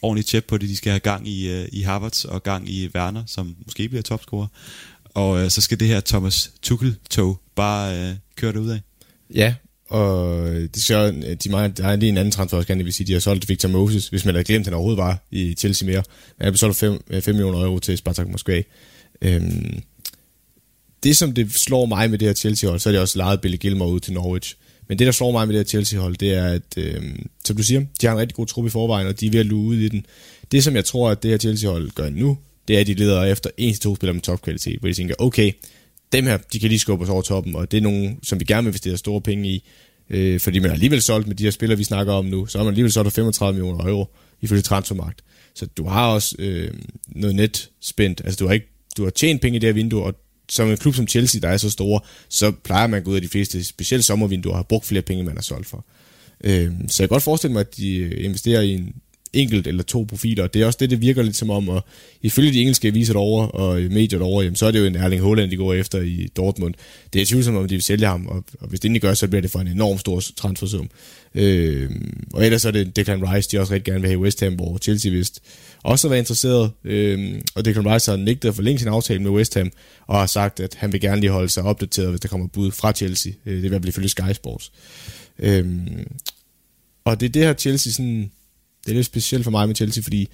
ordentligt 0.02 0.28
tjep 0.28 0.46
på 0.46 0.58
det. 0.58 0.70
De 0.70 0.78
skal 0.78 0.92
have 0.92 1.00
gang 1.00 1.28
i, 1.28 1.50
øh, 1.50 1.68
i 1.72 1.82
Harvards 1.82 2.26
og 2.26 2.44
gang 2.44 2.70
i 2.70 2.90
Werner, 2.96 3.24
som 3.28 3.56
måske 3.66 3.90
bliver 3.90 4.02
topscorer. 4.02 4.48
Og 5.04 5.44
øh, 5.44 5.50
så 5.50 5.62
skal 5.62 5.80
det 5.80 5.88
her 5.88 6.00
Thomas 6.00 6.52
Tuchel-tog 6.62 7.40
bare 7.56 8.10
øh, 8.10 8.16
køre 8.36 8.52
det 8.52 8.60
ud 8.60 8.70
af. 8.70 8.80
Ja, 9.34 9.54
og 9.90 10.46
det 10.52 10.84
skal, 10.84 11.38
de 11.44 11.50
meget, 11.50 11.78
der 11.78 11.88
er 11.88 11.96
lige 11.96 12.10
en 12.10 12.18
anden 12.18 12.32
transfer 12.32 12.64
jeg 12.70 12.78
vil 12.78 12.94
sige, 12.94 13.08
de 13.08 13.14
har 13.14 13.20
solgt 13.20 13.50
Victor 13.50 13.70
Moses, 13.70 14.08
hvis 14.08 14.26
man 14.26 14.36
havde 14.36 14.44
glemt, 14.46 14.62
at 14.62 14.66
han 14.66 14.74
overhovedet 14.74 14.98
var 14.98 15.28
i 15.32 15.54
Chelsea 15.54 15.88
mere. 15.88 16.04
Han 16.42 16.54
har 16.54 16.58
solgt 16.58 16.78
5, 16.78 17.02
5 17.12 17.16
øh, 17.16 17.26
millioner 17.28 17.66
euro 17.66 17.80
til 17.80 17.98
Spartak 17.98 18.28
Moskva. 18.28 18.62
Øhm, 19.22 19.82
det, 21.04 21.18
som 21.18 21.34
det 21.34 21.54
slår 21.54 21.86
mig 21.86 22.10
med 22.10 22.18
det 22.18 22.28
her 22.28 22.36
Chelsea-hold, 22.36 22.80
så 22.80 22.90
er 22.90 22.92
det 22.92 23.02
også 23.02 23.18
lejet 23.18 23.42
Billy 23.42 23.56
Gilmore 23.56 23.90
ud 23.90 24.00
til 24.00 24.14
Norwich. 24.14 24.56
Men 24.88 25.00
det, 25.00 25.06
der 25.06 25.12
slår 25.12 25.32
mig 25.32 25.48
med 25.48 25.56
det 25.56 25.60
her 25.60 25.70
Chelsea-hold, 25.70 26.16
det 26.16 26.34
er, 26.34 26.46
at, 26.46 26.78
øh, 26.78 27.02
som 27.46 27.56
du 27.56 27.64
siger, 27.64 27.80
de 28.02 28.08
har 28.08 28.14
en 28.14 28.20
rigtig 28.20 28.36
god 28.36 28.46
trup 28.46 28.66
i 28.66 28.70
forvejen, 28.70 29.08
og 29.08 29.20
de 29.20 29.28
er 29.28 29.32
ved 29.32 29.40
at 29.40 29.46
luge 29.46 29.68
ud 29.68 29.76
i 29.76 29.90
den. 29.90 30.06
Det, 30.52 30.64
som 30.64 30.76
jeg 30.76 30.86
tror, 30.86 31.10
at 31.10 31.24
det 31.24 31.32
her 31.32 31.38
Chelsea-hold 31.38 31.92
gør 31.92 32.10
nu, 32.10 32.38
det 32.68 32.76
er, 32.76 32.80
at 32.80 32.88
de 32.88 32.94
leder 32.94 33.24
efter 33.24 33.50
en 33.58 33.74
til 33.74 33.82
to 33.82 33.96
spillere 33.96 34.14
med 34.14 34.22
topkvalitet, 34.22 34.80
hvor 34.80 34.90
de 34.90 34.94
tænker, 34.94 35.16
okay, 35.20 35.52
dem 36.12 36.26
her, 36.26 36.38
de 36.54 36.60
kan 36.60 36.70
lige 36.70 36.80
skubbe 36.80 37.04
os 37.04 37.10
over 37.10 37.22
toppen, 37.22 37.56
og 37.56 37.72
det 37.72 37.78
er 37.78 37.82
nogen, 37.82 38.20
som 38.24 38.40
vi 38.40 38.46
gerne 38.46 38.64
vil 38.64 38.70
investere 38.70 38.98
store 38.98 39.22
penge 39.22 39.50
i, 39.50 39.64
øh, 40.10 40.40
fordi 40.40 40.60
man 40.60 40.70
har 40.70 40.74
alligevel 40.74 41.02
solgt 41.02 41.28
med 41.28 41.36
de 41.36 41.44
her 41.44 41.52
spillere, 41.52 41.78
vi 41.78 41.84
snakker 41.84 42.14
om 42.14 42.26
nu, 42.26 42.46
så 42.46 42.58
har 42.58 42.66
man 42.66 42.72
alligevel 42.72 42.92
solgt 42.92 43.14
35 43.14 43.60
millioner 43.60 43.86
euro 43.86 44.08
ifølge 44.42 44.62
transfermarkt. 44.62 45.24
Så 45.54 45.66
du 45.66 45.88
har 45.88 46.08
også 46.08 46.36
øh, 46.40 46.74
noget 47.08 47.36
net 47.36 47.70
spændt, 47.82 48.22
altså 48.26 48.38
du 48.38 48.48
har, 48.48 48.54
ikke, 48.54 48.68
du 48.98 49.04
har 49.04 49.10
tjent 49.10 49.42
penge 49.42 49.56
i 49.56 49.60
det 49.60 49.68
her 49.68 49.74
vindue, 49.74 50.04
og 50.04 50.16
som 50.50 50.70
en 50.70 50.78
klub 50.78 50.96
som 50.96 51.08
Chelsea, 51.08 51.42
der 51.42 51.50
er 51.50 51.58
så 51.58 51.70
store, 51.70 52.00
så 52.30 52.52
plejer 52.52 52.88
man 52.88 52.98
at 52.98 53.04
gå 53.04 53.12
ud 53.12 53.16
af 53.16 53.22
de 53.22 53.30
fleste, 53.30 53.64
specielt 53.64 54.06
sommervinduer, 54.06 54.56
har 54.56 54.64
brugt 54.64 54.86
flere 54.86 55.02
penge, 55.02 55.24
man 55.24 55.36
har 55.38 55.42
solgt 55.42 55.68
for. 55.68 55.86
Øh, 56.44 56.72
så 56.88 57.04
jeg 57.04 57.10
kan 57.10 57.16
godt 57.16 57.24
forestille 57.24 57.54
mig, 57.54 57.60
at 57.60 57.78
de 57.78 57.98
øh, 57.98 58.26
investerer 58.26 58.62
i 58.62 58.74
en 58.74 58.96
enkelt 59.34 59.68
eller 59.68 59.84
to 59.84 60.06
profiler. 60.10 60.48
Det 60.48 60.62
er 60.62 60.66
også 60.66 60.78
det, 60.80 60.90
det 60.90 61.02
virker 61.02 61.22
lidt 61.22 61.36
som 61.36 61.50
om, 61.50 61.70
og 61.70 61.86
ifølge 62.22 62.52
de 62.52 62.60
engelske 62.60 62.88
aviser 62.88 63.14
derovre 63.14 63.52
og 63.52 63.82
medier 63.82 64.20
derovre, 64.20 64.44
jamen, 64.44 64.56
så 64.56 64.66
er 64.66 64.72
det 64.72 64.80
jo 64.80 64.86
en 64.86 64.96
Erling 64.96 65.24
Haaland, 65.24 65.52
de 65.52 65.56
går 65.56 65.74
efter 65.74 66.02
i 66.02 66.30
Dortmund. 66.38 66.74
Det 67.14 67.22
er 67.22 67.26
tvivlsomt, 67.26 67.58
om 67.58 67.68
de 67.68 67.76
vil 67.76 67.84
sælge 67.84 68.06
ham, 68.06 68.28
og, 68.28 68.44
og 68.60 68.68
hvis 68.68 68.80
det 68.80 68.90
ikke 68.90 69.00
gør, 69.00 69.14
så 69.14 69.28
bliver 69.28 69.42
det 69.42 69.52
for 69.52 69.60
en 69.60 69.68
enorm 69.68 69.98
stor 69.98 70.20
transfersum. 70.20 70.90
Øh, 71.36 71.92
og 72.34 72.46
ellers 72.46 72.66
er 72.66 72.72
det 72.72 72.96
Declan 72.96 73.34
Rice, 73.34 73.50
de 73.52 73.60
også 73.60 73.74
rigtig 73.74 73.94
gerne 73.94 74.02
vil 74.02 74.10
have 74.10 74.20
i 74.20 74.24
West 74.24 74.40
Ham, 74.40 74.54
hvor 74.54 74.78
Chelsea 74.78 75.12
vist 75.12 75.42
også 75.84 76.08
har 76.08 76.10
været 76.10 76.22
interesseret, 76.22 76.72
øh, 76.84 77.42
og 77.56 77.66
Declan 77.66 77.94
Rice 77.94 78.12
har 78.12 78.18
nægtet 78.18 78.50
at 78.50 78.56
forlænge 78.56 78.80
sin 78.80 78.88
aftale 78.88 79.22
med 79.22 79.32
West 79.32 79.54
Ham, 79.54 79.72
og 80.08 80.20
har 80.20 80.26
sagt, 80.26 80.60
at 80.60 80.76
han 80.76 80.92
vil 80.92 81.02
gerne 81.02 81.22
lige 81.22 81.32
holde 81.32 81.50
sig 81.50 81.64
opdateret, 81.64 82.10
hvis 82.10 82.22
der 82.22 82.28
kommer 82.28 82.48
bud 82.48 82.72
fra 82.72 82.92
Chelsea. 82.92 83.34
Øh, 83.46 83.54
det 83.54 83.62
vil 83.62 83.66
i 83.66 83.70
hvert 83.70 83.82
fald 83.82 83.90
ifølge 83.90 84.10
Sky 84.10 84.34
Sports. 84.34 84.72
Øh, 85.40 85.68
og 87.06 87.20
det 87.20 87.26
er 87.26 87.30
det 87.30 87.44
her 87.44 87.54
Chelsea 87.54 87.94
sådan 87.94 88.32
det 88.90 88.94
er 88.94 88.98
lidt 88.98 89.06
specielt 89.06 89.44
for 89.44 89.52
mig 89.52 89.68
med 89.68 89.76
Chelsea, 89.76 90.04
fordi 90.04 90.30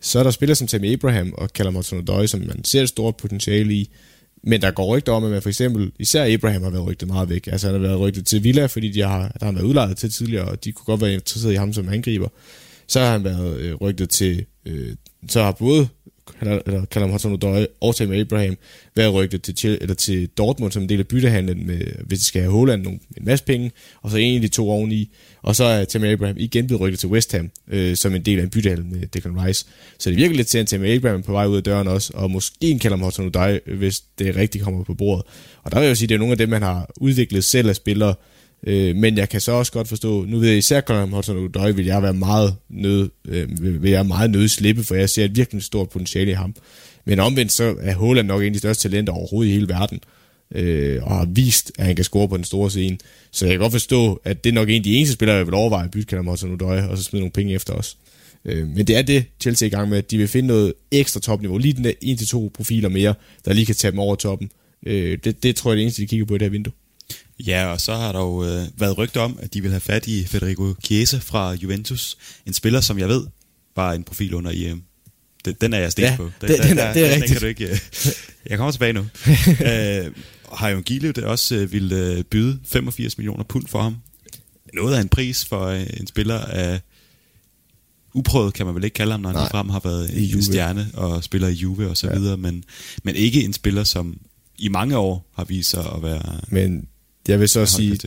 så 0.00 0.18
er 0.18 0.22
der 0.22 0.30
spillere 0.30 0.56
som 0.56 0.66
Tammy 0.66 0.92
Abraham 0.92 1.32
og 1.32 1.48
Callum 1.48 1.74
hudson 1.74 2.28
som 2.28 2.40
man 2.40 2.64
ser 2.64 2.82
et 2.82 2.88
stort 2.88 3.16
potentiale 3.16 3.74
i, 3.74 3.90
men 4.42 4.62
der 4.62 4.70
går 4.70 4.96
rygter 4.96 5.12
om, 5.12 5.24
at 5.24 5.30
man 5.30 5.42
for 5.42 5.48
eksempel, 5.48 5.92
især 5.98 6.34
Abraham 6.34 6.62
har 6.62 6.70
været 6.70 6.86
rygtet 6.86 7.08
meget 7.08 7.28
væk. 7.28 7.46
Altså 7.46 7.66
han 7.66 7.74
har 7.74 7.88
været 7.88 8.00
rygtet 8.00 8.26
til 8.26 8.44
Villa, 8.44 8.66
fordi 8.66 8.90
de 8.90 9.00
har, 9.00 9.36
der 9.40 9.46
har 9.46 9.52
været 9.52 9.64
udlejet 9.64 9.96
til 9.96 10.10
tidligere, 10.10 10.44
og 10.44 10.64
de 10.64 10.72
kunne 10.72 10.84
godt 10.84 11.00
være 11.00 11.14
interesseret 11.14 11.52
i 11.52 11.56
ham 11.56 11.72
som 11.72 11.88
angriber. 11.88 12.28
Så 12.86 13.00
har 13.00 13.12
han 13.12 13.24
været 13.24 13.56
øh, 13.56 13.74
rygtet 13.74 14.10
til, 14.10 14.44
øh, 14.66 14.96
så 15.28 15.42
har 15.42 15.52
både 15.52 15.88
eller 16.40 16.84
Callum 16.84 17.10
Hudson-Odoi 17.10 17.66
og 17.80 17.96
Tammy 17.96 18.20
Abraham 18.20 18.56
været 18.96 19.14
rygtet 19.14 19.56
til, 19.56 19.78
eller 19.80 19.94
til 19.94 20.28
Dortmund 20.28 20.72
som 20.72 20.82
en 20.82 20.88
del 20.88 20.98
af 20.98 21.06
byttehandlen, 21.06 21.66
med, 21.66 21.80
hvis 22.06 22.18
de 22.18 22.24
skal 22.24 22.42
have 22.42 22.52
Holland 22.52 22.82
nogle, 22.82 22.98
en 23.16 23.24
masse 23.24 23.44
penge, 23.44 23.72
og 24.02 24.10
så 24.10 24.16
en 24.16 24.34
af 24.34 24.40
de 24.40 24.48
to 24.48 24.70
oveni. 24.70 25.10
Og 25.42 25.56
så 25.56 25.64
er 25.64 25.84
Tammy 25.84 26.06
Abraham 26.06 26.36
igen 26.38 26.66
blevet 26.66 26.80
rykket 26.80 27.00
til 27.00 27.08
West 27.08 27.32
Ham, 27.32 27.50
øh, 27.68 27.96
som 27.96 28.14
en 28.14 28.22
del 28.22 28.38
af 28.38 28.42
en 28.42 28.50
byttehandel 28.50 28.86
med 28.86 29.06
Declan 29.06 29.46
Rice. 29.46 29.66
Så 29.98 30.10
det 30.10 30.18
virker 30.18 30.36
lidt 30.36 30.48
til, 30.48 30.58
at 30.58 30.66
Tammy 30.66 30.86
Abraham 30.96 31.22
på 31.22 31.32
vej 31.32 31.46
ud 31.46 31.56
af 31.56 31.62
døren 31.62 31.88
også, 31.88 32.12
og 32.14 32.30
måske 32.30 32.56
en 32.60 32.80
Callum 32.80 33.02
Hudson-Odoi, 33.02 33.58
øh, 33.66 33.78
hvis 33.78 34.00
det 34.00 34.36
rigtigt 34.36 34.64
kommer 34.64 34.84
på 34.84 34.94
bordet. 34.94 35.24
Og 35.62 35.70
der 35.70 35.78
vil 35.78 35.84
jeg 35.84 35.90
jo 35.90 35.94
sige, 35.94 36.06
at 36.06 36.08
det 36.08 36.14
er 36.14 36.18
nogle 36.18 36.32
af 36.32 36.38
dem, 36.38 36.48
man 36.48 36.62
har 36.62 36.90
udviklet 36.96 37.44
selv 37.44 37.68
af 37.68 37.76
spillere, 37.76 38.14
Øh, 38.66 38.96
men 38.96 39.16
jeg 39.18 39.28
kan 39.28 39.40
så 39.40 39.52
også 39.52 39.72
godt 39.72 39.88
forstå, 39.88 40.24
nu 40.24 40.38
ved 40.38 40.48
jeg 40.48 40.58
især 40.58 40.80
Callum 40.80 41.12
Hudson 41.12 41.36
Odoi, 41.36 41.72
vil 41.72 41.84
jeg 41.84 42.02
være 42.02 42.14
meget 42.14 42.54
nød, 42.68 43.10
øh, 43.28 43.82
vil 43.82 43.90
jeg 43.90 44.06
meget 44.06 44.30
nød 44.30 44.48
slippe, 44.48 44.84
for 44.84 44.94
jeg 44.94 45.10
ser 45.10 45.24
et 45.24 45.36
virkelig 45.36 45.62
stort 45.62 45.88
potentiale 45.88 46.30
i 46.30 46.34
ham. 46.34 46.54
Men 47.04 47.20
omvendt 47.20 47.52
så 47.52 47.74
er 47.80 47.94
Holland 47.94 48.26
nok 48.26 48.40
en 48.40 48.46
af 48.46 48.52
de 48.52 48.58
største 48.58 48.88
talenter 48.88 49.12
overhovedet 49.12 49.50
i 49.50 49.54
hele 49.54 49.68
verden, 49.68 50.00
øh, 50.02 50.21
og 51.02 51.16
har 51.16 51.28
vist, 51.30 51.72
at 51.78 51.86
han 51.86 51.96
kan 51.96 52.04
score 52.04 52.28
på 52.28 52.36
den 52.36 52.44
store 52.44 52.70
scene. 52.70 52.98
Så 53.30 53.46
jeg 53.46 53.52
kan 53.52 53.60
godt 53.60 53.72
forstå, 53.72 54.20
at 54.24 54.44
det 54.44 54.50
er 54.50 54.54
nok 54.54 54.68
en 54.68 54.76
af 54.76 54.82
de 54.82 54.96
eneste 54.96 55.12
spillere, 55.12 55.36
jeg 55.36 55.46
vil 55.46 55.54
overveje 55.54 55.84
at 55.84 55.90
bytte 55.90 56.22
Hudson 56.22 56.52
Odoi, 56.52 56.78
og 56.78 56.98
så 56.98 57.04
smide 57.04 57.20
nogle 57.20 57.32
penge 57.32 57.54
efter 57.54 57.72
os. 57.72 57.96
Øh, 58.44 58.68
men 58.68 58.86
det 58.86 58.96
er 58.96 59.02
det, 59.02 59.24
Chelsea 59.40 59.66
er 59.66 59.70
i 59.70 59.74
gang 59.74 59.88
med, 59.88 59.98
at 59.98 60.10
de 60.10 60.18
vil 60.18 60.28
finde 60.28 60.48
noget 60.48 60.74
ekstra 60.90 61.20
topniveau, 61.20 61.58
lige 61.58 61.72
den 61.72 61.84
der 61.84 61.92
1-2 62.48 62.50
profiler 62.54 62.88
mere, 62.88 63.14
der 63.44 63.52
lige 63.52 63.66
kan 63.66 63.74
tage 63.74 63.90
dem 63.90 63.98
over 63.98 64.16
toppen. 64.16 64.50
Øh, 64.86 65.18
det, 65.24 65.42
det 65.42 65.56
tror 65.56 65.70
jeg 65.70 65.74
er 65.74 65.76
det 65.76 65.82
eneste, 65.82 66.02
de 66.02 66.06
kigger 66.06 66.26
på 66.26 66.34
i 66.34 66.38
det 66.38 66.44
her 66.44 66.50
vindue. 66.50 66.72
Ja, 67.46 67.66
og 67.66 67.80
så 67.80 67.94
har 67.94 68.12
der 68.12 68.20
jo 68.20 68.44
øh, 68.44 68.66
været 68.76 68.98
rygter 68.98 69.20
om, 69.20 69.38
at 69.42 69.54
de 69.54 69.60
vil 69.60 69.70
have 69.70 69.80
fat 69.80 70.06
i 70.06 70.24
Federico 70.24 70.74
Chiesa 70.84 71.18
fra 71.18 71.52
Juventus. 71.52 72.18
En 72.46 72.52
spiller, 72.52 72.80
som 72.80 72.98
jeg 72.98 73.08
ved, 73.08 73.26
var 73.76 73.92
en 73.92 74.04
profil 74.04 74.34
under 74.34 74.50
EM. 74.54 74.82
Den, 75.44 75.56
den 75.60 75.72
er 75.72 75.78
jeg 75.78 75.92
stegt 75.92 76.10
ja, 76.10 76.16
på. 76.16 76.30
Den, 76.40 76.48
den, 76.48 76.62
den, 76.62 76.78
er, 76.78 76.92
det 76.92 77.04
er 77.04 77.08
den, 77.08 77.22
rigtigt. 77.22 77.28
Den 77.28 77.28
kan 77.28 77.40
du 77.40 77.46
ikke, 77.46 77.64
øh, 77.64 77.78
jeg 78.46 78.58
kommer 78.58 78.72
tilbage 78.72 78.92
nu. 78.92 79.00
øh, 79.70 80.10
har 80.52 80.68
jo 80.68 80.80
Gilev 80.80 81.12
der 81.12 81.26
også 81.26 81.54
øh, 81.54 81.72
ville 81.72 81.96
øh, 81.96 82.24
byde 82.24 82.60
85 82.64 83.18
millioner 83.18 83.44
pund 83.44 83.66
for 83.66 83.82
ham. 83.82 83.96
Noget 84.74 84.94
af 84.94 85.00
en 85.00 85.08
pris 85.08 85.44
for 85.44 85.66
øh, 85.66 85.86
en 86.00 86.06
spiller 86.06 86.38
af 86.38 86.80
uprøvet, 88.14 88.54
kan 88.54 88.66
man 88.66 88.74
vel 88.74 88.84
ikke 88.84 88.94
kalde 88.94 89.12
ham, 89.12 89.20
når 89.20 89.30
han 89.30 89.50
frem 89.50 89.68
har 89.68 89.80
været 89.84 90.34
en 90.34 90.42
stjerne 90.42 90.86
og 90.94 91.24
spiller 91.24 91.48
i 91.48 91.52
Juve 91.52 91.88
og 91.88 91.96
så 91.96 92.06
ja. 92.06 92.18
videre, 92.18 92.36
men, 92.36 92.64
men 93.02 93.14
ikke 93.14 93.44
en 93.44 93.52
spiller, 93.52 93.84
som 93.84 94.20
i 94.58 94.68
mange 94.68 94.96
år 94.96 95.30
har 95.34 95.44
vist 95.44 95.70
sig 95.70 95.84
at 95.94 96.02
være... 96.02 96.40
Men 96.48 96.88
jeg 97.28 97.40
vil 97.40 97.48
så 97.48 97.66
sige, 97.66 97.98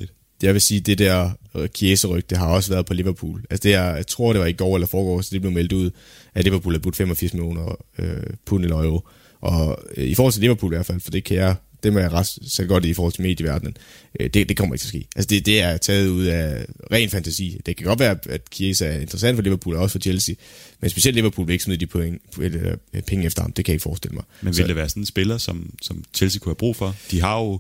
jeg 0.41 0.54
vil 0.54 0.62
sige, 0.62 0.80
det 0.80 1.00
der 1.00 1.32
Chiesa-ryg, 1.76 2.30
det 2.30 2.38
har 2.38 2.48
også 2.48 2.70
været 2.72 2.86
på 2.86 2.93
Liverpool. 2.93 3.46
Altså 3.50 3.64
det 3.64 3.74
er, 3.74 3.96
jeg 3.96 4.08
tror, 4.08 4.34
det 4.34 4.39
var 4.39 4.48
i 4.48 4.54
går 4.54 4.76
eller 4.76 4.88
forgår, 4.88 5.22
så 5.22 5.30
det 5.32 5.41
blev 5.41 5.54
meldt 5.54 5.74
ud, 5.74 5.91
at 6.34 6.43
Liverpool 6.43 6.74
har 6.74 6.80
budt 6.80 6.96
85 6.96 7.34
millioner 7.34 7.76
øh, 7.98 8.24
pund 8.46 8.64
eller 8.64 8.78
euro. 8.78 9.08
Og 9.41 9.78
øh, 9.98 10.06
i 10.06 10.16
forhold 10.16 10.34
til 10.34 10.41
Liverpool 10.41 10.74
i 10.74 10.76
hvert 10.76 10.86
fald, 10.86 11.02
for 11.02 11.12
det 11.12 11.24
kan 11.24 11.38
jeg, 11.38 11.56
det 11.86 11.94
må 11.94 12.00
jeg 12.00 12.12
ret 12.12 12.28
sætte 12.48 12.68
godt 12.68 12.86
i 12.86 12.90
i 12.90 12.94
forhold 12.94 13.14
til 13.14 13.22
medieverdenen, 13.22 13.78
øh, 14.20 14.30
det, 14.30 14.50
det 14.50 14.58
kommer 14.58 14.76
ikke 14.76 14.82
til 14.82 14.88
at 14.88 15.02
ske. 15.02 15.08
Altså 15.16 15.28
det, 15.28 15.46
det 15.46 15.62
er 15.62 15.78
taget 15.78 16.08
ud 16.08 16.26
af 16.26 16.66
ren 16.92 17.10
fantasi. 17.10 17.62
Det 17.66 17.78
kan 17.78 17.86
godt 17.86 18.00
være, 18.00 18.18
at 18.30 18.42
Chiesa 18.52 18.86
er 18.86 19.00
interessant 19.00 19.38
for 19.38 19.44
Liverpool 19.44 19.76
og 19.76 19.82
også 19.82 19.92
for 19.92 20.00
Chelsea, 20.00 20.36
men 20.80 20.90
specielt 20.90 21.16
Liverpool 21.16 21.48
vil 21.48 21.54
ikke 21.54 21.64
smide 21.64 21.80
de 21.80 21.88
point, 21.88 22.22
eller, 22.42 22.76
penge 23.08 23.26
efter 23.26 23.42
ham. 23.42 23.52
Det 23.52 23.66
kan 23.66 23.72
jeg 23.72 23.76
ikke 23.76 23.84
forestille 23.84 24.16
mig. 24.16 24.24
Men 24.42 24.48
vil 24.48 24.56
så, 24.56 24.68
det 24.68 24.76
være 24.76 24.90
sådan 24.90 25.02
en 25.02 25.06
spiller, 25.06 25.38
som, 25.38 25.74
som 25.82 26.04
Chelsea 26.14 26.40
kunne 26.40 26.50
have 26.50 26.56
brug 26.56 26.76
for? 26.76 26.96
De 27.12 27.22
har 27.22 27.40
jo 27.40 27.60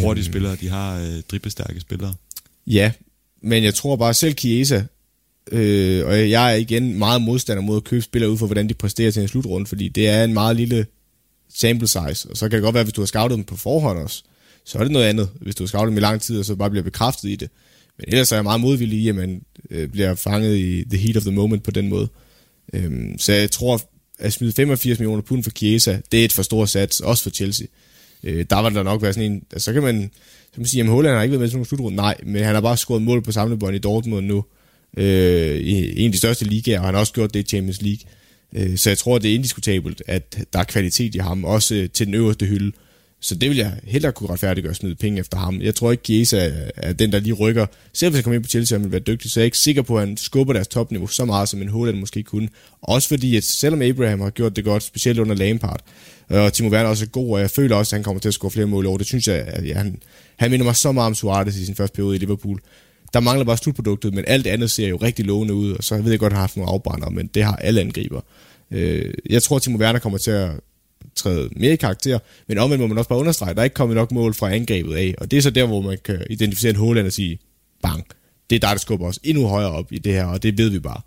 hurtige 0.00 0.24
øhm, 0.24 0.32
spillere, 0.32 0.56
de 0.56 0.68
har 0.68 1.00
øh, 1.00 1.22
driblestærke 1.30 1.80
spillere. 1.80 2.14
Ja, 2.66 2.92
men 3.42 3.64
jeg 3.64 3.74
tror 3.74 3.96
bare 3.96 4.14
selv 4.14 4.34
Chiesa, 4.38 4.82
øh, 5.52 6.06
og 6.06 6.30
jeg 6.30 6.52
er 6.52 6.56
igen 6.56 6.98
meget 6.98 7.22
modstander 7.22 7.62
mod 7.62 7.76
at 7.76 7.84
købe 7.84 8.02
spillere 8.02 8.30
ud 8.30 8.38
for, 8.38 8.46
hvordan 8.46 8.68
de 8.68 8.74
præsterer 8.74 9.10
til 9.10 9.22
en 9.22 9.28
slutrunde, 9.28 9.66
fordi 9.66 9.88
det 9.88 10.08
er 10.08 10.24
en 10.24 10.32
meget 10.32 10.56
lille 10.56 10.86
sample 11.54 11.88
size, 11.88 12.28
og 12.30 12.36
så 12.36 12.48
kan 12.48 12.56
det 12.56 12.62
godt 12.62 12.74
være, 12.74 12.84
hvis 12.84 12.94
du 12.94 13.00
har 13.00 13.06
scoutet 13.06 13.36
dem 13.36 13.44
på 13.44 13.56
forhånd 13.56 13.98
også, 13.98 14.22
så 14.64 14.78
er 14.78 14.82
det 14.82 14.92
noget 14.92 15.06
andet, 15.06 15.28
hvis 15.40 15.54
du 15.54 15.62
har 15.62 15.68
scoutet 15.68 15.90
dem 15.90 15.96
i 15.96 16.00
lang 16.00 16.20
tid, 16.20 16.38
og 16.38 16.44
så 16.44 16.54
bare 16.54 16.70
bliver 16.70 16.84
bekræftet 16.84 17.28
i 17.28 17.36
det. 17.36 17.50
Men 17.98 18.04
ellers 18.08 18.32
er 18.32 18.36
jeg 18.36 18.44
meget 18.44 18.60
modvillig 18.60 18.98
i, 18.98 19.08
at 19.08 19.14
man 19.14 19.42
øh, 19.70 19.88
bliver 19.88 20.14
fanget 20.14 20.56
i 20.56 20.84
the 20.90 20.98
heat 20.98 21.16
of 21.16 21.22
the 21.22 21.32
moment 21.32 21.62
på 21.62 21.70
den 21.70 21.88
måde. 21.88 22.08
Øhm, 22.74 23.18
så 23.18 23.32
jeg 23.32 23.50
tror, 23.50 23.80
at 24.18 24.32
smide 24.32 24.52
85 24.52 24.98
millioner 24.98 25.22
pund 25.22 25.44
for 25.44 25.50
Chiesa, 25.50 25.98
det 26.12 26.20
er 26.20 26.24
et 26.24 26.32
for 26.32 26.42
stort 26.42 26.68
sats, 26.68 27.00
også 27.00 27.22
for 27.22 27.30
Chelsea. 27.30 27.66
Øh, 28.24 28.46
der 28.50 28.56
var 28.56 28.68
der 28.68 28.82
nok 28.82 29.02
være 29.02 29.12
sådan 29.12 29.32
en, 29.32 29.42
altså, 29.52 29.64
så 29.64 29.72
kan 29.72 29.82
man, 29.82 30.10
så 30.54 30.60
man 30.60 30.66
sige, 30.66 30.82
at 30.82 30.88
Holland 30.88 31.14
har 31.14 31.22
ikke 31.22 31.32
været 31.32 31.40
med 31.40 31.48
i 31.48 31.50
sådan 31.50 31.64
slutrunde. 31.64 31.96
Nej, 31.96 32.16
men 32.26 32.44
han 32.44 32.54
har 32.54 32.60
bare 32.60 32.76
scoret 32.76 33.02
mål 33.02 33.22
på 33.22 33.32
samlebånd 33.32 33.76
i 33.76 33.78
Dortmund 33.78 34.26
nu, 34.26 34.44
øh, 34.96 35.56
i 35.56 36.00
en 36.00 36.06
af 36.06 36.12
de 36.12 36.18
største 36.18 36.44
ligaer, 36.44 36.80
og 36.80 36.86
han 36.86 36.94
har 36.94 37.00
også 37.00 37.12
gjort 37.12 37.34
det 37.34 37.40
i 37.40 37.48
Champions 37.48 37.82
League. 37.82 38.00
Øh, 38.56 38.76
så 38.76 38.90
jeg 38.90 38.98
tror, 38.98 39.18
det 39.18 39.30
er 39.30 39.34
indiskutabelt, 39.34 40.02
at 40.06 40.38
der 40.52 40.58
er 40.58 40.64
kvalitet 40.64 41.14
i 41.14 41.18
ham, 41.18 41.44
også 41.44 41.88
til 41.94 42.06
den 42.06 42.14
øverste 42.14 42.46
hylde. 42.46 42.72
Så 43.20 43.34
det 43.34 43.50
vil 43.50 43.56
jeg 43.56 43.72
hellere 43.84 44.12
kunne 44.12 44.30
retfærdiggøre 44.30 44.70
at 44.70 44.76
smide 44.76 44.94
penge 44.94 45.20
efter 45.20 45.38
ham. 45.38 45.60
Jeg 45.60 45.74
tror 45.74 45.90
ikke, 45.90 46.02
Giesa 46.02 46.50
er 46.76 46.92
den, 46.92 47.12
der 47.12 47.20
lige 47.20 47.32
rykker. 47.32 47.66
Selv 47.92 48.10
hvis 48.10 48.16
han 48.16 48.24
kommer 48.24 48.34
ind 48.34 48.44
på 48.44 48.48
Chelsea, 48.48 48.78
han 48.78 48.84
vil 48.84 48.92
være 48.92 49.00
dygtig, 49.00 49.30
så 49.30 49.40
jeg 49.40 49.42
er 49.42 49.44
ikke 49.44 49.58
sikker 49.58 49.82
på, 49.82 49.98
at 49.98 50.08
han 50.08 50.16
skubber 50.16 50.52
deres 50.52 50.68
topniveau 50.68 51.06
så 51.06 51.24
meget, 51.24 51.48
som 51.48 51.62
en 51.62 51.68
Holland 51.68 51.98
måske 51.98 52.22
kunne. 52.22 52.48
Også 52.82 53.08
fordi, 53.08 53.36
at 53.36 53.44
selvom 53.44 53.82
Abraham 53.82 54.20
har 54.20 54.30
gjort 54.30 54.56
det 54.56 54.64
godt, 54.64 54.82
specielt 54.82 55.18
under 55.18 55.34
Lampard, 55.34 55.80
og 56.28 56.52
Timo 56.52 56.68
Werner 56.68 56.84
er 56.84 56.90
også 56.90 57.06
god, 57.06 57.34
og 57.34 57.40
jeg 57.40 57.50
føler 57.50 57.76
også, 57.76 57.96
at 57.96 57.98
han 57.98 58.04
kommer 58.04 58.20
til 58.20 58.28
at 58.28 58.34
score 58.34 58.50
flere 58.50 58.66
mål 58.66 58.86
over. 58.86 58.98
Det 58.98 59.06
synes 59.06 59.28
jeg, 59.28 59.36
at 59.36 59.68
ja, 59.68 59.74
han, 59.74 59.98
han 60.36 60.50
minder 60.50 60.64
mig 60.64 60.76
så 60.76 60.92
meget 60.92 61.06
om 61.06 61.14
Suarez 61.14 61.56
i 61.56 61.64
sin 61.64 61.74
første 61.74 61.94
periode 61.94 62.16
i 62.16 62.18
Liverpool. 62.18 62.60
Der 63.14 63.20
mangler 63.20 63.44
bare 63.44 63.56
slutproduktet, 63.56 64.14
men 64.14 64.24
alt 64.26 64.46
andet 64.46 64.70
ser 64.70 64.88
jo 64.88 64.96
rigtig 64.96 65.24
lovende 65.24 65.54
ud, 65.54 65.72
og 65.72 65.84
så 65.84 66.02
ved 66.02 66.10
jeg 66.10 66.18
godt, 66.18 66.32
at 66.32 66.34
han 66.34 66.36
har 66.36 66.42
haft 66.42 66.56
nogle 66.56 66.70
afbrænder, 66.70 67.10
men 67.10 67.26
det 67.26 67.44
har 67.44 67.56
alle 67.56 67.80
angriber. 67.80 68.20
Øh, 68.70 69.14
jeg 69.30 69.42
tror, 69.42 69.56
at 69.56 69.62
Timo 69.62 69.78
Werner 69.78 69.98
kommer 69.98 70.18
til 70.18 70.30
at 70.30 70.50
træde 71.14 71.48
mere 71.56 71.72
i 71.72 71.76
karakter, 71.76 72.18
men 72.48 72.58
omvendt 72.58 72.80
må 72.80 72.86
man 72.86 72.98
også 72.98 73.08
bare 73.08 73.18
understrege, 73.18 73.50
at 73.50 73.56
der 73.56 73.62
er 73.62 73.64
ikke 73.64 73.74
kommet 73.74 73.96
nok 73.96 74.12
mål 74.12 74.34
fra 74.34 74.54
angrebet 74.54 74.94
af, 74.94 75.14
og 75.18 75.30
det 75.30 75.36
er 75.36 75.42
så 75.42 75.50
der, 75.50 75.66
hvor 75.66 75.80
man 75.80 75.98
kan 76.04 76.26
identificere 76.30 76.70
en 76.70 76.76
Håland 76.76 77.06
og 77.06 77.12
sige, 77.12 77.38
bang, 77.82 78.04
det 78.50 78.56
er 78.56 78.60
dig, 78.60 78.70
der 78.70 78.78
skubber 78.78 79.06
os 79.06 79.20
endnu 79.22 79.46
højere 79.46 79.70
op 79.70 79.92
i 79.92 79.98
det 79.98 80.12
her, 80.12 80.24
og 80.24 80.42
det 80.42 80.58
ved 80.58 80.70
vi 80.70 80.78
bare. 80.78 81.00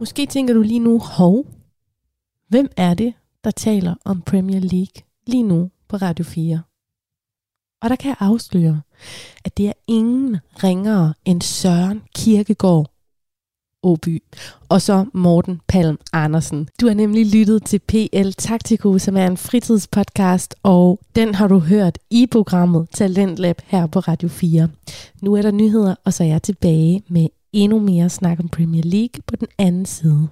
Måske 0.00 0.26
tænker 0.26 0.54
du 0.54 0.62
lige 0.62 0.80
nu, 0.80 0.98
hov, 0.98 1.46
hvem 2.48 2.68
er 2.76 2.94
det, 2.94 3.12
der 3.44 3.50
taler 3.50 3.94
om 4.04 4.22
Premier 4.22 4.60
League 4.60 5.02
lige 5.26 5.42
nu 5.42 5.70
på 5.88 5.96
Radio 5.96 6.24
4? 6.24 6.62
Og 7.82 7.90
der 7.90 7.96
kan 7.96 8.08
jeg 8.08 8.16
afsløre, 8.20 8.80
at 9.44 9.56
det 9.56 9.68
er 9.68 9.72
ingen 9.86 10.36
ringere 10.64 11.14
end 11.24 11.42
Søren 11.42 12.02
Kirkegaard 12.14 12.90
Åby. 13.82 14.22
Og 14.68 14.82
så 14.82 15.04
Morten 15.12 15.60
Palm 15.68 15.98
Andersen. 16.12 16.68
Du 16.80 16.86
har 16.86 16.94
nemlig 16.94 17.26
lyttet 17.26 17.64
til 17.64 17.78
PL 17.78 18.30
Taktiko, 18.30 18.98
som 18.98 19.16
er 19.16 19.26
en 19.26 19.36
fritidspodcast, 19.36 20.54
og 20.62 21.00
den 21.16 21.34
har 21.34 21.48
du 21.48 21.58
hørt 21.58 21.98
i 22.10 22.26
programmet 22.26 22.88
Talentlab 22.94 23.60
her 23.66 23.86
på 23.86 23.98
Radio 23.98 24.28
4. 24.28 24.68
Nu 25.22 25.34
er 25.34 25.42
der 25.42 25.50
nyheder, 25.50 25.94
og 26.04 26.12
så 26.12 26.24
er 26.24 26.28
jeg 26.28 26.42
tilbage 26.42 27.02
med 27.08 27.28
endnu 27.52 27.78
mere 27.78 28.08
snak 28.08 28.40
om 28.40 28.48
Premier 28.48 28.82
League 28.84 29.22
på 29.26 29.36
den 29.36 29.48
anden 29.58 29.86
side. 29.86 30.28